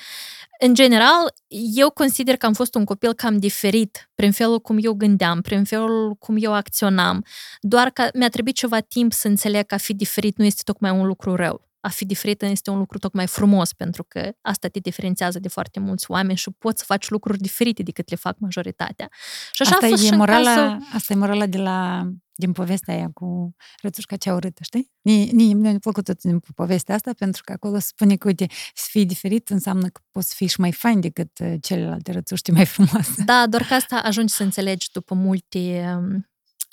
În 0.59 0.73
general, 0.73 1.33
eu 1.75 1.89
consider 1.89 2.37
că 2.37 2.45
am 2.45 2.53
fost 2.53 2.75
un 2.75 2.85
copil 2.85 3.13
cam 3.13 3.37
diferit 3.37 4.09
prin 4.15 4.31
felul 4.31 4.59
cum 4.59 4.77
eu 4.81 4.93
gândeam, 4.93 5.41
prin 5.41 5.63
felul 5.63 6.15
cum 6.15 6.35
eu 6.39 6.53
acționam, 6.53 7.25
doar 7.59 7.89
că 7.89 8.09
mi-a 8.13 8.29
trebuit 8.29 8.55
ceva 8.55 8.79
timp 8.79 9.13
să 9.13 9.27
înțeleg 9.27 9.65
că 9.65 9.73
a 9.73 9.77
fi 9.77 9.93
diferit 9.93 10.37
nu 10.37 10.45
este 10.45 10.61
tocmai 10.65 10.91
un 10.91 11.05
lucru 11.05 11.35
rău. 11.35 11.69
A 11.79 11.89
fi 11.89 12.05
diferit 12.05 12.41
este 12.41 12.69
un 12.69 12.77
lucru 12.77 12.97
tocmai 12.97 13.27
frumos, 13.27 13.73
pentru 13.73 14.05
că 14.07 14.31
asta 14.41 14.67
te 14.67 14.79
diferențiază 14.79 15.39
de 15.39 15.47
foarte 15.47 15.79
mulți 15.79 16.11
oameni 16.11 16.37
și 16.37 16.51
poți 16.57 16.79
să 16.79 16.85
faci 16.87 17.09
lucruri 17.09 17.37
diferite 17.37 17.83
decât 17.83 18.09
le 18.09 18.15
fac 18.15 18.35
majoritatea. 18.39 19.09
Și 19.51 19.61
așa 19.61 19.71
asta 19.71 19.85
a 19.85 19.89
fost 19.89 20.03
e 20.03 20.05
și 20.05 20.13
morala, 20.13 20.53
cazul... 20.55 20.77
Asta 20.93 21.13
e 21.13 21.15
morala 21.15 21.45
de 21.45 21.57
la 21.57 22.07
din 22.41 22.51
povestea 22.51 22.93
aia 22.93 23.09
cu 23.13 23.55
rățușca 23.81 24.15
cea 24.15 24.33
urâtă, 24.33 24.63
știi? 24.63 24.91
Mie 25.01 25.53
mi-a 25.53 25.79
plăcut 25.79 26.03
tot 26.03 26.21
din 26.21 26.39
povestea 26.55 26.95
asta 26.95 27.11
pentru 27.17 27.41
că 27.45 27.51
acolo 27.51 27.79
spune 27.79 28.15
că, 28.15 28.27
uite, 28.27 28.45
să 28.73 28.85
fii 28.89 29.05
diferit 29.05 29.49
înseamnă 29.49 29.87
că 29.87 30.01
poți 30.11 30.27
să 30.27 30.33
fii 30.37 30.47
și 30.47 30.59
mai 30.59 30.71
fain 30.71 30.99
decât 30.99 31.39
uh, 31.39 31.53
celelalte 31.61 32.11
rățuști 32.11 32.51
mai 32.51 32.65
frumoase. 32.65 33.23
Da, 33.25 33.47
doar 33.47 33.63
că 33.63 33.73
asta 33.73 33.95
ajungi 33.95 34.33
să 34.33 34.43
înțelegi 34.43 34.91
după 34.91 35.15
multe, 35.15 35.85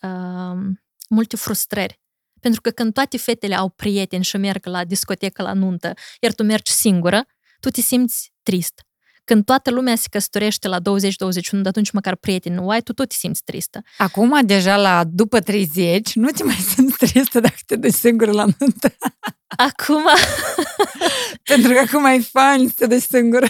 uh, 0.02 0.76
multe 1.08 1.36
frustrări. 1.36 2.00
Pentru 2.40 2.60
că 2.60 2.70
când 2.70 2.92
toate 2.92 3.16
fetele 3.16 3.54
au 3.54 3.68
prieteni 3.68 4.24
și 4.24 4.36
merg 4.36 4.66
la 4.66 4.84
discotecă, 4.84 5.42
la 5.42 5.52
nuntă, 5.52 5.94
iar 6.20 6.32
tu 6.34 6.42
mergi 6.42 6.72
singură, 6.72 7.26
tu 7.60 7.68
te 7.70 7.80
simți 7.80 8.32
trist. 8.42 8.87
Când 9.28 9.44
toată 9.44 9.70
lumea 9.70 9.96
se 9.96 10.06
căsătorește 10.10 10.68
la 10.68 10.78
20-21, 10.78 10.82
de 11.62 11.68
atunci 11.68 11.90
măcar 11.90 12.14
prieteni 12.16 12.54
nu 12.54 12.68
ai, 12.68 12.80
tu 12.80 12.92
tot 12.92 13.08
te 13.08 13.14
simți 13.14 13.42
tristă. 13.44 13.82
Acum, 13.98 14.40
deja 14.44 14.76
la 14.76 15.04
după 15.04 15.40
30, 15.40 16.14
nu 16.14 16.28
te 16.28 16.44
mai 16.44 16.54
simți 16.54 16.96
tristă 16.96 17.40
dacă 17.40 17.56
te 17.66 17.76
duci 17.76 17.92
singură 17.92 18.30
la 18.30 18.44
nuntă. 18.58 18.96
Acum... 19.56 20.02
Pentru 21.42 21.72
că 21.72 21.78
acum 21.78 22.04
e 22.04 22.18
fain 22.18 22.68
să 22.68 22.74
te 22.76 22.86
duci 22.86 23.02
singură. 23.02 23.46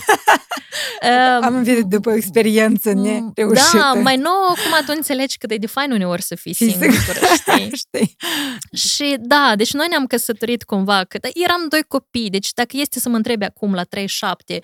Um, 1.02 1.44
Am 1.44 1.54
învie 1.54 1.80
după 1.80 2.10
o 2.10 2.14
experiență 2.14 2.92
nereușită. 2.92 3.76
Da, 3.76 3.92
mai 3.92 4.16
nou, 4.16 4.44
acum 4.48 4.84
tu 4.86 4.92
înțelegi 4.96 5.38
cât 5.38 5.50
e 5.50 5.56
de 5.56 5.66
fain 5.66 5.92
uneori 5.92 6.22
să 6.22 6.34
fii 6.34 6.54
singură, 6.54 6.90
știi? 7.34 7.70
știi? 7.84 8.16
Și 8.76 9.16
da, 9.20 9.52
deci 9.56 9.72
noi 9.72 9.86
ne-am 9.88 10.06
căsătorit 10.06 10.62
cumva, 10.62 11.04
că 11.04 11.18
eram 11.44 11.66
doi 11.68 11.82
copii, 11.88 12.30
deci 12.30 12.52
dacă 12.52 12.76
este 12.76 13.00
să 13.00 13.08
mă 13.08 13.16
întrebi 13.16 13.44
acum 13.44 13.74
la 13.74 13.82
37 13.82 14.60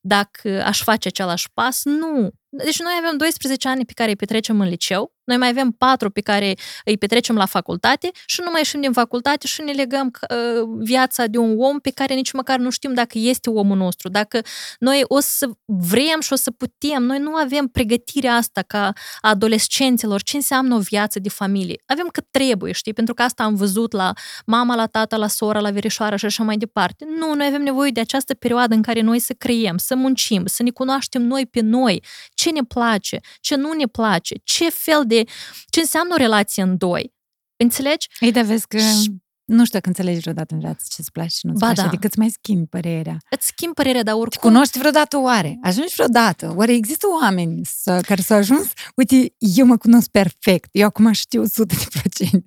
dacă 0.00 0.62
aș 0.64 0.82
face 0.82 1.08
același 1.08 1.48
pas, 1.54 1.80
nu. 1.84 2.30
Deci 2.48 2.78
noi 2.78 2.92
avem 3.02 3.16
12 3.16 3.68
ani 3.68 3.84
pe 3.84 3.92
care 3.92 4.08
îi 4.08 4.16
petrecem 4.16 4.60
în 4.60 4.68
liceu, 4.68 5.16
noi 5.26 5.36
mai 5.36 5.48
avem 5.48 5.70
4 5.70 6.10
pe 6.10 6.20
care 6.20 6.54
îi 6.84 6.98
petrecem 6.98 7.36
la 7.36 7.46
facultate 7.46 8.10
și 8.26 8.40
nu 8.40 8.50
mai 8.50 8.60
ieșim 8.60 8.80
din 8.80 8.92
facultate 8.92 9.46
și 9.46 9.62
ne 9.62 9.72
legăm 9.72 10.10
uh, 10.30 10.68
viața 10.78 11.26
de 11.26 11.38
un 11.38 11.56
om 11.58 11.78
pe 11.78 11.90
care 11.90 12.14
nici 12.14 12.32
măcar 12.32 12.58
nu 12.58 12.70
știm 12.70 12.94
dacă 12.94 13.18
este 13.18 13.50
omul 13.50 13.76
nostru, 13.76 14.08
dacă 14.08 14.40
noi 14.78 15.02
o 15.04 15.20
să 15.20 15.50
vrem 15.64 16.20
și 16.20 16.32
o 16.32 16.36
să 16.36 16.50
putem. 16.50 17.02
Noi 17.02 17.18
nu 17.18 17.34
avem 17.34 17.66
pregătirea 17.66 18.34
asta 18.34 18.62
ca 18.62 18.92
adolescenților, 19.20 20.22
ce 20.22 20.36
înseamnă 20.36 20.74
o 20.74 20.78
viață 20.78 21.18
de 21.18 21.28
familie. 21.28 21.82
Avem 21.86 22.06
cât 22.06 22.26
trebuie, 22.30 22.72
știi, 22.72 22.92
pentru 22.92 23.14
că 23.14 23.22
asta 23.22 23.42
am 23.42 23.54
văzut 23.54 23.92
la 23.92 24.12
mama, 24.46 24.74
la 24.74 24.86
tata, 24.86 25.16
la 25.16 25.28
sora, 25.28 25.60
la 25.60 25.70
verișoară 25.70 26.16
și 26.16 26.24
așa 26.24 26.42
mai 26.42 26.56
departe. 26.56 27.04
Nu, 27.18 27.34
noi 27.34 27.46
avem 27.46 27.62
nevoie 27.62 27.90
de 27.90 28.00
această 28.00 28.34
perioadă 28.34 28.74
în 28.74 28.82
care 28.82 29.00
noi 29.00 29.18
să 29.18 29.32
creiem, 29.32 29.78
să 29.78 29.94
muncim, 29.94 30.46
să 30.46 30.62
ne 30.62 30.70
cunoaștem 30.70 31.22
noi 31.22 31.46
pe 31.46 31.60
noi, 31.60 32.02
ce 32.36 32.50
ne 32.50 32.64
place, 32.64 33.20
ce 33.40 33.54
nu 33.54 33.72
ne 33.72 33.86
place, 33.86 34.34
ce 34.44 34.70
fel 34.70 35.02
de... 35.06 35.24
ce 35.70 35.80
înseamnă 35.80 36.14
o 36.14 36.16
relație 36.16 36.62
în 36.62 36.76
doi. 36.76 37.14
Înțelegi? 37.56 38.06
Ei, 38.20 38.32
dar 38.32 38.44
vezi 38.44 38.66
că 38.66 38.78
și... 38.78 39.12
nu 39.44 39.64
știu 39.64 39.78
dacă 39.78 39.88
înțelegi 39.88 40.20
vreodată 40.20 40.54
în 40.54 40.60
viață 40.60 40.84
ce-ți 40.88 41.12
place 41.12 41.34
și 41.34 41.46
nu-ți 41.46 41.58
ba 41.58 41.66
place, 41.66 41.80
da. 41.80 41.86
adică 41.86 42.06
îți 42.06 42.18
mai 42.18 42.30
schimbi 42.30 42.66
părerea. 42.66 43.18
Îți 43.30 43.46
schimbi 43.46 43.74
părerea, 43.74 44.02
dar 44.02 44.14
oricum... 44.14 44.30
Te 44.40 44.46
cunoști 44.46 44.78
vreodată 44.78 45.18
oare? 45.18 45.58
Ajungi 45.62 45.94
vreodată? 45.94 46.52
Oare 46.56 46.72
există 46.72 47.06
oameni 47.20 47.60
să, 47.64 48.00
care 48.06 48.20
s-au 48.20 48.36
ajuns? 48.36 48.72
Uite, 48.96 49.34
eu 49.38 49.66
mă 49.66 49.76
cunosc 49.76 50.08
perfect, 50.08 50.68
eu 50.72 50.86
acum 50.86 51.12
știu 51.12 51.44
100%. 51.44 51.46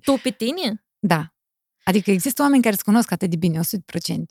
Tu 0.00 0.12
pe 0.22 0.30
tine? 0.30 0.84
Da. 0.98 1.34
Adică 1.84 2.10
există 2.10 2.42
oameni 2.42 2.62
care 2.62 2.74
se 2.74 2.82
cunosc 2.84 3.12
atât 3.12 3.30
de 3.30 3.36
bine, 3.36 3.58
100%. 3.58 3.62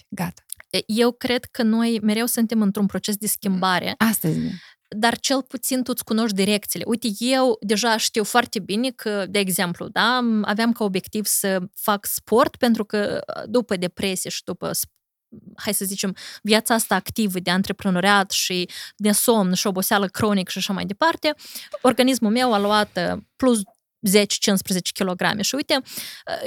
Gata. 0.10 0.44
Eu 0.86 1.12
cred 1.12 1.46
că 1.46 1.64
noi 1.64 2.00
mereu 2.04 2.26
suntem 2.26 2.62
într-un 2.62 2.86
proces 2.86 3.16
de 3.16 3.28
schimbare. 3.28 3.94
Astăzi 3.98 4.40
dar 4.96 5.20
cel 5.20 5.42
puțin 5.42 5.84
tu 5.84 5.92
îți 5.94 6.04
cunoști 6.04 6.36
direcțiile. 6.36 6.86
Uite, 6.88 7.08
eu 7.20 7.58
deja 7.62 7.98
știu 7.98 8.24
foarte 8.24 8.60
bine 8.60 8.90
că, 8.90 9.26
de 9.30 9.40
exemplu, 9.40 9.88
da, 9.88 10.20
aveam 10.42 10.72
ca 10.72 10.84
obiectiv 10.84 11.26
să 11.26 11.60
fac 11.76 12.06
sport 12.06 12.56
pentru 12.56 12.86
că 12.86 13.22
după 13.46 13.76
depresie 13.76 14.30
și 14.30 14.44
după 14.44 14.72
hai 15.56 15.74
să 15.74 15.86
zicem, 15.86 16.16
viața 16.42 16.74
asta 16.74 16.96
activă 16.96 17.40
de 17.40 17.52
antreprenoriat 17.52 18.32
și 18.32 18.70
de 18.96 19.12
somn 19.12 19.54
și 19.54 19.68
oboseală 19.68 20.08
cronic 20.08 20.50
și 20.50 20.58
așa 20.58 20.74
mai 20.74 20.86
departe, 20.86 21.36
organismul 21.82 22.32
meu 22.32 22.54
a 22.54 22.60
luat 22.60 23.20
plus 23.36 23.62
10-15 24.08 24.22
kg. 24.94 25.42
Și 25.42 25.56
uite, 25.56 25.82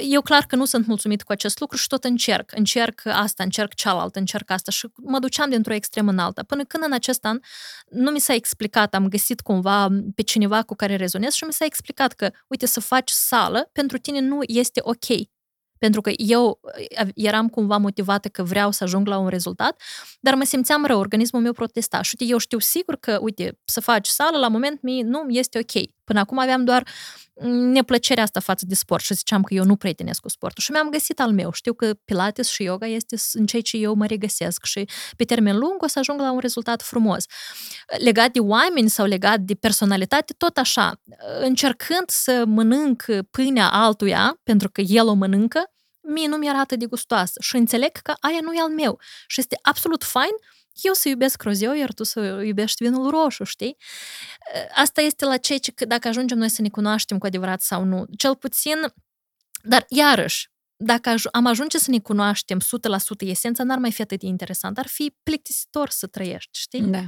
eu 0.09 0.21
clar 0.21 0.45
că 0.45 0.55
nu 0.55 0.65
sunt 0.65 0.85
mulțumit 0.85 1.23
cu 1.23 1.31
acest 1.31 1.59
lucru 1.59 1.77
și 1.77 1.87
tot 1.87 2.03
încerc. 2.03 2.51
Încerc 2.55 3.01
asta, 3.05 3.43
încerc 3.43 3.73
cealaltă, 3.73 4.19
încerc 4.19 4.49
asta 4.49 4.71
și 4.71 4.87
mă 4.95 5.19
duceam 5.19 5.49
dintr-o 5.49 5.73
extremă 5.73 6.11
în 6.11 6.19
alta. 6.19 6.43
Până 6.43 6.63
când 6.63 6.83
în 6.83 6.93
acest 6.93 7.25
an 7.25 7.39
nu 7.89 8.11
mi 8.11 8.19
s-a 8.19 8.33
explicat, 8.33 8.93
am 8.93 9.07
găsit 9.07 9.41
cumva 9.41 9.87
pe 10.15 10.21
cineva 10.21 10.63
cu 10.63 10.75
care 10.75 10.95
rezonez 10.95 11.33
și 11.33 11.43
mi 11.43 11.53
s-a 11.53 11.65
explicat 11.65 12.13
că, 12.13 12.31
uite, 12.47 12.65
să 12.65 12.79
faci 12.79 13.09
sală 13.09 13.69
pentru 13.71 13.97
tine 13.97 14.19
nu 14.19 14.39
este 14.47 14.79
ok 14.83 15.05
pentru 15.83 16.01
că 16.01 16.11
eu 16.15 16.59
eram 17.15 17.47
cumva 17.47 17.77
motivată 17.77 18.27
că 18.27 18.43
vreau 18.43 18.71
să 18.71 18.83
ajung 18.83 19.07
la 19.07 19.17
un 19.17 19.27
rezultat, 19.27 19.81
dar 20.19 20.33
mă 20.33 20.43
simțeam 20.43 20.85
rău, 20.85 20.99
organismul 20.99 21.41
meu 21.41 21.53
protesta. 21.53 22.01
Și 22.01 22.15
uite, 22.19 22.31
eu 22.31 22.37
știu 22.37 22.59
sigur 22.59 22.95
că, 22.95 23.17
uite, 23.21 23.59
să 23.65 23.81
faci 23.81 24.07
sală, 24.07 24.37
la 24.37 24.47
moment 24.47 24.81
mie 24.81 25.03
nu 25.03 25.25
este 25.27 25.59
ok. 25.59 25.83
Până 26.03 26.19
acum 26.19 26.39
aveam 26.39 26.63
doar 26.63 26.87
neplăcerea 27.41 28.23
asta 28.23 28.39
față 28.39 28.65
de 28.67 28.75
sport 28.75 29.03
și 29.03 29.13
ziceam 29.13 29.43
că 29.43 29.53
eu 29.53 29.63
nu 29.63 29.75
prietenesc 29.75 30.21
cu 30.21 30.29
sportul. 30.29 30.63
Și 30.63 30.71
mi-am 30.71 30.89
găsit 30.89 31.19
al 31.19 31.31
meu. 31.31 31.51
Știu 31.51 31.73
că 31.73 31.93
Pilates 32.05 32.49
și 32.49 32.63
yoga 32.63 32.85
este 32.85 33.15
în 33.33 33.45
ceea 33.45 33.61
ce 33.61 33.77
eu 33.77 33.93
mă 33.93 34.05
regăsesc 34.05 34.65
și 34.65 34.89
pe 35.17 35.23
termen 35.23 35.57
lung 35.57 35.83
o 35.83 35.87
să 35.87 35.99
ajung 35.99 36.19
la 36.19 36.31
un 36.31 36.39
rezultat 36.39 36.81
frumos. 36.81 37.25
Legat 37.97 38.31
de 38.31 38.39
oameni 38.39 38.89
sau 38.89 39.05
legat 39.05 39.39
de 39.39 39.53
personalitate, 39.53 40.33
tot 40.37 40.57
așa. 40.57 41.01
Încercând 41.39 42.09
să 42.09 42.43
mănânc 42.45 43.05
pâinea 43.31 43.69
altuia, 43.69 44.39
pentru 44.43 44.69
că 44.69 44.81
el 44.81 45.07
o 45.07 45.13
mănâncă, 45.13 45.63
mie 46.01 46.27
nu 46.27 46.37
mi 46.37 46.49
arată 46.49 46.75
de 46.75 46.85
gustoasă 46.85 47.33
și 47.41 47.55
înțeleg 47.55 47.91
că 47.91 48.13
aia 48.19 48.39
nu 48.41 48.53
e 48.53 48.61
al 48.61 48.69
meu. 48.69 48.99
Și 49.27 49.39
este 49.39 49.59
absolut 49.61 50.03
fain 50.03 50.31
eu 50.81 50.93
să 50.93 51.09
iubesc 51.09 51.41
rozeu, 51.41 51.73
iar 51.73 51.93
tu 51.93 52.03
să 52.03 52.41
iubești 52.45 52.83
vinul 52.83 53.09
roșu, 53.09 53.43
știi? 53.43 53.77
Asta 54.75 55.01
este 55.01 55.25
la 55.25 55.37
ceea 55.37 55.59
ce 55.59 55.73
dacă 55.87 56.07
ajungem 56.07 56.37
noi 56.37 56.49
să 56.49 56.61
ne 56.61 56.69
cunoaștem 56.69 57.17
cu 57.17 57.25
adevărat 57.25 57.61
sau 57.61 57.83
nu. 57.83 58.05
Cel 58.17 58.35
puțin, 58.35 58.75
dar 59.61 59.85
iarăși, 59.89 60.51
dacă 60.75 61.15
am 61.31 61.45
ajunge 61.45 61.77
să 61.77 61.91
ne 61.91 61.99
cunoaștem 61.99 62.59
100% 62.59 62.63
esența, 63.17 63.63
n-ar 63.63 63.77
mai 63.77 63.91
fi 63.91 64.01
atât 64.01 64.19
de 64.19 64.25
interesant. 64.25 64.77
Ar 64.77 64.87
fi 64.87 65.15
plictisitor 65.23 65.89
să 65.89 66.07
trăiești, 66.07 66.59
știi? 66.59 66.81
Da. 66.81 67.03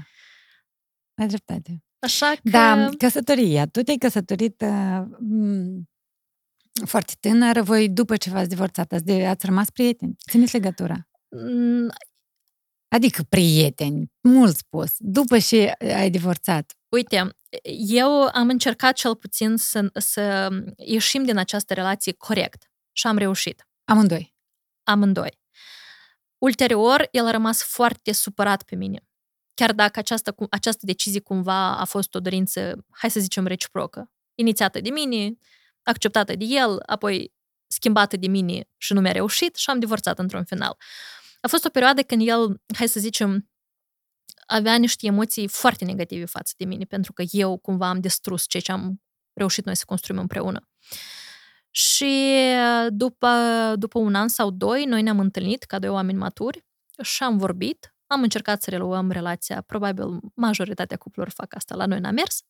Ai 1.16 1.28
dreptate. 1.28 1.84
Așa 2.00 2.34
că... 2.44 2.50
Da, 2.50 2.90
căsătoria. 2.98 3.68
Tu 3.68 3.82
te-ai 3.82 3.98
căsătorit 3.98 4.62
uh, 4.62 5.04
foarte 6.86 7.14
tânără, 7.20 7.62
voi 7.62 7.90
după 7.90 8.16
ce 8.18 8.30
v-ați 8.30 8.50
divorțat, 8.50 8.92
ați, 8.92 9.04
de, 9.04 9.26
ați 9.26 9.46
rămas 9.46 9.70
prieteni. 9.70 10.16
Țineți 10.30 10.54
legătura. 10.54 11.08
Mm, 12.90 12.98
adică 12.98 13.24
prieteni, 13.30 14.12
mult 14.22 14.58
spus, 14.58 14.92
după 14.98 15.40
ce 15.40 15.74
ai 15.80 16.10
divorțat. 16.10 16.74
Uite, 16.90 17.36
eu 17.88 18.10
am 18.34 18.50
încercat 18.50 18.96
cel 18.96 19.16
puțin 19.16 19.58
să, 19.58 19.90
să 19.94 20.50
ieșim 20.78 21.24
din 21.24 21.38
această 21.38 21.74
relație 21.74 22.12
corect 22.12 22.72
și 22.92 23.08
am 23.08 23.18
reușit. 23.18 23.68
Amândoi. 23.84 24.34
Amândoi. 24.84 25.40
Ulterior, 26.38 27.08
el 27.12 27.26
a 27.26 27.32
rămas 27.32 27.64
foarte 27.64 28.12
supărat 28.12 28.64
pe 28.64 28.76
mine. 28.76 29.08
Chiar 29.54 29.74
dacă 29.74 30.00
această, 30.00 30.36
această 30.50 30.86
decizie 30.86 31.20
cumva 31.20 31.78
a 31.78 31.86
fost 31.86 32.16
o 32.16 32.20
dorință, 32.20 32.86
hai 32.90 33.12
să 33.12 33.20
zicem, 33.20 33.46
reciprocă. 33.46 34.12
Inițiată 34.36 34.82
de 34.82 34.90
mine, 34.90 35.38
acceptată 35.84 36.36
de 36.36 36.46
el, 36.46 36.80
apoi 36.86 37.34
schimbată 37.68 38.18
de 38.18 38.28
mine 38.28 38.70
și 38.78 38.94
nu 38.94 39.02
mi-a 39.02 39.12
reușit 39.12 39.56
și 39.56 39.70
am 39.70 39.80
divorțat 39.80 40.20
într-un 40.20 40.44
final. 40.44 40.78
A 41.46 41.48
fost 41.48 41.66
o 41.66 41.70
perioadă 41.70 42.02
când 42.02 42.28
el, 42.28 42.62
hai 42.76 42.88
să 42.88 43.00
zicem, 43.00 43.50
avea 44.48 44.76
niște 44.76 45.06
emoții 45.06 45.48
foarte 45.48 45.86
negative 45.86 46.26
față 46.26 46.54
de 46.58 46.66
mine, 46.66 46.86
pentru 46.86 47.14
că 47.14 47.24
eu 47.32 47.58
cumva 47.58 47.90
am 47.90 48.00
distrus 48.00 48.46
ceea 48.48 48.64
ce 48.64 48.72
am 48.72 49.02
reușit 49.34 49.66
noi 49.66 49.76
să 49.76 49.84
construim 49.86 50.20
împreună. 50.20 50.70
Și 51.70 52.34
după, 52.90 53.28
după 53.76 54.00
un 54.00 54.16
an 54.16 54.28
sau 54.28 54.52
doi, 54.52 54.86
noi 54.86 55.02
ne-am 55.02 55.20
întâlnit 55.20 55.64
ca 55.64 55.80
doi 55.80 55.90
oameni 55.90 56.18
maturi 56.18 56.66
și 57.02 57.24
am 57.24 57.38
vorbit, 57.38 57.96
am 58.08 58.22
încercat 58.22 58.62
să 58.62 58.70
reluăm 58.70 59.12
relația, 59.12 59.62
probabil 59.62 60.20
majoritatea 60.36 60.98
cuplurilor 60.98 61.36
fac 61.38 61.56
asta, 61.56 61.76
la 61.76 61.86
noi 61.86 62.00
n-a 62.00 62.12
mers 62.12 62.42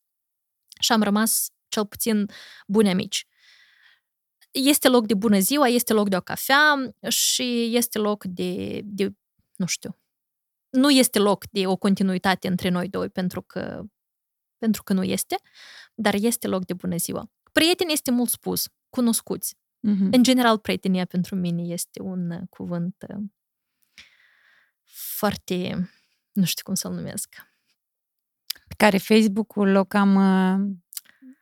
și 0.79 0.91
am 0.91 1.03
rămas 1.03 1.49
cel 1.67 1.85
puțin 1.85 2.29
buni 2.67 2.89
amici. 2.89 3.27
Este 4.63 4.87
loc 4.89 5.05
de 5.05 5.13
bună 5.13 5.39
ziua, 5.39 5.67
este 5.67 5.93
loc 5.93 6.09
de 6.09 6.15
o 6.15 6.21
cafea 6.21 6.93
și 7.07 7.75
este 7.75 7.97
loc 7.97 8.23
de, 8.23 8.81
de 8.83 9.13
nu 9.55 9.65
știu, 9.65 9.97
nu 10.69 10.89
este 10.89 11.19
loc 11.19 11.45
de 11.51 11.67
o 11.67 11.75
continuitate 11.75 12.47
între 12.47 12.69
noi 12.69 12.89
doi 12.89 13.09
pentru 13.09 13.41
că, 13.41 13.83
pentru 14.57 14.83
că 14.83 14.93
nu 14.93 15.03
este, 15.03 15.35
dar 15.93 16.13
este 16.13 16.47
loc 16.47 16.65
de 16.65 16.73
bună 16.73 16.95
ziua. 16.95 17.31
Prieten 17.51 17.87
este 17.89 18.11
mult 18.11 18.29
spus, 18.29 18.67
cunoscuți. 18.89 19.55
Mm-hmm. 19.55 20.09
În 20.11 20.23
general, 20.23 20.57
prietenia 20.57 21.05
pentru 21.05 21.35
mine 21.35 21.61
este 21.61 22.01
un 22.01 22.45
cuvânt 22.49 23.05
uh, 23.09 23.23
foarte, 24.83 25.89
nu 26.31 26.45
știu 26.45 26.63
cum 26.63 26.73
să-l 26.73 26.93
numesc. 26.93 27.35
Pe 28.67 28.73
care 28.77 28.97
Facebook-ul 28.97 29.71
l-a 29.71 29.83
cam, 29.83 30.13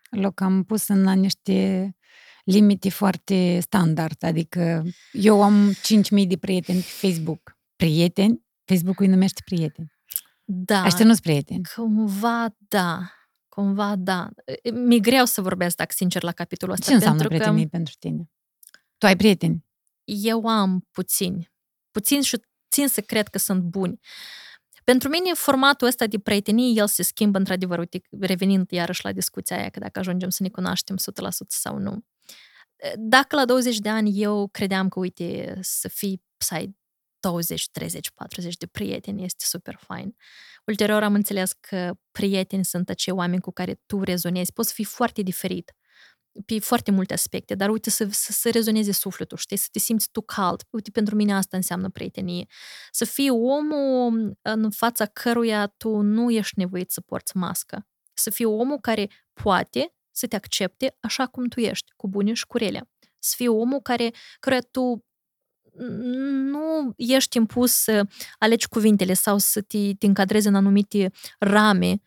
l-a 0.10 0.32
cam 0.32 0.64
pus 0.64 0.88
în 0.88 1.20
niște 1.20 1.96
limite 2.44 2.90
foarte 2.90 3.60
standard, 3.60 4.24
adică 4.24 4.84
eu 5.12 5.44
am 5.44 5.72
5.000 5.72 6.28
de 6.28 6.38
prieteni 6.38 6.80
pe 6.80 7.08
Facebook. 7.08 7.58
Prieteni? 7.76 8.46
Facebook-ul 8.66 9.06
îi 9.06 9.12
numește 9.12 9.42
prieteni. 9.46 9.92
Da. 10.44 10.82
Aștia 10.82 11.06
nu-s 11.06 11.20
prieteni. 11.20 11.62
Cumva 11.76 12.56
da. 12.58 13.12
Cumva 13.50 13.96
da. 13.96 14.30
Mi-e 14.74 15.00
greu 15.00 15.26
să 15.26 15.42
vorbesc, 15.42 15.76
dacă 15.76 15.94
sincer, 15.96 16.24
la 16.24 16.32
capitolul 16.32 16.74
ăsta. 16.74 16.86
Ce 16.86 16.94
înseamnă 16.94 17.20
pentru 17.20 17.38
că 17.38 17.44
prietenie 17.44 17.68
pentru 17.68 17.94
tine? 18.00 18.30
Tu 18.98 19.06
ai 19.06 19.16
prieteni? 19.16 19.66
eu 20.04 20.48
am 20.48 20.88
puțini. 20.92 21.52
Puțini 21.92 22.24
și 22.24 22.38
țin 22.72 22.88
să 22.88 23.02
cred 23.02 23.28
că 23.28 23.38
sunt 23.38 23.62
buni. 23.62 24.00
Pentru 24.84 25.10
mine, 25.10 25.34
formatul 25.34 25.88
ăsta 25.88 26.08
de 26.08 26.20
prietenie, 26.20 26.74
el 26.76 26.88
se 26.88 27.04
schimbă 27.04 27.38
într-adevăr, 27.38 27.80
uite, 27.80 28.02
revenind 28.20 28.72
iarăși 28.72 29.04
la 29.04 29.12
discuția 29.12 29.58
aia, 29.58 29.70
că 29.70 29.80
dacă 29.80 30.00
ajungem 30.00 30.30
să 30.30 30.44
ne 30.44 30.50
cunoaștem 30.50 30.98
100% 30.98 31.00
sau 31.48 31.78
nu. 31.78 32.06
Dacă 32.98 33.36
la 33.36 33.46
20 33.46 33.78
de 33.78 33.90
ani 33.90 34.22
eu 34.22 34.48
credeam 34.48 34.88
că, 34.90 35.00
uite, 35.00 35.58
să 35.62 35.88
fii, 35.88 36.24
să 36.38 36.54
ai 36.54 36.76
20, 37.20 37.70
30, 37.72 38.12
40 38.12 38.58
de 38.58 38.68
prieteni 38.68 39.24
este 39.24 39.46
super 39.46 39.76
fain. 39.76 40.16
Ulterior 40.66 41.04
am 41.04 41.14
înțeles 41.14 41.52
că 41.52 41.94
prieteni 42.12 42.66
sunt 42.66 42.90
acei 42.90 43.14
oameni 43.14 43.42
cu 43.42 43.52
care 43.52 43.82
tu 43.86 44.04
rezonezi. 44.04 44.54
Poți 44.54 44.74
fi 44.74 44.84
foarte 44.84 45.22
diferit 45.22 45.72
pe 46.46 46.60
foarte 46.60 46.92
multe 46.92 47.14
aspecte, 47.14 47.56
dar 47.56 47.70
uite 47.70 47.90
să, 47.90 48.08
să, 48.12 48.32
să 48.32 48.50
rezoneze 48.50 48.92
sufletul, 48.92 49.38
știi, 49.38 49.58
să 49.58 49.68
te 49.72 49.80
simți 49.80 50.10
tu 50.12 50.22
cald. 50.22 50.64
Uite, 50.70 50.92
pentru 50.92 51.16
mine 51.16 51.34
asta 51.34 51.58
înseamnă 51.58 51.90
prietenie. 51.90 52.46
Să 52.92 53.06
fii 53.06 53.30
omul 53.30 54.38
în 54.42 54.72
fața 54.72 55.06
căruia 55.06 55.68
tu 55.68 55.96
nu 55.96 56.32
ești 56.32 56.60
nevoit 56.60 56.92
să 56.92 57.02
porți 57.02 57.38
mască. 57.38 57.88
Să 58.14 58.30
fii 58.30 58.46
omul 58.46 58.80
care 58.80 59.10
poate 59.44 59.94
să 60.14 60.28
te 60.28 60.36
accepte 60.36 60.98
așa 61.00 61.28
cum 61.28 61.48
tu 61.48 61.60
ești, 61.60 61.92
cu 61.96 62.08
bune 62.08 62.34
și 62.34 62.48
cu 62.48 62.58
rele. 62.58 62.90
Să 63.20 63.34
fii 63.38 63.48
omul 63.48 63.82
care, 63.82 64.12
căruia 64.40 64.62
tu 64.72 65.06
nu 65.76 66.94
ești 66.98 67.38
impus 67.38 67.72
să 67.72 68.08
alegi 68.40 68.68
cuvintele 68.68 69.14
sau 69.14 69.38
să 69.38 69.62
te, 69.62 69.94
te 69.94 70.06
încadrezi 70.06 70.48
în 70.48 70.56
anumite 70.56 71.12
rame 71.40 72.02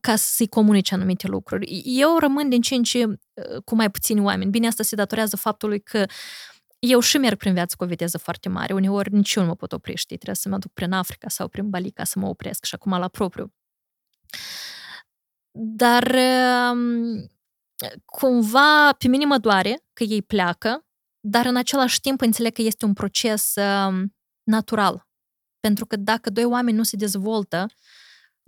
ca 0.00 0.16
să-i 0.16 0.48
comunice 0.48 0.94
anumite 0.94 1.26
lucruri. 1.26 1.82
Eu 1.84 2.18
rămân 2.18 2.48
din 2.48 2.60
ce 2.60 2.74
în 2.74 2.82
ce 2.82 3.18
cu 3.64 3.74
mai 3.74 3.90
puțini 3.90 4.20
oameni. 4.20 4.50
Bine, 4.50 4.66
asta 4.66 4.82
se 4.82 4.96
datorează 4.96 5.36
faptului 5.36 5.80
că 5.80 6.06
eu 6.78 7.00
și 7.00 7.18
merg 7.18 7.38
prin 7.38 7.52
viață 7.52 7.74
cu 7.78 7.84
o 7.84 7.86
viteză 7.86 8.18
foarte 8.18 8.48
mare. 8.48 8.74
Uneori 8.74 9.12
nici 9.12 9.34
eu 9.34 9.42
nu 9.42 9.48
mă 9.48 9.54
pot 9.54 9.72
opri, 9.72 9.94
știi? 9.94 10.16
Trebuie 10.16 10.36
să 10.36 10.48
mă 10.48 10.58
duc 10.58 10.72
prin 10.72 10.92
Africa 10.92 11.28
sau 11.28 11.48
prin 11.48 11.70
Bali 11.70 11.90
ca 11.90 12.04
să 12.04 12.18
mă 12.18 12.26
opresc 12.26 12.64
și 12.64 12.74
acum 12.74 12.98
la 12.98 13.08
propriu. 13.08 13.54
Dar 15.58 16.16
cumva 18.04 18.92
pe 18.98 19.08
mine 19.08 19.24
mă 19.24 19.38
doare 19.38 19.84
că 19.92 20.04
ei 20.04 20.22
pleacă, 20.22 20.86
dar 21.20 21.46
în 21.46 21.56
același 21.56 22.00
timp 22.00 22.20
înțeleg 22.20 22.52
că 22.52 22.62
este 22.62 22.84
un 22.84 22.92
proces 22.92 23.54
natural. 24.42 25.06
Pentru 25.60 25.86
că 25.86 25.96
dacă 25.96 26.30
doi 26.30 26.44
oameni 26.44 26.76
nu 26.76 26.82
se 26.82 26.96
dezvoltă, 26.96 27.66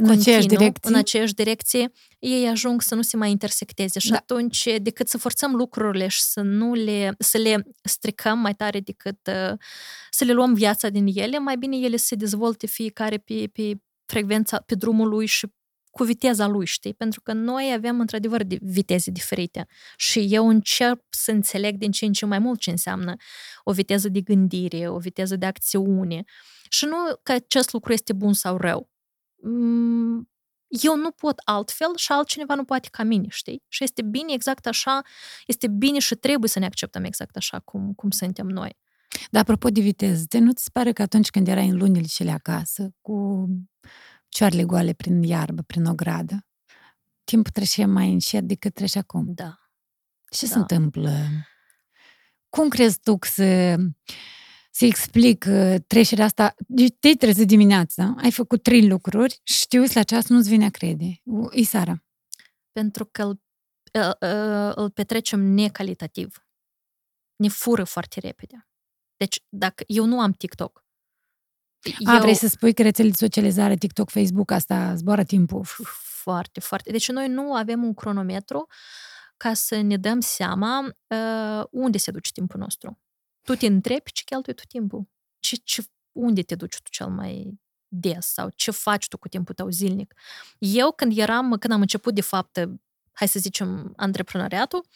în 0.02 0.10
aceeași 0.10 0.46
direcție. 0.46 0.90
în 0.90 0.94
aceeași 0.94 1.34
direcție, 1.34 1.92
ei 2.18 2.48
ajung 2.48 2.82
să 2.82 2.94
nu 2.94 3.02
se 3.02 3.16
mai 3.16 3.30
intersecteze. 3.30 3.98
Și 3.98 4.10
da. 4.10 4.16
atunci, 4.16 4.68
decât 4.82 5.08
să 5.08 5.18
forțăm 5.18 5.54
lucrurile 5.54 6.08
și 6.08 6.22
să 6.22 6.40
nu 6.40 6.74
le, 6.74 7.14
să 7.18 7.38
le 7.38 7.66
stricăm 7.82 8.38
mai 8.38 8.54
tare 8.54 8.80
decât 8.80 9.18
uh, 9.26 9.58
să 10.10 10.24
le 10.24 10.32
luăm 10.32 10.54
viața 10.54 10.88
din 10.88 11.06
ele, 11.14 11.38
mai 11.38 11.56
bine 11.56 11.76
ele 11.76 11.96
se 11.96 12.14
dezvolte 12.14 12.66
fiecare 12.66 13.16
pe, 13.16 13.50
pe 13.52 13.72
frecvența, 14.04 14.62
pe 14.66 14.74
drumul 14.74 15.08
lui 15.08 15.26
și 15.26 15.46
cu 15.98 16.04
viteza 16.04 16.46
lui, 16.46 16.66
știi? 16.66 16.94
Pentru 16.94 17.20
că 17.20 17.32
noi 17.32 17.72
avem 17.76 18.00
într-adevăr 18.00 18.42
viteze 18.60 19.10
diferite 19.10 19.66
și 19.96 20.26
eu 20.30 20.48
încep 20.48 21.04
să 21.10 21.30
înțeleg 21.30 21.76
din 21.76 21.90
ce 21.90 22.04
în 22.04 22.12
ce 22.12 22.26
mai 22.26 22.38
mult 22.38 22.60
ce 22.60 22.70
înseamnă 22.70 23.14
o 23.64 23.72
viteză 23.72 24.08
de 24.08 24.20
gândire, 24.20 24.88
o 24.88 24.98
viteză 24.98 25.36
de 25.36 25.46
acțiune. 25.46 26.22
Și 26.68 26.84
nu 26.84 26.96
că 27.22 27.32
acest 27.32 27.72
lucru 27.72 27.92
este 27.92 28.12
bun 28.12 28.32
sau 28.32 28.56
rău 28.56 28.90
Mm, 29.42 30.28
eu 30.68 30.96
nu 30.96 31.10
pot 31.10 31.40
altfel 31.44 31.96
și 31.96 32.12
altcineva 32.12 32.54
nu 32.54 32.64
poate 32.64 32.88
ca 32.90 33.02
mine, 33.02 33.26
știi? 33.28 33.62
Și 33.68 33.84
este 33.84 34.02
bine 34.02 34.32
exact 34.32 34.66
așa, 34.66 35.02
este 35.46 35.68
bine 35.68 35.98
și 35.98 36.14
trebuie 36.14 36.48
să 36.48 36.58
ne 36.58 36.66
acceptăm 36.66 37.04
exact 37.04 37.36
așa 37.36 37.58
cum, 37.58 37.92
cum 37.92 38.10
suntem 38.10 38.46
noi. 38.46 38.76
Dar 39.30 39.42
apropo 39.42 39.68
de 39.68 39.80
viteză, 39.80 40.24
te 40.28 40.38
nu 40.38 40.52
ți 40.52 40.72
pare 40.72 40.92
că 40.92 41.02
atunci 41.02 41.30
când 41.30 41.48
erai 41.48 41.68
în 41.68 41.76
lunile 41.76 42.06
cele 42.06 42.30
acasă, 42.30 42.90
cu 43.00 43.46
cioarele 44.28 44.64
goale 44.64 44.92
prin 44.92 45.22
iarbă, 45.22 45.62
prin 45.62 45.84
o 45.84 45.94
gradă, 45.94 46.46
timpul 47.24 47.52
trece 47.52 47.84
mai 47.84 48.12
încet 48.12 48.44
decât 48.44 48.74
trece 48.74 48.98
acum? 48.98 49.24
Da. 49.34 49.58
Ce 50.30 50.46
da. 50.46 50.52
se 50.52 50.58
întâmplă? 50.58 51.12
Cum 52.48 52.68
crezi 52.68 53.00
tu 53.00 53.18
că 53.18 53.28
să 53.28 53.76
să 54.78 54.84
explic 54.84 55.44
uh, 55.48 55.74
trecerea 55.86 56.24
asta. 56.24 56.54
Deci 56.66 56.94
te 57.00 57.12
trezi 57.12 57.44
dimineața, 57.44 58.14
ai 58.16 58.30
făcut 58.30 58.62
trei 58.62 58.88
lucruri 58.88 59.40
și 59.42 59.66
te 59.66 59.78
uiți 59.78 59.96
la 59.96 60.02
ceas, 60.02 60.28
nu-ți 60.28 60.48
vine 60.48 60.64
a 60.64 60.70
crede. 60.70 61.22
E 61.50 61.62
Sara. 61.62 62.04
Pentru 62.72 63.04
că 63.04 63.22
îl, 63.22 63.40
îl 64.74 64.90
petrecem 64.90 65.40
necalitativ. 65.40 66.46
Ne 67.36 67.48
fură 67.48 67.84
foarte 67.84 68.20
repede. 68.20 68.68
Deci, 69.16 69.44
dacă 69.48 69.84
eu 69.86 70.04
nu 70.04 70.20
am 70.20 70.32
TikTok, 70.32 70.84
a, 72.04 72.14
eu... 72.14 72.20
vrei 72.20 72.34
să 72.34 72.48
spui 72.48 72.74
că 72.74 72.82
rețelele 72.82 73.12
de 73.12 73.24
socializare, 73.24 73.76
TikTok, 73.76 74.10
Facebook, 74.10 74.50
asta 74.50 74.94
zboară 74.94 75.24
timpul? 75.24 75.64
Foarte, 76.22 76.60
foarte. 76.60 76.90
Deci 76.90 77.10
noi 77.10 77.28
nu 77.28 77.54
avem 77.54 77.84
un 77.84 77.94
cronometru 77.94 78.66
ca 79.36 79.54
să 79.54 79.80
ne 79.80 79.96
dăm 79.96 80.20
seama 80.20 80.96
uh, 81.06 81.64
unde 81.70 81.98
se 81.98 82.10
duce 82.10 82.30
timpul 82.32 82.60
nostru 82.60 82.98
tu 83.48 83.54
te 83.54 83.66
întrebi 83.66 84.12
ce 84.12 84.22
cheltui 84.24 84.54
tu 84.54 84.62
timpul. 84.68 85.08
Ce, 85.38 85.56
ce, 85.56 85.84
unde 86.12 86.42
te 86.42 86.54
duci 86.54 86.76
tu 86.82 86.90
cel 86.90 87.08
mai 87.08 87.58
des 87.88 88.26
sau 88.26 88.50
ce 88.54 88.70
faci 88.70 89.08
tu 89.08 89.18
cu 89.18 89.28
timpul 89.28 89.54
tău 89.54 89.68
zilnic. 89.68 90.14
Eu 90.58 90.92
când 90.92 91.18
eram, 91.18 91.56
când 91.60 91.72
am 91.72 91.80
început 91.80 92.14
de 92.14 92.20
fapt, 92.20 92.68
hai 93.12 93.28
să 93.28 93.38
zicem, 93.38 93.92
antreprenoriatul, 93.96 94.86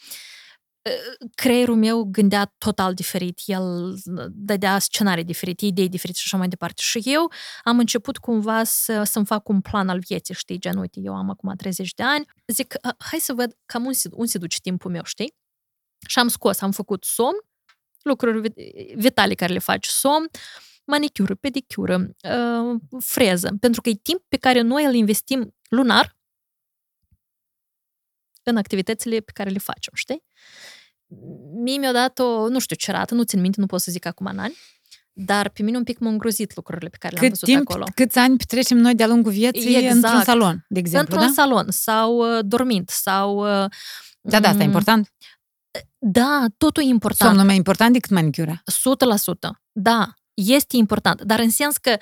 creierul 1.35 1.77
meu 1.77 2.03
gândea 2.05 2.55
total 2.59 2.95
diferit, 2.95 3.41
el 3.45 3.95
dădea 4.31 4.79
scenarii 4.79 5.25
diferite, 5.25 5.65
idei 5.67 5.89
diferite 5.89 6.19
și 6.19 6.25
așa 6.27 6.37
mai 6.37 6.49
departe. 6.49 6.83
Și 6.85 7.01
eu 7.05 7.33
am 7.63 7.79
început 7.79 8.19
cumva 8.19 8.65
să, 8.65 9.03
să-mi 9.03 9.27
fac 9.27 9.49
un 9.49 9.61
plan 9.61 9.89
al 9.89 9.99
vieții, 9.99 10.35
știi, 10.35 10.59
gen, 10.59 10.77
uite, 10.77 11.01
eu 11.03 11.15
am 11.15 11.31
acum 11.31 11.55
30 11.57 11.95
de 11.95 12.03
ani, 12.03 12.25
zic, 12.47 12.75
hai 12.99 13.19
să 13.19 13.33
văd 13.33 13.57
cam 13.67 13.83
unde 13.83 13.97
se, 13.97 14.09
unde 14.13 14.31
se 14.31 14.39
duce 14.39 14.59
timpul 14.61 14.91
meu, 14.91 15.05
știi? 15.05 15.35
Și 16.07 16.19
am 16.19 16.29
scos, 16.29 16.61
am 16.61 16.71
făcut 16.73 17.05
somn, 17.05 17.37
lucruri 18.03 18.53
vitale 18.95 19.35
care 19.35 19.53
le 19.53 19.59
faci, 19.59 19.87
somn, 19.87 20.29
manicură, 20.85 21.35
pedicură, 21.35 21.99
uh, 21.99 22.81
freză, 22.99 23.57
pentru 23.61 23.81
că 23.81 23.89
e 23.89 23.95
timp 23.95 24.23
pe 24.29 24.37
care 24.37 24.61
noi 24.61 24.85
îl 24.85 24.95
investim 24.95 25.55
lunar 25.69 26.17
în 28.43 28.57
activitățile 28.57 29.21
pe 29.21 29.33
care 29.35 29.51
le 29.51 29.59
facem, 29.59 29.93
știi? 29.95 30.25
Mie 31.55 31.79
mi-a 31.79 31.93
dat 31.93 32.19
o, 32.19 32.49
nu 32.49 32.59
știu 32.59 32.77
ce 32.77 32.91
rată, 32.91 33.15
nu 33.15 33.23
țin 33.23 33.41
minte, 33.41 33.61
nu 33.61 33.67
pot 33.67 33.81
să 33.81 33.91
zic 33.91 34.07
acum 34.07 34.27
în 34.27 34.39
ani, 34.39 34.57
dar 35.13 35.49
pe 35.49 35.63
mine 35.63 35.77
un 35.77 35.85
pic 35.85 35.99
m-au 35.99 36.11
îngrozit 36.11 36.55
lucrurile 36.57 36.89
pe 36.89 36.97
care 37.01 37.15
le-am 37.15 37.29
văzut 37.29 37.49
timp, 37.49 37.71
acolo. 37.71 37.85
Câți 37.95 38.19
ani 38.19 38.37
petrecem 38.37 38.79
noi 38.79 38.95
de-a 38.95 39.07
lungul 39.07 39.33
vieții 39.33 39.77
exact. 39.77 39.95
într-un 39.95 40.23
salon, 40.23 40.65
de 40.69 40.79
exemplu, 40.79 41.15
Într-un 41.15 41.35
da? 41.35 41.43
salon, 41.43 41.67
sau 41.71 42.37
uh, 42.37 42.45
dormind, 42.45 42.89
sau... 42.89 43.37
Uh, 43.37 43.71
da, 44.21 44.41
da, 44.41 44.49
asta 44.49 44.63
e 44.63 44.65
important. 44.65 45.13
Da, 45.99 46.47
totul 46.57 46.83
e 46.83 46.87
important. 46.87 47.31
Somnul 47.31 47.47
mai 47.47 47.57
important 47.57 47.93
decât 47.93 48.11
manicura. 48.11 48.63
100%. 48.71 49.51
Da, 49.73 50.15
este 50.35 50.77
important. 50.77 51.23
Dar 51.23 51.39
în 51.39 51.51
sens 51.51 51.77
că 51.77 51.97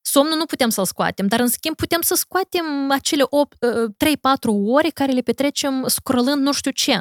somnul 0.00 0.36
nu 0.36 0.44
putem 0.44 0.68
să-l 0.68 0.84
scoatem, 0.84 1.26
dar 1.26 1.40
în 1.40 1.48
schimb 1.48 1.76
putem 1.76 2.00
să 2.00 2.14
scoatem 2.14 2.90
acele 2.90 3.22
3-4 3.24 3.28
uh, 4.46 4.54
ore 4.66 4.88
care 4.88 5.12
le 5.12 5.20
petrecem 5.20 5.84
scrollând 5.86 6.42
nu 6.42 6.52
știu 6.52 6.70
ce. 6.70 7.00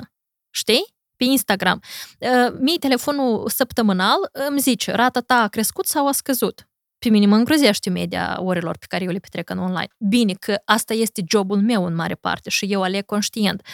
Știi? 0.50 0.96
Pe 1.22 1.28
Instagram. 1.28 1.82
Uh, 2.20 2.54
mie 2.60 2.78
telefonul 2.78 3.50
săptămânal 3.50 4.18
îmi 4.32 4.60
zice, 4.60 4.92
rata 4.92 5.20
ta 5.20 5.36
a 5.36 5.48
crescut 5.48 5.86
sau 5.86 6.08
a 6.08 6.12
scăzut 6.12 6.66
pe 7.00 7.10
mine 7.10 7.26
mă 7.26 7.36
îngrozește 7.36 7.90
media 7.90 8.38
orelor 8.42 8.78
pe 8.78 8.86
care 8.90 9.04
eu 9.04 9.12
le 9.12 9.20
petrec 9.20 9.50
în 9.50 9.58
online. 9.58 9.88
Bine 10.10 10.34
că 10.34 10.62
asta 10.66 10.94
este 10.94 11.24
jobul 11.30 11.62
meu 11.62 11.86
în 11.86 11.96
mare 11.96 12.16
parte 12.16 12.50
și 12.50 12.66
eu 12.66 12.82
aleg 12.82 13.06
conștient. 13.06 13.68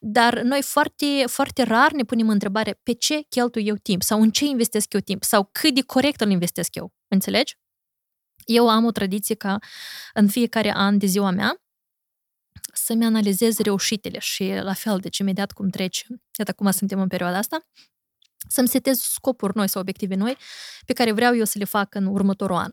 Dar 0.00 0.40
noi 0.40 0.62
foarte, 0.62 1.24
foarte 1.26 1.62
rar 1.62 1.92
ne 1.92 2.02
punem 2.02 2.28
întrebare 2.28 2.80
pe 2.82 2.92
ce 2.92 3.20
cheltui 3.28 3.66
eu 3.66 3.74
timp 3.74 4.02
sau 4.02 4.22
în 4.22 4.30
ce 4.30 4.44
investesc 4.44 4.92
eu 4.92 5.00
timp 5.00 5.22
sau 5.22 5.48
cât 5.52 5.74
de 5.74 5.82
corect 5.82 6.20
îl 6.20 6.30
investesc 6.30 6.74
eu. 6.74 6.92
Înțelegi? 7.08 7.56
Eu 8.44 8.68
am 8.68 8.84
o 8.84 8.90
tradiție 8.90 9.34
ca 9.34 9.58
în 10.14 10.28
fiecare 10.28 10.72
an 10.76 10.98
de 10.98 11.06
ziua 11.06 11.30
mea 11.30 11.60
să-mi 12.76 13.04
analizez 13.04 13.58
reușitele 13.58 14.18
și 14.18 14.52
la 14.62 14.72
fel, 14.72 14.98
deci 14.98 15.18
imediat 15.18 15.52
cum 15.52 15.68
trece, 15.68 16.06
iată 16.38 16.50
acum 16.50 16.70
suntem 16.70 17.00
în 17.00 17.08
perioada 17.08 17.38
asta, 17.38 17.66
să-mi 18.48 18.68
setez 18.68 19.00
scopuri 19.00 19.56
noi 19.56 19.68
sau 19.68 19.80
obiective 19.80 20.14
noi 20.14 20.36
pe 20.86 20.92
care 20.92 21.12
vreau 21.12 21.36
eu 21.36 21.44
să 21.44 21.58
le 21.58 21.64
fac 21.64 21.94
în 21.94 22.06
următorul 22.06 22.56
an. 22.56 22.70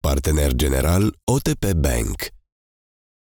Partener 0.00 0.52
general 0.52 1.18
OTP 1.24 1.72
Bank 1.72 2.34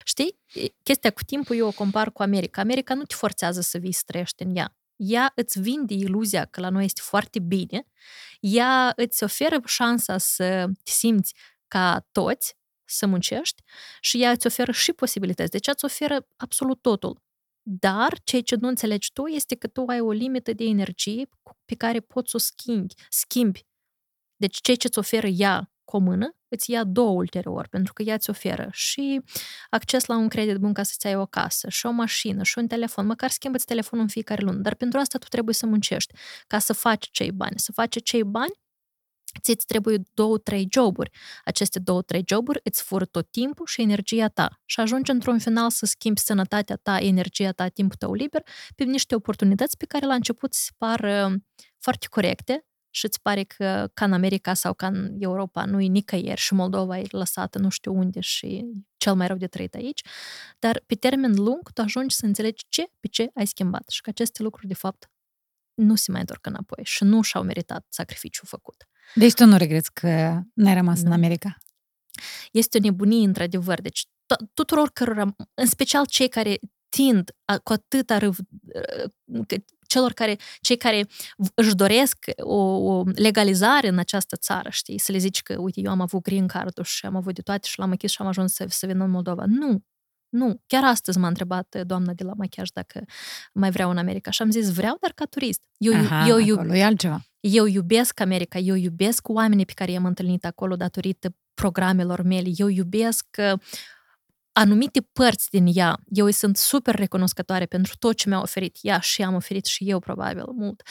Știi? 0.05 0.39
Chestia 0.83 1.11
cu 1.11 1.23
timpul 1.23 1.55
eu 1.55 1.67
o 1.67 1.71
compar 1.71 2.11
cu 2.11 2.21
America. 2.21 2.61
America 2.61 2.93
nu 2.93 3.03
te 3.03 3.15
forțează 3.15 3.61
să 3.61 3.77
vii 3.77 3.91
să 3.91 4.01
trăiești 4.05 4.43
în 4.43 4.55
ea. 4.55 4.78
Ea 4.99 5.31
îți 5.35 5.59
vinde 5.59 5.93
iluzia 5.93 6.45
că 6.45 6.61
la 6.61 6.69
noi 6.69 6.85
este 6.85 7.01
foarte 7.03 7.39
bine, 7.39 7.87
ea 8.39 8.93
îți 8.95 9.23
oferă 9.23 9.59
șansa 9.65 10.17
să 10.17 10.65
te 10.83 10.91
simți 10.91 11.33
ca 11.67 12.07
toți, 12.11 12.57
să 12.85 13.07
muncești 13.07 13.63
și 13.99 14.21
ea 14.21 14.31
îți 14.31 14.47
oferă 14.47 14.71
și 14.71 14.93
posibilități. 14.93 15.51
Deci 15.51 15.67
îți 15.67 15.85
oferă 15.85 16.27
absolut 16.35 16.81
totul. 16.81 17.21
Dar 17.61 18.19
ceea 18.23 18.41
ce 18.41 18.55
nu 18.55 18.67
înțelegi 18.67 19.13
tu 19.13 19.25
este 19.25 19.55
că 19.55 19.67
tu 19.67 19.83
ai 19.87 19.99
o 19.99 20.11
limită 20.11 20.53
de 20.53 20.63
energie 20.63 21.29
pe 21.65 21.75
care 21.75 21.99
poți 21.99 22.29
să 22.29 22.35
o 22.35 22.39
schimbi. 22.39 22.93
schimbi. 23.09 23.65
Deci 24.35 24.61
ceea 24.61 24.77
ce 24.77 24.87
îți 24.87 24.99
oferă 24.99 25.27
ea 25.27 25.71
comună, 25.89 26.35
îți 26.47 26.71
ia 26.71 26.83
două 26.83 27.09
ulterior, 27.09 27.67
pentru 27.67 27.93
că 27.93 28.01
ea 28.03 28.13
îți 28.13 28.29
oferă 28.29 28.67
și 28.71 29.21
acces 29.69 30.05
la 30.05 30.17
un 30.17 30.27
credit 30.27 30.57
bun 30.57 30.73
ca 30.73 30.83
să-ți 30.83 31.07
ai 31.07 31.15
o 31.15 31.25
casă, 31.25 31.69
și 31.69 31.85
o 31.85 31.91
mașină, 31.91 32.43
și 32.43 32.57
un 32.57 32.67
telefon, 32.67 33.05
măcar 33.05 33.29
schimbă-ți 33.29 33.65
telefonul 33.65 34.03
în 34.03 34.09
fiecare 34.09 34.41
lună, 34.41 34.57
dar 34.57 34.75
pentru 34.75 34.99
asta 34.99 35.17
tu 35.17 35.27
trebuie 35.27 35.55
să 35.55 35.65
muncești, 35.65 36.13
ca 36.47 36.59
să 36.59 36.73
faci 36.73 37.09
cei 37.11 37.31
bani. 37.31 37.59
Să 37.59 37.71
faci 37.71 38.03
cei 38.03 38.23
bani, 38.23 38.51
ți-ți 39.41 39.65
trebuie 39.65 40.01
două, 40.13 40.37
trei 40.37 40.67
joburi. 40.71 41.09
Aceste 41.43 41.79
două, 41.79 42.01
trei 42.01 42.23
joburi 42.27 42.59
îți 42.63 42.83
fură 42.83 43.05
tot 43.05 43.31
timpul 43.31 43.65
și 43.65 43.81
energia 43.81 44.27
ta 44.27 44.61
și 44.65 44.79
ajungi 44.79 45.11
într-un 45.11 45.39
final 45.39 45.69
să 45.69 45.85
schimbi 45.85 46.19
sănătatea 46.19 46.75
ta, 46.75 46.97
energia 46.99 47.51
ta, 47.51 47.67
timpul 47.67 47.95
tău 47.97 48.13
liber 48.13 48.43
pe 48.75 48.83
niște 48.83 49.15
oportunități 49.15 49.77
pe 49.77 49.85
care 49.85 50.05
la 50.05 50.13
început 50.13 50.53
se 50.53 50.69
par 50.77 50.99
uh, 50.99 51.33
foarte 51.79 52.07
corecte, 52.09 52.68
și 52.89 53.05
îți 53.05 53.21
pare 53.21 53.43
că 53.43 53.89
ca 53.93 54.05
în 54.05 54.13
America 54.13 54.53
sau 54.53 54.73
ca 54.73 54.87
în 54.87 55.15
Europa 55.19 55.65
nu 55.65 55.81
e 55.81 55.87
nicăieri 55.87 56.39
și 56.39 56.53
Moldova 56.53 56.99
e 56.99 57.05
lăsată 57.09 57.59
nu 57.59 57.69
știu 57.69 57.93
unde 57.93 58.19
și 58.19 58.65
cel 58.97 59.15
mai 59.15 59.27
rău 59.27 59.37
de 59.37 59.47
trăit 59.47 59.75
aici, 59.75 60.01
dar 60.59 60.83
pe 60.85 60.95
termen 60.95 61.35
lung 61.35 61.71
tu 61.71 61.81
ajungi 61.81 62.15
să 62.15 62.25
înțelegi 62.25 62.65
ce, 62.69 62.85
pe 62.99 63.07
ce 63.07 63.29
ai 63.33 63.47
schimbat 63.47 63.89
și 63.89 64.01
că 64.01 64.09
aceste 64.09 64.43
lucruri 64.43 64.67
de 64.67 64.73
fapt 64.73 65.11
nu 65.73 65.95
se 65.95 66.11
mai 66.11 66.19
întorc 66.19 66.45
înapoi 66.45 66.83
și 66.83 67.03
nu 67.03 67.21
și-au 67.21 67.43
meritat 67.43 67.85
sacrificiul 67.89 68.47
făcut. 68.47 68.87
Deci 69.15 69.33
tu 69.33 69.45
nu 69.45 69.57
regreți 69.57 69.93
că 69.93 70.41
n-ai 70.53 70.73
rămas 70.73 70.99
nu. 70.99 71.05
în 71.05 71.11
America? 71.11 71.57
Este 72.51 72.77
o 72.77 72.81
nebunie, 72.81 73.27
într-adevăr. 73.27 73.81
Deci 73.81 74.07
tuturor 74.53 74.89
cărora, 74.89 75.35
în 75.53 75.65
special 75.65 76.05
cei 76.05 76.29
care 76.29 76.59
tind 76.89 77.31
a, 77.45 77.57
cu 77.57 77.73
atâta 77.73 78.17
răv, 78.17 78.37
celor 79.89 80.11
care, 80.13 80.37
cei 80.61 80.77
care 80.77 81.07
își 81.53 81.75
doresc 81.75 82.17
o, 82.37 82.61
o 82.63 83.03
legalizare 83.15 83.87
în 83.87 83.97
această 83.97 84.35
țară, 84.35 84.69
știi, 84.69 84.97
să 84.99 85.11
le 85.11 85.17
zici 85.17 85.41
că, 85.41 85.55
uite, 85.59 85.79
eu 85.79 85.91
am 85.91 86.01
avut 86.01 86.21
green 86.21 86.47
card 86.47 86.83
și 86.83 87.05
am 87.05 87.15
avut 87.15 87.33
de 87.33 87.41
toate 87.41 87.67
și 87.67 87.79
l-am 87.79 87.89
închis 87.89 88.11
și 88.11 88.21
am 88.21 88.27
ajuns 88.27 88.53
să, 88.53 88.65
să 88.67 88.85
vin 88.85 89.01
în 89.01 89.09
Moldova. 89.09 89.43
Nu, 89.47 89.83
nu. 90.29 90.61
Chiar 90.67 90.83
astăzi 90.83 91.17
m-a 91.17 91.27
întrebat 91.27 91.81
doamna 91.85 92.13
de 92.13 92.23
la 92.23 92.33
machiaj 92.37 92.69
dacă 92.69 93.03
mai 93.53 93.71
vreau 93.71 93.89
în 93.89 93.97
America 93.97 94.31
și 94.31 94.41
am 94.41 94.51
zis 94.51 94.73
vreau, 94.73 94.97
dar 95.01 95.11
ca 95.11 95.25
turist. 95.25 95.61
Eu, 95.77 95.93
Aha, 95.93 96.27
eu, 96.27 96.41
eu, 96.41 96.73
e 96.73 96.83
altceva. 96.83 97.21
Eu 97.39 97.65
iubesc 97.65 98.19
America, 98.19 98.59
eu 98.59 98.75
iubesc 98.75 99.27
oamenii 99.29 99.65
pe 99.65 99.73
care 99.75 99.91
i-am 99.91 100.05
întâlnit 100.05 100.45
acolo 100.45 100.75
datorită 100.75 101.35
programelor 101.53 102.21
mele, 102.21 102.49
eu 102.55 102.67
iubesc 102.67 103.25
uh, 103.37 103.59
anumite 104.59 105.01
părți 105.13 105.49
din 105.49 105.65
ea, 105.73 105.99
eu 106.05 106.25
îi 106.25 106.31
sunt 106.31 106.57
super 106.57 106.95
recunoscătoare 106.95 107.65
pentru 107.65 107.93
tot 107.99 108.15
ce 108.15 108.29
mi-a 108.29 108.41
oferit 108.41 108.77
ea 108.81 108.99
și 108.99 109.21
am 109.21 109.35
oferit 109.35 109.65
și 109.65 109.89
eu 109.89 109.99
probabil 109.99 110.43
mult. 110.55 110.81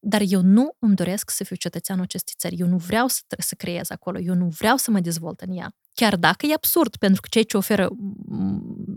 Dar 0.00 0.22
eu 0.26 0.40
nu 0.40 0.76
îmi 0.78 0.94
doresc 0.94 1.30
să 1.30 1.44
fiu 1.44 1.56
cetățeanul 1.56 2.04
acestei 2.04 2.34
țări. 2.38 2.56
Eu 2.60 2.66
nu 2.66 2.76
vreau 2.76 3.06
să, 3.06 3.20
să 3.38 3.54
creez 3.54 3.90
acolo. 3.90 4.18
Eu 4.18 4.34
nu 4.34 4.46
vreau 4.46 4.76
să 4.76 4.90
mă 4.90 5.00
dezvolt 5.00 5.40
în 5.40 5.56
ea. 5.56 5.72
Chiar 5.94 6.16
dacă 6.16 6.46
e 6.46 6.52
absurd, 6.54 6.96
pentru 6.96 7.20
că 7.20 7.28
ceea 7.30 7.44
ce 7.44 7.56
oferă 7.56 7.88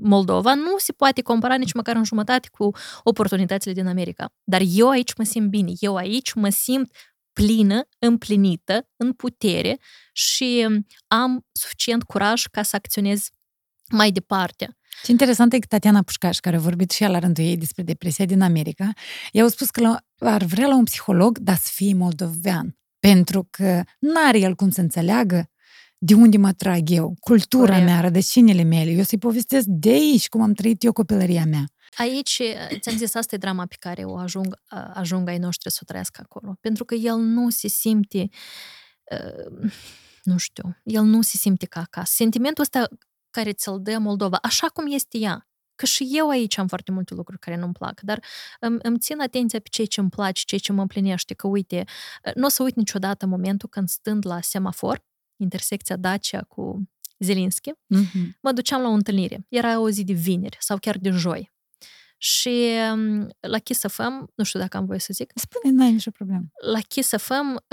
Moldova 0.02 0.54
nu 0.54 0.78
se 0.78 0.92
poate 0.92 1.22
compara 1.22 1.56
nici 1.56 1.74
măcar 1.74 1.96
în 1.96 2.04
jumătate 2.04 2.48
cu 2.52 2.72
oportunitățile 3.04 3.74
din 3.74 3.88
America. 3.88 4.34
Dar 4.44 4.62
eu 4.66 4.90
aici 4.90 5.16
mă 5.16 5.24
simt 5.24 5.50
bine. 5.50 5.72
Eu 5.80 5.96
aici 5.96 6.34
mă 6.34 6.50
simt 6.50 6.92
plină, 7.34 7.82
împlinită, 8.00 8.88
în 8.96 9.14
putere 9.14 9.80
și 10.12 10.68
am 11.08 11.46
suficient 11.52 12.04
curaj 12.04 12.46
ca 12.46 12.62
să 12.62 12.76
acționez 12.76 13.30
mai 13.92 14.12
departe. 14.12 14.78
Ce 15.04 15.12
interesant 15.12 15.54
e 15.54 15.60
că 15.60 15.66
Tatiana 15.70 16.02
Pușcaș, 16.02 16.38
care 16.38 16.56
a 16.56 16.60
vorbit 16.60 16.92
și 16.92 17.04
ea 17.04 17.10
la 17.10 17.20
rândul 17.20 17.44
ei 17.44 17.58
despre 17.58 17.84
depresia 17.84 18.26
din 18.26 18.42
America, 18.42 18.92
i-au 19.32 19.48
spus 19.48 19.70
că 19.70 19.82
la, 19.82 20.00
ar 20.20 20.44
vrea 20.44 20.68
la 20.68 20.76
un 20.76 20.84
psiholog, 20.84 21.38
dar 21.38 21.56
să 21.56 21.70
fie 21.74 21.94
moldovean. 21.94 22.78
Pentru 23.00 23.48
că 23.50 23.84
n-are 24.00 24.40
el 24.40 24.56
cum 24.56 24.70
să 24.70 24.82
înțeleagă 24.82 25.50
de 25.98 26.14
unde 26.14 26.38
mă 26.38 26.54
trag 26.54 26.90
eu, 26.90 27.16
cultura 27.20 27.66
Corect. 27.66 27.86
mea, 27.86 28.02
rădăcinile 28.02 28.64
mele. 28.64 28.92
Eu 28.92 29.04
să-i 29.04 29.18
povestesc 29.18 29.66
de 29.68 29.90
aici 29.90 30.28
cum 30.28 30.42
am 30.42 30.54
trăit 30.54 30.84
eu 30.84 30.92
copilăria 30.92 31.46
mea. 31.46 31.66
Aici, 31.98 32.42
ți-am 32.80 32.98
zis, 32.98 33.16
asta 33.16 33.36
e 33.36 33.38
drama 33.38 33.66
pe 33.66 33.76
care 33.80 34.04
o 34.04 34.18
ajung, 34.18 34.56
ajung 34.94 35.28
ai 35.28 35.38
noștri 35.38 35.72
să 35.72 35.80
o 35.82 35.86
trăiască 35.86 36.22
acolo. 36.24 36.58
Pentru 36.62 36.86
că 36.86 36.96
el 36.96 37.16
nu 37.18 37.50
se 37.50 37.68
simte, 37.68 38.30
uh, 39.12 39.72
nu 40.24 40.38
știu, 40.38 40.78
el 40.84 41.04
nu 41.04 41.22
se 41.22 41.38
simte 41.38 41.66
ca 41.66 41.80
acasă. 41.80 42.12
Sentimentul 42.16 42.64
ăsta 42.64 42.88
care 43.32 43.54
ți-l 43.54 43.80
dă 43.82 43.98
Moldova, 43.98 44.38
așa 44.42 44.68
cum 44.68 44.92
este 44.92 45.18
ea. 45.18 45.46
Că 45.76 45.86
și 45.86 46.10
eu 46.12 46.30
aici 46.30 46.58
am 46.58 46.68
foarte 46.68 46.92
multe 46.92 47.14
lucruri 47.14 47.40
care 47.40 47.58
nu-mi 47.58 47.74
plac, 47.74 48.02
dar 48.02 48.24
îmi, 48.60 48.78
îmi 48.82 49.00
țin 49.00 49.22
atenția 49.22 49.60
pe 49.60 49.68
ceea 49.72 49.88
ce 49.88 50.00
îmi 50.00 50.10
place, 50.10 50.44
ceea 50.46 50.62
ce 50.64 50.72
mă 50.72 50.82
împlinește, 50.82 51.34
că 51.34 51.48
uite, 51.48 51.84
nu 52.36 52.46
o 52.46 52.50
să 52.50 52.64
uit 52.64 52.76
niciodată 52.76 53.26
momentul 53.26 53.70
când 53.70 53.90
stând 53.90 54.26
la 54.26 54.42
semafor, 54.42 55.06
intersecția 55.36 55.96
Dacia 55.96 56.42
cu 56.42 56.90
Zelinski, 57.20 57.72
mm-hmm. 57.72 58.40
mă 58.42 58.52
duceam 58.52 58.82
la 58.82 58.88
o 58.88 58.92
întâlnire. 58.92 59.46
Era 59.50 59.80
o 59.80 59.90
zi 59.90 60.04
de 60.04 60.14
vineri 60.14 60.58
sau 60.60 60.78
chiar 60.78 60.98
de 60.98 61.10
joi. 61.10 61.52
Și 62.18 62.70
la 63.40 63.60
Kiss 63.60 63.86
FM, 63.88 64.32
nu 64.36 64.44
știu 64.44 64.60
dacă 64.60 64.78
am 64.78 64.86
voie 64.86 65.00
să 65.00 65.14
zic. 65.14 65.32
Spune, 65.36 65.74
n-ai 65.74 65.92
nicio 65.92 66.12
problemă. 66.12 66.44
La 66.72 66.80
Kiss 66.80 67.14
FM 67.18 67.64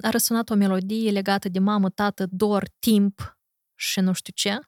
a 0.00 0.10
răsunat 0.10 0.50
o 0.50 0.54
melodie 0.54 1.10
legată 1.10 1.48
de 1.48 1.58
mamă, 1.58 1.90
tată, 1.90 2.26
dor, 2.30 2.68
timp 2.78 3.38
și 3.74 4.00
nu 4.00 4.12
știu 4.12 4.32
ce 4.36 4.58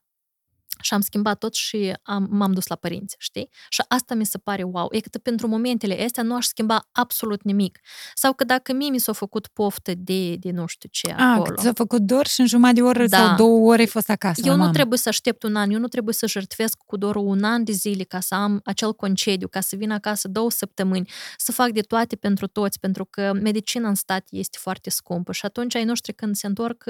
și 0.81 0.95
am 0.95 1.01
schimbat 1.01 1.39
tot 1.39 1.55
și 1.55 1.93
am, 2.03 2.27
m-am 2.31 2.53
dus 2.53 2.67
la 2.67 2.75
părinți, 2.75 3.17
știi? 3.19 3.49
Și 3.69 3.83
asta 3.89 4.15
mi 4.15 4.27
se 4.27 4.39
pare 4.39 4.63
wow. 4.63 4.89
E 4.91 5.01
că 5.01 5.19
pentru 5.19 5.47
momentele 5.47 6.05
astea 6.05 6.23
nu 6.23 6.35
aș 6.35 6.47
schimba 6.47 6.89
absolut 6.93 7.43
nimic. 7.43 7.81
Sau 8.15 8.33
că 8.33 8.45
dacă 8.45 8.73
mie 8.73 8.91
mi 8.91 8.99
s-a 8.99 9.13
făcut 9.13 9.47
poftă 9.47 9.93
de, 9.97 10.37
de 10.37 10.51
nu 10.51 10.67
știu 10.67 10.89
ce 10.93 11.15
A, 11.19 11.33
acolo. 11.33 11.61
s-a 11.61 11.73
făcut 11.75 12.01
dor 12.01 12.27
și 12.27 12.41
în 12.41 12.47
jumătate 12.47 12.75
de 12.75 12.83
oră 12.83 13.07
da. 13.07 13.17
sau 13.17 13.37
două 13.37 13.71
ore 13.71 13.81
ai 13.81 13.87
fost 13.87 14.11
acasă. 14.11 14.41
Eu 14.45 14.57
nu 14.57 14.71
trebuie 14.71 14.99
să 14.99 15.09
aștept 15.09 15.43
un 15.43 15.57
an, 15.57 15.71
eu 15.71 15.79
nu 15.79 15.89
trebuie 15.89 16.15
să 16.15 16.27
jertfesc 16.27 16.79
cu 16.87 16.97
dorul 16.97 17.27
un 17.27 17.45
an 17.45 17.65
de 17.65 17.73
zile 17.73 18.03
ca 18.03 18.21
să 18.21 18.35
am 18.35 18.61
acel 18.65 18.95
concediu, 18.95 19.49
ca 19.49 19.61
să 19.61 19.77
vin 19.77 19.91
acasă 19.91 20.29
două 20.29 20.51
săptămâni, 20.51 21.11
să 21.37 21.53
fac 21.53 21.71
de 21.71 21.81
toate 21.81 22.17
pentru 22.17 22.47
toți, 22.47 22.79
pentru 22.79 23.05
că 23.05 23.33
medicina 23.43 23.89
în 23.89 23.95
stat 23.95 24.27
este 24.31 24.59
foarte 24.61 24.91
scumpă 24.91 25.33
și 25.33 25.47
atunci 25.47 25.75
ai 25.75 25.85
noștri 25.85 26.13
când 26.13 26.35
se 26.35 26.47
întorc 26.47 26.85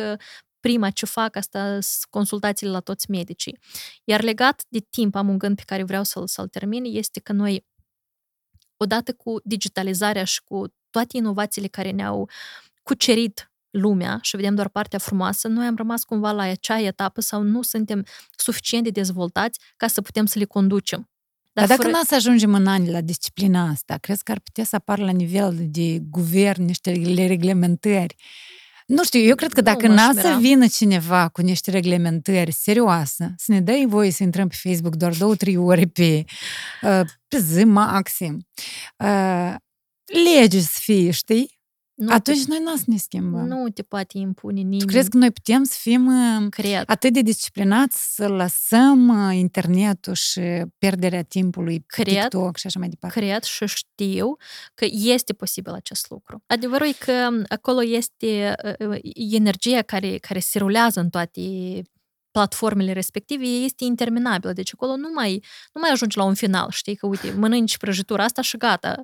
prima 0.62 0.90
ce 0.90 1.06
fac 1.06 1.36
asta 1.36 1.78
consultațiile 2.10 2.72
la 2.72 2.80
toți 2.80 3.10
medicii. 3.10 3.58
Iar 4.04 4.22
legat 4.22 4.62
de 4.68 4.78
timp, 4.90 5.14
am 5.14 5.28
un 5.28 5.38
gând 5.38 5.56
pe 5.56 5.62
care 5.66 5.82
vreau 5.82 6.02
să-l, 6.02 6.26
să-l 6.26 6.48
termin, 6.48 6.84
este 6.84 7.20
că 7.20 7.32
noi, 7.32 7.66
odată 8.76 9.12
cu 9.12 9.40
digitalizarea 9.44 10.24
și 10.24 10.42
cu 10.44 10.74
toate 10.90 11.16
inovațiile 11.16 11.68
care 11.68 11.90
ne-au 11.90 12.28
cucerit 12.82 13.52
lumea 13.70 14.18
și 14.22 14.36
vedem 14.36 14.54
doar 14.54 14.68
partea 14.68 14.98
frumoasă, 14.98 15.48
noi 15.48 15.66
am 15.66 15.76
rămas 15.76 16.04
cumva 16.04 16.32
la 16.32 16.42
acea 16.42 16.80
etapă 16.80 17.20
sau 17.20 17.42
nu 17.42 17.62
suntem 17.62 18.04
suficient 18.36 18.84
de 18.84 18.90
dezvoltați 18.90 19.60
ca 19.76 19.86
să 19.86 20.00
putem 20.00 20.26
să 20.26 20.38
le 20.38 20.44
conducem. 20.44 21.10
Dar, 21.52 21.66
Dar 21.66 21.76
dacă 21.76 21.88
fără... 21.88 21.96
nu 21.96 22.04
să 22.04 22.14
ajungem 22.14 22.54
în 22.54 22.66
ani 22.66 22.90
la 22.90 23.00
disciplina 23.00 23.68
asta, 23.68 23.96
crezi 23.96 24.22
că 24.22 24.32
ar 24.32 24.38
putea 24.38 24.64
să 24.64 24.76
apară 24.76 25.04
la 25.04 25.10
nivel 25.10 25.56
de 25.60 25.98
guvern 25.98 26.64
niște 26.64 26.90
reglementări 27.26 28.16
nu 28.92 29.04
știu, 29.04 29.20
eu 29.20 29.34
cred 29.34 29.52
că 29.52 29.60
dacă 29.60 29.86
n-a 29.86 30.12
să 30.12 30.36
vină 30.40 30.66
cineva 30.66 31.28
cu 31.28 31.40
niște 31.40 31.70
reglementări 31.70 32.52
serioase, 32.52 33.34
să 33.36 33.52
ne 33.52 33.60
dai 33.60 33.84
voie 33.88 34.10
să 34.10 34.22
intrăm 34.22 34.48
pe 34.48 34.56
Facebook 34.62 34.96
doar 34.96 35.14
două, 35.14 35.34
trei 35.34 35.56
ore 35.56 35.84
pe, 35.84 36.24
uh, 36.82 37.00
pe 37.28 37.38
zi 37.38 37.64
maxim, 37.64 38.46
uh, 38.96 39.54
lege 40.24 40.60
să 40.60 40.78
fie, 40.80 41.10
știi? 41.10 41.60
Nu 41.94 42.12
Atunci 42.12 42.38
te, 42.38 42.44
noi 42.48 42.58
nu 42.62 42.72
o 42.72 42.76
să 42.76 42.84
ne 42.86 42.96
schimbăm. 42.96 43.46
Nu 43.46 43.68
te 43.68 43.82
poate 43.82 44.18
impune 44.18 44.60
nimeni. 44.60 44.78
Tu 44.80 44.86
crezi 44.86 45.10
că 45.10 45.16
noi 45.16 45.30
putem 45.30 45.64
să 45.64 45.76
fim 45.78 46.06
uh, 46.06 46.46
Cred. 46.50 46.82
atât 46.86 47.12
de 47.12 47.20
disciplinați 47.20 48.14
să 48.14 48.28
lăsăm 48.28 49.08
uh, 49.08 49.36
internetul 49.36 50.14
și 50.14 50.40
pierderea 50.78 51.22
timpului 51.22 51.84
Cred, 51.86 52.06
TikTok 52.06 52.56
și 52.56 52.66
așa 52.66 52.78
mai 52.78 52.88
departe? 52.88 53.20
Cred 53.20 53.42
și 53.42 53.66
știu 53.66 54.36
că 54.74 54.86
este 54.90 55.32
posibil 55.32 55.72
acest 55.72 56.10
lucru. 56.10 56.42
Adevărul 56.46 56.86
e 56.86 56.92
că 57.04 57.28
acolo 57.48 57.84
este 57.84 58.54
uh, 58.78 58.98
energia 59.32 59.82
care, 59.82 60.18
care 60.18 60.38
se 60.38 60.58
rulează 60.58 61.00
în 61.00 61.10
toate 61.10 61.40
platformele 62.30 62.92
respective 62.92 63.44
este 63.44 63.84
interminabilă. 63.84 64.52
Deci 64.52 64.70
acolo 64.72 64.96
nu 64.96 65.08
mai, 65.14 65.44
nu 65.72 65.80
mai 65.80 65.90
ajungi 65.90 66.16
la 66.16 66.24
un 66.24 66.34
final, 66.34 66.70
știi, 66.70 66.94
că 66.96 67.06
uite, 67.06 67.30
mănânci 67.30 67.76
prăjitura 67.76 68.24
asta 68.24 68.42
și 68.42 68.56
gata 68.56 69.02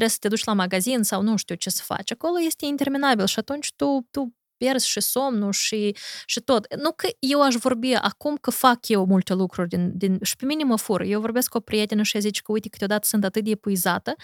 trebuie 0.00 0.08
să 0.08 0.16
te 0.20 0.28
duci 0.28 0.44
la 0.44 0.52
magazin 0.52 1.02
sau 1.02 1.22
nu 1.22 1.36
știu 1.36 1.54
ce 1.54 1.70
să 1.70 1.82
faci. 1.84 2.12
Acolo 2.12 2.40
este 2.46 2.66
interminabil 2.66 3.26
și 3.26 3.38
atunci 3.38 3.72
tu, 3.76 4.06
tu 4.10 4.34
pierzi 4.56 4.88
și 4.88 5.00
somnul 5.00 5.52
și, 5.52 5.96
și 6.26 6.40
tot. 6.40 6.74
Nu 6.74 6.92
că 6.92 7.08
eu 7.18 7.42
aș 7.42 7.54
vorbi 7.54 7.92
acum 7.94 8.36
că 8.36 8.50
fac 8.50 8.88
eu 8.88 9.06
multe 9.06 9.34
lucruri 9.34 9.68
din, 9.68 9.92
din, 9.96 10.18
și 10.22 10.36
pe 10.36 10.44
mine 10.44 10.64
mă 10.64 10.76
fură. 10.76 11.04
Eu 11.04 11.20
vorbesc 11.20 11.48
cu 11.48 11.56
o 11.56 11.60
prietenă 11.60 12.02
și 12.02 12.20
zice 12.20 12.40
că, 12.44 12.52
uite, 12.52 12.68
câteodată 12.68 13.06
sunt 13.06 13.24
atât 13.24 13.44
de 13.44 13.50
epuizată 13.50 14.14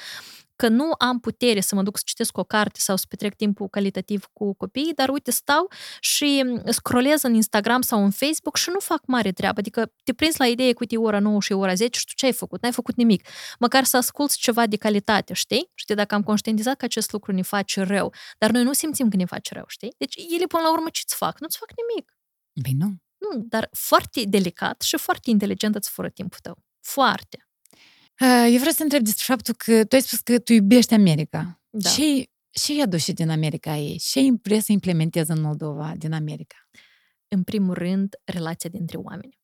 că 0.56 0.68
nu 0.68 0.90
am 0.98 1.20
putere 1.20 1.60
să 1.60 1.74
mă 1.74 1.82
duc 1.82 1.96
să 1.96 2.02
citesc 2.06 2.36
o 2.38 2.44
carte 2.44 2.80
sau 2.80 2.96
să 2.96 3.04
petrec 3.08 3.34
timpul 3.34 3.68
calitativ 3.68 4.24
cu 4.32 4.54
copiii, 4.54 4.92
dar 4.94 5.08
uite, 5.08 5.30
stau 5.30 5.70
și 6.00 6.44
scrollez 6.68 7.22
în 7.22 7.34
Instagram 7.34 7.80
sau 7.80 8.04
în 8.04 8.10
Facebook 8.10 8.56
și 8.56 8.70
nu 8.70 8.78
fac 8.78 9.02
mare 9.06 9.32
treabă. 9.32 9.60
Adică 9.60 9.92
te 10.04 10.12
prinzi 10.12 10.38
la 10.38 10.46
idee 10.46 10.70
că 10.70 10.78
uite 10.80 10.96
ora 10.96 11.18
9 11.18 11.40
și 11.40 11.52
ora 11.52 11.74
10 11.74 11.98
și 11.98 12.04
tu 12.04 12.12
ce 12.14 12.26
ai 12.26 12.32
făcut? 12.32 12.62
N-ai 12.62 12.72
făcut 12.72 12.96
nimic. 12.96 13.28
Măcar 13.58 13.84
să 13.84 13.96
asculți 13.96 14.38
ceva 14.38 14.66
de 14.66 14.76
calitate, 14.76 15.32
știi? 15.32 15.70
Știi, 15.74 15.94
dacă 15.94 16.14
am 16.14 16.22
conștientizat 16.22 16.76
că 16.76 16.84
acest 16.84 17.12
lucru 17.12 17.32
ne 17.32 17.42
face 17.42 17.82
rău, 17.82 18.12
dar 18.38 18.50
noi 18.50 18.62
nu 18.62 18.72
simțim 18.72 19.08
că 19.08 19.16
ne 19.16 19.24
face 19.24 19.54
rău, 19.54 19.64
știi? 19.66 19.94
Deci 19.98 20.14
ele 20.34 20.46
până 20.46 20.62
la 20.62 20.72
urmă 20.72 20.88
ce-ți 20.88 21.14
fac? 21.14 21.40
Nu-ți 21.40 21.58
fac 21.58 21.68
nimic. 21.76 22.18
Bine, 22.62 22.84
nu. 22.84 22.94
Nu, 23.18 23.44
dar 23.48 23.68
foarte 23.72 24.24
delicat 24.24 24.82
și 24.82 24.96
foarte 24.96 25.30
inteligent 25.30 25.74
îți 25.74 25.90
fură 25.90 26.08
timpul 26.08 26.38
tău. 26.42 26.58
Foarte. 26.80 27.48
Uh, 28.20 28.46
eu 28.50 28.58
vreau 28.58 28.72
să 28.72 28.82
întreb 28.82 29.02
despre 29.02 29.24
faptul 29.26 29.54
că 29.54 29.84
tu 29.84 29.94
ai 29.94 30.02
spus 30.02 30.20
că 30.20 30.38
tu 30.38 30.52
iubești 30.52 30.94
America. 30.94 31.60
Da. 31.70 31.90
Ce, 31.90 32.30
ce 32.50 32.74
i-a 32.74 32.86
dus 32.86 33.02
și 33.02 33.12
din 33.12 33.30
America 33.30 33.76
ei? 33.76 33.98
Ce 33.98 34.20
vrea 34.42 34.60
să 34.60 34.72
implementeze 34.72 35.32
în 35.32 35.40
Moldova 35.40 35.92
din 35.96 36.12
America? 36.12 36.56
În 37.28 37.42
primul 37.42 37.74
rând, 37.74 38.14
relația 38.24 38.70
dintre 38.70 38.96
oameni. 38.96 39.38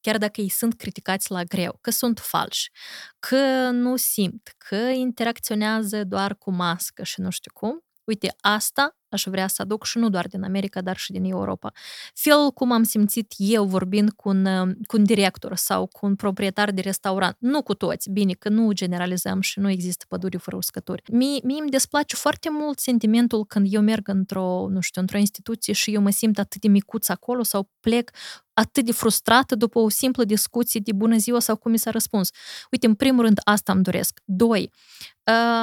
Chiar 0.00 0.18
dacă 0.18 0.40
ei 0.40 0.48
sunt 0.48 0.74
criticați 0.74 1.30
la 1.30 1.42
greu, 1.44 1.78
că 1.80 1.90
sunt 1.90 2.18
falși, 2.18 2.70
că 3.18 3.70
nu 3.70 3.96
simt, 3.96 4.54
că 4.68 4.76
interacționează 4.76 6.04
doar 6.04 6.36
cu 6.36 6.50
mască 6.50 7.02
și 7.02 7.20
nu 7.20 7.30
știu 7.30 7.50
cum, 7.54 7.84
uite, 8.10 8.36
asta 8.40 8.96
aș 9.08 9.24
vrea 9.26 9.46
să 9.46 9.62
aduc 9.62 9.84
și 9.84 9.98
nu 9.98 10.08
doar 10.08 10.26
din 10.26 10.42
America, 10.42 10.80
dar 10.80 10.96
și 10.96 11.12
din 11.12 11.24
Europa. 11.24 11.72
Felul 12.14 12.50
cum 12.50 12.72
am 12.72 12.82
simțit 12.82 13.34
eu 13.36 13.64
vorbind 13.64 14.10
cu 14.10 14.28
un, 14.28 14.44
cu 14.86 14.96
un 14.96 15.04
director 15.04 15.56
sau 15.56 15.86
cu 15.86 16.06
un 16.06 16.16
proprietar 16.16 16.70
de 16.70 16.80
restaurant, 16.80 17.36
nu 17.38 17.62
cu 17.62 17.74
toți, 17.74 18.10
bine, 18.10 18.32
că 18.32 18.48
nu 18.48 18.72
generalizăm 18.72 19.40
și 19.40 19.58
nu 19.58 19.70
există 19.70 20.04
păduri 20.08 20.38
fără 20.38 20.56
uscături. 20.56 21.02
Mie, 21.12 21.40
mie 21.42 21.60
îmi 21.60 21.70
desplace 21.70 22.16
foarte 22.16 22.48
mult 22.50 22.78
sentimentul 22.78 23.44
când 23.44 23.66
eu 23.70 23.80
merg 23.80 24.08
într-o, 24.08 24.66
nu 24.68 24.80
știu, 24.80 25.00
într-o 25.00 25.18
instituție 25.18 25.72
și 25.72 25.94
eu 25.94 26.00
mă 26.00 26.10
simt 26.10 26.38
atât 26.38 26.60
de 26.60 26.68
micuț 26.68 27.08
acolo 27.08 27.42
sau 27.42 27.70
plec 27.80 28.10
atât 28.52 28.84
de 28.84 28.92
frustrată 28.92 29.54
după 29.54 29.78
o 29.78 29.88
simplă 29.88 30.24
discuție 30.24 30.80
de 30.84 30.92
bună 30.92 31.16
ziua 31.16 31.40
sau 31.40 31.56
cum 31.56 31.70
mi 31.70 31.78
s-a 31.78 31.90
răspuns. 31.90 32.30
Uite, 32.70 32.86
în 32.86 32.94
primul 32.94 33.24
rând, 33.24 33.40
asta 33.44 33.72
îmi 33.72 33.82
doresc. 33.82 34.20
Doi, 34.24 34.70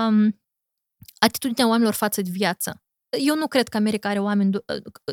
um, 0.09 0.35
atitudinea 1.19 1.67
oamenilor 1.67 1.93
față 1.93 2.21
de 2.21 2.29
viață. 2.31 2.81
Eu 3.19 3.35
nu 3.35 3.47
cred 3.47 3.67
că 3.67 3.77
America 3.77 4.09
are 4.09 4.19
oameni, 4.19 4.57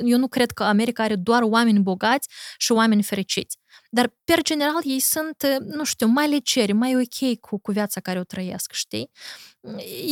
eu 0.04 0.18
nu 0.18 0.28
cred 0.28 0.50
că 0.50 0.62
America 0.62 1.02
are 1.02 1.16
doar 1.16 1.42
oameni 1.42 1.80
bogați 1.80 2.28
și 2.58 2.72
oameni 2.72 3.02
fericiți. 3.02 3.58
Dar, 3.90 4.14
per 4.24 4.42
general, 4.42 4.80
ei 4.84 5.00
sunt, 5.00 5.46
nu 5.60 5.84
știu, 5.84 6.06
mai 6.06 6.28
leceri, 6.28 6.72
mai 6.72 6.96
ok 6.96 7.38
cu, 7.40 7.58
cu 7.58 7.72
viața 7.72 8.00
care 8.00 8.18
o 8.18 8.24
trăiesc, 8.24 8.72
știi? 8.72 9.10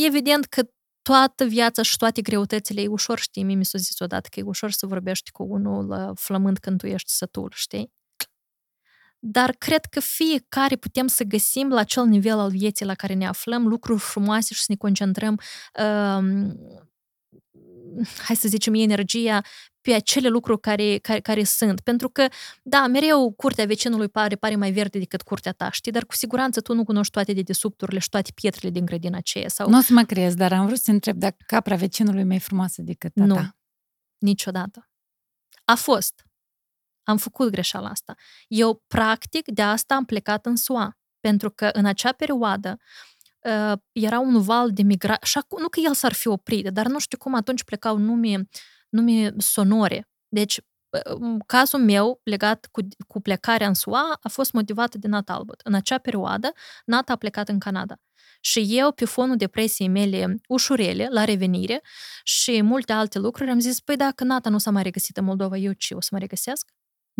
Evident 0.05 0.45
că 0.45 0.61
toată 1.01 1.45
viața 1.45 1.81
și 1.81 1.97
toate 1.97 2.21
greutățile 2.21 2.81
e 2.81 2.87
ușor, 2.87 3.19
știi? 3.19 3.43
Mie 3.43 3.55
mi 3.55 3.65
s-a 3.65 3.77
zis 3.77 3.99
odată 3.99 4.29
că 4.31 4.39
e 4.39 4.43
ușor 4.43 4.71
să 4.71 4.85
vorbești 4.85 5.31
cu 5.31 5.43
unul 5.43 6.13
flămând 6.15 6.57
când 6.57 6.79
tu 6.79 6.87
ești 6.87 7.11
sătul, 7.11 7.51
știi? 7.55 7.93
Dar 9.25 9.51
cred 9.51 9.85
că 9.85 9.99
fiecare 9.99 10.75
putem 10.75 11.07
să 11.07 11.23
găsim 11.23 11.69
la 11.69 11.79
acel 11.79 12.05
nivel 12.05 12.39
al 12.39 12.49
vieții 12.49 12.85
la 12.85 12.93
care 12.93 13.13
ne 13.13 13.27
aflăm 13.27 13.67
lucruri 13.67 13.99
frumoase 13.99 14.53
și 14.53 14.59
să 14.59 14.65
ne 14.67 14.75
concentrăm 14.75 15.39
uh, 15.79 16.53
hai 18.25 18.35
să 18.35 18.47
zicem, 18.47 18.73
energia 18.73 19.41
pe 19.81 19.93
acele 19.93 20.27
lucruri 20.27 20.59
care, 20.59 20.97
care, 20.97 21.19
care 21.19 21.43
sunt. 21.43 21.79
Pentru 21.79 22.09
că, 22.09 22.27
da, 22.63 22.87
mereu 22.87 23.31
curtea 23.31 23.65
vecinului 23.65 24.09
pare, 24.09 24.35
pare 24.35 24.55
mai 24.55 24.71
verde 24.71 24.99
decât 24.99 25.21
curtea 25.21 25.51
ta, 25.51 25.71
știi? 25.71 25.91
Dar 25.91 26.05
cu 26.05 26.15
siguranță 26.15 26.61
tu 26.61 26.73
nu 26.73 26.83
cunoști 26.83 27.11
toate 27.11 27.33
dedesubturile 27.33 27.99
și 27.99 28.09
toate 28.09 28.31
pietrele 28.35 28.71
din 28.71 28.85
grădina 28.85 29.17
aceea. 29.17 29.47
Sau... 29.47 29.69
Nu 29.69 29.77
o 29.77 29.81
să 29.81 29.93
mă 29.93 30.03
crezi, 30.03 30.37
dar 30.37 30.53
am 30.53 30.65
vrut 30.65 30.79
să 30.79 30.91
întreb 30.91 31.17
dacă 31.17 31.37
capra 31.45 31.75
vecinului 31.75 32.21
e 32.21 32.23
mai 32.23 32.39
frumoasă 32.39 32.81
decât 32.81 33.13
tata. 33.13 33.27
Nu, 33.27 33.49
niciodată. 34.17 34.89
A 35.65 35.75
fost. 35.75 36.25
Am 37.03 37.17
făcut 37.17 37.49
greșeala 37.49 37.89
asta. 37.89 38.15
Eu, 38.47 38.83
practic, 38.87 39.51
de 39.51 39.61
asta 39.61 39.95
am 39.95 40.05
plecat 40.05 40.45
în 40.45 40.55
SUA. 40.55 40.97
Pentru 41.19 41.51
că 41.51 41.69
în 41.73 41.85
acea 41.85 42.11
perioadă 42.11 42.77
uh, 43.39 43.77
era 43.91 44.19
un 44.19 44.41
val 44.41 44.71
de 44.71 44.81
migrație. 44.81 45.27
Și 45.27 45.37
acum, 45.37 45.61
nu 45.61 45.69
că 45.69 45.79
el 45.79 45.93
s-ar 45.93 46.13
fi 46.13 46.27
oprit, 46.27 46.67
dar 46.69 46.87
nu 46.87 46.99
știu 46.99 47.17
cum 47.17 47.33
atunci 47.33 47.63
plecau 47.63 47.97
nume, 47.97 48.49
nume 48.89 49.33
sonore. 49.37 50.09
Deci, 50.27 50.59
cazul 51.45 51.79
meu 51.79 52.19
legat 52.23 52.67
cu, 52.71 52.81
cu 53.07 53.21
plecarea 53.21 53.67
în 53.67 53.73
SUA 53.73 54.17
a 54.21 54.29
fost 54.29 54.51
motivat 54.53 54.95
de 54.95 55.07
Nat 55.07 55.29
Albert. 55.29 55.61
În 55.63 55.73
acea 55.73 55.97
perioadă, 55.97 56.51
Nat 56.85 57.09
a 57.09 57.15
plecat 57.15 57.49
în 57.49 57.59
Canada. 57.59 57.95
Și 58.41 58.65
eu, 58.69 58.91
pe 58.91 59.05
fonul 59.05 59.35
depresiei 59.35 59.87
mele 59.87 60.35
ușurele, 60.47 61.07
la 61.11 61.23
revenire 61.23 61.81
și 62.23 62.61
multe 62.61 62.93
alte 62.93 63.19
lucruri, 63.19 63.49
am 63.49 63.59
zis, 63.59 63.79
păi 63.79 63.95
dacă 63.95 64.23
Nata 64.23 64.49
nu 64.49 64.57
s-a 64.57 64.71
mai 64.71 64.83
regăsit 64.83 65.17
în 65.17 65.23
Moldova, 65.25 65.57
eu 65.57 65.71
ce, 65.73 65.93
o 65.93 66.01
să 66.01 66.09
mă 66.11 66.17
regăsesc? 66.17 66.71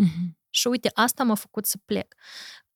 Uh-huh. 0.02 0.32
Și 0.50 0.66
uite, 0.66 0.90
asta 0.94 1.24
m-a 1.24 1.34
făcut 1.34 1.66
să 1.66 1.78
plec 1.84 2.14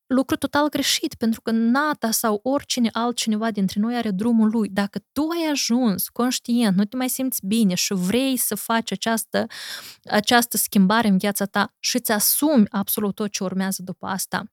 lucru 0.09 0.37
total 0.37 0.69
greșit, 0.69 1.15
pentru 1.15 1.41
că 1.41 1.51
Nata 1.51 2.11
sau 2.11 2.41
oricine 2.43 2.89
altcineva 2.93 3.51
dintre 3.51 3.81
noi 3.81 3.97
are 3.97 4.11
drumul 4.11 4.51
lui. 4.51 4.69
Dacă 4.69 4.99
tu 5.13 5.23
ai 5.29 5.51
ajuns 5.51 6.09
conștient, 6.09 6.77
nu 6.77 6.85
te 6.85 6.97
mai 6.97 7.09
simți 7.09 7.47
bine 7.47 7.75
și 7.75 7.95
vrei 7.95 8.37
să 8.37 8.55
faci 8.55 8.93
această, 8.93 9.47
această 10.05 10.57
schimbare 10.57 11.09
în 11.09 11.19
viața 11.19 11.45
ta 11.45 11.75
și 11.79 11.97
îți 11.97 12.13
asumi 12.13 12.67
absolut 12.69 13.15
tot 13.15 13.31
ce 13.31 13.45
urmează 13.45 13.83
după 13.83 14.07
asta, 14.07 14.45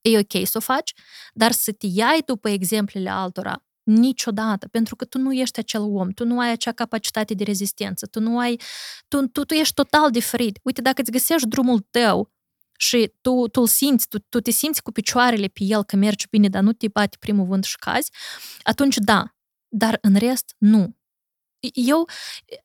e 0.00 0.18
ok 0.18 0.46
să 0.46 0.56
o 0.56 0.60
faci, 0.60 0.92
dar 1.32 1.52
să 1.52 1.72
te 1.72 1.86
iai 1.90 2.22
după 2.26 2.48
exemplele 2.48 3.10
altora, 3.10 3.64
niciodată, 3.84 4.68
pentru 4.68 4.96
că 4.96 5.04
tu 5.04 5.18
nu 5.18 5.32
ești 5.32 5.58
acel 5.58 5.80
om, 5.80 6.10
tu 6.10 6.24
nu 6.24 6.40
ai 6.40 6.50
acea 6.50 6.72
capacitate 6.72 7.34
de 7.34 7.44
rezistență, 7.44 8.06
tu 8.06 8.20
nu 8.20 8.38
ai, 8.38 8.60
tu, 9.08 9.26
tu, 9.26 9.44
tu 9.44 9.54
ești 9.54 9.74
total 9.74 10.10
diferit. 10.10 10.58
Uite, 10.62 10.80
dacă 10.80 11.00
îți 11.00 11.10
găsești 11.10 11.48
drumul 11.48 11.86
tău 11.90 12.32
și 12.78 13.12
tu, 13.20 13.48
tu 13.48 13.60
îl 13.60 13.66
simți, 13.66 14.08
tu, 14.08 14.18
tu 14.18 14.40
te 14.40 14.50
simți 14.50 14.82
cu 14.82 14.92
picioarele 14.92 15.46
pe 15.46 15.64
el 15.64 15.84
că 15.84 15.96
mergi 15.96 16.26
bine, 16.30 16.48
dar 16.48 16.62
nu 16.62 16.72
te 16.72 16.88
bate 16.88 17.16
primul 17.20 17.46
vânt 17.46 17.64
și 17.64 17.76
cazi, 17.76 18.10
atunci 18.62 18.96
da, 18.96 19.34
dar 19.68 19.98
în 20.00 20.16
rest 20.16 20.54
nu. 20.58 20.96
Eu, 21.72 22.08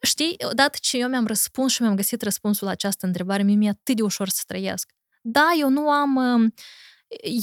știi, 0.01 0.35
odată 0.49 0.77
ce 0.81 0.97
eu 0.97 1.09
mi-am 1.09 1.27
răspuns 1.27 1.71
și 1.71 1.81
mi-am 1.81 1.95
găsit 1.95 2.21
răspunsul 2.21 2.65
la 2.65 2.71
această 2.71 3.05
întrebare, 3.05 3.43
mie 3.43 3.55
mi-e 3.55 3.69
atât 3.69 3.95
de 3.95 4.01
ușor 4.01 4.29
să 4.29 4.41
trăiesc. 4.47 4.91
Da, 5.21 5.49
eu 5.59 5.69
nu 5.69 5.89
am... 5.89 6.53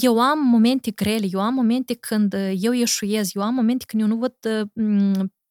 Eu 0.01 0.21
am 0.21 0.39
momente 0.39 0.91
grele, 0.91 1.27
eu 1.31 1.39
am 1.39 1.53
momente 1.53 1.93
când 1.93 2.33
eu 2.55 2.71
ieșuiez, 2.71 3.29
eu 3.33 3.41
am 3.41 3.53
momente 3.53 3.85
când 3.87 4.01
eu 4.01 4.07
nu 4.07 4.15
văd 4.17 4.35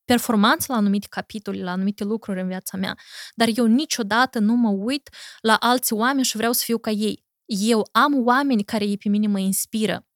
performanță 0.05 0.67
la 0.69 0.79
anumite 0.79 1.07
capitole, 1.11 1.63
la 1.63 1.71
anumite 1.71 2.05
lucruri 2.05 2.41
în 2.41 2.47
viața 2.47 2.77
mea, 2.77 2.99
dar 3.35 3.49
eu 3.55 3.67
niciodată 3.67 4.39
nu 4.39 4.55
mă 4.55 4.69
uit 4.71 5.11
la 5.41 5.55
alți 5.55 5.93
oameni 5.93 6.25
și 6.25 6.37
vreau 6.37 6.53
să 6.53 6.63
fiu 6.65 6.79
ca 6.79 6.91
ei. 6.91 7.25
Eu 7.45 7.89
am 7.93 8.27
oameni 8.27 8.65
care 8.65 8.85
ei 8.85 8.99
pe 8.99 9.09
mine 9.09 9.27
mă 9.27 9.39
inspiră, 9.39 10.07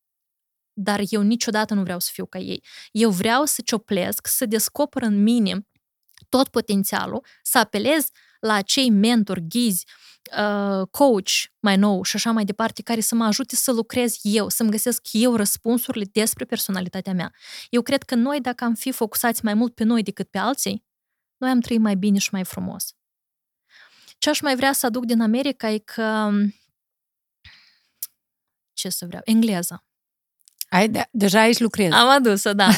dar 0.72 1.01
eu 1.09 1.20
niciodată 1.22 1.74
nu 1.74 1.82
vreau 1.82 1.98
să 1.98 2.11
fiu 2.12 2.26
ca 2.26 2.38
ei. 2.38 2.64
Eu 2.92 3.11
vreau 3.11 3.44
să 3.44 3.62
cioplesc, 3.64 4.26
să 4.26 4.46
descoper 4.46 5.03
în 5.03 5.22
mine 5.22 5.66
tot 6.28 6.48
potențialul, 6.48 7.24
să 7.42 7.59
apelez 7.59 8.09
la 8.41 8.53
acei 8.55 8.91
mentori, 8.91 9.43
ghizi, 9.49 9.86
uh, 10.38 10.86
coach 10.91 11.30
mai 11.61 11.76
nou 11.76 12.03
și 12.03 12.16
așa 12.16 12.30
mai 12.30 12.45
departe, 12.45 12.82
care 12.82 13.01
să 13.01 13.14
mă 13.14 13.24
ajute 13.24 13.57
să 13.57 13.72
lucrez 13.72 14.18
eu, 14.22 14.49
să-mi 14.49 14.70
găsesc 14.70 15.07
eu 15.12 15.36
răspunsurile 15.36 16.05
despre 16.12 16.45
personalitatea 16.45 17.12
mea. 17.12 17.32
Eu 17.68 17.82
cred 17.82 18.03
că 18.03 18.14
noi, 18.14 18.41
dacă 18.41 18.64
am 18.64 18.74
fi 18.74 18.93
focusați 18.93 19.45
mai 19.45 19.55
mult 19.55 19.74
pe 19.74 19.84
noi 19.84 20.03
decât 20.03 20.30
pe 20.30 20.38
alții, 20.38 20.84
noi 21.36 21.51
am 21.51 21.61
trăit 21.61 21.80
mai 21.80 21.97
bine 21.97 22.18
și 22.18 22.28
mai 22.32 22.45
frumos. 22.45 22.95
Ce 24.18 24.30
aș 24.30 24.41
mai 24.41 24.57
vrea 24.57 24.72
să 24.72 24.86
aduc 24.86 25.05
din 25.05 25.20
America 25.20 25.70
e 25.70 25.78
că 25.78 26.30
ce 28.72 28.88
să 28.88 29.07
vreau? 29.07 29.22
Engleza. 29.24 29.84
Ai, 30.68 30.88
de- 30.88 31.09
deja 31.11 31.41
aici 31.41 31.59
lucrezi. 31.59 31.93
Am 31.93 32.09
adus-o, 32.09 32.53
da. 32.53 32.68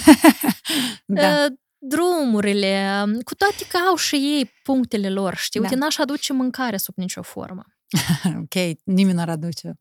da. 1.07 1.47
Uh, 1.83 1.89
drumurile, 1.89 3.05
cu 3.25 3.35
toate 3.35 3.67
că 3.69 3.77
au 3.77 3.97
și 3.97 4.15
ei 4.15 4.51
punctele 4.63 5.11
lor, 5.11 5.35
știi? 5.35 5.61
Uite, 5.61 5.75
da. 5.75 5.81
n-aș 5.81 5.99
aduce 5.99 6.33
mâncare 6.33 6.77
sub 6.77 6.95
nicio 6.97 7.23
formă. 7.23 7.65
ok, 8.43 8.79
nimeni 8.85 9.17
n-ar 9.17 9.29
aduce. 9.29 9.73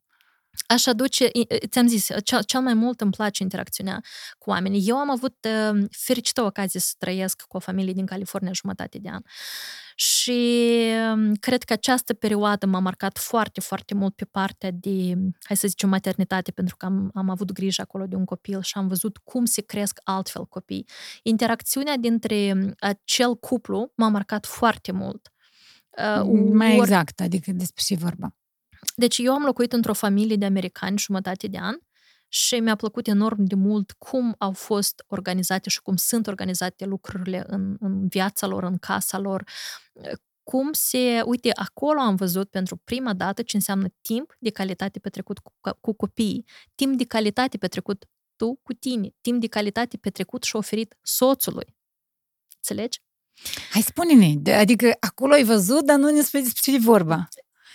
Aș 0.66 0.86
aduce, 0.86 1.30
ți-am 1.66 1.86
zis, 1.86 2.08
cel, 2.24 2.42
cel 2.42 2.60
mai 2.60 2.74
mult 2.74 3.00
îmi 3.00 3.10
place 3.10 3.42
interacțiunea 3.42 4.00
cu 4.38 4.50
oamenii. 4.50 4.88
Eu 4.88 4.96
am 4.96 5.10
avut 5.10 5.46
uh, 5.72 5.84
fericită 5.90 6.42
ocazie 6.42 6.80
să 6.80 6.94
trăiesc 6.98 7.42
cu 7.42 7.56
o 7.56 7.60
familie 7.60 7.92
din 7.92 8.06
California 8.06 8.52
jumătate 8.52 8.98
de 8.98 9.08
an. 9.08 9.22
Și 9.94 10.60
um, 11.12 11.34
cred 11.34 11.62
că 11.62 11.72
această 11.72 12.14
perioadă 12.14 12.66
m-a 12.66 12.78
marcat 12.78 13.18
foarte, 13.18 13.60
foarte 13.60 13.94
mult 13.94 14.14
pe 14.14 14.24
partea 14.24 14.70
de, 14.72 15.14
hai 15.42 15.56
să 15.56 15.68
zicem, 15.68 15.88
maternitate, 15.88 16.50
pentru 16.50 16.76
că 16.76 16.86
am, 16.86 17.10
am 17.14 17.30
avut 17.30 17.52
grijă 17.52 17.82
acolo 17.82 18.06
de 18.06 18.16
un 18.16 18.24
copil 18.24 18.62
și 18.62 18.72
am 18.76 18.88
văzut 18.88 19.16
cum 19.24 19.44
se 19.44 19.60
cresc 19.62 20.00
altfel 20.04 20.46
copii. 20.46 20.88
Interacțiunea 21.22 21.96
dintre 21.96 22.52
um, 22.54 22.74
acel 22.78 23.36
cuplu 23.36 23.92
m-a 23.94 24.08
marcat 24.08 24.46
foarte 24.46 24.92
mult. 24.92 25.32
Uh, 25.98 26.50
Mai 26.52 26.76
ori- 26.76 26.80
exact, 26.80 27.20
adică 27.20 27.52
despre 27.52 27.82
ce 27.86 27.92
e 27.92 27.96
vorba. 27.96 28.36
Deci 28.96 29.18
eu 29.18 29.32
am 29.32 29.42
locuit 29.42 29.72
într-o 29.72 29.92
familie 29.92 30.36
de 30.36 30.44
americani 30.44 30.98
jumătate 30.98 31.46
de 31.46 31.58
an 31.58 31.76
și 32.28 32.54
mi-a 32.54 32.76
plăcut 32.76 33.06
enorm 33.06 33.44
de 33.44 33.54
mult 33.54 33.92
cum 33.92 34.34
au 34.38 34.52
fost 34.52 35.04
organizate 35.06 35.68
și 35.68 35.82
cum 35.82 35.96
sunt 35.96 36.26
organizate 36.26 36.84
lucrurile 36.84 37.44
în, 37.46 37.76
în 37.80 38.08
viața 38.08 38.46
lor, 38.46 38.62
în 38.62 38.78
casa 38.78 39.18
lor. 39.18 39.44
Cum 40.42 40.72
se... 40.72 41.22
Uite, 41.24 41.50
acolo 41.54 42.00
am 42.00 42.14
văzut 42.14 42.50
pentru 42.50 42.76
prima 42.76 43.12
dată 43.12 43.42
ce 43.42 43.56
înseamnă 43.56 43.88
timp 44.00 44.36
de 44.38 44.50
calitate 44.50 44.98
petrecut 44.98 45.38
cu, 45.38 45.52
cu 45.80 45.92
copiii, 45.92 46.44
timp 46.74 46.98
de 46.98 47.04
calitate 47.04 47.58
petrecut 47.58 48.04
tu 48.36 48.60
cu 48.62 48.72
tine, 48.72 49.14
timp 49.20 49.40
de 49.40 49.46
calitate 49.46 49.96
petrecut 49.96 50.42
și 50.42 50.56
oferit 50.56 50.96
soțului. 51.02 51.76
Înțelegi? 52.56 53.02
Hai 53.70 53.82
spune-ne, 53.82 54.34
de- 54.36 54.54
adică 54.54 54.96
acolo 55.00 55.32
ai 55.32 55.44
văzut, 55.44 55.84
dar 55.84 55.98
nu 55.98 56.10
ne 56.10 56.20
spui 56.20 56.42
despre 56.42 56.60
ce 56.62 56.76
e 56.76 56.78
vorba. 56.78 57.28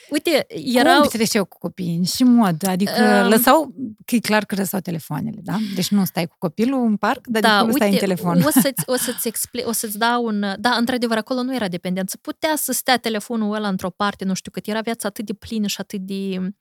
Uite, 0.10 0.46
Erau... 0.48 0.92
erau... 0.92 1.00
Cum 1.00 1.10
treceau 1.10 1.46
cu 1.46 1.58
copiii? 1.58 1.96
În 1.96 2.04
ce 2.04 2.24
mod? 2.24 2.68
Adică 2.68 3.22
Um, 3.24 3.30
lăsau, 3.30 3.74
că 4.06 4.16
e 4.16 4.20
clar 4.20 4.46
că 4.46 4.56
lăsau 4.56 4.80
telefoanele, 4.80 5.40
da? 5.44 5.58
Deci 5.76 5.88
nu 5.88 6.06
stai 6.06 6.28
cu 6.28 6.36
copilul 6.38 6.86
în 6.86 6.98
parc, 6.98 7.28
dar 7.28 7.42
da, 7.42 7.66
de 7.66 7.72
stai 7.72 7.92
în 7.92 7.98
telefon. 7.98 8.42
O 8.42 8.50
să-ți, 8.50 8.84
o 8.86 8.96
să-ți, 8.96 9.28
expli, 9.28 9.64
o 9.66 9.72
să-ți 9.72 9.98
dau 9.98 10.26
un... 10.26 10.46
Da, 10.60 10.70
într-adevăr, 10.70 11.18
acolo 11.18 11.42
nu 11.42 11.56
era 11.56 11.68
dependență. 11.68 12.18
Putea 12.22 12.56
să 12.56 12.72
stea 12.72 12.98
telefonul 12.98 13.54
ăla 13.54 13.68
într-o 13.68 13.90
parte, 13.90 14.26
nu 14.26 14.34
știu 14.34 14.52
cât. 14.52 14.68
Era 14.68 14.82
viața 14.82 15.08
atât 15.08 15.26
de 15.26 15.34
plină 15.34 15.68
și 15.68 15.78
atât 15.80 16.00
de... 16.00 16.54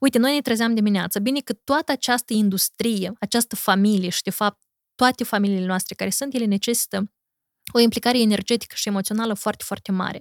Uite, 0.00 0.18
noi 0.18 0.34
ne 0.34 0.40
trezeam 0.40 0.74
dimineața. 0.74 1.20
Bine 1.20 1.40
că 1.40 1.52
toată 1.52 1.92
această 1.92 2.32
industrie, 2.32 3.12
această 3.20 3.56
familie 3.56 4.08
și, 4.08 4.22
de 4.22 4.30
fapt, 4.30 4.62
toate 4.94 5.24
familiile 5.24 5.66
noastre 5.66 5.94
care 5.94 6.10
sunt, 6.10 6.34
ele 6.34 6.44
necesită 6.44 7.12
o 7.72 7.78
implicare 7.78 8.18
energetică 8.20 8.74
și 8.76 8.88
emoțională 8.88 9.34
foarte, 9.34 9.64
foarte 9.66 9.92
mare. 9.92 10.20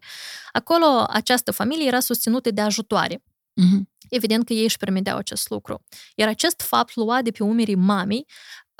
Acolo, 0.52 1.06
această 1.10 1.52
familie 1.52 1.88
era 1.88 2.00
susținută 2.00 2.52
de 2.52 2.62
ajutoare. 2.62 3.24
Mhm. 3.54 3.90
Evident 4.10 4.46
că 4.46 4.54
ei 4.54 4.64
își 4.64 4.78
permiteau 4.78 5.18
acest 5.18 5.50
lucru. 5.50 5.84
Iar 6.16 6.28
acest 6.28 6.62
fapt 6.62 6.96
lua 6.96 7.22
de 7.22 7.32
pe 7.32 7.44
umerii 7.44 7.76
mamei 7.76 8.26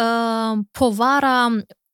uh, 0.04 0.58
povara 0.72 1.48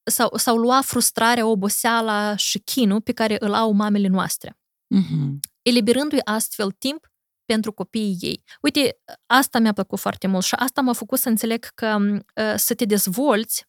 sau, 0.04 0.38
sau 0.38 0.58
lua 0.58 0.82
frustrarea, 0.82 1.46
oboseala 1.48 2.36
și 2.36 2.60
chinul 2.60 3.02
pe 3.02 3.12
care 3.12 3.36
îl 3.40 3.54
au 3.54 3.72
mamele 3.72 4.08
noastre, 4.08 4.58
Mhm. 4.88 5.40
eliberându-i 5.62 6.22
astfel 6.24 6.72
timp 6.72 7.08
pentru 7.46 7.72
copiii 7.72 8.18
ei. 8.20 8.44
Uite, 8.62 8.98
asta 9.26 9.60
mi-a 9.60 9.74
plăcut 9.74 10.00
foarte 10.00 10.28
mult 10.28 10.44
și 10.44 10.56
asta 10.56 10.82
m-a 10.82 10.94
făcut 10.94 11.20
să 11.20 11.30
înțeleg 11.30 11.66
că 11.76 11.98
uh, 12.02 12.54
să 12.56 12.74
te 12.74 12.86
dezvolți 12.86 13.66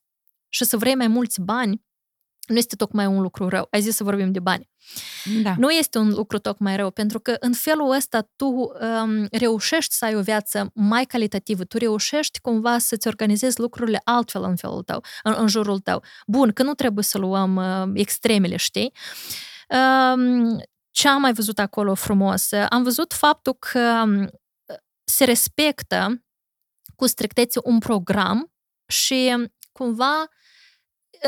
și 0.49 0.65
să 0.65 0.77
vrei 0.77 0.95
mai 0.95 1.07
mulți 1.07 1.41
bani 1.41 1.85
nu 2.47 2.57
este 2.57 2.77
tocmai 2.77 3.07
un 3.07 3.21
lucru 3.21 3.49
rău. 3.49 3.67
Ai 3.71 3.81
zis 3.81 3.97
să 3.97 4.05
vorbim 4.05 4.33
de 4.33 4.41
bani. 4.41 4.71
Da. 5.43 5.55
Nu 5.59 5.71
este 5.71 5.99
un 5.99 6.09
lucru 6.09 6.39
tocmai 6.39 6.77
rău, 6.77 6.91
pentru 6.91 7.21
că 7.21 7.37
în 7.41 7.53
felul 7.53 7.91
ăsta 7.91 8.29
tu 8.37 8.47
um, 8.47 9.27
reușești 9.31 9.95
să 9.95 10.05
ai 10.05 10.15
o 10.15 10.21
viață 10.21 10.71
mai 10.75 11.05
calitativă, 11.05 11.65
tu 11.65 11.79
reușești 11.79 12.41
cumva 12.41 12.79
să-ți 12.79 13.09
organizezi 13.09 13.61
lucrurile 13.61 14.01
altfel 14.05 14.43
în 14.43 14.57
felul 14.57 14.83
tău, 14.83 15.05
în, 15.23 15.35
în 15.39 15.47
jurul 15.47 15.79
tău. 15.79 16.03
Bun, 16.27 16.53
că 16.53 16.63
nu 16.63 16.75
trebuie 16.75 17.05
să 17.05 17.19
luăm 17.19 17.57
uh, 17.57 17.91
extremele, 17.95 18.57
știi? 18.57 18.93
Um, 19.69 20.63
ce 20.91 21.09
am 21.09 21.21
mai 21.21 21.33
văzut 21.33 21.59
acolo 21.59 21.95
frumos? 21.95 22.53
Am 22.69 22.83
văzut 22.83 23.13
faptul 23.13 23.55
că 23.55 24.03
um, 24.05 24.31
se 25.05 25.25
respectă 25.25 26.25
cu 26.97 27.07
strictețe 27.07 27.61
un 27.63 27.79
program 27.79 28.53
și 28.87 29.49
cumva, 29.73 30.25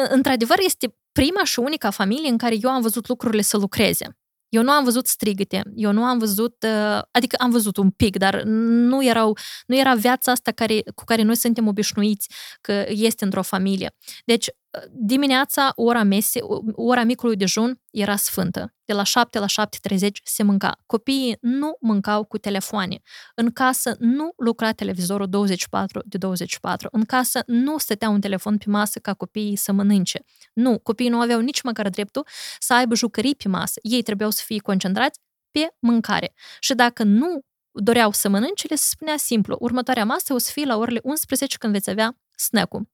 într-adevăr, 0.09 0.57
este 0.59 0.98
prima 1.19 1.45
și 1.45 1.59
unica 1.59 1.91
familie 1.91 2.29
în 2.29 2.37
care 2.37 2.57
eu 2.63 2.71
am 2.71 2.83
văzut 2.83 3.09
lucrurile 3.09 3.43
să 3.43 3.57
lucreze. 3.57 4.17
Eu 4.49 4.63
nu 4.63 4.71
am 4.71 4.85
văzut 4.85 5.07
strigăte, 5.07 5.63
eu 5.75 5.93
nu 5.93 6.03
am 6.05 6.19
văzut, 6.19 6.57
uh, 6.63 7.03
adică 7.11 7.37
am 7.39 7.51
văzut 7.51 7.77
un 7.77 7.91
pic, 7.91 8.17
dar 8.17 8.43
nu, 8.43 9.05
erau, 9.05 9.37
nu 9.67 9.77
era 9.77 9.95
viața 9.95 10.33
asta 10.33 10.53
care, 10.53 10.83
cu 10.95 11.05
care 11.05 11.23
noi 11.23 11.37
suntem 11.37 11.67
obișnuiți 11.67 12.31
că 12.61 12.85
este 12.89 13.25
într-o 13.25 13.43
familie. 13.43 13.97
Deci, 14.25 14.47
dimineața, 14.91 15.73
ora 15.75 16.03
mese, 16.03 16.41
ora 16.73 17.03
micului 17.03 17.37
dejun 17.37 17.81
era 17.91 18.17
sfântă. 18.17 18.75
De 18.85 18.93
la 18.93 19.03
7 19.03 19.39
la 19.39 19.47
7.30 19.47 20.09
se 20.25 20.43
mânca. 20.43 20.79
Copiii 20.87 21.37
nu 21.41 21.77
mâncau 21.81 22.25
cu 22.25 22.39
telefoane. 22.39 23.01
În 23.35 23.51
casă 23.51 23.97
nu 23.99 24.33
lucra 24.37 24.73
televizorul 24.73 25.29
24 25.29 26.03
de 26.05 26.19
24. 26.19 26.89
În 26.93 27.05
casă 27.05 27.43
nu 27.47 27.79
stătea 27.79 28.09
un 28.09 28.21
telefon 28.21 28.59
pe 28.59 28.65
masă 28.71 28.99
ca 28.99 29.15
copiii 29.15 29.57
să 29.57 29.73
mănânce. 29.73 30.25
Nu, 30.53 30.79
copiii 30.79 31.09
nu 31.09 31.21
aveau 31.21 31.41
nici 31.41 31.63
măcar 31.63 31.89
dreptul 31.89 32.27
să 32.59 32.75
aibă 32.75 32.95
jucării 32.95 33.35
pe 33.35 33.49
masă. 33.49 33.81
Ei 33.83 34.03
trebuiau 34.03 34.31
să 34.31 34.43
fie 34.45 34.59
concentrați 34.59 35.21
pe 35.51 35.69
mâncare. 35.79 36.33
Și 36.61 36.75
dacă 36.75 37.03
nu 37.03 37.41
doreau 37.73 38.13
să 38.13 38.29
mănânce, 38.29 38.67
le 38.69 38.77
se 38.77 38.87
spunea 38.91 39.17
simplu. 39.17 39.57
Următoarea 39.61 40.05
masă 40.05 40.35
o 40.35 40.39
să 40.39 40.51
fie 40.53 40.65
la 40.65 40.77
orele 40.77 41.01
11 41.03 41.57
când 41.59 41.73
veți 41.73 41.91
avea 41.91 42.17
snack-ul. 42.37 42.89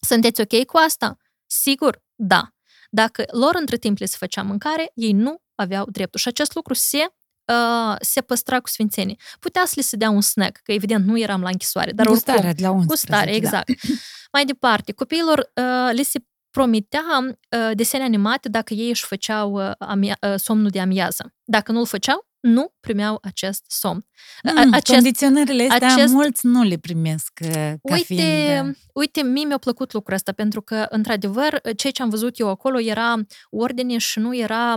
Sunteți 0.00 0.40
ok 0.40 0.64
cu 0.64 0.76
asta? 0.76 1.16
Sigur? 1.46 2.02
Da. 2.14 2.48
Dacă 2.90 3.24
lor 3.30 3.54
între 3.58 3.76
timp 3.76 3.98
le 3.98 4.06
se 4.06 4.16
făcea 4.18 4.42
mâncare, 4.42 4.90
ei 4.94 5.12
nu 5.12 5.42
aveau 5.54 5.86
dreptul. 5.90 6.20
Și 6.20 6.28
acest 6.28 6.54
lucru 6.54 6.74
se, 6.74 7.06
uh, 7.52 7.96
se 8.00 8.20
păstra 8.20 8.60
cu 8.60 8.68
sfințenie. 8.68 9.16
Putea 9.40 9.62
să 9.64 9.72
le 9.76 9.82
se 9.82 9.96
dea 9.96 10.10
un 10.10 10.20
snack, 10.20 10.60
că 10.62 10.72
evident 10.72 11.04
nu 11.04 11.18
eram 11.18 11.42
la 11.42 11.48
închisoare, 11.48 11.92
dar 11.92 12.06
Gustarea 12.06 12.40
oricum, 12.40 12.56
de 12.56 12.62
la 12.62 12.70
11. 12.70 12.94
gustare, 12.94 13.30
da. 13.30 13.36
exact. 13.36 13.70
Mai 14.32 14.44
departe, 14.44 14.92
copiilor 14.92 15.38
uh, 15.38 15.90
le 15.92 16.02
se 16.02 16.18
promitea 16.50 17.04
uh, 17.18 17.70
desene 17.74 18.04
animate 18.04 18.48
dacă 18.48 18.74
ei 18.74 18.88
își 18.88 19.04
făceau 19.04 19.52
uh, 19.52 19.70
amia- 19.78 20.18
uh, 20.20 20.34
somnul 20.36 20.70
de 20.70 20.80
amiază. 20.80 21.34
Dacă 21.44 21.72
nu-l 21.72 21.86
făceau, 21.86 22.27
nu 22.40 22.72
primeau 22.80 23.18
acest 23.22 23.64
somn. 23.68 24.06
Mm, 24.42 24.74
condiționările 24.86 25.66
astea 25.70 25.94
acest- 25.94 26.12
mulți 26.12 26.46
nu 26.46 26.62
le 26.62 26.76
primesc 26.76 27.32
uh, 27.42 27.50
ca 27.52 27.78
Uite, 27.82 28.04
fiind... 28.04 28.68
uh, 28.68 28.74
uite, 28.92 29.22
mie 29.22 29.44
mi-a 29.44 29.58
plăcut 29.58 29.92
lucrul 29.92 30.14
ăsta, 30.14 30.32
pentru 30.32 30.62
că, 30.62 30.86
într-adevăr, 30.88 31.60
ceea 31.76 31.92
ce 31.92 32.02
am 32.02 32.08
văzut 32.08 32.38
eu 32.38 32.48
acolo 32.48 32.80
era 32.80 33.14
ordine 33.50 33.98
și 33.98 34.18
nu 34.18 34.36
era, 34.36 34.74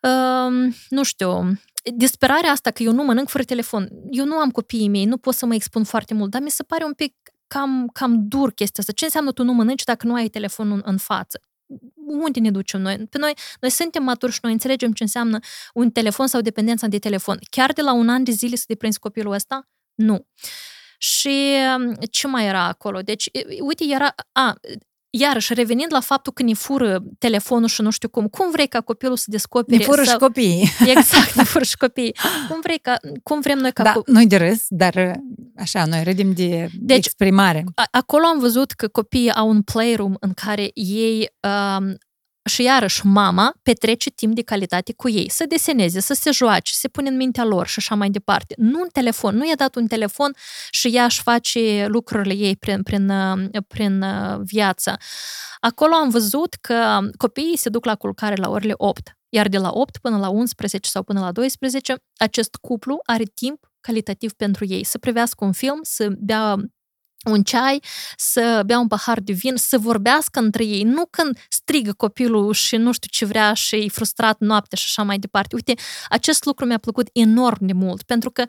um, 0.00 0.74
nu 0.88 1.02
știu, 1.02 1.52
disperarea 1.94 2.50
asta 2.50 2.70
că 2.70 2.82
eu 2.82 2.92
nu 2.92 3.02
mănânc 3.02 3.28
fără 3.28 3.44
telefon. 3.44 3.88
Eu 4.10 4.24
nu 4.24 4.34
am 4.36 4.50
copiii 4.50 4.88
mei, 4.88 5.04
nu 5.04 5.16
pot 5.16 5.34
să 5.34 5.46
mă 5.46 5.54
expun 5.54 5.84
foarte 5.84 6.14
mult, 6.14 6.30
dar 6.30 6.40
mi 6.40 6.50
se 6.50 6.62
pare 6.62 6.84
un 6.84 6.92
pic 6.92 7.14
cam, 7.46 7.88
cam 7.92 8.28
dur 8.28 8.52
chestia 8.52 8.76
asta. 8.78 8.92
Ce 8.92 9.04
înseamnă 9.04 9.32
tu 9.32 9.42
nu 9.44 9.52
mănânci 9.52 9.84
dacă 9.84 10.06
nu 10.06 10.14
ai 10.14 10.28
telefonul 10.28 10.82
în 10.84 10.96
față? 10.96 11.42
Unde 12.08 12.40
ne 12.40 12.50
ducem 12.50 12.80
noi? 12.80 12.96
Pe 12.96 13.18
noi, 13.18 13.34
noi 13.60 13.70
suntem 13.70 14.02
maturi 14.02 14.32
și 14.32 14.38
noi 14.42 14.52
înțelegem 14.52 14.92
ce 14.92 15.02
înseamnă 15.02 15.38
un 15.74 15.90
telefon 15.90 16.26
sau 16.26 16.40
dependența 16.40 16.86
de 16.86 16.98
telefon. 16.98 17.38
Chiar 17.50 17.72
de 17.72 17.82
la 17.82 17.92
un 17.92 18.08
an 18.08 18.24
de 18.24 18.30
zile 18.30 18.56
să 18.56 18.64
deprinzi 18.68 18.98
copilul 18.98 19.32
ăsta? 19.32 19.68
Nu. 19.94 20.26
Și 20.98 21.54
um, 21.76 21.94
ce 22.10 22.26
mai 22.26 22.46
era 22.46 22.62
acolo? 22.64 23.00
Deci, 23.00 23.28
e, 23.32 23.60
uite, 23.60 23.84
era... 23.84 24.14
A, 24.32 24.54
iarăși, 25.10 25.54
revenind 25.54 25.92
la 25.92 26.00
faptul 26.00 26.32
că 26.32 26.42
ne 26.42 26.54
fură 26.54 27.02
telefonul 27.18 27.68
și 27.68 27.82
nu 27.82 27.90
știu 27.90 28.08
cum, 28.08 28.26
cum 28.26 28.50
vrei 28.50 28.66
ca 28.66 28.80
copilul 28.80 29.16
să 29.16 29.24
descopere... 29.28 29.76
Ne 29.76 29.84
fură 29.84 30.02
să... 30.02 30.10
și 30.10 30.16
copiii. 30.16 30.70
Exact, 30.96 31.34
ne 31.34 31.42
fură 31.42 31.64
și 31.64 31.76
copiii. 31.76 32.16
Cum, 32.48 32.60
vrei 32.62 32.78
ca, 32.78 32.96
cum 33.22 33.40
vrem 33.40 33.58
noi 33.58 33.72
ca... 33.72 33.82
Da, 33.82 33.92
co- 33.92 34.06
nu-i 34.06 34.26
de 34.26 34.36
râs, 34.36 34.64
dar 34.68 34.94
uh, 34.94 35.12
așa, 35.56 35.84
noi 35.84 36.02
râdim 36.04 36.32
de 36.32 36.68
Deci, 36.72 36.96
exprimare. 36.96 37.64
A- 37.74 37.88
acolo 37.90 38.26
am 38.26 38.38
văzut 38.38 38.72
că 38.72 38.88
copiii 38.88 39.32
au 39.32 39.48
un 39.48 39.62
playroom 39.62 40.14
în 40.20 40.32
care 40.32 40.70
ei 40.74 41.30
um, 41.78 41.96
și 42.48 42.62
iarăși 42.62 43.06
mama 43.06 43.54
petrece 43.62 44.10
timp 44.10 44.34
de 44.34 44.42
calitate 44.42 44.92
cu 44.92 45.08
ei, 45.08 45.30
să 45.30 45.44
deseneze, 45.48 46.00
să 46.00 46.14
se 46.14 46.30
joace, 46.30 46.72
să 46.72 46.78
se 46.78 46.88
pune 46.88 47.08
în 47.08 47.16
mintea 47.16 47.44
lor 47.44 47.66
și 47.66 47.74
așa 47.78 47.94
mai 47.94 48.10
departe. 48.10 48.54
Nu 48.56 48.80
un 48.80 48.88
telefon, 48.92 49.36
nu 49.36 49.46
i-a 49.46 49.54
dat 49.54 49.74
un 49.74 49.86
telefon 49.86 50.34
și 50.70 50.88
ea 50.88 51.04
își 51.04 51.22
face 51.22 51.86
lucrurile 51.88 52.34
ei 52.34 52.56
prin, 52.56 52.82
prin, 52.82 53.08
uh, 53.08 53.62
prin 53.68 54.02
uh, 54.02 54.40
viață. 54.42 54.96
Acolo 55.60 55.94
am 55.94 56.08
văzut 56.08 56.54
că 56.54 56.98
copiii 57.16 57.56
se 57.56 57.68
duc 57.68 57.84
la 57.84 57.94
culcare 57.94 58.34
la 58.36 58.48
orele 58.48 58.74
8, 58.76 59.18
iar 59.28 59.48
de 59.48 59.58
la 59.58 59.70
8 59.72 59.96
până 59.96 60.18
la 60.18 60.28
11 60.28 60.90
sau 60.90 61.02
până 61.02 61.20
la 61.20 61.32
12, 61.32 61.94
acest 62.16 62.54
cuplu 62.54 62.98
are 63.04 63.24
timp 63.24 63.72
calitativ 63.80 64.32
pentru 64.32 64.64
ei, 64.64 64.84
să 64.84 64.98
privească 64.98 65.44
un 65.44 65.52
film, 65.52 65.78
să 65.82 66.08
bea 66.18 66.56
un 67.24 67.42
ceai, 67.42 67.82
să 68.16 68.62
bea 68.66 68.78
un 68.78 68.88
pahar 68.88 69.20
de 69.20 69.32
vin, 69.32 69.56
să 69.56 69.78
vorbească 69.78 70.38
între 70.38 70.64
ei, 70.64 70.82
nu 70.82 71.06
când 71.10 71.38
strigă 71.48 71.92
copilul 71.92 72.52
și 72.52 72.76
nu 72.76 72.92
știu 72.92 73.08
ce 73.12 73.24
vrea 73.24 73.52
și 73.52 73.74
e 73.74 73.88
frustrat 73.88 74.36
noaptea 74.38 74.78
și 74.78 74.84
așa 74.86 75.02
mai 75.02 75.18
departe. 75.18 75.54
Uite, 75.54 75.74
acest 76.08 76.44
lucru 76.44 76.66
mi-a 76.66 76.78
plăcut 76.78 77.08
enorm 77.12 77.66
de 77.66 77.72
mult, 77.72 78.02
pentru 78.02 78.30
că 78.30 78.44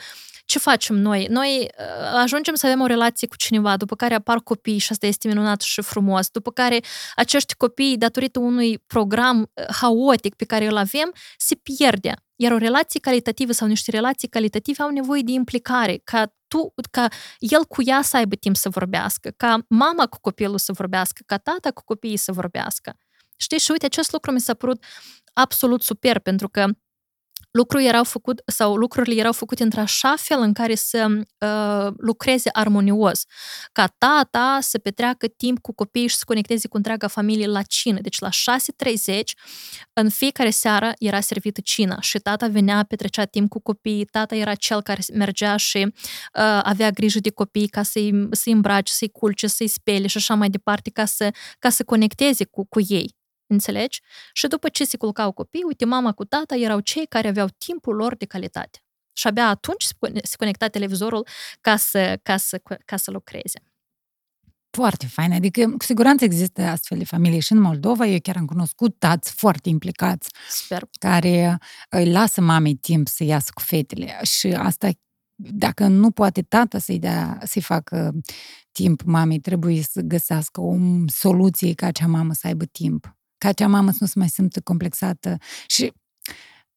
ce 0.46 0.60
facem 0.60 0.96
noi? 0.96 1.28
Noi 1.30 1.60
uh, 1.60 2.20
ajungem 2.22 2.56
să 2.56 2.66
avem 2.66 2.82
o 2.82 2.86
relație 2.86 3.28
cu 3.28 3.36
cineva, 3.36 3.78
după 3.78 3.96
care 3.96 4.14
apar 4.14 4.40
copii 4.40 4.78
și 4.78 4.92
asta 4.92 5.06
este 5.08 5.28
minunat 5.28 5.62
și 5.62 5.82
frumos, 5.82 6.30
după 6.30 6.52
care 6.52 6.80
acești 7.16 7.54
copii, 7.54 7.98
datorită 7.98 8.40
unui 8.40 8.78
program 8.88 9.42
uh, 9.42 9.66
haotic 9.76 10.36
pe 10.36 10.46
care 10.46 10.68
îl 10.68 10.78
avem, 10.78 11.14
se 11.38 11.56
pierde. 11.56 12.14
Iar 12.36 12.52
o 12.52 12.58
relație 12.58 13.00
calitativă 13.00 13.52
sau 13.52 13.68
niște 13.68 13.92
relații 13.92 14.28
calitative 14.28 14.84
au 14.84 14.90
nevoie 14.90 15.22
de 15.22 15.32
implicare, 15.32 16.02
ca 16.04 16.34
tu, 16.50 16.74
ca 16.92 17.08
el 17.40 17.66
cu 17.66 17.82
ea 17.86 18.02
să 18.02 18.18
aibă 18.18 18.36
timp 18.36 18.56
să 18.56 18.70
vorbească, 18.70 19.30
ca 19.38 19.66
mama 19.68 20.08
cu 20.08 20.18
copilul 20.22 20.58
să 20.58 20.72
vorbească, 20.72 21.24
ca 21.26 21.38
tata 21.38 21.72
cu 21.72 21.84
copiii 21.86 22.18
să 22.18 22.32
vorbească. 22.32 22.96
Știi, 23.38 23.60
și 23.60 23.72
uite, 23.72 23.86
acest 23.86 24.12
lucru 24.12 24.32
mi 24.32 24.40
s-a 24.40 24.54
părut 24.54 24.84
absolut 25.34 25.82
super, 25.82 26.20
pentru 26.20 26.50
că 26.50 26.66
lucruri 27.52 27.86
erau 27.86 28.04
făcut, 28.04 28.42
sau 28.46 28.76
lucrurile 28.76 29.20
erau 29.20 29.32
făcute 29.32 29.64
într-așa 29.64 30.14
fel 30.18 30.42
în 30.42 30.54
care 30.54 30.76
să 30.76 31.08
uh, 31.10 31.94
lucreze 31.98 32.50
armonios. 32.54 33.24
Ca 33.72 33.88
tata 33.98 34.58
să 34.62 34.78
petreacă 34.78 35.28
timp 35.28 35.60
cu 35.60 35.74
copiii 35.74 36.08
și 36.08 36.16
să 36.16 36.24
conecteze 36.26 36.68
cu 36.68 36.78
întreaga 36.78 37.08
familie 37.08 37.48
la 37.48 37.62
cină. 37.62 38.00
Deci 38.02 38.20
la 38.20 38.30
6.30, 38.30 39.22
în 39.94 40.10
fiecare 40.10 40.50
seară 40.50 40.92
era 40.98 41.20
servită 41.20 41.62
cina 41.62 42.02
și 42.02 42.20
tata 42.20 42.48
venea, 42.48 42.84
petrecea 42.84 43.26
timp 43.26 43.50
cu 43.50 43.60
copiii, 43.62 44.06
tata 44.06 44.36
era 44.36 44.56
cel 44.56 44.82
care 44.82 45.02
mergea 45.14 45.56
și 45.58 45.78
uh, 45.78 46.60
avea 46.64 46.90
grijă 46.90 47.20
de 47.20 47.32
copii 47.32 47.68
ca 47.68 47.84
să-i, 47.84 48.28
să-i 48.32 48.54
îmbrace, 48.54 48.94
să-i 48.94 49.10
culce, 49.10 49.48
să-i 49.48 49.68
spele 49.68 50.08
și 50.08 50.18
așa 50.18 50.34
mai 50.34 50.50
departe, 50.50 50.90
ca 50.90 51.06
să, 51.06 51.34
ca 51.60 51.70
să 51.70 51.84
conecteze 51.84 52.46
cu, 52.46 52.66
cu 52.66 52.80
ei. 52.88 53.19
Înțelegi? 53.52 54.02
Și 54.34 54.48
după 54.48 54.70
ce 54.70 54.86
se 54.86 54.98
culcau 54.98 55.32
copii, 55.32 55.64
uite, 55.68 55.86
mama 55.86 56.12
cu 56.12 56.26
tata 56.26 56.56
erau 56.56 56.80
cei 56.80 57.06
care 57.06 57.28
aveau 57.28 57.48
timpul 57.58 57.96
lor 57.96 58.16
de 58.16 58.26
calitate. 58.26 58.80
Și 59.14 59.28
abia 59.28 59.48
atunci 59.48 59.84
se 60.24 60.36
conecta 60.38 60.68
televizorul 60.68 61.28
ca 61.62 61.78
să, 61.78 62.20
ca 62.24 62.38
să, 62.38 62.62
ca 62.86 62.98
să 62.98 63.12
lucreze. 63.12 63.64
Foarte 64.72 65.06
fain, 65.06 65.32
adică 65.32 65.70
cu 65.70 65.84
siguranță 65.84 66.24
există 66.24 66.62
astfel 66.62 66.98
de 66.98 67.06
familii 67.06 67.40
și 67.40 67.52
în 67.52 67.60
Moldova. 67.60 68.06
Eu 68.06 68.20
chiar 68.20 68.36
am 68.36 68.46
cunoscut 68.46 69.00
tați 69.00 69.32
foarte 69.32 69.70
implicați 69.70 70.30
Sper. 70.50 70.84
care 71.00 71.58
îi 71.90 72.12
lasă 72.12 72.42
mamei 72.42 72.76
timp 72.76 73.08
să 73.08 73.24
iasă 73.24 73.52
cu 73.54 73.62
fetele 73.62 74.20
și 74.24 74.48
asta 74.48 74.90
dacă 75.36 75.88
nu 75.88 76.12
poate 76.12 76.42
tata 76.42 76.80
să-i, 76.80 77.00
dea, 77.00 77.40
să-i 77.44 77.62
facă 77.62 78.14
timp 78.72 79.02
mamei, 79.02 79.40
trebuie 79.40 79.82
să 79.82 80.02
găsească 80.02 80.62
o 80.62 80.76
soluție 81.08 81.74
ca 81.74 81.86
acea 81.86 82.08
mamă 82.08 82.34
să 82.34 82.48
aibă 82.48 82.66
timp 82.66 83.19
ca 83.40 83.48
acea 83.48 83.68
mamă 83.68 83.92
să 83.92 83.98
nu 84.00 84.08
se 84.08 84.14
mai 84.16 84.30
simtă 84.30 84.62
complexată. 84.62 85.38
Și 85.68 85.94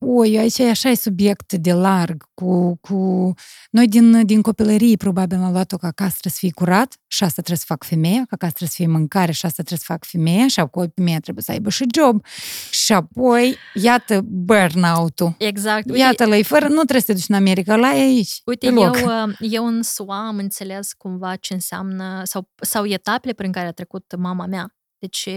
Oi, 0.05 0.39
aici 0.39 0.59
e 0.59 0.71
așa 0.71 0.89
e 0.89 0.95
subiect 0.95 1.53
de 1.53 1.73
larg, 1.73 2.25
cu, 2.35 2.79
cu... 2.81 3.33
Noi 3.71 3.89
din, 3.89 4.27
din 4.27 4.43
copilărie 4.43 4.97
probabil 4.97 5.39
am 5.39 5.53
luat-o 5.53 5.77
că 5.77 5.87
acasă 5.87 6.17
trebuie 6.21 6.33
să 6.33 6.39
fie 6.39 6.51
curat 6.55 6.97
și 7.07 7.25
asta 7.25 7.43
trebuie 7.43 7.57
să 7.57 7.65
fac 7.67 7.85
femeia, 7.85 8.25
că 8.29 8.35
acasă 8.35 8.53
trebuie 8.53 8.69
să 8.69 8.75
fie 8.75 8.87
mâncare 8.87 9.33
și 9.33 9.47
asta 9.47 9.63
trebuie 9.63 9.79
să 9.79 9.93
fac 9.93 10.05
femeia 10.05 10.49
și 10.49 10.61
apoi 10.61 10.91
femeia 10.95 11.19
trebuie 11.21 11.45
să 11.45 11.51
aibă 11.51 11.71
și 11.71 11.87
job. 11.95 12.25
Și 12.71 12.93
apoi, 12.93 13.57
iată 13.75 14.21
burnout-ul. 14.25 15.35
Exact. 15.39 15.97
Iată-l, 15.97 16.45
fără, 16.45 16.65
nu 16.69 16.75
trebuie 16.75 17.01
să 17.01 17.07
te 17.07 17.13
duci 17.13 17.29
în 17.29 17.35
America, 17.35 17.77
la 17.77 17.89
aici, 17.89 18.41
Uite, 18.45 18.67
eu, 18.67 18.91
uh, 18.91 19.35
eu 19.39 19.67
în 19.67 19.83
SUA 19.83 20.27
am 20.27 20.37
înțeles 20.37 20.93
cumva 20.93 21.37
ce 21.37 21.55
înseamnă, 21.55 22.21
sau, 22.25 22.51
sau 22.63 22.85
etapele 22.87 23.33
prin 23.33 23.53
care 23.53 23.67
a 23.67 23.73
trecut 23.73 24.15
mama 24.19 24.47
mea 24.47 24.75
deci, 25.03 25.29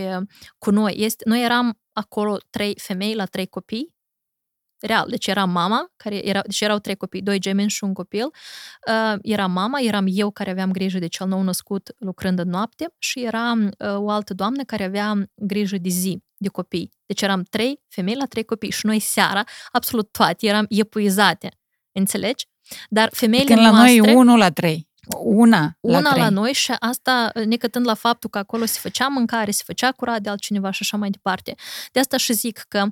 cu 0.57 0.71
noi, 0.71 0.93
este, 0.97 1.23
noi 1.27 1.43
eram 1.43 1.79
acolo 1.93 2.37
trei 2.49 2.75
femei 2.79 3.15
la 3.15 3.25
trei 3.25 3.47
copii, 3.47 3.95
real, 4.79 5.09
deci 5.09 5.27
era 5.27 5.45
mama, 5.45 5.91
care 5.95 6.27
era, 6.27 6.41
deci 6.41 6.61
erau 6.61 6.79
trei 6.79 6.95
copii, 6.95 7.21
doi 7.21 7.39
gemeni 7.39 7.69
și 7.69 7.83
un 7.83 7.93
copil, 7.93 8.25
uh, 8.25 9.19
era 9.21 9.47
mama, 9.47 9.79
eram 9.79 10.05
eu 10.07 10.31
care 10.31 10.49
aveam 10.49 10.71
grijă 10.71 10.99
de 10.99 11.07
cel 11.07 11.27
nou 11.27 11.41
născut 11.41 11.95
lucrând 11.97 12.39
în 12.39 12.49
noapte 12.49 12.93
și 12.97 13.23
era 13.23 13.51
uh, 13.51 13.95
o 13.95 14.09
altă 14.09 14.33
doamnă 14.33 14.63
care 14.63 14.83
avea 14.83 15.29
grijă 15.35 15.77
de 15.77 15.89
zi, 15.89 16.23
de 16.37 16.47
copii. 16.47 16.91
Deci 17.05 17.21
eram 17.21 17.43
trei 17.43 17.81
femei 17.87 18.15
la 18.15 18.25
trei 18.25 18.43
copii 18.43 18.71
și 18.71 18.85
noi 18.85 18.99
seara, 18.99 19.43
absolut 19.71 20.11
toate, 20.11 20.47
eram 20.47 20.65
epuizate. 20.69 21.49
Înțelegi? 21.91 22.47
Dar 22.89 23.09
femeile 23.13 23.45
Când 23.45 23.59
noastre... 23.59 23.99
la 23.99 24.05
noi 24.05 24.15
unul 24.15 24.37
la 24.37 24.51
trei. 24.51 24.87
Una, 25.23 25.77
una 25.79 25.99
la, 25.99 26.15
la 26.15 26.29
noi 26.29 26.53
și 26.53 26.71
asta 26.79 27.31
necătând 27.45 27.85
la 27.85 27.93
faptul 27.93 28.29
că 28.29 28.37
acolo 28.37 28.65
se 28.65 28.79
făcea 28.81 29.07
mâncare, 29.07 29.51
se 29.51 29.63
făcea 29.65 29.91
curat 29.91 30.21
de 30.21 30.29
altcineva 30.29 30.71
și 30.71 30.79
așa 30.81 30.97
mai 30.97 31.09
departe. 31.09 31.55
De 31.91 31.99
asta 31.99 32.17
și 32.17 32.33
zic 32.33 32.65
că 32.67 32.87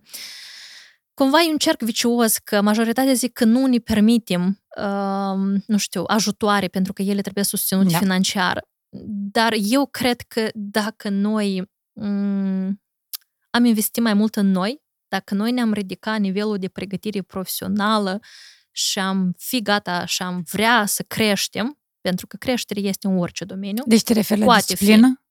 cumva 1.14 1.42
e 1.42 1.52
un 1.52 1.58
cerc 1.58 1.82
vicios 1.82 2.38
că 2.38 2.62
majoritatea 2.62 3.14
zic 3.14 3.34
că 3.34 3.46
nu 3.46 3.66
ne 3.66 3.78
permitem, 3.78 4.64
uh, 4.78 5.62
nu 5.66 5.78
știu, 5.78 6.04
ajutoare 6.08 6.68
pentru 6.68 6.94
că 6.94 7.02
ele 7.02 7.22
trebuie 7.22 7.44
susținute 7.44 7.92
da. 7.92 7.98
financiar. 7.98 8.68
Dar 9.32 9.54
eu 9.58 9.86
cred 9.86 10.22
că 10.22 10.50
dacă 10.54 11.10
noi 11.10 11.72
um, 11.94 12.82
am 13.50 13.66
investit 13.66 14.04
mai 14.04 14.14
mult 14.14 14.36
în 14.36 14.52
noi, 14.52 14.82
dacă 15.08 15.34
noi 15.34 15.52
ne-am 15.52 15.74
ridicat 15.74 16.20
nivelul 16.20 16.58
de 16.58 16.68
pregătire 16.68 17.22
profesională 17.22 18.20
și 18.72 19.00
am 19.00 19.34
fi 19.38 19.62
gata 19.62 20.06
și 20.06 20.22
am 20.22 20.44
vrea 20.52 20.86
să 20.86 21.04
creștem, 21.04 21.78
pentru 22.04 22.28
că 22.28 22.38
creșterea 22.38 22.84
este 22.84 23.08
în 23.08 23.18
orice 23.18 23.46
domeniu. 23.46 23.84
Deci 23.86 24.04
te 24.04 24.14
referi 24.14 24.40
la 24.40 24.56
disciplină? 24.56 25.08
Fi. 25.08 25.22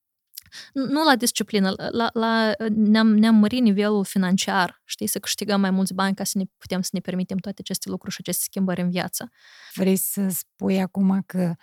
Nu 0.73 1.03
la 1.03 1.15
disciplină, 1.15 1.73
la, 1.91 2.09
la, 2.13 2.51
ne-am, 2.69 3.07
ne-am 3.07 3.35
mărit 3.35 3.61
nivelul 3.61 4.05
financiar, 4.05 4.81
știi, 4.85 5.07
să 5.07 5.19
câștigăm 5.19 5.61
mai 5.61 5.71
mulți 5.71 5.93
bani 5.93 6.15
ca 6.15 6.23
să 6.23 6.37
ne 6.37 6.43
putem 6.57 6.81
să 6.81 6.89
ne 6.93 6.99
permitem 6.99 7.37
toate 7.37 7.57
aceste 7.61 7.89
lucruri 7.89 8.13
și 8.13 8.19
aceste 8.21 8.43
schimbări 8.47 8.81
în 8.81 8.89
viață. 8.89 9.31
Vrei 9.73 9.95
să 9.95 10.27
spui 10.29 10.81
acum 10.81 11.23
că 11.25 11.39
Uh, 11.39 11.55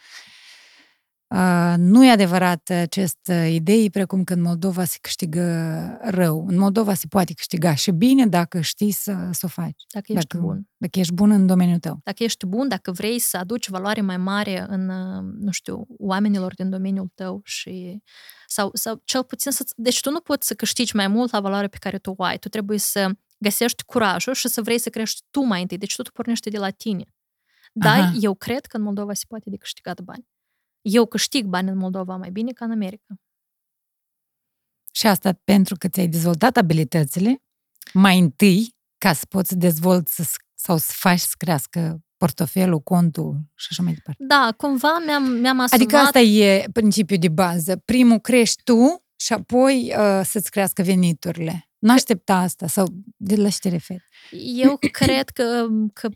nu 1.76 2.04
e 2.04 2.10
adevărat 2.10 2.68
această 2.68 3.32
idee, 3.32 3.88
precum 3.88 4.24
că 4.24 4.32
în 4.32 4.42
Moldova 4.42 4.84
se 4.84 4.98
câștigă 5.00 5.98
rău. 6.02 6.46
În 6.48 6.58
Moldova 6.58 6.94
se 6.94 7.06
poate 7.08 7.32
câștiga 7.32 7.74
și 7.74 7.90
bine 7.90 8.26
dacă 8.26 8.60
știi 8.60 8.90
să, 8.90 9.28
să 9.30 9.40
o 9.44 9.48
faci. 9.48 9.82
Dacă 9.92 10.12
ești 10.12 10.26
dacă, 10.26 10.46
bun. 10.46 10.68
Dacă 10.76 10.98
ești 10.98 11.12
bun 11.12 11.30
în 11.30 11.46
domeniul 11.46 11.78
tău. 11.78 12.00
Dacă 12.04 12.22
ești 12.22 12.46
bun, 12.46 12.68
dacă 12.68 12.92
vrei 12.92 13.18
să 13.18 13.36
aduci 13.36 13.68
valoare 13.68 14.00
mai 14.00 14.16
mare 14.16 14.66
în, 14.68 14.86
nu 15.40 15.50
știu, 15.50 15.86
oamenilor 15.98 16.54
din 16.54 16.70
domeniul 16.70 17.10
tău 17.14 17.40
și 17.44 18.02
sau, 18.46 18.70
sau 18.72 19.00
cel 19.04 19.24
puțin 19.24 19.52
să... 19.52 19.64
Deci 19.76 20.00
tu 20.00 20.10
nu 20.10 20.20
poți 20.20 20.46
să 20.46 20.54
câștigi 20.54 20.96
mai 20.96 21.08
mult 21.08 21.32
la 21.32 21.40
valoare 21.40 21.68
pe 21.68 21.78
care 21.80 21.98
tu 21.98 22.14
o 22.16 22.22
ai. 22.24 22.38
Tu 22.38 22.48
trebuie 22.48 22.78
să 22.78 23.10
găsești 23.38 23.84
curajul 23.84 24.34
și 24.34 24.48
să 24.48 24.62
vrei 24.62 24.78
să 24.78 24.90
crești 24.90 25.22
tu 25.30 25.40
mai 25.40 25.60
întâi. 25.60 25.78
Deci 25.78 25.96
tu 25.96 26.02
pornește 26.12 26.50
de 26.50 26.58
la 26.58 26.70
tine. 26.70 27.04
Dar 27.72 28.12
eu 28.20 28.34
cred 28.34 28.66
că 28.66 28.76
în 28.76 28.82
Moldova 28.82 29.14
se 29.14 29.24
poate 29.28 29.50
de 29.50 29.56
câștigat 29.56 30.00
bani 30.00 30.28
eu 30.80 31.06
câștig 31.06 31.46
bani 31.46 31.68
în 31.68 31.76
Moldova 31.76 32.16
mai 32.16 32.30
bine 32.30 32.52
ca 32.52 32.64
în 32.64 32.70
America. 32.70 33.14
Și 34.92 35.06
asta 35.06 35.32
pentru 35.44 35.76
că 35.76 35.88
ți-ai 35.88 36.08
dezvoltat 36.08 36.56
abilitățile 36.56 37.42
mai 37.92 38.18
întâi 38.18 38.74
ca 38.98 39.12
să 39.12 39.26
poți 39.28 39.48
să 39.48 39.54
dezvolți 39.54 40.38
sau 40.54 40.76
să 40.76 40.92
faci 40.94 41.18
să 41.18 41.34
crească 41.38 42.00
portofelul, 42.16 42.80
contul 42.80 43.40
și 43.54 43.66
așa 43.70 43.82
mai 43.82 43.92
departe. 43.92 44.24
Da, 44.26 44.54
cumva 44.56 45.02
mi-am, 45.06 45.22
mi-am 45.22 45.60
asumat... 45.60 45.72
Adică 45.80 45.96
asta 45.96 46.18
e 46.18 46.64
principiul 46.72 47.18
de 47.18 47.28
bază. 47.28 47.76
Primul 47.76 48.18
crești 48.18 48.62
tu 48.62 49.04
și 49.16 49.32
apoi 49.32 49.94
uh, 49.98 50.20
să-ți 50.24 50.50
crească 50.50 50.82
veniturile. 50.82 51.70
Nu 51.78 51.92
aștepta 51.92 52.36
asta 52.36 52.66
sau 52.66 52.86
de 53.16 53.36
la 53.36 53.48
ce 53.48 53.58
te 53.58 53.68
referi? 53.68 54.04
Eu 54.54 54.78
cred 54.90 55.28
că, 55.28 55.66
că 55.92 56.08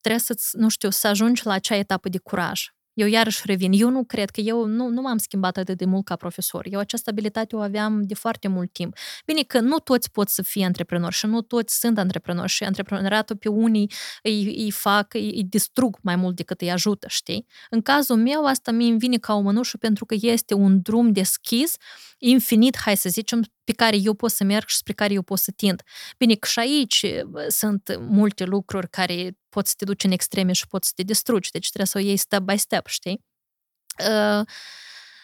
trebuie 0.00 0.22
să 0.22 0.34
nu 0.52 0.68
știu, 0.68 0.90
să 0.90 1.06
ajungi 1.06 1.46
la 1.46 1.52
acea 1.52 1.76
etapă 1.76 2.08
de 2.08 2.18
curaj 2.18 2.66
eu 2.98 3.06
iarăși 3.06 3.42
revin. 3.44 3.72
Eu 3.72 3.90
nu 3.90 4.04
cred 4.04 4.30
că 4.30 4.40
eu 4.40 4.64
nu, 4.64 4.88
nu 4.88 5.00
m-am 5.00 5.18
schimbat 5.18 5.56
atât 5.56 5.76
de 5.76 5.84
mult 5.84 6.04
ca 6.04 6.16
profesor. 6.16 6.66
Eu 6.70 6.78
această 6.78 7.10
abilitate 7.10 7.56
o 7.56 7.60
aveam 7.60 8.02
de 8.02 8.14
foarte 8.14 8.48
mult 8.48 8.72
timp. 8.72 8.96
Bine 9.26 9.42
că 9.42 9.60
nu 9.60 9.78
toți 9.78 10.10
pot 10.10 10.28
să 10.28 10.42
fie 10.42 10.64
antreprenori 10.64 11.14
și 11.14 11.26
nu 11.26 11.40
toți 11.42 11.78
sunt 11.78 11.98
antreprenori 11.98 12.48
și 12.48 12.64
antreprenoriatul 12.64 13.36
pe 13.36 13.48
unii 13.48 13.90
îi, 14.22 14.44
îi 14.44 14.70
fac, 14.70 15.14
îi, 15.14 15.30
îi 15.34 15.44
distrug 15.44 15.98
mai 16.02 16.16
mult 16.16 16.36
decât 16.36 16.60
îi 16.60 16.70
ajută, 16.70 17.06
știi? 17.10 17.46
În 17.70 17.82
cazul 17.82 18.16
meu, 18.16 18.44
asta 18.44 18.70
mi 18.70 18.96
vine 18.98 19.16
ca 19.16 19.34
o 19.34 19.40
mănușă 19.40 19.76
pentru 19.76 20.04
că 20.04 20.16
este 20.20 20.54
un 20.54 20.80
drum 20.82 21.12
deschis, 21.12 21.76
infinit, 22.18 22.76
hai 22.76 22.96
să 22.96 23.08
zicem, 23.08 23.42
pe 23.68 23.74
care 23.74 23.96
eu 23.96 24.14
pot 24.14 24.30
să 24.30 24.44
merg 24.44 24.66
și 24.66 24.76
spre 24.76 24.92
care 24.92 25.12
eu 25.12 25.22
pot 25.22 25.38
să 25.38 25.50
tind. 25.50 25.82
Bine 26.18 26.34
că 26.34 26.48
și 26.48 26.58
aici 26.58 27.06
sunt 27.48 27.96
multe 27.98 28.44
lucruri 28.44 28.90
care 28.90 29.38
pot 29.48 29.66
să 29.66 29.74
te 29.76 29.84
duci 29.84 30.04
în 30.04 30.10
extreme 30.10 30.52
și 30.52 30.66
pot 30.66 30.84
să 30.84 30.92
te 30.94 31.02
distrugi, 31.02 31.50
deci 31.50 31.66
trebuie 31.66 31.86
să 31.86 31.98
o 31.98 32.00
iei 32.00 32.16
step 32.16 32.40
by 32.40 32.56
step, 32.56 32.86
știi? 32.86 33.24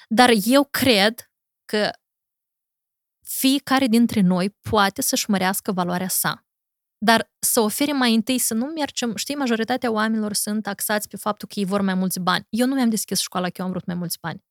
Dar 0.09 0.31
eu 0.45 0.65
cred 0.65 1.31
că 1.65 1.91
fiecare 3.27 3.87
dintre 3.87 4.21
noi 4.21 4.51
poate 4.51 5.03
să-și 5.03 5.31
mărească 5.31 5.73
valoarea 5.73 6.09
sa. 6.09 6.47
Dar 6.99 7.33
să 7.39 7.61
ofere 7.61 7.93
mai 7.93 8.15
întâi 8.15 8.39
să 8.39 8.55
nu 8.55 8.65
mergem, 8.67 9.17
știi, 9.17 9.35
majoritatea 9.35 9.91
oamenilor 9.91 10.33
sunt 10.33 10.63
taxați 10.63 11.09
pe 11.09 11.17
faptul 11.17 11.49
că 11.49 11.61
ei 11.61 11.65
vor 11.65 11.81
mai 11.81 11.95
mulți 11.95 12.21
bani. 12.21 12.47
Eu 12.49 12.67
nu 12.67 12.75
mi-am 12.75 12.91
deschis 12.91 13.21
școala 13.21 13.47
că 13.47 13.55
eu 13.59 13.65
am 13.65 13.71
vrut 13.71 13.87
mai 13.87 13.97
mulți 13.97 14.19
bani. 14.21 14.45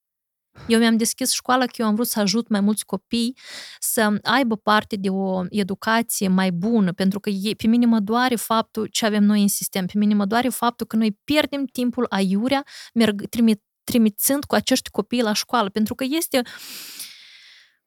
Eu 0.67 0.79
mi-am 0.79 0.97
deschis 0.97 1.31
școala 1.31 1.65
că 1.65 1.73
eu 1.77 1.85
am 1.85 1.95
vrut 1.95 2.07
să 2.07 2.19
ajut 2.19 2.47
mai 2.47 2.59
mulți 2.59 2.85
copii 2.85 3.37
să 3.79 4.19
aibă 4.23 4.55
parte 4.55 4.95
de 4.95 5.09
o 5.09 5.43
educație 5.49 6.27
mai 6.27 6.51
bună, 6.51 6.91
pentru 6.93 7.19
că 7.19 7.29
pe 7.57 7.67
mine 7.67 7.85
mă 7.85 7.99
doare 7.99 8.35
faptul 8.35 8.85
ce 8.85 9.05
avem 9.05 9.23
noi 9.23 9.41
în 9.41 9.47
sistem, 9.47 9.85
pe 9.85 9.97
mine 9.97 10.13
mă 10.13 10.25
doare 10.25 10.49
faptul 10.49 10.85
că 10.85 10.95
noi 10.95 11.19
pierdem 11.23 11.65
timpul 11.65 12.05
aiurea 12.09 12.63
merg, 12.93 13.29
trimit, 13.29 13.61
trimițând 13.83 14.43
cu 14.43 14.55
acești 14.55 14.89
copii 14.89 15.21
la 15.21 15.33
școală, 15.33 15.69
pentru 15.69 15.95
că 15.95 16.05
este 16.09 16.41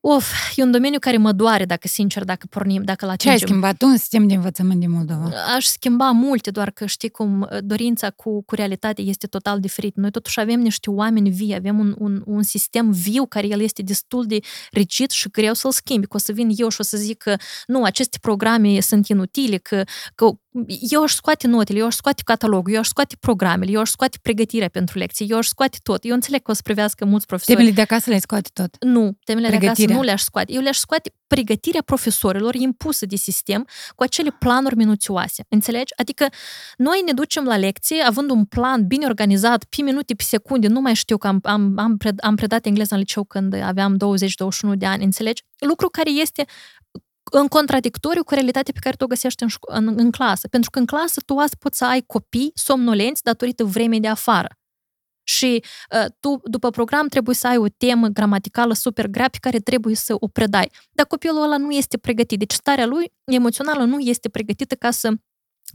Of, 0.09 0.33
e 0.57 0.63
un 0.63 0.71
domeniu 0.71 0.99
care 0.99 1.17
mă 1.17 1.33
doare, 1.33 1.65
dacă 1.65 1.89
sincer, 1.89 2.25
dacă 2.25 2.47
pornim, 2.51 2.83
dacă 2.83 3.07
la 3.07 3.17
Ce 3.17 3.31
ai 3.31 3.39
schimbat 3.39 3.77
tu 3.77 3.87
în 3.87 3.97
sistem 3.97 4.27
de 4.27 4.35
învățământ 4.35 4.81
din 4.81 4.91
Moldova? 4.91 5.31
Aș 5.55 5.65
schimba 5.65 6.11
multe, 6.11 6.51
doar 6.51 6.71
că 6.71 6.87
știi 6.87 7.09
cum 7.09 7.49
dorința 7.61 8.11
cu, 8.11 8.43
cu 8.43 8.55
realitatea 8.55 9.05
este 9.05 9.27
total 9.27 9.61
diferit. 9.61 9.97
Noi 9.97 10.11
totuși 10.11 10.41
avem 10.41 10.61
niște 10.61 10.91
oameni 10.91 11.31
vii, 11.31 11.55
avem 11.55 11.79
un, 11.79 11.95
un, 11.99 12.23
un 12.27 12.43
sistem 12.43 12.91
viu 12.91 13.27
care 13.27 13.47
el 13.47 13.61
este 13.61 13.83
destul 13.83 14.25
de 14.27 14.39
rigid 14.71 15.11
și 15.11 15.29
greu 15.29 15.55
să-l 15.55 15.73
schimbi. 15.73 16.07
Că 16.07 16.17
o 16.17 16.19
să 16.19 16.33
vin 16.33 16.51
eu 16.57 16.69
și 16.69 16.81
o 16.81 16.85
să 16.85 16.97
zic 16.97 17.19
că 17.19 17.37
nu, 17.67 17.83
aceste 17.83 18.19
programe 18.21 18.81
sunt 18.81 19.09
inutile, 19.09 19.57
că, 19.57 19.85
că 20.15 20.31
eu 20.91 21.03
aș 21.03 21.13
scoate 21.13 21.47
notele, 21.47 21.79
eu 21.79 21.87
aș 21.87 21.95
scoate 21.95 22.23
catalogul, 22.25 22.73
eu 22.73 22.79
aș 22.79 22.87
scoate 22.87 23.17
programele, 23.21 23.71
eu 23.71 23.81
aș 23.81 23.91
scoate 23.91 24.19
pregătirea 24.23 24.69
pentru 24.69 24.99
lecții, 24.99 25.27
eu 25.29 25.37
aș 25.37 25.47
scoate 25.47 25.79
tot. 25.83 26.05
Eu 26.05 26.15
înțeleg 26.15 26.43
că 26.43 26.51
o 26.51 26.55
să 26.55 26.61
privească 26.65 27.05
mulți 27.05 27.27
profesori. 27.27 27.57
Temele 27.57 27.75
de 27.75 27.81
acasă 27.81 28.11
le 28.11 28.19
scoate 28.19 28.51
tot? 28.53 28.77
Nu, 28.81 29.19
temele 29.25 29.49
de 29.49 29.57
acasă 29.57 29.96
nu 29.97 30.03
le-aș 30.03 30.23
scoate. 30.23 30.53
Eu 30.53 30.61
le-aș 30.61 30.77
scoate 30.77 31.13
pregătirea 31.27 31.83
profesorilor 31.83 32.55
impusă 32.55 33.07
de 33.07 33.17
sistem 33.17 33.67
cu 33.95 34.03
acele 34.03 34.31
planuri 34.39 34.77
minuțioase. 34.77 35.45
Înțelegi? 35.49 35.93
Adică 35.97 36.27
noi 36.77 37.03
ne 37.07 37.13
ducem 37.13 37.45
la 37.45 37.57
lecție 37.57 38.03
având 38.03 38.31
un 38.31 38.45
plan 38.45 38.87
bine 38.87 39.07
organizat, 39.07 39.65
pe 39.65 39.83
minute, 39.83 40.15
pe 40.15 40.23
secunde, 40.23 40.69
nu 40.69 40.81
mai 40.81 40.95
știu 40.95 41.17
că 41.17 41.27
am, 41.27 41.41
am, 41.43 41.73
am, 41.77 41.97
pred, 41.97 42.19
am 42.23 42.35
predat 42.37 42.67
engleză 42.67 42.95
în 42.95 43.01
liceu 43.01 43.25
când 43.25 43.55
aveam 43.55 43.97
20-21 43.97 43.99
de 44.75 44.87
ani, 44.87 45.05
înțelegi? 45.05 45.43
Lucru 45.59 45.89
care 45.89 46.11
este 46.11 46.45
în 47.31 47.49
contradictoriu 47.49 48.25
cu 48.25 48.35
realitatea 48.35 48.73
pe 48.75 48.81
care 48.83 48.97
tu 48.97 49.05
o 49.05 49.07
găsești 49.07 49.43
în, 49.43 49.49
în, 49.61 49.95
în 49.97 50.11
clasă. 50.11 50.49
Pentru 50.49 50.71
că 50.71 50.79
în 50.79 50.87
clasă 50.87 51.21
tu 51.27 51.37
azi 51.37 51.57
poți 51.57 51.79
să 51.79 51.85
ai 51.85 52.03
copii 52.07 52.51
somnolenți 52.55 53.23
datorită 53.23 53.65
vremii 53.65 54.01
de 54.01 54.09
afară. 54.09 54.49
Și 55.29 55.63
uh, 55.91 56.05
tu, 56.21 56.41
după 56.45 56.71
program, 56.71 57.09
trebuie 57.09 57.35
să 57.35 57.47
ai 57.47 57.57
o 57.57 57.69
temă 57.69 58.09
gramaticală 58.09 58.75
super 58.75 59.07
grea 59.07 59.29
pe 59.29 59.39
care 59.41 59.59
trebuie 59.59 59.95
să 59.95 60.17
o 60.19 60.29
predai. 60.29 60.71
Dar 60.91 61.07
copilul 61.07 61.43
ăla 61.43 61.57
nu 61.57 61.71
este 61.71 61.99
pregătit. 61.99 62.39
Deci 62.39 62.53
starea 62.53 62.87
lui 62.87 63.13
emoțională 63.25 63.85
nu 63.85 63.99
este 63.99 64.29
pregătită 64.29 64.75
ca 64.75 64.91
să 64.91 65.13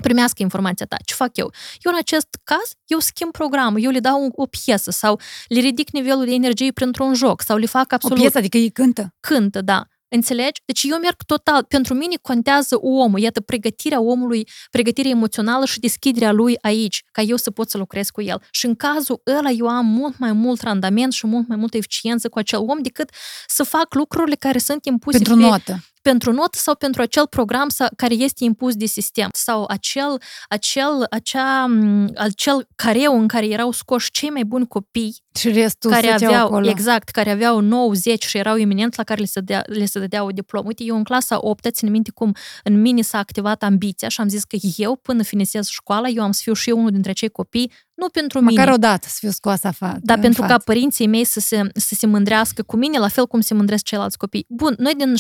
primească 0.02 0.42
informația 0.42 0.86
ta. 0.86 0.96
Ce 1.06 1.14
fac 1.14 1.38
eu? 1.38 1.54
Eu 1.80 1.92
în 1.92 1.98
acest 1.98 2.28
caz, 2.44 2.72
eu 2.86 3.00
schimb 3.00 3.32
programul, 3.32 3.84
eu 3.84 3.92
le 3.92 4.00
dau 4.00 4.24
o, 4.24 4.42
o 4.42 4.46
piesă 4.46 4.92
sau 4.92 5.20
le 5.48 5.60
ridic 5.60 5.92
nivelul 5.92 6.26
de 6.26 6.34
energie 6.34 6.72
printr-un 6.72 7.14
joc 7.14 7.42
sau 7.42 7.58
le 7.58 7.66
fac 7.66 7.92
absolut... 7.92 8.18
O 8.18 8.22
piesă, 8.22 8.38
adică 8.38 8.58
ei 8.58 8.72
cântă? 8.72 9.16
Cântă, 9.20 9.62
da. 9.62 9.88
Înțelegi? 10.14 10.62
Deci 10.66 10.84
eu 10.84 10.98
merg 10.98 11.16
total, 11.26 11.64
pentru 11.64 11.94
mine 11.94 12.16
contează 12.22 12.78
omul, 12.82 13.20
iată 13.20 13.42
pregătirea 13.42 14.02
omului, 14.02 14.48
pregătirea 14.72 15.12
emoțională 15.12 15.66
și 15.66 15.80
deschiderea 15.80 16.32
lui 16.32 16.58
aici, 16.62 17.04
ca 17.12 17.22
eu 17.22 17.36
să 17.36 17.52
pot 17.52 17.70
să 17.70 17.78
lucrez 17.78 18.10
cu 18.10 18.22
el. 18.22 18.42
Și 18.52 18.66
în 18.66 18.76
cazul 18.76 19.22
ăla 19.38 19.50
eu 19.50 19.68
am 19.68 19.86
mult 19.86 20.18
mai 20.18 20.32
mult 20.32 20.62
randament 20.62 21.14
și 21.14 21.28
mult 21.28 21.48
mai 21.48 21.58
multă 21.58 21.78
eficiență 21.78 22.30
cu 22.30 22.38
acel 22.38 22.60
om 22.60 22.82
decât 22.82 23.10
să 23.48 23.64
fac 23.64 23.94
lucrurile 23.94 24.36
care 24.36 24.58
sunt 24.58 24.86
impuse 24.86 25.18
pentru 25.18 25.36
pe, 25.36 25.42
notă 25.42 25.80
pentru 26.02 26.32
notă 26.32 26.58
sau 26.58 26.76
pentru 26.76 27.02
acel 27.02 27.28
program 27.28 27.70
sau, 27.70 27.88
care 27.96 28.14
este 28.14 28.44
impus 28.44 28.76
de 28.76 28.86
sistem 28.86 29.30
sau 29.34 29.66
acel, 29.68 30.22
acel, 30.48 31.08
acea, 31.10 31.68
acel 32.16 32.68
careu 32.76 33.20
în 33.20 33.28
care 33.28 33.48
erau 33.48 33.72
scoși 33.72 34.12
cei 34.12 34.30
mai 34.30 34.44
buni 34.44 34.68
copii 34.68 35.16
și 35.36 35.52
restul 35.52 35.92
care 35.92 36.08
aveau, 36.08 36.46
acolo. 36.46 36.70
exact, 36.70 37.10
care 37.10 37.30
aveau 37.30 37.60
9, 37.60 37.94
10 37.94 38.28
și 38.28 38.38
erau 38.38 38.58
eminenți 38.58 38.98
la 38.98 39.04
care 39.04 39.20
le 39.20 39.26
se, 39.26 39.40
dea, 39.40 39.64
le 39.66 39.86
se 39.86 40.00
dădea 40.00 40.24
o 40.24 40.30
diplomă. 40.30 40.68
Uite, 40.68 40.84
eu 40.84 40.96
în 40.96 41.04
clasa 41.04 41.38
8 41.42 41.68
țin 41.72 41.90
minte 41.90 42.12
cum 42.12 42.36
în 42.64 42.82
mine 42.82 43.02
s-a 43.02 43.18
activat 43.18 43.64
ambiția 43.64 44.08
și 44.08 44.22
am 44.22 44.28
zis 44.28 44.44
că 44.44 44.58
eu, 44.78 44.96
până 44.96 45.24
finisez 45.24 45.68
școala, 45.68 46.08
eu 46.08 46.24
am 46.24 46.32
să 46.32 46.40
fiu 46.44 46.54
și 46.54 46.70
eu 46.70 46.78
unul 46.78 46.92
dintre 46.92 47.12
acei 47.12 47.30
copii 47.30 47.72
nu 47.94 48.10
pentru 48.10 48.40
Măcar 48.40 48.50
mine. 48.50 48.64
Măcar 48.64 48.76
odată 48.76 49.08
să 49.10 49.16
fiu 49.20 49.30
scoasă 49.30 49.68
afară. 49.68 49.98
Dar 50.02 50.20
pentru 50.20 50.42
față. 50.42 50.54
ca 50.54 50.60
părinții 50.60 51.08
mei 51.08 51.24
să 51.24 51.40
se, 51.40 51.62
să 51.74 51.96
se 51.96 52.08
mândrească 52.08 52.64
cu 52.64 52.76
mine, 52.76 52.98
la 52.98 53.08
fel 53.08 53.28
cum 53.28 53.42
se 53.42 53.54
mândresc 53.54 53.84
ceilalți 53.84 54.18
copii. 54.18 54.46
Bun, 54.50 54.76
noi 54.78 54.94
din 54.96 55.16
60-80 55.16 55.20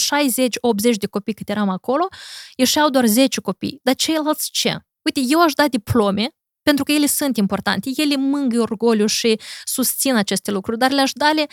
de 0.99 1.07
copii 1.07 1.33
cât 1.33 1.49
eram 1.49 1.69
acolo, 1.69 2.07
ieșeau 2.55 2.89
doar 2.89 3.05
10 3.05 3.41
copii. 3.41 3.79
Dar 3.83 3.95
ceilalți 3.95 4.49
ce? 4.51 4.77
Uite, 5.01 5.21
eu 5.27 5.41
aș 5.41 5.53
da 5.53 5.67
diplome, 5.67 6.29
pentru 6.61 6.83
că 6.83 6.91
ele 6.91 7.05
sunt 7.05 7.37
importante, 7.37 7.91
ele 7.95 8.15
mângâie 8.15 8.59
orgoliu 8.59 9.05
și 9.05 9.39
susțin 9.63 10.15
aceste 10.15 10.51
lucruri, 10.51 10.77
dar 10.77 10.91
le-aș 10.91 11.11
da 11.13 11.31
le 11.31 11.47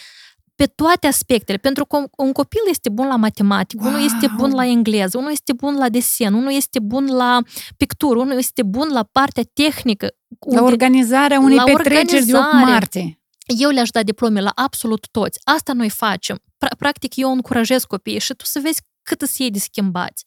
pe 0.54 0.66
toate 0.66 1.06
aspectele, 1.06 1.58
pentru 1.58 1.84
că 1.84 2.04
un 2.16 2.32
copil 2.32 2.60
este 2.70 2.88
bun 2.88 3.06
la 3.06 3.16
matematică, 3.16 3.82
wow. 3.84 3.92
unul 3.92 4.04
este 4.04 4.26
bun 4.36 4.50
la 4.50 4.66
engleză, 4.66 5.18
unul 5.18 5.30
este 5.30 5.52
bun 5.52 5.76
la 5.76 5.88
desen, 5.88 6.34
unul 6.34 6.52
este 6.52 6.78
bun 6.78 7.06
la 7.06 7.42
pictură, 7.76 8.18
unul 8.18 8.36
este 8.38 8.62
bun 8.62 8.88
la 8.88 9.02
partea 9.12 9.42
tehnică. 9.52 10.14
La 10.54 10.62
organizarea 10.62 11.40
unei 11.40 11.56
la 11.56 11.62
petreceri 11.62 12.24
de 12.24 12.36
8 12.36 12.52
martie. 12.52 13.20
Eu 13.58 13.70
le-aș 13.70 13.90
da 13.90 14.02
diplome 14.02 14.40
la 14.40 14.52
absolut 14.54 15.06
toți. 15.10 15.38
Asta 15.44 15.72
noi 15.72 15.90
facem. 15.90 16.42
Practic, 16.78 17.16
eu 17.16 17.32
încurajez 17.32 17.84
copiii 17.84 18.18
și 18.18 18.34
tu 18.34 18.44
să 18.44 18.60
vezi 18.62 18.80
cât 19.02 19.22
îți 19.22 19.40
iei 19.40 19.50
de 19.50 19.58
schimbați 19.58 20.24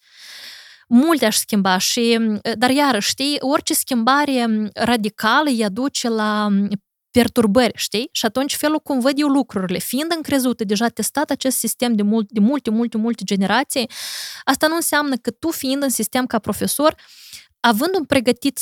multe 0.94 1.26
aș 1.26 1.36
schimba 1.36 1.78
și, 1.78 2.20
dar 2.58 2.70
iarăși, 2.70 3.10
știi, 3.10 3.38
orice 3.40 3.74
schimbare 3.74 4.70
radicală 4.74 5.50
îi 5.50 5.64
aduce 5.64 6.10
la 6.10 6.48
perturbări, 7.12 7.72
știi? 7.76 8.10
Și 8.12 8.26
atunci 8.26 8.56
felul 8.56 8.80
cum 8.80 9.00
văd 9.00 9.14
eu 9.16 9.28
lucrurile, 9.28 9.80
fiind 9.80 10.12
încrezută, 10.16 10.64
deja 10.64 10.88
testat 10.88 11.30
acest 11.30 11.58
sistem 11.58 11.94
de, 11.94 12.02
mult, 12.02 12.32
de 12.32 12.40
multe, 12.40 12.70
multe, 12.70 12.98
multe 12.98 13.24
generații, 13.24 13.90
asta 14.44 14.68
nu 14.68 14.76
înseamnă 14.76 15.16
că 15.16 15.32
tu, 15.32 15.50
fiind 15.50 15.84
în 15.84 15.90
sistem 15.90 16.26
ca 16.26 16.40
profesor, 16.40 16.96
având 17.62 17.96
un 17.96 18.06
pregătit, 18.06 18.60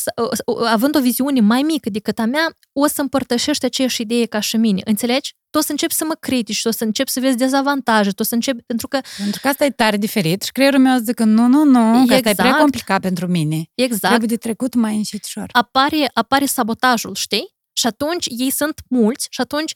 având 0.65 0.95
o 0.95 1.01
viziune 1.01 1.39
mai 1.39 1.61
mică 1.61 1.89
decât 1.89 2.19
a 2.19 2.25
mea, 2.25 2.47
o 2.73 2.87
să 2.87 3.01
împărtășești 3.01 3.65
aceeași 3.65 4.01
idee 4.01 4.25
ca 4.25 4.39
și 4.39 4.57
mine. 4.57 4.81
Înțelegi? 4.85 5.33
Tu 5.49 5.57
o 5.57 5.61
să 5.61 5.71
începi 5.71 5.93
să 5.93 6.05
mă 6.05 6.13
critici, 6.19 6.61
tu 6.61 6.67
o 6.67 6.71
să 6.71 6.83
începi 6.83 7.09
să 7.09 7.19
vezi 7.19 7.37
dezavantaje, 7.37 8.09
tu 8.09 8.21
o 8.21 8.23
să 8.23 8.33
începi, 8.33 8.61
pentru 8.61 8.87
că... 8.87 8.99
Pentru 9.17 9.41
că 9.41 9.47
asta 9.47 9.65
e 9.65 9.69
tare 9.69 9.97
diferit 9.97 10.41
și 10.41 10.51
creierul 10.51 10.79
meu 10.79 10.97
zice 10.97 11.11
că 11.11 11.23
nu, 11.23 11.47
nu, 11.47 11.63
nu, 11.63 12.01
exact. 12.01 12.07
că 12.07 12.13
asta 12.13 12.29
e 12.29 12.33
prea 12.33 12.45
exact. 12.45 12.59
complicat 12.59 13.01
pentru 13.01 13.27
mine. 13.27 13.69
Exact. 13.73 14.07
Trebuie 14.07 14.27
de 14.27 14.35
trecut 14.35 14.73
mai 14.73 14.95
încetișor. 14.95 15.49
Apare, 15.51 16.09
apare 16.13 16.45
sabotajul, 16.45 17.15
știi? 17.15 17.57
Și 17.73 17.87
atunci 17.87 18.25
ei 18.29 18.49
sunt 18.49 18.81
mulți 18.89 19.27
și 19.29 19.41
atunci 19.41 19.73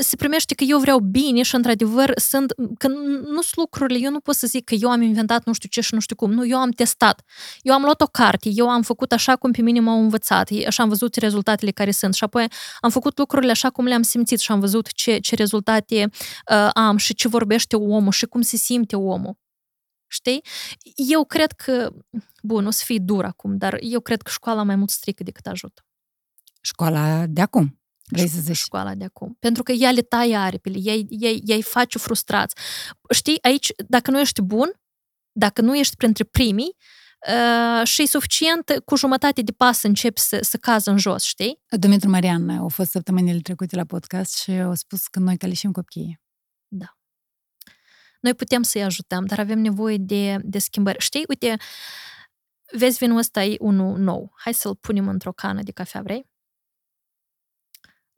se 0.00 0.16
primește 0.16 0.54
că 0.54 0.64
eu 0.64 0.78
vreau 0.78 0.98
bine 0.98 1.42
și 1.42 1.54
într-adevăr 1.54 2.12
sunt, 2.18 2.52
că 2.78 2.88
nu 2.88 3.42
sunt 3.42 3.56
lucrurile, 3.56 3.98
eu 4.02 4.10
nu 4.10 4.20
pot 4.20 4.34
să 4.34 4.46
zic 4.46 4.64
că 4.64 4.74
eu 4.74 4.90
am 4.90 5.02
inventat 5.02 5.44
nu 5.44 5.52
știu 5.52 5.68
ce 5.68 5.80
și 5.80 5.94
nu 5.94 6.00
știu 6.00 6.16
cum, 6.16 6.32
nu, 6.32 6.46
eu 6.46 6.58
am 6.58 6.70
testat, 6.70 7.22
eu 7.62 7.74
am 7.74 7.82
luat 7.82 8.00
o 8.00 8.06
carte, 8.06 8.48
eu 8.52 8.70
am 8.70 8.82
făcut 8.82 9.12
așa 9.12 9.36
cum 9.36 9.52
pe 9.52 9.62
mine 9.62 9.80
m-au 9.80 10.00
învățat, 10.00 10.50
așa 10.66 10.82
am 10.82 10.88
văzut 10.88 11.14
rezultatele 11.14 11.70
care 11.70 11.90
sunt 11.90 12.14
și 12.14 12.24
apoi 12.24 12.46
am 12.80 12.90
făcut 12.90 13.18
lucrurile 13.18 13.50
așa 13.50 13.70
cum 13.70 13.84
le-am 13.84 14.02
simțit 14.02 14.38
și 14.38 14.52
am 14.52 14.60
văzut 14.60 14.92
ce, 14.92 15.18
ce 15.18 15.34
rezultate 15.34 16.10
uh, 16.52 16.68
am 16.72 16.96
și 16.96 17.14
ce 17.14 17.28
vorbește 17.28 17.76
omul 17.76 18.12
și 18.12 18.26
cum 18.26 18.40
se 18.40 18.56
simte 18.56 18.96
omul. 18.96 19.36
Știi? 20.06 20.44
Eu 20.94 21.24
cred 21.24 21.52
că, 21.52 21.90
bun, 22.42 22.66
o 22.66 22.70
să 22.70 22.82
fie 22.84 22.98
dur 22.98 23.24
acum, 23.24 23.56
dar 23.56 23.78
eu 23.80 24.00
cred 24.00 24.22
că 24.22 24.30
școala 24.30 24.62
mai 24.62 24.76
mult 24.76 24.90
strică 24.90 25.22
decât 25.22 25.46
ajută. 25.46 25.82
Școala 26.60 27.26
de 27.26 27.40
acum. 27.40 27.78
Vrei 28.08 28.28
să 28.28 28.40
zici? 28.40 28.56
Școala 28.56 28.94
de 28.94 29.04
acum. 29.04 29.36
Pentru 29.38 29.62
că 29.62 29.72
ea 29.72 29.90
le 29.90 30.00
taie 30.00 30.36
aripile, 30.36 30.78
ea, 30.82 30.94
ea, 30.94 31.30
ea 31.44 31.56
îi 31.56 31.62
face 31.62 31.98
frustrați. 31.98 32.54
Știi, 33.10 33.38
aici, 33.42 33.72
dacă 33.88 34.10
nu 34.10 34.20
ești 34.20 34.42
bun, 34.42 34.70
dacă 35.32 35.60
nu 35.60 35.76
ești 35.76 35.96
printre 35.96 36.24
primii, 36.24 36.76
uh, 37.28 37.86
și 37.86 38.02
e 38.02 38.06
suficient 38.06 38.82
cu 38.84 38.96
jumătate 38.96 39.42
de 39.42 39.52
pas 39.52 39.78
să 39.78 39.86
începi 39.86 40.20
să, 40.20 40.38
să 40.42 40.56
cazi 40.56 40.88
în 40.88 40.98
jos, 40.98 41.22
știi? 41.22 41.62
Dumitru 41.68 42.10
Marian 42.10 42.48
a 42.50 42.66
fost 42.68 42.90
săptămânile 42.90 43.40
trecute 43.40 43.76
la 43.76 43.84
podcast 43.84 44.38
și 44.38 44.50
a 44.50 44.74
spus 44.74 45.06
că 45.06 45.18
noi 45.18 45.36
călișim 45.36 45.72
copiii. 45.72 46.20
Da. 46.68 46.96
Noi 48.20 48.34
putem 48.34 48.62
să-i 48.62 48.82
ajutăm, 48.82 49.24
dar 49.24 49.38
avem 49.38 49.58
nevoie 49.58 49.96
de, 49.96 50.38
de 50.42 50.58
schimbări. 50.58 50.98
Știi, 50.98 51.24
uite, 51.28 51.56
vezi 52.72 52.98
vinul 52.98 53.18
ăsta 53.18 53.42
e 53.44 53.56
unul 53.60 53.98
nou. 53.98 54.32
Hai 54.36 54.54
să-l 54.54 54.76
punem 54.76 55.08
într-o 55.08 55.32
cană 55.32 55.62
de 55.62 55.70
cafea, 55.70 56.02
vrei? 56.02 56.26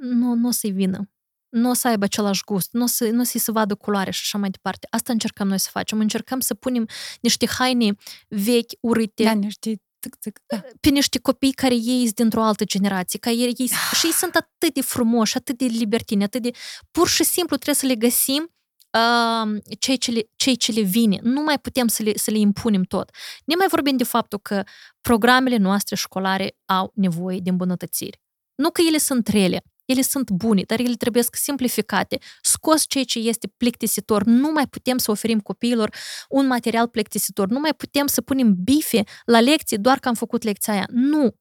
Nu, 0.01 0.35
nu 0.35 0.49
o 0.49 0.51
să-i 0.51 0.71
vină. 0.71 1.11
Nu 1.49 1.71
o 1.71 1.73
să 1.73 1.89
aibă 1.89 2.05
același 2.05 2.43
gust, 2.45 2.69
nu 2.73 2.83
o 2.83 2.87
să, 2.87 3.09
nu 3.09 3.21
o 3.21 3.25
să-i 3.25 3.41
se 3.41 3.51
vadă 3.51 3.75
culoare 3.75 4.11
și 4.11 4.21
așa 4.23 4.39
mai 4.39 4.51
departe. 4.51 4.87
Asta 4.91 5.13
încercăm 5.13 5.49
noi 5.49 5.59
să 5.59 5.69
facem. 5.71 6.01
Încercăm 6.01 6.41
să 6.41 6.55
punem 6.55 6.87
niște 7.21 7.47
haine 7.47 7.95
vechi, 8.29 8.71
urâte. 8.81 9.23
Da, 9.23 9.33
niște 9.33 9.81
tic, 9.99 10.15
tic, 10.17 10.41
da. 10.47 10.61
pe 10.81 10.89
niște 10.89 11.19
copii 11.19 11.53
care 11.53 11.75
ei 11.75 12.03
sunt 12.03 12.15
dintr-o 12.15 12.43
altă 12.43 12.65
generație, 12.65 13.19
care 13.19 13.37
ei, 13.37 13.55
ei, 13.57 13.71
și 13.95 14.07
ei 14.07 14.13
sunt 14.13 14.35
atât 14.35 14.75
de 14.75 14.81
frumoși, 14.81 15.37
atât 15.37 15.59
de 15.59 15.65
libertini, 15.65 16.23
atât 16.23 16.43
de... 16.43 16.51
Pur 16.91 17.09
și 17.09 17.25
simplu 17.25 17.57
trebuie 17.57 17.75
să 17.75 17.87
le 17.87 17.95
găsim 17.95 18.55
uh, 18.99 19.61
cei, 19.79 19.99
ce 19.99 20.11
le, 20.11 20.31
cei 20.37 20.57
ce 20.57 20.73
le 20.73 20.81
vine. 20.81 21.19
Nu 21.23 21.43
mai 21.43 21.59
putem 21.59 21.87
să 21.87 22.03
le, 22.03 22.17
să 22.17 22.31
le 22.31 22.39
impunem 22.39 22.83
tot. 22.83 23.11
Ne 23.45 23.55
mai 23.55 23.67
vorbim 23.69 23.97
de 23.97 24.05
faptul 24.05 24.39
că 24.39 24.63
programele 25.01 25.57
noastre 25.57 25.97
școlare 25.97 26.57
au 26.65 26.93
nevoie 26.95 27.39
de 27.39 27.51
îmbunătățiri. 27.51 28.21
Nu 28.55 28.71
că 28.71 28.81
ele 28.87 28.99
sunt 28.99 29.29
rele, 29.29 29.63
ele 29.91 30.03
sunt 30.03 30.31
bune, 30.31 30.63
dar 30.67 30.81
ele 30.81 30.95
trebuie 30.95 31.25
simplificate, 31.33 32.19
scos 32.43 32.85
ceea 32.89 33.05
ce 33.05 33.19
este 33.19 33.53
plictisitor. 33.57 34.25
Nu 34.25 34.51
mai 34.53 34.67
putem 34.67 34.99
să 34.99 35.11
oferim 35.11 35.41
copiilor 35.41 35.95
un 36.29 36.47
material 36.47 36.89
plictisitor, 36.89 37.49
nu 37.49 37.59
mai 37.61 37.75
putem 37.75 38.07
să 38.07 38.21
punem 38.21 38.55
bife 38.65 39.03
la 39.25 39.41
lecții 39.41 39.79
doar 39.79 39.99
că 39.99 40.09
am 40.09 40.15
făcut 40.15 40.43
lecția 40.43 40.73
aia. 40.73 40.87
Nu! 40.91 41.39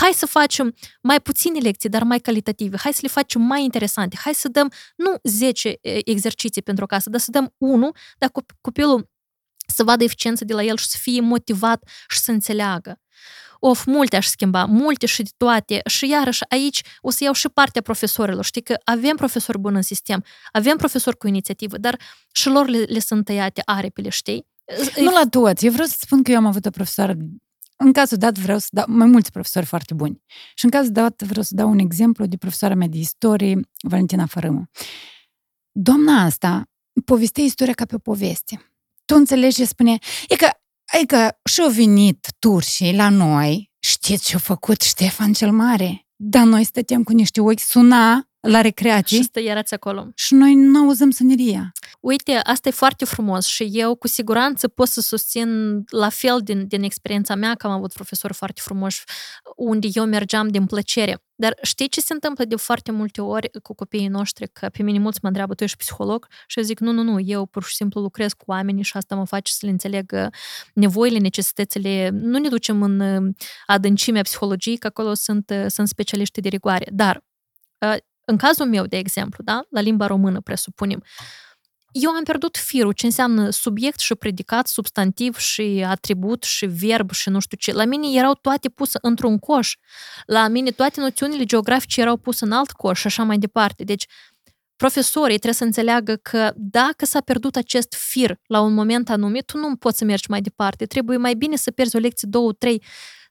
hai 0.00 0.12
să 0.12 0.26
facem 0.26 0.74
mai 1.02 1.20
puține 1.20 1.58
lecții, 1.58 1.88
dar 1.88 2.02
mai 2.02 2.18
calitative, 2.18 2.76
hai 2.76 2.92
să 2.92 2.98
le 3.02 3.08
facem 3.08 3.40
mai 3.40 3.62
interesante, 3.62 4.16
hai 4.20 4.34
să 4.34 4.48
dăm 4.48 4.72
nu 4.96 5.14
10 5.22 5.78
exerciții 6.04 6.62
pentru 6.62 6.84
o 6.84 6.86
casă, 6.86 7.10
dar 7.10 7.20
să 7.20 7.30
dăm 7.30 7.54
unul, 7.58 7.96
dar 8.18 8.30
copilul 8.60 9.10
să 9.66 9.84
vadă 9.84 10.04
eficiență 10.04 10.44
de 10.44 10.54
la 10.54 10.62
el 10.62 10.76
și 10.76 10.86
să 10.86 10.96
fie 11.00 11.20
motivat 11.20 11.88
și 12.08 12.18
să 12.18 12.30
înțeleagă. 12.30 13.00
Of, 13.66 13.84
multe 13.84 14.16
aș 14.16 14.26
schimba, 14.26 14.64
multe 14.64 15.06
și 15.06 15.32
toate. 15.36 15.80
Și 15.86 16.08
iarăși 16.08 16.44
aici 16.48 16.82
o 17.00 17.10
să 17.10 17.24
iau 17.24 17.32
și 17.32 17.48
partea 17.48 17.82
profesorilor. 17.82 18.44
Știi 18.44 18.62
că 18.62 18.76
avem 18.84 19.16
profesori 19.16 19.58
buni 19.58 19.76
în 19.76 19.82
sistem, 19.82 20.24
avem 20.52 20.76
profesori 20.76 21.16
cu 21.16 21.26
inițiativă, 21.26 21.78
dar 21.78 22.00
și 22.32 22.48
lor 22.48 22.68
le, 22.68 22.78
le 22.78 22.98
sunt 22.98 23.24
tăiate 23.24 23.62
aripile, 23.64 24.08
știi? 24.08 24.46
Nu 24.96 25.10
la 25.10 25.22
toți. 25.30 25.66
Eu 25.66 25.72
vreau 25.72 25.86
să 25.86 25.96
spun 25.98 26.22
că 26.22 26.30
eu 26.30 26.36
am 26.36 26.46
avut 26.46 26.66
o 26.66 26.70
profesoară 26.70 27.16
în 27.76 27.92
cazul 27.92 28.18
dat 28.18 28.38
vreau 28.38 28.58
să 28.58 28.66
dau 28.70 28.84
mai 28.88 29.06
mulți 29.06 29.30
profesori 29.30 29.66
foarte 29.66 29.94
buni. 29.94 30.22
Și 30.54 30.64
în 30.64 30.70
cazul 30.70 30.92
dat 30.92 31.22
vreau 31.22 31.42
să 31.42 31.54
dau 31.54 31.70
un 31.70 31.78
exemplu 31.78 32.26
de 32.26 32.36
profesoara 32.36 32.74
mea 32.74 32.88
de 32.88 32.98
istorie, 32.98 33.60
Valentina 33.82 34.26
Fărâmă. 34.26 34.68
Doamna 35.72 36.22
asta 36.24 36.62
povestea 37.04 37.44
istoria 37.44 37.72
ca 37.72 37.84
pe 37.84 37.94
o 37.94 37.98
poveste. 37.98 38.72
Tu 39.04 39.14
înțelegi 39.14 39.56
ce 39.56 39.64
spune? 39.64 39.98
E 40.28 40.36
că, 40.36 40.48
e 41.00 41.04
că 41.06 41.36
și-au 41.44 41.68
venit 41.68 42.26
turșii 42.38 42.96
la 42.96 43.08
noi, 43.08 43.70
știți 43.78 44.24
ce-a 44.24 44.38
făcut 44.38 44.80
Ștefan 44.80 45.32
cel 45.32 45.52
Mare? 45.52 46.06
Dar 46.16 46.44
noi 46.44 46.64
stăteam 46.64 47.02
cu 47.02 47.12
niște 47.12 47.40
ochi, 47.40 47.60
suna 47.60 48.28
la 48.46 48.60
recreații. 48.60 49.16
Și 49.16 49.22
stăierați 49.22 49.74
acolo. 49.74 50.08
Și 50.14 50.34
noi 50.34 50.54
nu 50.54 50.78
auzăm 50.84 51.10
sâneria. 51.10 51.72
Uite, 52.00 52.32
asta 52.32 52.68
e 52.68 52.72
foarte 52.72 53.04
frumos 53.04 53.46
și 53.46 53.68
eu 53.72 53.94
cu 53.94 54.08
siguranță 54.08 54.68
pot 54.68 54.88
să 54.88 55.00
susțin 55.00 55.48
la 55.90 56.08
fel 56.08 56.40
din, 56.42 56.66
din 56.66 56.82
experiența 56.82 57.34
mea 57.34 57.54
că 57.54 57.66
am 57.66 57.72
avut 57.72 57.92
profesori 57.92 58.34
foarte 58.34 58.60
frumoși 58.64 59.04
unde 59.56 59.88
eu 59.92 60.04
mergeam 60.04 60.48
din 60.48 60.66
plăcere. 60.66 61.22
Dar 61.36 61.58
știi 61.62 61.88
ce 61.88 62.00
se 62.00 62.12
întâmplă 62.12 62.44
de 62.44 62.56
foarte 62.56 62.92
multe 62.92 63.20
ori 63.20 63.50
cu 63.62 63.74
copiii 63.74 64.08
noștri? 64.08 64.48
Că 64.52 64.68
pe 64.68 64.82
mine 64.82 64.98
mulți 64.98 65.18
mă 65.22 65.28
întreabă, 65.28 65.54
tu 65.54 65.62
ești 65.64 65.76
psiholog? 65.76 66.26
Și 66.46 66.58
eu 66.58 66.64
zic, 66.64 66.80
nu, 66.80 66.92
nu, 66.92 67.02
nu, 67.02 67.20
eu 67.20 67.46
pur 67.46 67.64
și 67.64 67.74
simplu 67.74 68.00
lucrez 68.00 68.32
cu 68.32 68.44
oamenii 68.46 68.82
și 68.82 68.96
asta 68.96 69.14
mă 69.14 69.26
face 69.26 69.52
să 69.52 69.66
le 69.66 69.70
înțeleg 69.70 70.12
uh, 70.14 70.26
nevoile, 70.74 71.18
necesitățile. 71.18 72.08
Nu 72.12 72.38
ne 72.38 72.48
ducem 72.48 72.82
în 72.82 73.00
uh, 73.00 73.34
adâncimea 73.66 74.22
psihologiei, 74.22 74.76
că 74.76 74.86
acolo 74.86 75.14
sunt, 75.14 75.50
uh, 75.50 75.64
sunt 75.68 75.88
specialiști 75.88 76.40
de 76.40 76.48
rigoare. 76.48 76.86
Dar 76.92 77.22
în 78.24 78.36
cazul 78.36 78.66
meu, 78.66 78.86
de 78.86 78.96
exemplu, 78.96 79.44
da, 79.44 79.62
la 79.70 79.80
limba 79.80 80.06
română 80.06 80.40
presupunem, 80.40 81.02
eu 81.94 82.10
am 82.10 82.22
pierdut 82.22 82.56
firul, 82.56 82.92
ce 82.92 83.06
înseamnă 83.06 83.50
subiect 83.50 83.98
și 83.98 84.14
predicat, 84.14 84.66
substantiv 84.66 85.36
și 85.36 85.84
atribut 85.88 86.42
și 86.42 86.66
verb 86.66 87.10
și 87.10 87.28
nu 87.28 87.40
știu 87.40 87.56
ce. 87.56 87.72
La 87.72 87.84
mine 87.84 88.18
erau 88.18 88.34
toate 88.34 88.68
puse 88.68 88.98
într-un 89.02 89.38
coș. 89.38 89.74
La 90.26 90.48
mine 90.48 90.70
toate 90.70 91.00
noțiunile 91.00 91.44
geografice 91.44 92.00
erau 92.00 92.16
puse 92.16 92.44
în 92.44 92.52
alt 92.52 92.70
coș 92.70 93.00
și 93.00 93.06
așa 93.06 93.22
mai 93.22 93.38
departe. 93.38 93.84
Deci, 93.84 94.06
profesorii 94.76 95.38
trebuie 95.38 95.54
să 95.54 95.64
înțeleagă 95.64 96.14
că 96.14 96.52
dacă 96.56 97.04
s-a 97.04 97.20
pierdut 97.20 97.56
acest 97.56 97.94
fir 97.94 98.38
la 98.46 98.60
un 98.60 98.74
moment 98.74 99.10
anume, 99.10 99.40
tu 99.40 99.58
nu 99.58 99.76
poți 99.76 99.98
să 99.98 100.04
mergi 100.04 100.30
mai 100.30 100.40
departe. 100.40 100.86
Trebuie 100.86 101.16
mai 101.16 101.34
bine 101.34 101.56
să 101.56 101.70
pierzi 101.70 101.96
o 101.96 101.98
lecție, 101.98 102.28
două, 102.30 102.52
trei, 102.52 102.82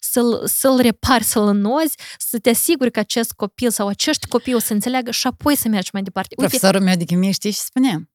să-l, 0.03 0.47
să-l 0.47 0.77
repari, 0.79 1.23
să-l 1.23 1.47
înnozi, 1.47 1.95
să 2.17 2.39
te 2.39 2.49
asiguri 2.49 2.91
că 2.91 2.99
acest 2.99 3.31
copil 3.31 3.71
sau 3.71 3.87
acești 3.87 4.27
copii 4.27 4.53
o 4.53 4.59
să 4.59 4.73
înțeleagă 4.73 5.11
și 5.11 5.27
apoi 5.27 5.55
să 5.55 5.67
mergi 5.67 5.89
mai 5.93 6.01
departe. 6.01 6.35
Uite, 6.37 6.49
Profesorul 6.49 6.85
meu 6.85 6.95
de 6.95 7.03
chimie 7.03 7.31
știi 7.31 7.51
și 7.51 7.59
spunea. 7.59 8.09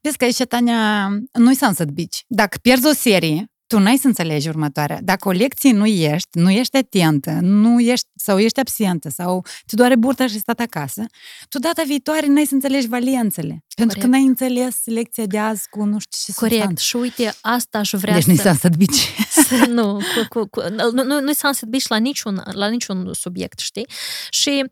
Vezi 0.00 0.16
că 0.16 0.24
aici, 0.24 0.42
Tania, 0.42 1.08
nu-i 1.32 1.54
sunset 1.54 1.88
beach. 1.88 2.16
Dacă 2.26 2.58
pierzi 2.58 2.86
o 2.86 2.92
serie, 2.92 3.50
tu 3.66 3.78
n-ai 3.78 3.96
să 3.96 4.06
înțelegi 4.06 4.48
următoarea. 4.48 4.98
Dacă 5.02 5.28
o 5.28 5.30
lecție 5.30 5.72
nu 5.72 5.86
ești, 5.86 6.28
nu 6.38 6.50
ești 6.50 6.76
atentă, 6.76 7.38
nu 7.40 7.80
ești, 7.80 8.06
sau 8.14 8.38
ești 8.38 8.60
absentă, 8.60 9.08
sau 9.08 9.44
te 9.66 9.76
doare 9.76 9.96
burta 9.96 10.26
și 10.26 10.38
stat 10.38 10.60
acasă, 10.60 11.04
tu 11.48 11.58
data 11.58 11.82
viitoare 11.86 12.26
n-ai 12.26 12.44
să 12.44 12.54
înțelegi 12.54 12.88
valențele. 12.88 13.48
Corect. 13.48 13.74
Pentru 13.74 13.98
că 13.98 14.06
n-ai 14.06 14.24
înțeles 14.24 14.80
lecția 14.84 15.26
de 15.26 15.38
azi 15.38 15.68
cu 15.68 15.84
nu 15.84 15.98
știu 15.98 16.32
ce 16.32 16.38
Corect. 16.38 16.54
Substanță. 16.54 16.82
Și 16.82 16.96
uite, 16.96 17.34
asta 17.40 17.78
aș 17.78 17.90
vrea 17.90 18.14
deci 18.14 18.22
să... 18.22 18.28
Deci 18.28 18.38
nu-i 18.38 18.46
sunset 18.46 18.76
beach. 18.76 18.98
Să, 19.30 19.66
nu, 19.68 19.92
cu, 19.92 20.26
cu, 20.28 20.48
cu, 20.50 20.60
nu, 20.92 21.02
nu, 21.04 21.20
nu-i 21.20 21.34
sunset 21.34 21.68
beach 21.68 21.86
la 21.88 21.96
niciun, 21.96 22.42
la 22.52 22.68
niciun 22.68 23.12
subiect, 23.12 23.58
știi? 23.58 23.86
Și 24.30 24.64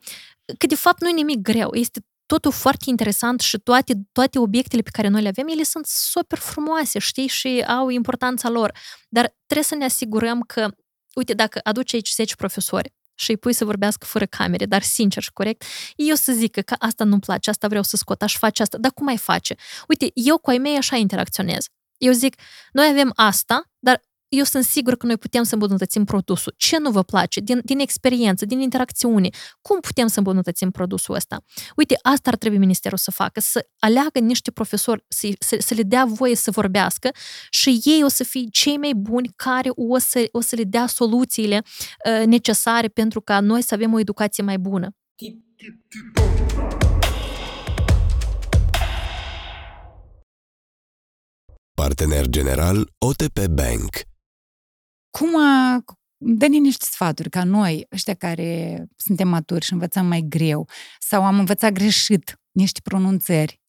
că 0.58 0.66
de 0.66 0.74
fapt 0.74 1.02
nu 1.02 1.08
e 1.08 1.12
nimic 1.12 1.40
greu. 1.40 1.74
Este 1.74 2.00
totul 2.26 2.52
foarte 2.52 2.84
interesant 2.90 3.40
și 3.40 3.58
toate, 3.58 3.92
toate 4.12 4.38
obiectele 4.38 4.82
pe 4.82 4.90
care 4.92 5.08
noi 5.08 5.22
le 5.22 5.28
avem, 5.28 5.48
ele 5.48 5.62
sunt 5.62 5.86
super 5.86 6.38
frumoase, 6.38 6.98
știi, 6.98 7.26
și 7.26 7.64
au 7.68 7.88
importanța 7.88 8.48
lor. 8.48 8.72
Dar 9.08 9.36
trebuie 9.46 9.66
să 9.66 9.74
ne 9.74 9.84
asigurăm 9.84 10.40
că, 10.40 10.68
uite, 11.14 11.34
dacă 11.34 11.60
aduci 11.62 11.94
aici 11.94 12.10
10 12.10 12.34
profesori 12.34 12.92
și 13.14 13.30
îi 13.30 13.36
pui 13.36 13.52
să 13.52 13.64
vorbească 13.64 14.06
fără 14.06 14.26
camere, 14.26 14.66
dar 14.66 14.82
sincer 14.82 15.22
și 15.22 15.32
corect, 15.32 15.64
eu 15.96 16.14
să 16.14 16.32
zic 16.32 16.60
că 16.60 16.74
asta 16.78 17.04
nu-mi 17.04 17.20
place, 17.20 17.50
asta 17.50 17.68
vreau 17.68 17.82
să 17.82 17.96
scot, 17.96 18.22
aș 18.22 18.36
face 18.36 18.62
asta, 18.62 18.78
dar 18.78 18.90
cum 18.90 19.06
ai 19.06 19.18
face? 19.18 19.54
Uite, 19.88 20.10
eu 20.14 20.38
cu 20.38 20.50
ai 20.50 20.58
mei 20.58 20.76
așa 20.76 20.96
interacționez. 20.96 21.66
Eu 21.98 22.12
zic, 22.12 22.40
noi 22.72 22.86
avem 22.90 23.12
asta, 23.14 23.70
dar 23.78 24.02
eu 24.36 24.44
sunt 24.44 24.64
sigur 24.64 24.96
că 24.96 25.06
noi 25.06 25.16
putem 25.16 25.42
să 25.42 25.54
îmbunătățim 25.54 26.04
produsul. 26.04 26.54
Ce 26.56 26.78
nu 26.78 26.90
vă 26.90 27.02
place? 27.02 27.40
Din, 27.40 27.60
din 27.64 27.78
experiență, 27.78 28.44
din 28.44 28.60
interacțiune. 28.60 29.28
Cum 29.60 29.80
putem 29.80 30.06
să 30.06 30.18
îmbunătățim 30.18 30.70
produsul 30.70 31.14
ăsta? 31.14 31.44
Uite, 31.76 31.98
asta 32.02 32.30
ar 32.30 32.36
trebui 32.36 32.58
ministerul 32.58 32.98
să 32.98 33.10
facă, 33.10 33.40
să 33.40 33.68
aleagă 33.78 34.18
niște 34.18 34.50
profesori, 34.50 35.04
să, 35.08 35.28
să, 35.38 35.56
să 35.58 35.74
le 35.74 35.82
dea 35.82 36.04
voie 36.04 36.36
să 36.36 36.50
vorbească 36.50 37.10
și 37.50 37.80
ei 37.84 38.02
o 38.04 38.08
să 38.08 38.24
fie 38.24 38.44
cei 38.50 38.76
mai 38.76 38.92
buni 38.94 39.32
care 39.36 39.68
o 39.74 39.98
să, 39.98 40.28
o 40.32 40.40
să 40.40 40.56
le 40.56 40.64
dea 40.64 40.86
soluțiile 40.86 41.62
uh, 41.64 42.26
necesare 42.26 42.88
pentru 42.88 43.20
ca 43.20 43.40
noi 43.40 43.62
să 43.62 43.74
avem 43.74 43.92
o 43.92 43.98
educație 43.98 44.42
mai 44.42 44.58
bună. 44.58 44.88
Partener 51.74 52.26
general 52.26 52.88
OTP 52.98 53.46
Bank 53.46 54.13
cum 55.18 55.40
a, 55.40 55.84
dă-ne 56.16 56.56
niște 56.56 56.84
sfaturi 56.90 57.30
ca 57.30 57.44
noi, 57.44 57.86
ăștia 57.92 58.14
care 58.14 58.84
suntem 58.96 59.28
maturi 59.28 59.64
și 59.64 59.72
învățăm 59.72 60.06
mai 60.06 60.24
greu, 60.28 60.68
sau 60.98 61.24
am 61.24 61.38
învățat 61.38 61.72
greșit 61.72 62.40
niște 62.52 62.80
pronunțări, 62.82 63.60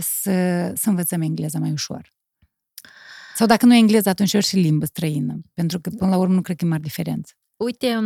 să, 0.00 0.72
să 0.74 0.88
învățăm 0.88 1.20
engleza 1.20 1.58
mai 1.58 1.70
ușor. 1.70 2.12
Sau 3.34 3.46
dacă 3.46 3.66
nu 3.66 3.74
e 3.74 3.78
engleză, 3.78 4.08
atunci 4.08 4.34
ori 4.34 4.46
și 4.46 4.56
limbă 4.56 4.84
străină, 4.84 5.40
pentru 5.54 5.80
că 5.80 5.90
până 5.90 6.10
la 6.10 6.16
urmă 6.16 6.34
nu 6.34 6.40
cred 6.40 6.56
că 6.56 6.64
e 6.64 6.68
mare 6.68 6.82
diferență. 6.82 7.32
Uite, 7.56 7.96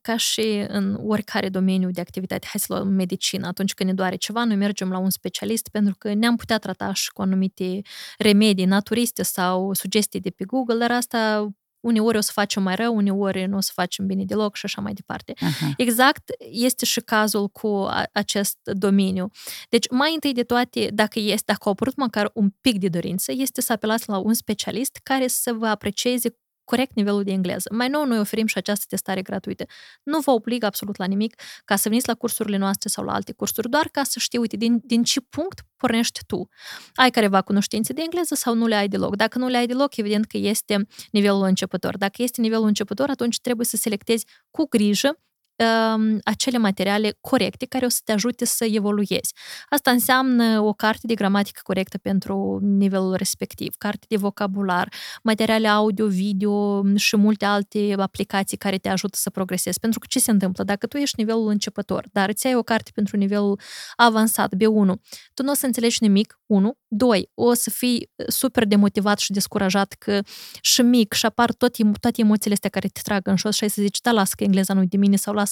ca 0.00 0.16
și 0.16 0.64
în 0.68 1.00
oricare 1.06 1.48
domeniu 1.48 1.90
de 1.90 2.00
activitate, 2.00 2.46
hai 2.46 2.60
să 2.60 2.72
luăm 2.72 2.88
medicină, 2.88 3.46
atunci 3.46 3.74
când 3.74 3.88
ne 3.88 3.94
doare 3.94 4.16
ceva, 4.16 4.44
noi 4.44 4.56
mergem 4.56 4.90
la 4.90 4.98
un 4.98 5.10
specialist 5.10 5.68
pentru 5.68 5.94
că 5.98 6.14
ne-am 6.14 6.36
putea 6.36 6.58
trata 6.58 6.92
și 6.92 7.12
cu 7.12 7.22
anumite 7.22 7.80
remedii 8.18 8.64
naturiste 8.64 9.22
sau 9.22 9.72
sugestii 9.72 10.20
de 10.20 10.30
pe 10.30 10.44
Google, 10.44 10.78
dar 10.78 10.90
asta 10.90 11.48
uneori 11.86 12.16
o 12.16 12.20
să 12.20 12.30
facem 12.32 12.62
mai 12.62 12.74
rău, 12.74 12.96
uneori 12.96 13.46
nu 13.46 13.56
o 13.56 13.60
să 13.60 13.70
facem 13.74 14.06
bine 14.06 14.24
deloc 14.24 14.56
și 14.56 14.64
așa 14.64 14.80
mai 14.80 14.92
departe. 14.92 15.32
Aha. 15.40 15.72
Exact 15.76 16.30
este 16.50 16.84
și 16.84 17.00
cazul 17.00 17.48
cu 17.48 17.88
acest 18.12 18.58
domeniu. 18.62 19.30
Deci, 19.68 19.90
mai 19.90 20.14
întâi 20.14 20.32
de 20.32 20.42
toate, 20.42 20.90
dacă 20.92 21.18
este, 21.18 21.42
dacă 21.46 21.62
a 21.64 21.70
apărut 21.70 21.96
măcar 21.96 22.30
un 22.34 22.48
pic 22.60 22.78
de 22.78 22.88
dorință, 22.88 23.32
este 23.34 23.60
să 23.60 23.72
apelați 23.72 24.08
la 24.08 24.18
un 24.18 24.34
specialist 24.34 24.98
care 25.02 25.26
să 25.26 25.52
vă 25.52 25.66
aprecieze 25.66 26.36
corect 26.66 26.94
nivelul 26.94 27.22
de 27.22 27.32
engleză. 27.32 27.68
Mai 27.72 27.88
nou, 27.88 28.04
noi 28.04 28.18
oferim 28.18 28.46
și 28.46 28.58
această 28.58 28.84
testare 28.88 29.22
gratuită. 29.22 29.64
Nu 30.02 30.18
vă 30.20 30.30
obligă 30.30 30.66
absolut 30.66 30.96
la 30.96 31.04
nimic 31.04 31.34
ca 31.64 31.76
să 31.76 31.88
veniți 31.88 32.08
la 32.08 32.14
cursurile 32.14 32.56
noastre 32.56 32.88
sau 32.88 33.04
la 33.04 33.12
alte 33.12 33.32
cursuri, 33.32 33.70
doar 33.70 33.88
ca 33.92 34.02
să 34.02 34.18
știi, 34.18 34.38
uite, 34.38 34.56
din, 34.56 34.80
din 34.84 35.02
ce 35.02 35.20
punct 35.20 35.60
pornești 35.76 36.20
tu. 36.26 36.48
Ai 36.94 37.10
careva 37.10 37.42
cunoștințe 37.42 37.92
de 37.92 38.02
engleză 38.02 38.34
sau 38.34 38.54
nu 38.54 38.66
le 38.66 38.74
ai 38.74 38.88
deloc? 38.88 39.16
Dacă 39.16 39.38
nu 39.38 39.48
le 39.48 39.56
ai 39.56 39.66
deloc, 39.66 39.96
evident 39.96 40.26
că 40.26 40.36
este 40.36 40.86
nivelul 41.10 41.42
începător. 41.42 41.96
Dacă 41.96 42.22
este 42.22 42.40
nivelul 42.40 42.66
începător, 42.66 43.10
atunci 43.10 43.40
trebuie 43.40 43.66
să 43.66 43.76
selectezi 43.76 44.26
cu 44.50 44.66
grijă 44.68 45.20
uh, 45.58 46.18
acele 46.24 46.58
materiale 46.58 47.16
corecte 47.20 47.66
care 47.66 47.84
o 47.84 47.88
să 47.88 48.00
te 48.04 48.12
ajute 48.12 48.44
să 48.44 48.64
evoluezi. 48.64 49.34
Asta 49.68 49.90
înseamnă 49.90 50.60
o 50.60 50.72
carte 50.72 51.06
de 51.06 51.14
gramatică 51.14 51.60
corectă 51.62 51.98
pentru 51.98 52.58
nivelul 52.62 53.14
respectiv, 53.14 53.74
carte 53.78 54.06
de 54.08 54.16
vocabular, 54.16 54.88
materiale 55.22 55.68
audio, 55.68 56.06
video 56.06 56.82
și 56.96 57.16
multe 57.16 57.44
alte 57.44 57.94
aplicații 57.96 58.56
care 58.56 58.78
te 58.78 58.88
ajută 58.88 59.16
să 59.16 59.30
progresezi. 59.30 59.80
Pentru 59.80 59.98
că 59.98 60.06
ce 60.10 60.18
se 60.18 60.30
întâmplă? 60.30 60.64
Dacă 60.64 60.86
tu 60.86 60.96
ești 60.96 61.14
nivelul 61.18 61.48
începător, 61.48 62.08
dar 62.12 62.28
îți 62.28 62.46
ai 62.46 62.54
o 62.54 62.62
carte 62.62 62.90
pentru 62.94 63.16
nivelul 63.16 63.60
avansat, 63.96 64.54
B1, 64.54 64.92
tu 65.34 65.42
nu 65.42 65.50
o 65.50 65.54
să 65.54 65.66
înțelegi 65.66 65.96
nimic, 66.00 66.38
1, 66.46 66.78
2, 66.88 67.30
o 67.34 67.54
să 67.54 67.70
fii 67.70 68.10
super 68.28 68.64
demotivat 68.64 69.18
și 69.18 69.32
descurajat 69.32 69.92
că 69.98 70.20
și 70.60 70.74
șmic 70.76 71.12
și 71.12 71.26
apar 71.26 71.52
toate, 71.52 71.90
toate 72.00 72.20
emoțiile 72.20 72.54
astea 72.54 72.70
care 72.70 72.88
te 72.88 73.00
trag 73.02 73.26
în 73.26 73.36
jos 73.36 73.54
și 73.56 73.62
ai 73.62 73.70
să 73.70 73.82
zici, 73.82 74.00
da, 74.00 74.10
las 74.10 74.32
că 74.32 74.44
engleza 74.44 74.74
nu 74.74 74.84
de 74.84 74.96
mine 74.96 75.16
sau 75.16 75.34
las 75.34 75.50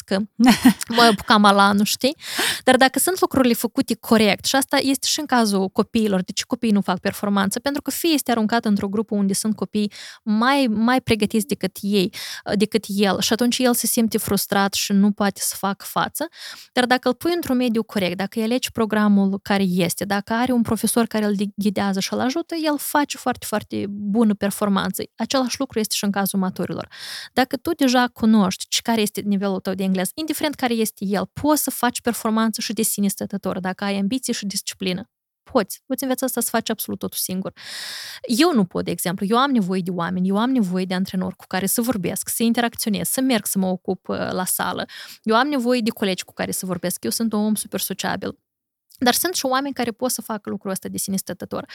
vorbească 0.86 1.22
cam 1.26 1.44
alanul, 1.44 1.84
știi? 1.84 2.16
Dar 2.64 2.76
dacă 2.76 2.98
sunt 2.98 3.20
lucrurile 3.20 3.54
făcute 3.54 3.94
corect, 3.94 4.44
și 4.44 4.56
asta 4.56 4.76
este 4.76 5.06
și 5.06 5.20
în 5.20 5.26
cazul 5.26 5.68
copiilor, 5.68 6.22
de 6.22 6.32
ce 6.32 6.42
copiii 6.46 6.72
nu 6.72 6.80
fac 6.80 6.98
performanță? 6.98 7.60
Pentru 7.60 7.82
că 7.82 7.90
fie 7.90 8.10
este 8.12 8.30
aruncat 8.30 8.64
într-o 8.64 8.88
grupă 8.88 9.14
unde 9.14 9.32
sunt 9.32 9.56
copii 9.56 9.92
mai, 10.22 10.66
mai 10.70 11.00
pregătiți 11.00 11.46
decât 11.46 11.76
ei, 11.80 12.12
decât 12.54 12.84
el, 12.88 13.20
și 13.20 13.32
atunci 13.32 13.58
el 13.58 13.74
se 13.74 13.86
simte 13.86 14.18
frustrat 14.18 14.74
și 14.74 14.92
nu 14.92 15.10
poate 15.10 15.40
să 15.42 15.54
facă 15.58 15.84
față. 15.88 16.28
Dar 16.72 16.86
dacă 16.86 17.08
îl 17.08 17.14
pui 17.14 17.32
într-un 17.34 17.56
mediu 17.56 17.82
corect, 17.82 18.16
dacă 18.16 18.38
îi 18.38 18.44
alegi 18.44 18.70
programul 18.70 19.38
care 19.42 19.62
este, 19.62 20.04
dacă 20.04 20.32
are 20.32 20.52
un 20.52 20.62
profesor 20.62 20.82
care 21.08 21.24
îl 21.24 21.34
ghidează 21.56 22.00
și 22.00 22.12
îl 22.12 22.20
ajută, 22.20 22.54
el 22.54 22.78
face 22.78 23.16
foarte, 23.16 23.46
foarte 23.46 23.86
bună 23.88 24.34
performanță. 24.34 25.02
Același 25.16 25.56
lucru 25.58 25.78
este 25.78 25.94
și 25.94 26.04
în 26.04 26.10
cazul 26.10 26.38
maturilor. 26.38 26.88
Dacă 27.32 27.56
tu 27.56 27.74
deja 27.74 28.08
cunoști 28.12 28.82
care 28.82 29.00
este 29.00 29.20
nivelul 29.20 29.60
tău 29.60 29.74
de 29.74 29.82
engleză, 29.82 30.10
indiferent 30.14 30.54
care 30.54 30.74
este 30.74 31.04
el, 31.04 31.30
poți 31.40 31.62
să 31.62 31.70
faci 31.70 32.00
performanță 32.00 32.60
și 32.60 32.72
de 32.72 32.82
sine 32.82 33.08
stătător, 33.08 33.60
dacă 33.60 33.84
ai 33.84 33.98
ambiție 33.98 34.32
și 34.32 34.46
disciplină. 34.46 35.08
Poți. 35.52 35.82
Poți 35.86 36.02
învăța 36.02 36.26
asta 36.26 36.40
să 36.40 36.48
faci 36.50 36.70
absolut 36.70 36.98
totul 36.98 37.18
singur. 37.20 37.52
Eu 38.22 38.52
nu 38.54 38.64
pot, 38.64 38.84
de 38.84 38.90
exemplu. 38.90 39.26
Eu 39.28 39.38
am 39.38 39.50
nevoie 39.50 39.80
de 39.80 39.90
oameni, 39.90 40.28
eu 40.28 40.38
am 40.38 40.50
nevoie 40.50 40.84
de 40.84 40.94
antrenori 40.94 41.36
cu 41.36 41.44
care 41.48 41.66
să 41.66 41.80
vorbesc, 41.80 42.28
să 42.28 42.42
interacționez, 42.42 43.08
să 43.08 43.20
merg 43.20 43.46
să 43.46 43.58
mă 43.58 43.66
ocup 43.66 44.08
uh, 44.08 44.16
la 44.16 44.44
sală. 44.44 44.84
Eu 45.22 45.36
am 45.36 45.48
nevoie 45.48 45.80
de 45.80 45.90
colegi 45.90 46.24
cu 46.24 46.32
care 46.32 46.50
să 46.50 46.66
vorbesc. 46.66 47.04
Eu 47.04 47.10
sunt 47.10 47.32
un 47.32 47.38
om 47.38 47.54
super 47.54 47.80
sociabil. 47.80 48.38
Dar 48.98 49.14
sunt 49.14 49.34
și 49.34 49.46
oameni 49.46 49.74
care 49.74 49.90
pot 49.90 50.10
să 50.10 50.22
facă 50.22 50.50
lucrul 50.50 50.70
ăsta 50.70 50.88
de 50.88 50.96
sine 50.98 51.16
stătător. 51.16 51.66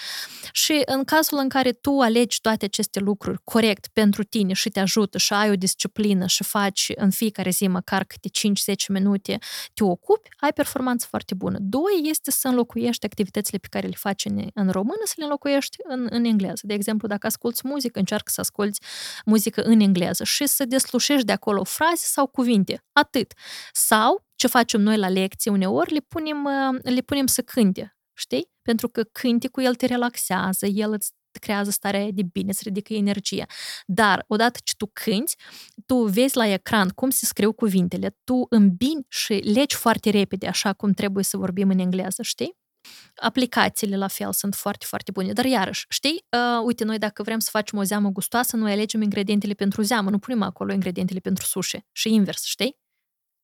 Și 0.52 0.82
în 0.86 1.04
cazul 1.04 1.38
în 1.38 1.50
care 1.50 1.72
tu 1.72 2.00
alegi 2.00 2.42
toate 2.42 2.66
aceste 2.66 3.00
lucruri 3.00 3.40
corect 3.44 3.88
pentru 3.94 4.24
tine 4.24 4.54
și 4.54 4.70
te 4.70 4.80
ajută 4.80 5.18
și 5.18 5.34
ai 5.34 5.50
o 5.50 5.56
disciplină 5.56 6.26
și 6.26 6.44
faci 6.44 6.92
în 6.96 7.10
fiecare 7.10 7.50
zi 7.50 7.68
măcar 7.68 8.04
câte 8.04 8.30
5-10 8.74 8.74
minute, 8.88 9.38
te 9.74 9.84
ocupi, 9.84 10.30
ai 10.40 10.54
performanță 10.54 11.06
foarte 11.10 11.34
bună. 11.34 11.58
Doi 11.62 12.02
este 12.04 12.32
să 12.32 12.48
înlocuiești 12.48 13.06
activitățile 13.06 13.58
pe 13.58 13.68
care 13.70 13.88
le 13.88 13.96
faci 13.96 14.26
în, 14.26 14.48
în 14.54 14.70
română, 14.70 15.02
să 15.04 15.14
le 15.18 15.24
înlocuiești 15.24 15.78
în, 15.84 16.08
în 16.10 16.24
engleză. 16.24 16.62
De 16.62 16.74
exemplu, 16.74 17.08
dacă 17.08 17.28
asculți 17.28 17.68
muzică, 17.68 18.00
încearcă 18.00 18.32
să 18.34 18.42
asculți 18.42 18.82
muzică 19.26 19.62
în 19.62 19.80
engleză 19.80 20.24
și 20.24 20.48
să 20.48 20.66
deslușești 20.66 21.26
de 21.26 21.32
acolo 21.32 21.64
fraze 21.64 22.06
sau 22.06 22.28
cuvinte. 22.28 22.84
Atât. 22.92 23.34
Sau 23.74 24.29
ce 24.40 24.48
facem 24.48 24.82
noi 24.82 24.98
la 24.98 25.10
lecții 25.10 25.52
uneori, 25.52 25.94
le 25.94 26.00
punem, 26.00 26.44
uh, 26.44 26.80
le 26.84 27.02
punem 27.02 27.28
să 27.28 27.42
cânte, 27.42 27.98
știi? 28.14 28.52
Pentru 28.62 28.90
că 28.90 29.04
cânte 29.04 29.48
cu 29.48 29.62
el 29.62 29.76
te 29.76 29.86
relaxează, 29.86 30.66
el 30.66 30.92
îți 30.92 31.12
creează 31.40 31.70
starea 31.70 32.12
de 32.12 32.22
bine, 32.32 32.50
îți 32.50 32.64
ridică 32.64 32.94
energia. 32.94 33.46
Dar, 33.86 34.24
odată 34.28 34.60
ce 34.64 34.74
tu 34.78 34.90
cânti, 34.94 35.36
tu 35.86 35.96
vezi 35.96 36.38
la 36.38 36.48
ecran 36.48 36.90
cum 36.90 37.10
se 37.10 37.26
scriu 37.26 37.54
cuvintele, 37.54 38.18
tu 38.24 38.46
îmbini 38.50 39.06
și 39.08 39.34
legi 39.34 39.76
foarte 39.76 40.10
repede, 40.10 40.48
așa 40.48 40.74
cum 40.74 40.92
trebuie 40.92 41.24
să 41.24 41.38
vorbim 41.38 41.70
în 41.70 41.80
engleză, 41.80 42.22
știi? 42.22 42.58
Aplicațiile, 43.16 43.98
la 43.98 44.08
fel, 44.08 44.34
sunt 44.34 44.56
foarte, 44.56 44.86
foarte 44.86 45.12
bune. 45.12 45.34
Dar, 45.34 45.46
iarăși, 45.46 45.86
știi, 45.90 46.26
uh, 46.30 46.64
uite, 46.66 46.84
noi 46.84 46.98
dacă 46.98 47.24
vrem 47.24 47.40
să 47.40 47.50
facem 47.52 47.80
o 47.80 47.84
zeamă 47.84 48.10
gustoasă, 48.10 48.56
noi 48.56 48.72
alegem 48.72 49.02
ingredientele 49.02 49.54
pentru 49.54 49.82
zeamă, 49.82 50.10
nu 50.10 50.20
punem 50.20 50.42
acolo 50.42 50.74
ingredientele 50.74 51.20
pentru 51.20 51.46
sushi. 51.46 51.78
Și 51.92 52.14
invers, 52.14 52.44
știi? 52.44 52.78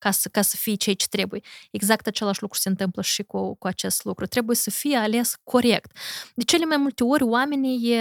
Ca 0.06 0.12
să, 0.12 0.30
ca 0.30 0.42
să 0.42 0.56
fie 0.56 0.76
ceea 0.76 0.96
ce 0.96 1.08
trebuie. 1.08 1.42
Exact 1.72 2.08
același 2.08 2.42
lucru 2.42 2.60
se 2.60 2.70
întâmplă 2.70 3.02
și 3.02 3.24
cu, 3.24 3.56
cu 3.56 3.68
acest 3.68 4.04
lucru. 4.04 4.26
Trebuie 4.26 4.56
să 4.56 4.70
fie 4.70 4.96
ales 4.98 5.36
corect. 5.44 5.98
De 6.36 6.44
cele 6.44 6.66
mai 6.66 6.78
multe 6.78 7.04
ori 7.04 7.24
oamenii 7.24 7.98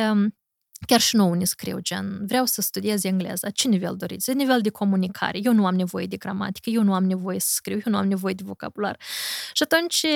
Chiar 0.87 1.01
și 1.01 1.17
nouă 1.17 1.37
ne 1.37 1.45
scriu, 1.45 1.79
gen, 1.81 2.27
vreau 2.27 2.45
să 2.45 2.61
studiez 2.61 3.05
engleză. 3.05 3.51
Ce 3.55 3.69
nivel 3.69 3.95
doriți? 3.97 4.35
Nivel 4.35 4.61
de 4.61 4.71
comunicare. 4.71 5.39
Eu 5.43 5.53
nu 5.53 5.67
am 5.67 5.75
nevoie 5.75 6.07
de 6.07 6.17
gramatică, 6.17 6.71
eu 6.71 6.83
nu 6.83 6.95
am 6.95 7.05
nevoie 7.05 7.41
să 7.41 7.49
scriu, 7.51 7.77
eu 7.77 7.93
nu 7.93 7.97
am 7.97 8.07
nevoie 8.07 8.35
de 8.35 8.43
vocabular. 8.47 8.97
Și 9.53 9.63
atunci 9.63 10.07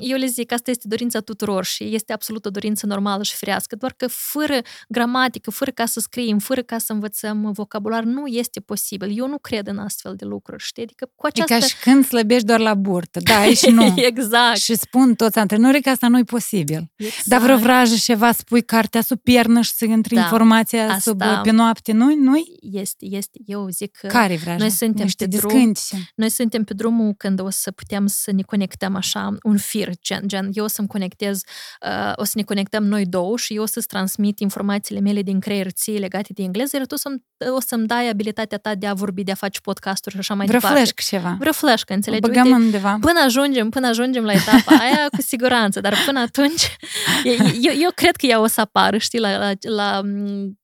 eu 0.00 0.16
le 0.16 0.26
zic, 0.26 0.52
asta 0.52 0.70
este 0.70 0.88
dorința 0.88 1.20
tuturor 1.20 1.64
și 1.64 1.94
este 1.94 2.12
absolut 2.12 2.44
o 2.46 2.50
dorință 2.50 2.86
normală 2.86 3.22
și 3.22 3.34
firească, 3.34 3.76
doar 3.76 3.92
că 3.92 4.06
fără 4.08 4.58
gramatică, 4.88 5.50
fără 5.50 5.70
ca 5.70 5.86
să 5.86 6.00
scriem, 6.00 6.38
fără 6.38 6.62
ca 6.62 6.78
să 6.78 6.92
învățăm 6.92 7.52
vocabular, 7.52 8.02
nu 8.02 8.26
este 8.26 8.60
posibil. 8.60 9.18
Eu 9.18 9.28
nu 9.28 9.38
cred 9.38 9.66
în 9.66 9.78
astfel 9.78 10.14
de 10.16 10.24
lucruri, 10.24 10.62
știi? 10.62 10.82
Adică 10.82 11.10
cu 11.14 11.26
această... 11.26 11.54
E 11.54 11.58
ca 11.58 11.66
și 11.66 11.76
când 11.76 12.06
slăbești 12.06 12.46
doar 12.46 12.60
la 12.60 12.74
burtă, 12.74 13.20
da, 13.20 13.44
și 13.54 13.70
nu. 13.78 13.94
exact. 13.96 14.56
Și 14.56 14.74
spun 14.74 15.14
toți 15.14 15.38
antrenorii 15.38 15.82
că 15.82 15.90
asta 15.90 16.08
nu 16.08 16.18
e 16.18 16.22
posibil. 16.22 16.92
Exact. 16.96 17.26
Dar 17.26 17.40
vreo 17.40 17.56
vrajă 17.56 17.94
ceva, 17.96 18.32
spui 18.32 18.62
cartea 18.62 19.00
sub 19.00 19.20
piernă 19.22 19.60
și 19.60 19.72
să 19.72 19.84
intri 19.84 20.13
da. 20.14 20.20
informația 20.20 20.84
Asta 20.84 20.98
sub, 20.98 21.22
pe 21.42 21.50
noapte, 21.50 21.92
nu? 21.92 22.14
nu 22.14 22.32
Este, 22.60 23.06
este. 23.10 23.38
Eu 23.46 23.68
zic 23.68 23.96
că 23.96 24.06
Care 24.06 24.36
vrajă? 24.36 24.58
noi 24.58 24.70
suntem 24.70 25.06
pe 25.16 25.26
drum, 25.26 25.72
noi 26.14 26.28
suntem 26.28 26.64
pe 26.64 26.74
drumul 26.74 27.14
când 27.16 27.40
o 27.40 27.50
să 27.50 27.70
putem 27.70 28.06
să 28.06 28.32
ne 28.32 28.42
conectăm 28.42 28.96
așa 28.96 29.36
un 29.42 29.56
fir, 29.56 29.90
gen, 30.02 30.22
gen 30.26 30.48
eu 30.52 30.64
o 30.64 30.68
să-mi 30.68 30.88
conectez, 30.88 31.40
uh, 31.86 32.12
o 32.16 32.24
să 32.24 32.32
ne 32.34 32.42
conectăm 32.42 32.84
noi 32.84 33.06
două 33.06 33.36
și 33.36 33.54
eu 33.54 33.62
o 33.62 33.66
să-ți 33.66 33.86
transmit 33.86 34.40
informațiile 34.40 35.00
mele 35.00 35.22
din 35.22 35.40
creier 35.40 35.70
ție 35.70 35.98
legate 35.98 36.32
de 36.32 36.42
engleză, 36.42 36.76
iar 36.76 36.86
tu 36.86 36.96
să-mi, 36.96 37.22
o 37.56 37.60
să-mi 37.60 37.86
dai 37.86 38.08
abilitatea 38.08 38.58
ta 38.58 38.74
de 38.74 38.86
a 38.86 38.94
vorbi, 38.94 39.22
de 39.22 39.30
a 39.30 39.34
face 39.34 39.60
podcasturi 39.60 40.14
și 40.14 40.20
așa 40.20 40.34
mai 40.34 40.46
Vreo 40.46 40.58
departe. 40.58 40.82
Vreo 40.82 40.94
ceva. 40.96 41.36
Vreo 41.38 41.52
flash, 41.52 41.82
înțelegi? 41.88 42.24
O 42.24 42.28
băgăm 42.28 42.44
Uite, 42.44 42.56
undeva. 42.56 42.98
Până 43.00 43.20
ajungem, 43.24 43.68
până 43.68 43.86
ajungem 43.86 44.24
la 44.24 44.32
etapa 44.32 44.76
aia, 44.84 45.06
cu 45.16 45.22
siguranță, 45.22 45.80
dar 45.80 45.96
până 46.06 46.20
atunci, 46.20 46.76
eu, 47.60 47.72
eu 47.80 47.90
cred 47.94 48.16
că 48.16 48.26
ea 48.26 48.40
o 48.40 48.46
să 48.46 48.60
apară, 48.60 48.98
știi, 48.98 49.18
la, 49.18 49.38
la, 49.38 49.52
la 49.60 50.00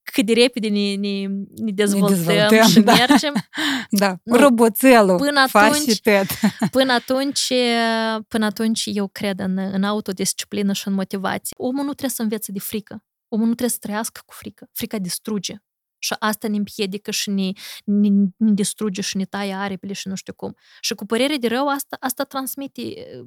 cât 0.03 0.25
de 0.25 0.33
repede 0.33 0.67
ne, 0.67 0.95
ne, 0.95 1.27
ne, 1.55 1.71
dezvoltăm, 1.71 2.17
ne 2.17 2.23
dezvoltăm 2.25 2.67
și 2.67 2.79
da. 2.79 2.93
mergem. 2.93 3.33
Da, 3.89 4.15
nu, 4.23 4.37
roboțelul 4.37 5.17
până 5.17 5.39
atunci, 5.51 6.01
până 6.71 6.93
atunci, 6.93 7.53
până 8.27 8.45
atunci 8.45 8.83
eu 8.85 9.07
cred 9.07 9.39
în, 9.39 9.57
în 9.57 9.83
autodisciplină 9.83 10.73
și 10.73 10.87
în 10.87 10.93
motivație. 10.93 11.55
Omul 11.59 11.83
nu 11.83 11.93
trebuie 11.93 12.09
să 12.09 12.21
învețe 12.21 12.51
de 12.51 12.59
frică. 12.59 13.03
Omul 13.27 13.45
nu 13.47 13.53
trebuie 13.53 13.69
să 13.69 13.77
trăiască 13.79 14.21
cu 14.25 14.33
frică. 14.33 14.69
Frica 14.73 14.97
distruge. 14.97 15.53
Și 16.03 16.15
asta 16.19 16.47
ne 16.47 16.57
împiedică 16.57 17.11
și 17.11 17.29
ne, 17.29 17.51
ne, 17.83 18.09
ne 18.37 18.51
distruge 18.51 19.01
și 19.01 19.17
ne 19.17 19.25
taie 19.25 19.53
aripile 19.53 19.93
și 19.93 20.07
nu 20.07 20.15
știu 20.15 20.33
cum. 20.33 20.55
Și 20.79 20.93
cu 20.93 21.05
părere 21.05 21.35
de 21.35 21.47
rău, 21.47 21.67
asta, 21.67 21.97
asta 21.99 22.23
transmite 22.23 22.81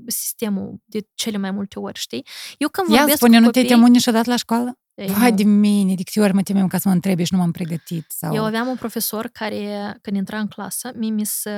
sistemul 0.07 0.83
de 0.85 1.07
cele 1.15 1.37
mai 1.37 1.51
multe 1.51 1.79
ori, 1.79 1.99
știi? 1.99 2.27
Eu 2.59 2.69
când 2.69 2.87
vorbesc 2.87 3.09
Ia, 3.09 3.17
spune, 3.17 3.35
cu 3.35 3.41
nu 3.41 3.47
copii, 3.47 3.63
te 3.63 3.69
teamuni 3.69 3.91
niciodată 3.91 4.31
la 4.31 4.37
școală? 4.37 4.79
Ei, 4.95 5.07
Vai 5.07 5.31
nu. 5.31 5.37
de 5.37 5.43
mine, 5.45 5.95
de 5.95 6.03
câte 6.03 6.21
ori 6.21 6.33
mă 6.33 6.43
temem 6.43 6.67
ca 6.67 6.79
să 6.79 6.89
mă 6.89 6.95
întrebi 6.95 7.25
și 7.25 7.33
nu 7.33 7.39
m-am 7.39 7.51
pregătit. 7.51 8.05
Sau... 8.09 8.35
Eu 8.35 8.45
aveam 8.45 8.69
un 8.69 8.77
profesor 8.77 9.27
care, 9.27 9.97
când 10.03 10.17
intra 10.17 10.39
în 10.39 10.47
clasă, 10.47 10.93
mie 10.95 11.11
mi 11.11 11.27
se, 11.27 11.51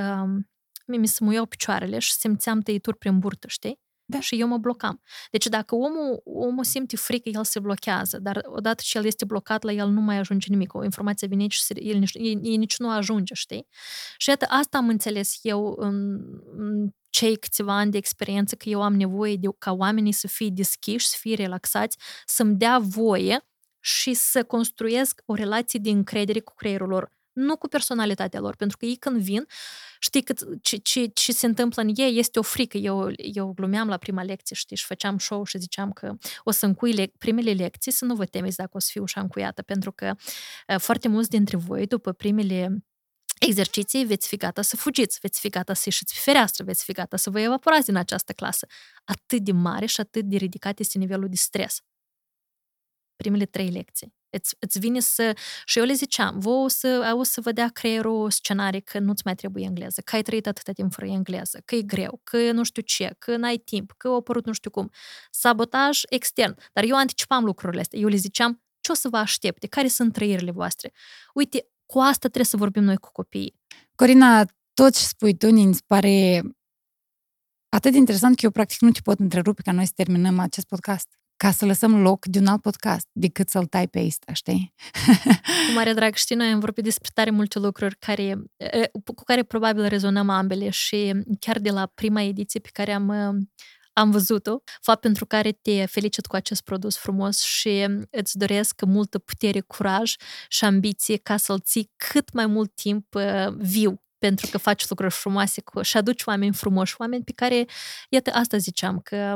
mie 0.86 0.98
mi 0.98 1.06
se 1.06 1.24
muiau 1.24 1.46
picioarele 1.46 1.98
și 1.98 2.12
simțeam 2.12 2.60
tăituri 2.60 2.96
prin 2.96 3.18
burtă, 3.18 3.48
știi? 3.48 3.80
Da. 4.08 4.20
Și 4.20 4.40
eu 4.40 4.48
mă 4.48 4.58
blocam. 4.58 5.02
Deci 5.30 5.46
dacă 5.46 5.74
omul, 5.74 6.20
omul 6.24 6.64
simte 6.64 6.96
frică, 6.96 7.28
el 7.28 7.44
se 7.44 7.60
blochează, 7.60 8.18
dar 8.18 8.40
odată 8.44 8.82
ce 8.86 8.98
el 8.98 9.04
este 9.04 9.24
blocat, 9.24 9.62
la 9.62 9.72
el 9.72 9.88
nu 9.88 10.00
mai 10.00 10.16
ajunge 10.16 10.46
nimic. 10.50 10.74
O 10.74 10.84
informație 10.84 11.26
vine 11.26 11.48
și 11.48 11.62
el, 11.74 12.02
el, 12.12 12.38
el 12.42 12.58
nici 12.58 12.76
nu 12.78 12.90
ajunge, 12.90 13.34
știi? 13.34 13.66
Și 14.16 14.28
iată, 14.28 14.46
asta 14.48 14.78
am 14.78 14.88
înțeles 14.88 15.38
eu 15.42 15.74
în, 15.78 16.20
în 16.56 16.88
cei 17.10 17.36
câțiva 17.36 17.76
ani 17.76 17.90
de 17.90 17.96
experiență, 17.96 18.54
că 18.54 18.68
eu 18.68 18.82
am 18.82 18.94
nevoie 18.94 19.36
de 19.36 19.48
ca 19.58 19.72
oamenii 19.72 20.12
să 20.12 20.26
fie 20.28 20.48
deschiși, 20.52 21.06
să 21.06 21.16
fie 21.20 21.34
relaxați, 21.34 21.98
să-mi 22.26 22.56
dea 22.56 22.78
voie 22.78 23.46
și 23.80 24.14
să 24.14 24.44
construiesc 24.44 25.22
o 25.26 25.34
relație 25.34 25.78
de 25.82 25.90
încredere 25.90 26.40
cu 26.40 26.54
creierul 26.54 26.88
lor 26.88 27.15
nu 27.36 27.56
cu 27.56 27.68
personalitatea 27.68 28.40
lor, 28.40 28.56
pentru 28.56 28.76
că 28.76 28.84
ei 28.86 28.96
când 28.96 29.20
vin, 29.20 29.46
știi 29.98 30.22
că 30.22 30.34
ce, 30.62 30.76
ce, 30.76 31.06
ce 31.06 31.32
se 31.32 31.46
întâmplă 31.46 31.82
în 31.82 31.92
ei 31.96 32.18
este 32.18 32.38
o 32.38 32.42
frică. 32.42 32.76
Eu, 32.76 33.10
eu 33.16 33.52
glumeam 33.52 33.88
la 33.88 33.96
prima 33.96 34.22
lecție, 34.22 34.56
știi, 34.56 34.76
și 34.76 34.84
făceam 34.84 35.18
show 35.18 35.44
și 35.44 35.58
ziceam 35.58 35.90
că 35.92 36.12
o 36.44 36.50
să 36.50 36.66
încui 36.66 36.92
le- 36.92 37.12
primele 37.18 37.52
lecții, 37.52 37.92
să 37.92 38.04
nu 38.04 38.14
vă 38.14 38.24
temeți 38.24 38.56
dacă 38.56 38.70
o 38.72 38.78
să 38.78 38.88
fiu 38.90 39.02
ușa 39.02 39.20
încuiată, 39.20 39.62
pentru 39.62 39.92
că 39.92 40.14
foarte 40.78 41.08
mulți 41.08 41.28
dintre 41.28 41.56
voi, 41.56 41.86
după 41.86 42.12
primele 42.12 42.84
exerciții, 43.40 44.04
veți 44.04 44.28
fi 44.28 44.36
gata 44.36 44.62
să 44.62 44.76
fugiți, 44.76 45.18
veți 45.22 45.40
fi 45.40 45.48
gata 45.48 45.74
să 45.74 45.82
ieșiți 45.84 46.14
pe 46.14 46.20
fereastră, 46.22 46.64
veți 46.64 46.84
fi 46.84 46.92
gata 46.92 47.16
să 47.16 47.30
vă 47.30 47.40
evaporați 47.40 47.84
din 47.86 47.96
această 47.96 48.32
clasă. 48.32 48.66
Atât 49.04 49.40
de 49.44 49.52
mare 49.52 49.86
și 49.86 50.00
atât 50.00 50.24
de 50.24 50.36
ridicat 50.36 50.78
este 50.78 50.98
nivelul 50.98 51.28
de 51.28 51.36
stres. 51.36 51.80
Primele 53.16 53.44
trei 53.44 53.68
lecții. 53.68 54.14
Îți, 54.30 54.56
îți 54.58 54.78
vine 54.78 55.00
să... 55.00 55.36
Și 55.64 55.78
eu 55.78 55.84
le 55.84 55.92
ziceam, 55.92 56.38
vă 56.38 56.50
o 56.50 56.68
să, 56.68 57.14
o 57.18 57.22
să 57.22 57.40
vă 57.40 57.52
dea 57.52 57.68
creierul 57.68 58.30
scenarii 58.30 58.82
că 58.82 58.98
nu-ți 58.98 59.22
mai 59.24 59.34
trebuie 59.34 59.64
engleză, 59.64 60.00
că 60.00 60.14
ai 60.14 60.22
trăit 60.22 60.46
atâta 60.46 60.72
timp 60.72 60.92
fără 60.92 61.06
engleză, 61.06 61.62
că 61.64 61.74
e 61.74 61.82
greu, 61.82 62.20
că 62.24 62.52
nu 62.52 62.64
știu 62.64 62.82
ce, 62.82 63.14
că 63.18 63.36
n-ai 63.36 63.56
timp, 63.56 63.92
că 63.96 64.08
a 64.08 64.14
apărut 64.14 64.46
nu 64.46 64.52
știu 64.52 64.70
cum. 64.70 64.90
Sabotaj 65.30 66.00
extern. 66.08 66.56
Dar 66.72 66.84
eu 66.84 66.96
anticipam 66.96 67.44
lucrurile 67.44 67.80
astea. 67.80 67.98
Eu 67.98 68.08
le 68.08 68.16
ziceam, 68.16 68.62
ce 68.80 68.92
o 68.92 68.94
să 68.94 69.08
vă 69.08 69.16
aștepte, 69.16 69.66
care 69.66 69.88
sunt 69.88 70.12
trăirile 70.12 70.50
voastre. 70.50 70.92
Uite, 71.34 71.66
cu 71.86 71.98
asta 71.98 72.18
trebuie 72.18 72.44
să 72.44 72.56
vorbim 72.56 72.82
noi 72.82 72.96
cu 72.96 73.08
copiii. 73.12 73.60
Corina, 73.94 74.44
tot 74.74 74.94
ce 74.96 75.04
spui 75.04 75.36
tu 75.36 75.50
mi 75.50 75.76
pare 75.86 76.42
atât 77.68 77.92
de 77.92 77.98
interesant 77.98 78.36
că 78.36 78.44
eu 78.44 78.50
practic 78.50 78.80
nu 78.80 78.90
te 78.90 79.00
pot 79.00 79.18
întrerupe 79.18 79.62
ca 79.62 79.72
noi 79.72 79.86
să 79.86 79.92
terminăm 79.94 80.38
acest 80.38 80.66
podcast. 80.66 81.18
Ca 81.36 81.50
să 81.50 81.66
lăsăm 81.66 82.00
loc 82.00 82.26
de 82.26 82.38
un 82.38 82.46
alt 82.46 82.62
podcast 82.62 83.08
decât 83.12 83.48
să-l 83.48 83.66
tai 83.66 83.88
pe 83.88 84.04
ăsta, 84.06 84.32
știi? 84.32 84.74
Cu 85.66 85.72
mare 85.74 85.92
drag, 85.92 86.14
știi, 86.14 86.36
noi 86.36 86.46
am 86.46 86.58
vorbit 86.58 86.84
despre 86.84 87.10
tare 87.14 87.30
multe 87.30 87.58
lucruri 87.58 87.96
care, 87.98 88.42
cu 89.14 89.24
care 89.24 89.42
probabil 89.42 89.86
rezonăm 89.86 90.28
ambele 90.28 90.70
și 90.70 91.12
chiar 91.40 91.58
de 91.58 91.70
la 91.70 91.86
prima 91.94 92.22
ediție 92.22 92.60
pe 92.60 92.68
care 92.72 92.92
am 92.92 93.38
am 93.98 94.10
văzut-o, 94.10 94.58
fapt 94.80 95.00
pentru 95.00 95.26
care 95.26 95.52
te 95.52 95.86
felicit 95.86 96.26
cu 96.26 96.36
acest 96.36 96.62
produs 96.62 96.96
frumos 96.96 97.42
și 97.42 97.86
îți 98.10 98.38
doresc 98.38 98.84
multă 98.84 99.18
putere, 99.18 99.60
curaj 99.60 100.14
și 100.48 100.64
ambiție 100.64 101.16
ca 101.16 101.36
să-l 101.36 101.60
ții 101.60 101.92
cât 101.96 102.32
mai 102.32 102.46
mult 102.46 102.74
timp 102.74 103.06
viu 103.56 104.00
pentru 104.26 104.46
că 104.50 104.58
faci 104.58 104.88
lucruri 104.88 105.12
frumoase 105.12 105.60
cu, 105.60 105.82
și 105.82 105.96
aduci 105.96 106.22
oameni 106.24 106.52
frumoși, 106.52 106.94
oameni 106.98 107.24
pe 107.24 107.32
care, 107.32 107.64
iată, 108.08 108.30
asta 108.30 108.56
ziceam, 108.56 109.00
că 109.04 109.34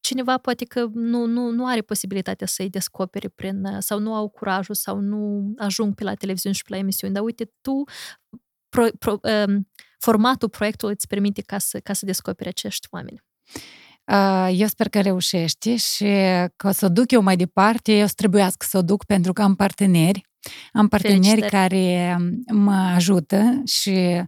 cineva 0.00 0.38
poate 0.38 0.64
că 0.64 0.86
nu, 0.92 1.26
nu, 1.26 1.50
nu 1.50 1.66
are 1.66 1.80
posibilitatea 1.80 2.46
să-i 2.46 2.70
descopere 2.70 3.28
prin, 3.28 3.76
sau 3.78 3.98
nu 3.98 4.14
au 4.14 4.28
curajul, 4.28 4.74
sau 4.74 4.98
nu 4.98 5.52
ajung 5.56 5.94
pe 5.94 6.04
la 6.04 6.14
televiziune 6.14 6.54
și 6.54 6.62
pe 6.62 6.72
la 6.72 6.78
emisiuni, 6.78 7.14
dar 7.14 7.22
uite, 7.22 7.52
tu, 7.60 7.82
pro, 8.68 8.86
pro, 8.98 9.18
um, 9.46 9.68
formatul 9.98 10.48
proiectului 10.48 10.94
îți 10.94 11.06
permite 11.06 11.42
ca 11.42 11.58
să, 11.58 11.80
ca 11.80 11.92
să 11.92 12.06
descoperi 12.06 12.48
acești 12.48 12.88
oameni. 12.90 13.22
Eu 14.58 14.66
sper 14.66 14.88
că 14.88 15.00
reușești 15.00 15.74
și 15.76 16.04
că 16.56 16.68
o 16.68 16.70
să 16.70 16.84
o 16.84 16.88
duc 16.88 17.10
eu 17.10 17.22
mai 17.22 17.36
departe, 17.36 17.92
eu 17.92 18.06
să 18.06 18.12
trebuiască 18.16 18.66
să 18.68 18.78
o 18.78 18.82
duc 18.82 19.04
pentru 19.04 19.32
că 19.32 19.42
am 19.42 19.54
parteneri 19.54 20.30
am 20.72 20.88
parteneri 20.88 21.22
Felicitări. 21.22 21.50
care 21.50 22.16
mă 22.52 22.92
ajută 22.94 23.62
și 23.66 24.22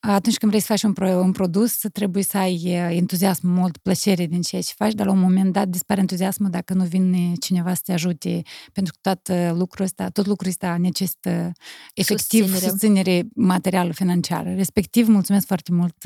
atunci 0.00 0.36
când 0.36 0.50
vrei 0.50 0.62
să 0.62 0.66
faci 0.66 0.82
un, 0.82 0.92
pro- 0.92 1.20
un 1.20 1.32
produs, 1.32 1.78
trebuie 1.92 2.22
să 2.22 2.38
ai 2.38 2.62
entuziasm 2.90 3.48
mult, 3.48 3.76
plăcere 3.76 4.26
din 4.26 4.42
ceea 4.42 4.62
ce 4.62 4.72
faci, 4.76 4.92
dar 4.92 5.06
la 5.06 5.12
un 5.12 5.18
moment 5.18 5.52
dat 5.52 5.68
dispare 5.68 6.00
entuziasmul 6.00 6.50
dacă 6.50 6.74
nu 6.74 6.84
vine 6.84 7.32
cineva 7.40 7.74
să 7.74 7.80
te 7.84 7.92
ajute, 7.92 8.42
pentru 8.72 8.94
că 9.00 9.14
tot 9.14 9.56
lucrul 9.58 9.84
ăsta, 9.84 10.08
tot 10.08 10.26
lucrul 10.26 10.48
ăsta 10.48 10.76
necesită 10.76 11.52
efectiv 11.94 12.40
susținere, 12.40 12.70
susținere 12.70 13.26
materială 13.34 13.92
financiară. 13.92 14.54
Respectiv, 14.54 15.08
mulțumesc 15.08 15.46
foarte 15.46 15.72
mult 15.72 15.96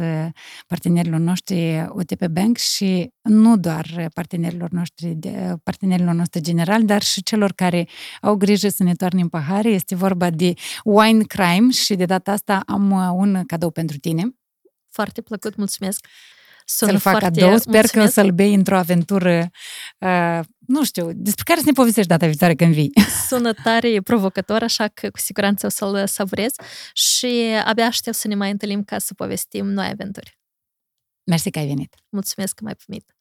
partenerilor 0.67 1.21
noștri 1.21 1.87
OTP 1.89 2.27
Bank 2.27 2.57
și 2.57 3.11
nu 3.23 3.57
doar 3.57 4.09
partenerilor 4.15 4.71
noștri, 4.71 5.19
partenerilor 5.63 6.15
noștri 6.15 6.41
generali, 6.41 6.85
dar 6.85 7.03
și 7.03 7.23
celor 7.23 7.53
care 7.53 7.89
au 8.21 8.35
grijă 8.35 8.69
să 8.69 8.83
ne 8.83 8.95
toarne 8.95 9.21
în 9.21 9.29
pahar 9.29 9.41
pahare. 9.53 9.69
Este 9.69 9.95
vorba 9.95 10.31
de 10.31 10.55
Wine 10.85 11.23
Crime 11.23 11.71
și 11.71 11.95
de 11.95 12.05
data 12.05 12.33
asta 12.33 12.63
am 12.67 12.91
uh, 12.91 13.11
un 13.15 13.43
cadou 13.47 13.71
pentru 13.71 13.82
tine. 13.99 14.37
Foarte 14.89 15.23
plăcut, 15.23 15.57
mulțumesc! 15.57 16.07
să-l 16.65 16.99
fac 16.99 17.19
cadou. 17.19 17.59
Sper 17.59 17.73
mulțumesc. 17.73 17.93
că 17.93 18.03
o 18.03 18.07
să-l 18.07 18.31
bei 18.31 18.55
într-o 18.55 18.77
aventură, 18.77 19.51
uh, 19.99 20.41
nu 20.59 20.85
știu, 20.85 21.11
despre 21.15 21.43
care 21.47 21.59
să 21.59 21.65
ne 21.67 21.73
povestești 21.73 22.09
data 22.09 22.27
viitoare 22.27 22.55
când 22.55 22.73
vii. 22.73 22.93
Sună 23.29 23.53
tare 23.53 24.01
provocător, 24.01 24.63
așa 24.63 24.89
că 24.89 25.11
cu 25.11 25.19
siguranță 25.19 25.67
o 25.67 25.69
să-l 25.69 26.07
savurez 26.07 26.53
și 26.93 27.55
abia 27.65 27.87
aștept 27.87 28.17
să 28.17 28.29
ne 28.29 28.35
mai 28.35 28.51
întâlnim 28.51 28.85
ca 28.85 28.99
să 28.99 29.15
povestim 29.15 29.67
noi 29.67 29.87
aventuri. 29.87 30.39
Mersi 31.25 31.51
că 31.51 31.59
ai 31.59 31.67
venit. 31.67 31.95
Mulțumesc 32.09 32.55
că 32.55 32.65
m-ai 32.65 32.75
primit. 32.75 33.17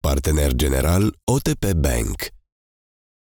Partener 0.00 0.52
general 0.52 1.18
OTP 1.24 1.72
Bank 1.72 2.37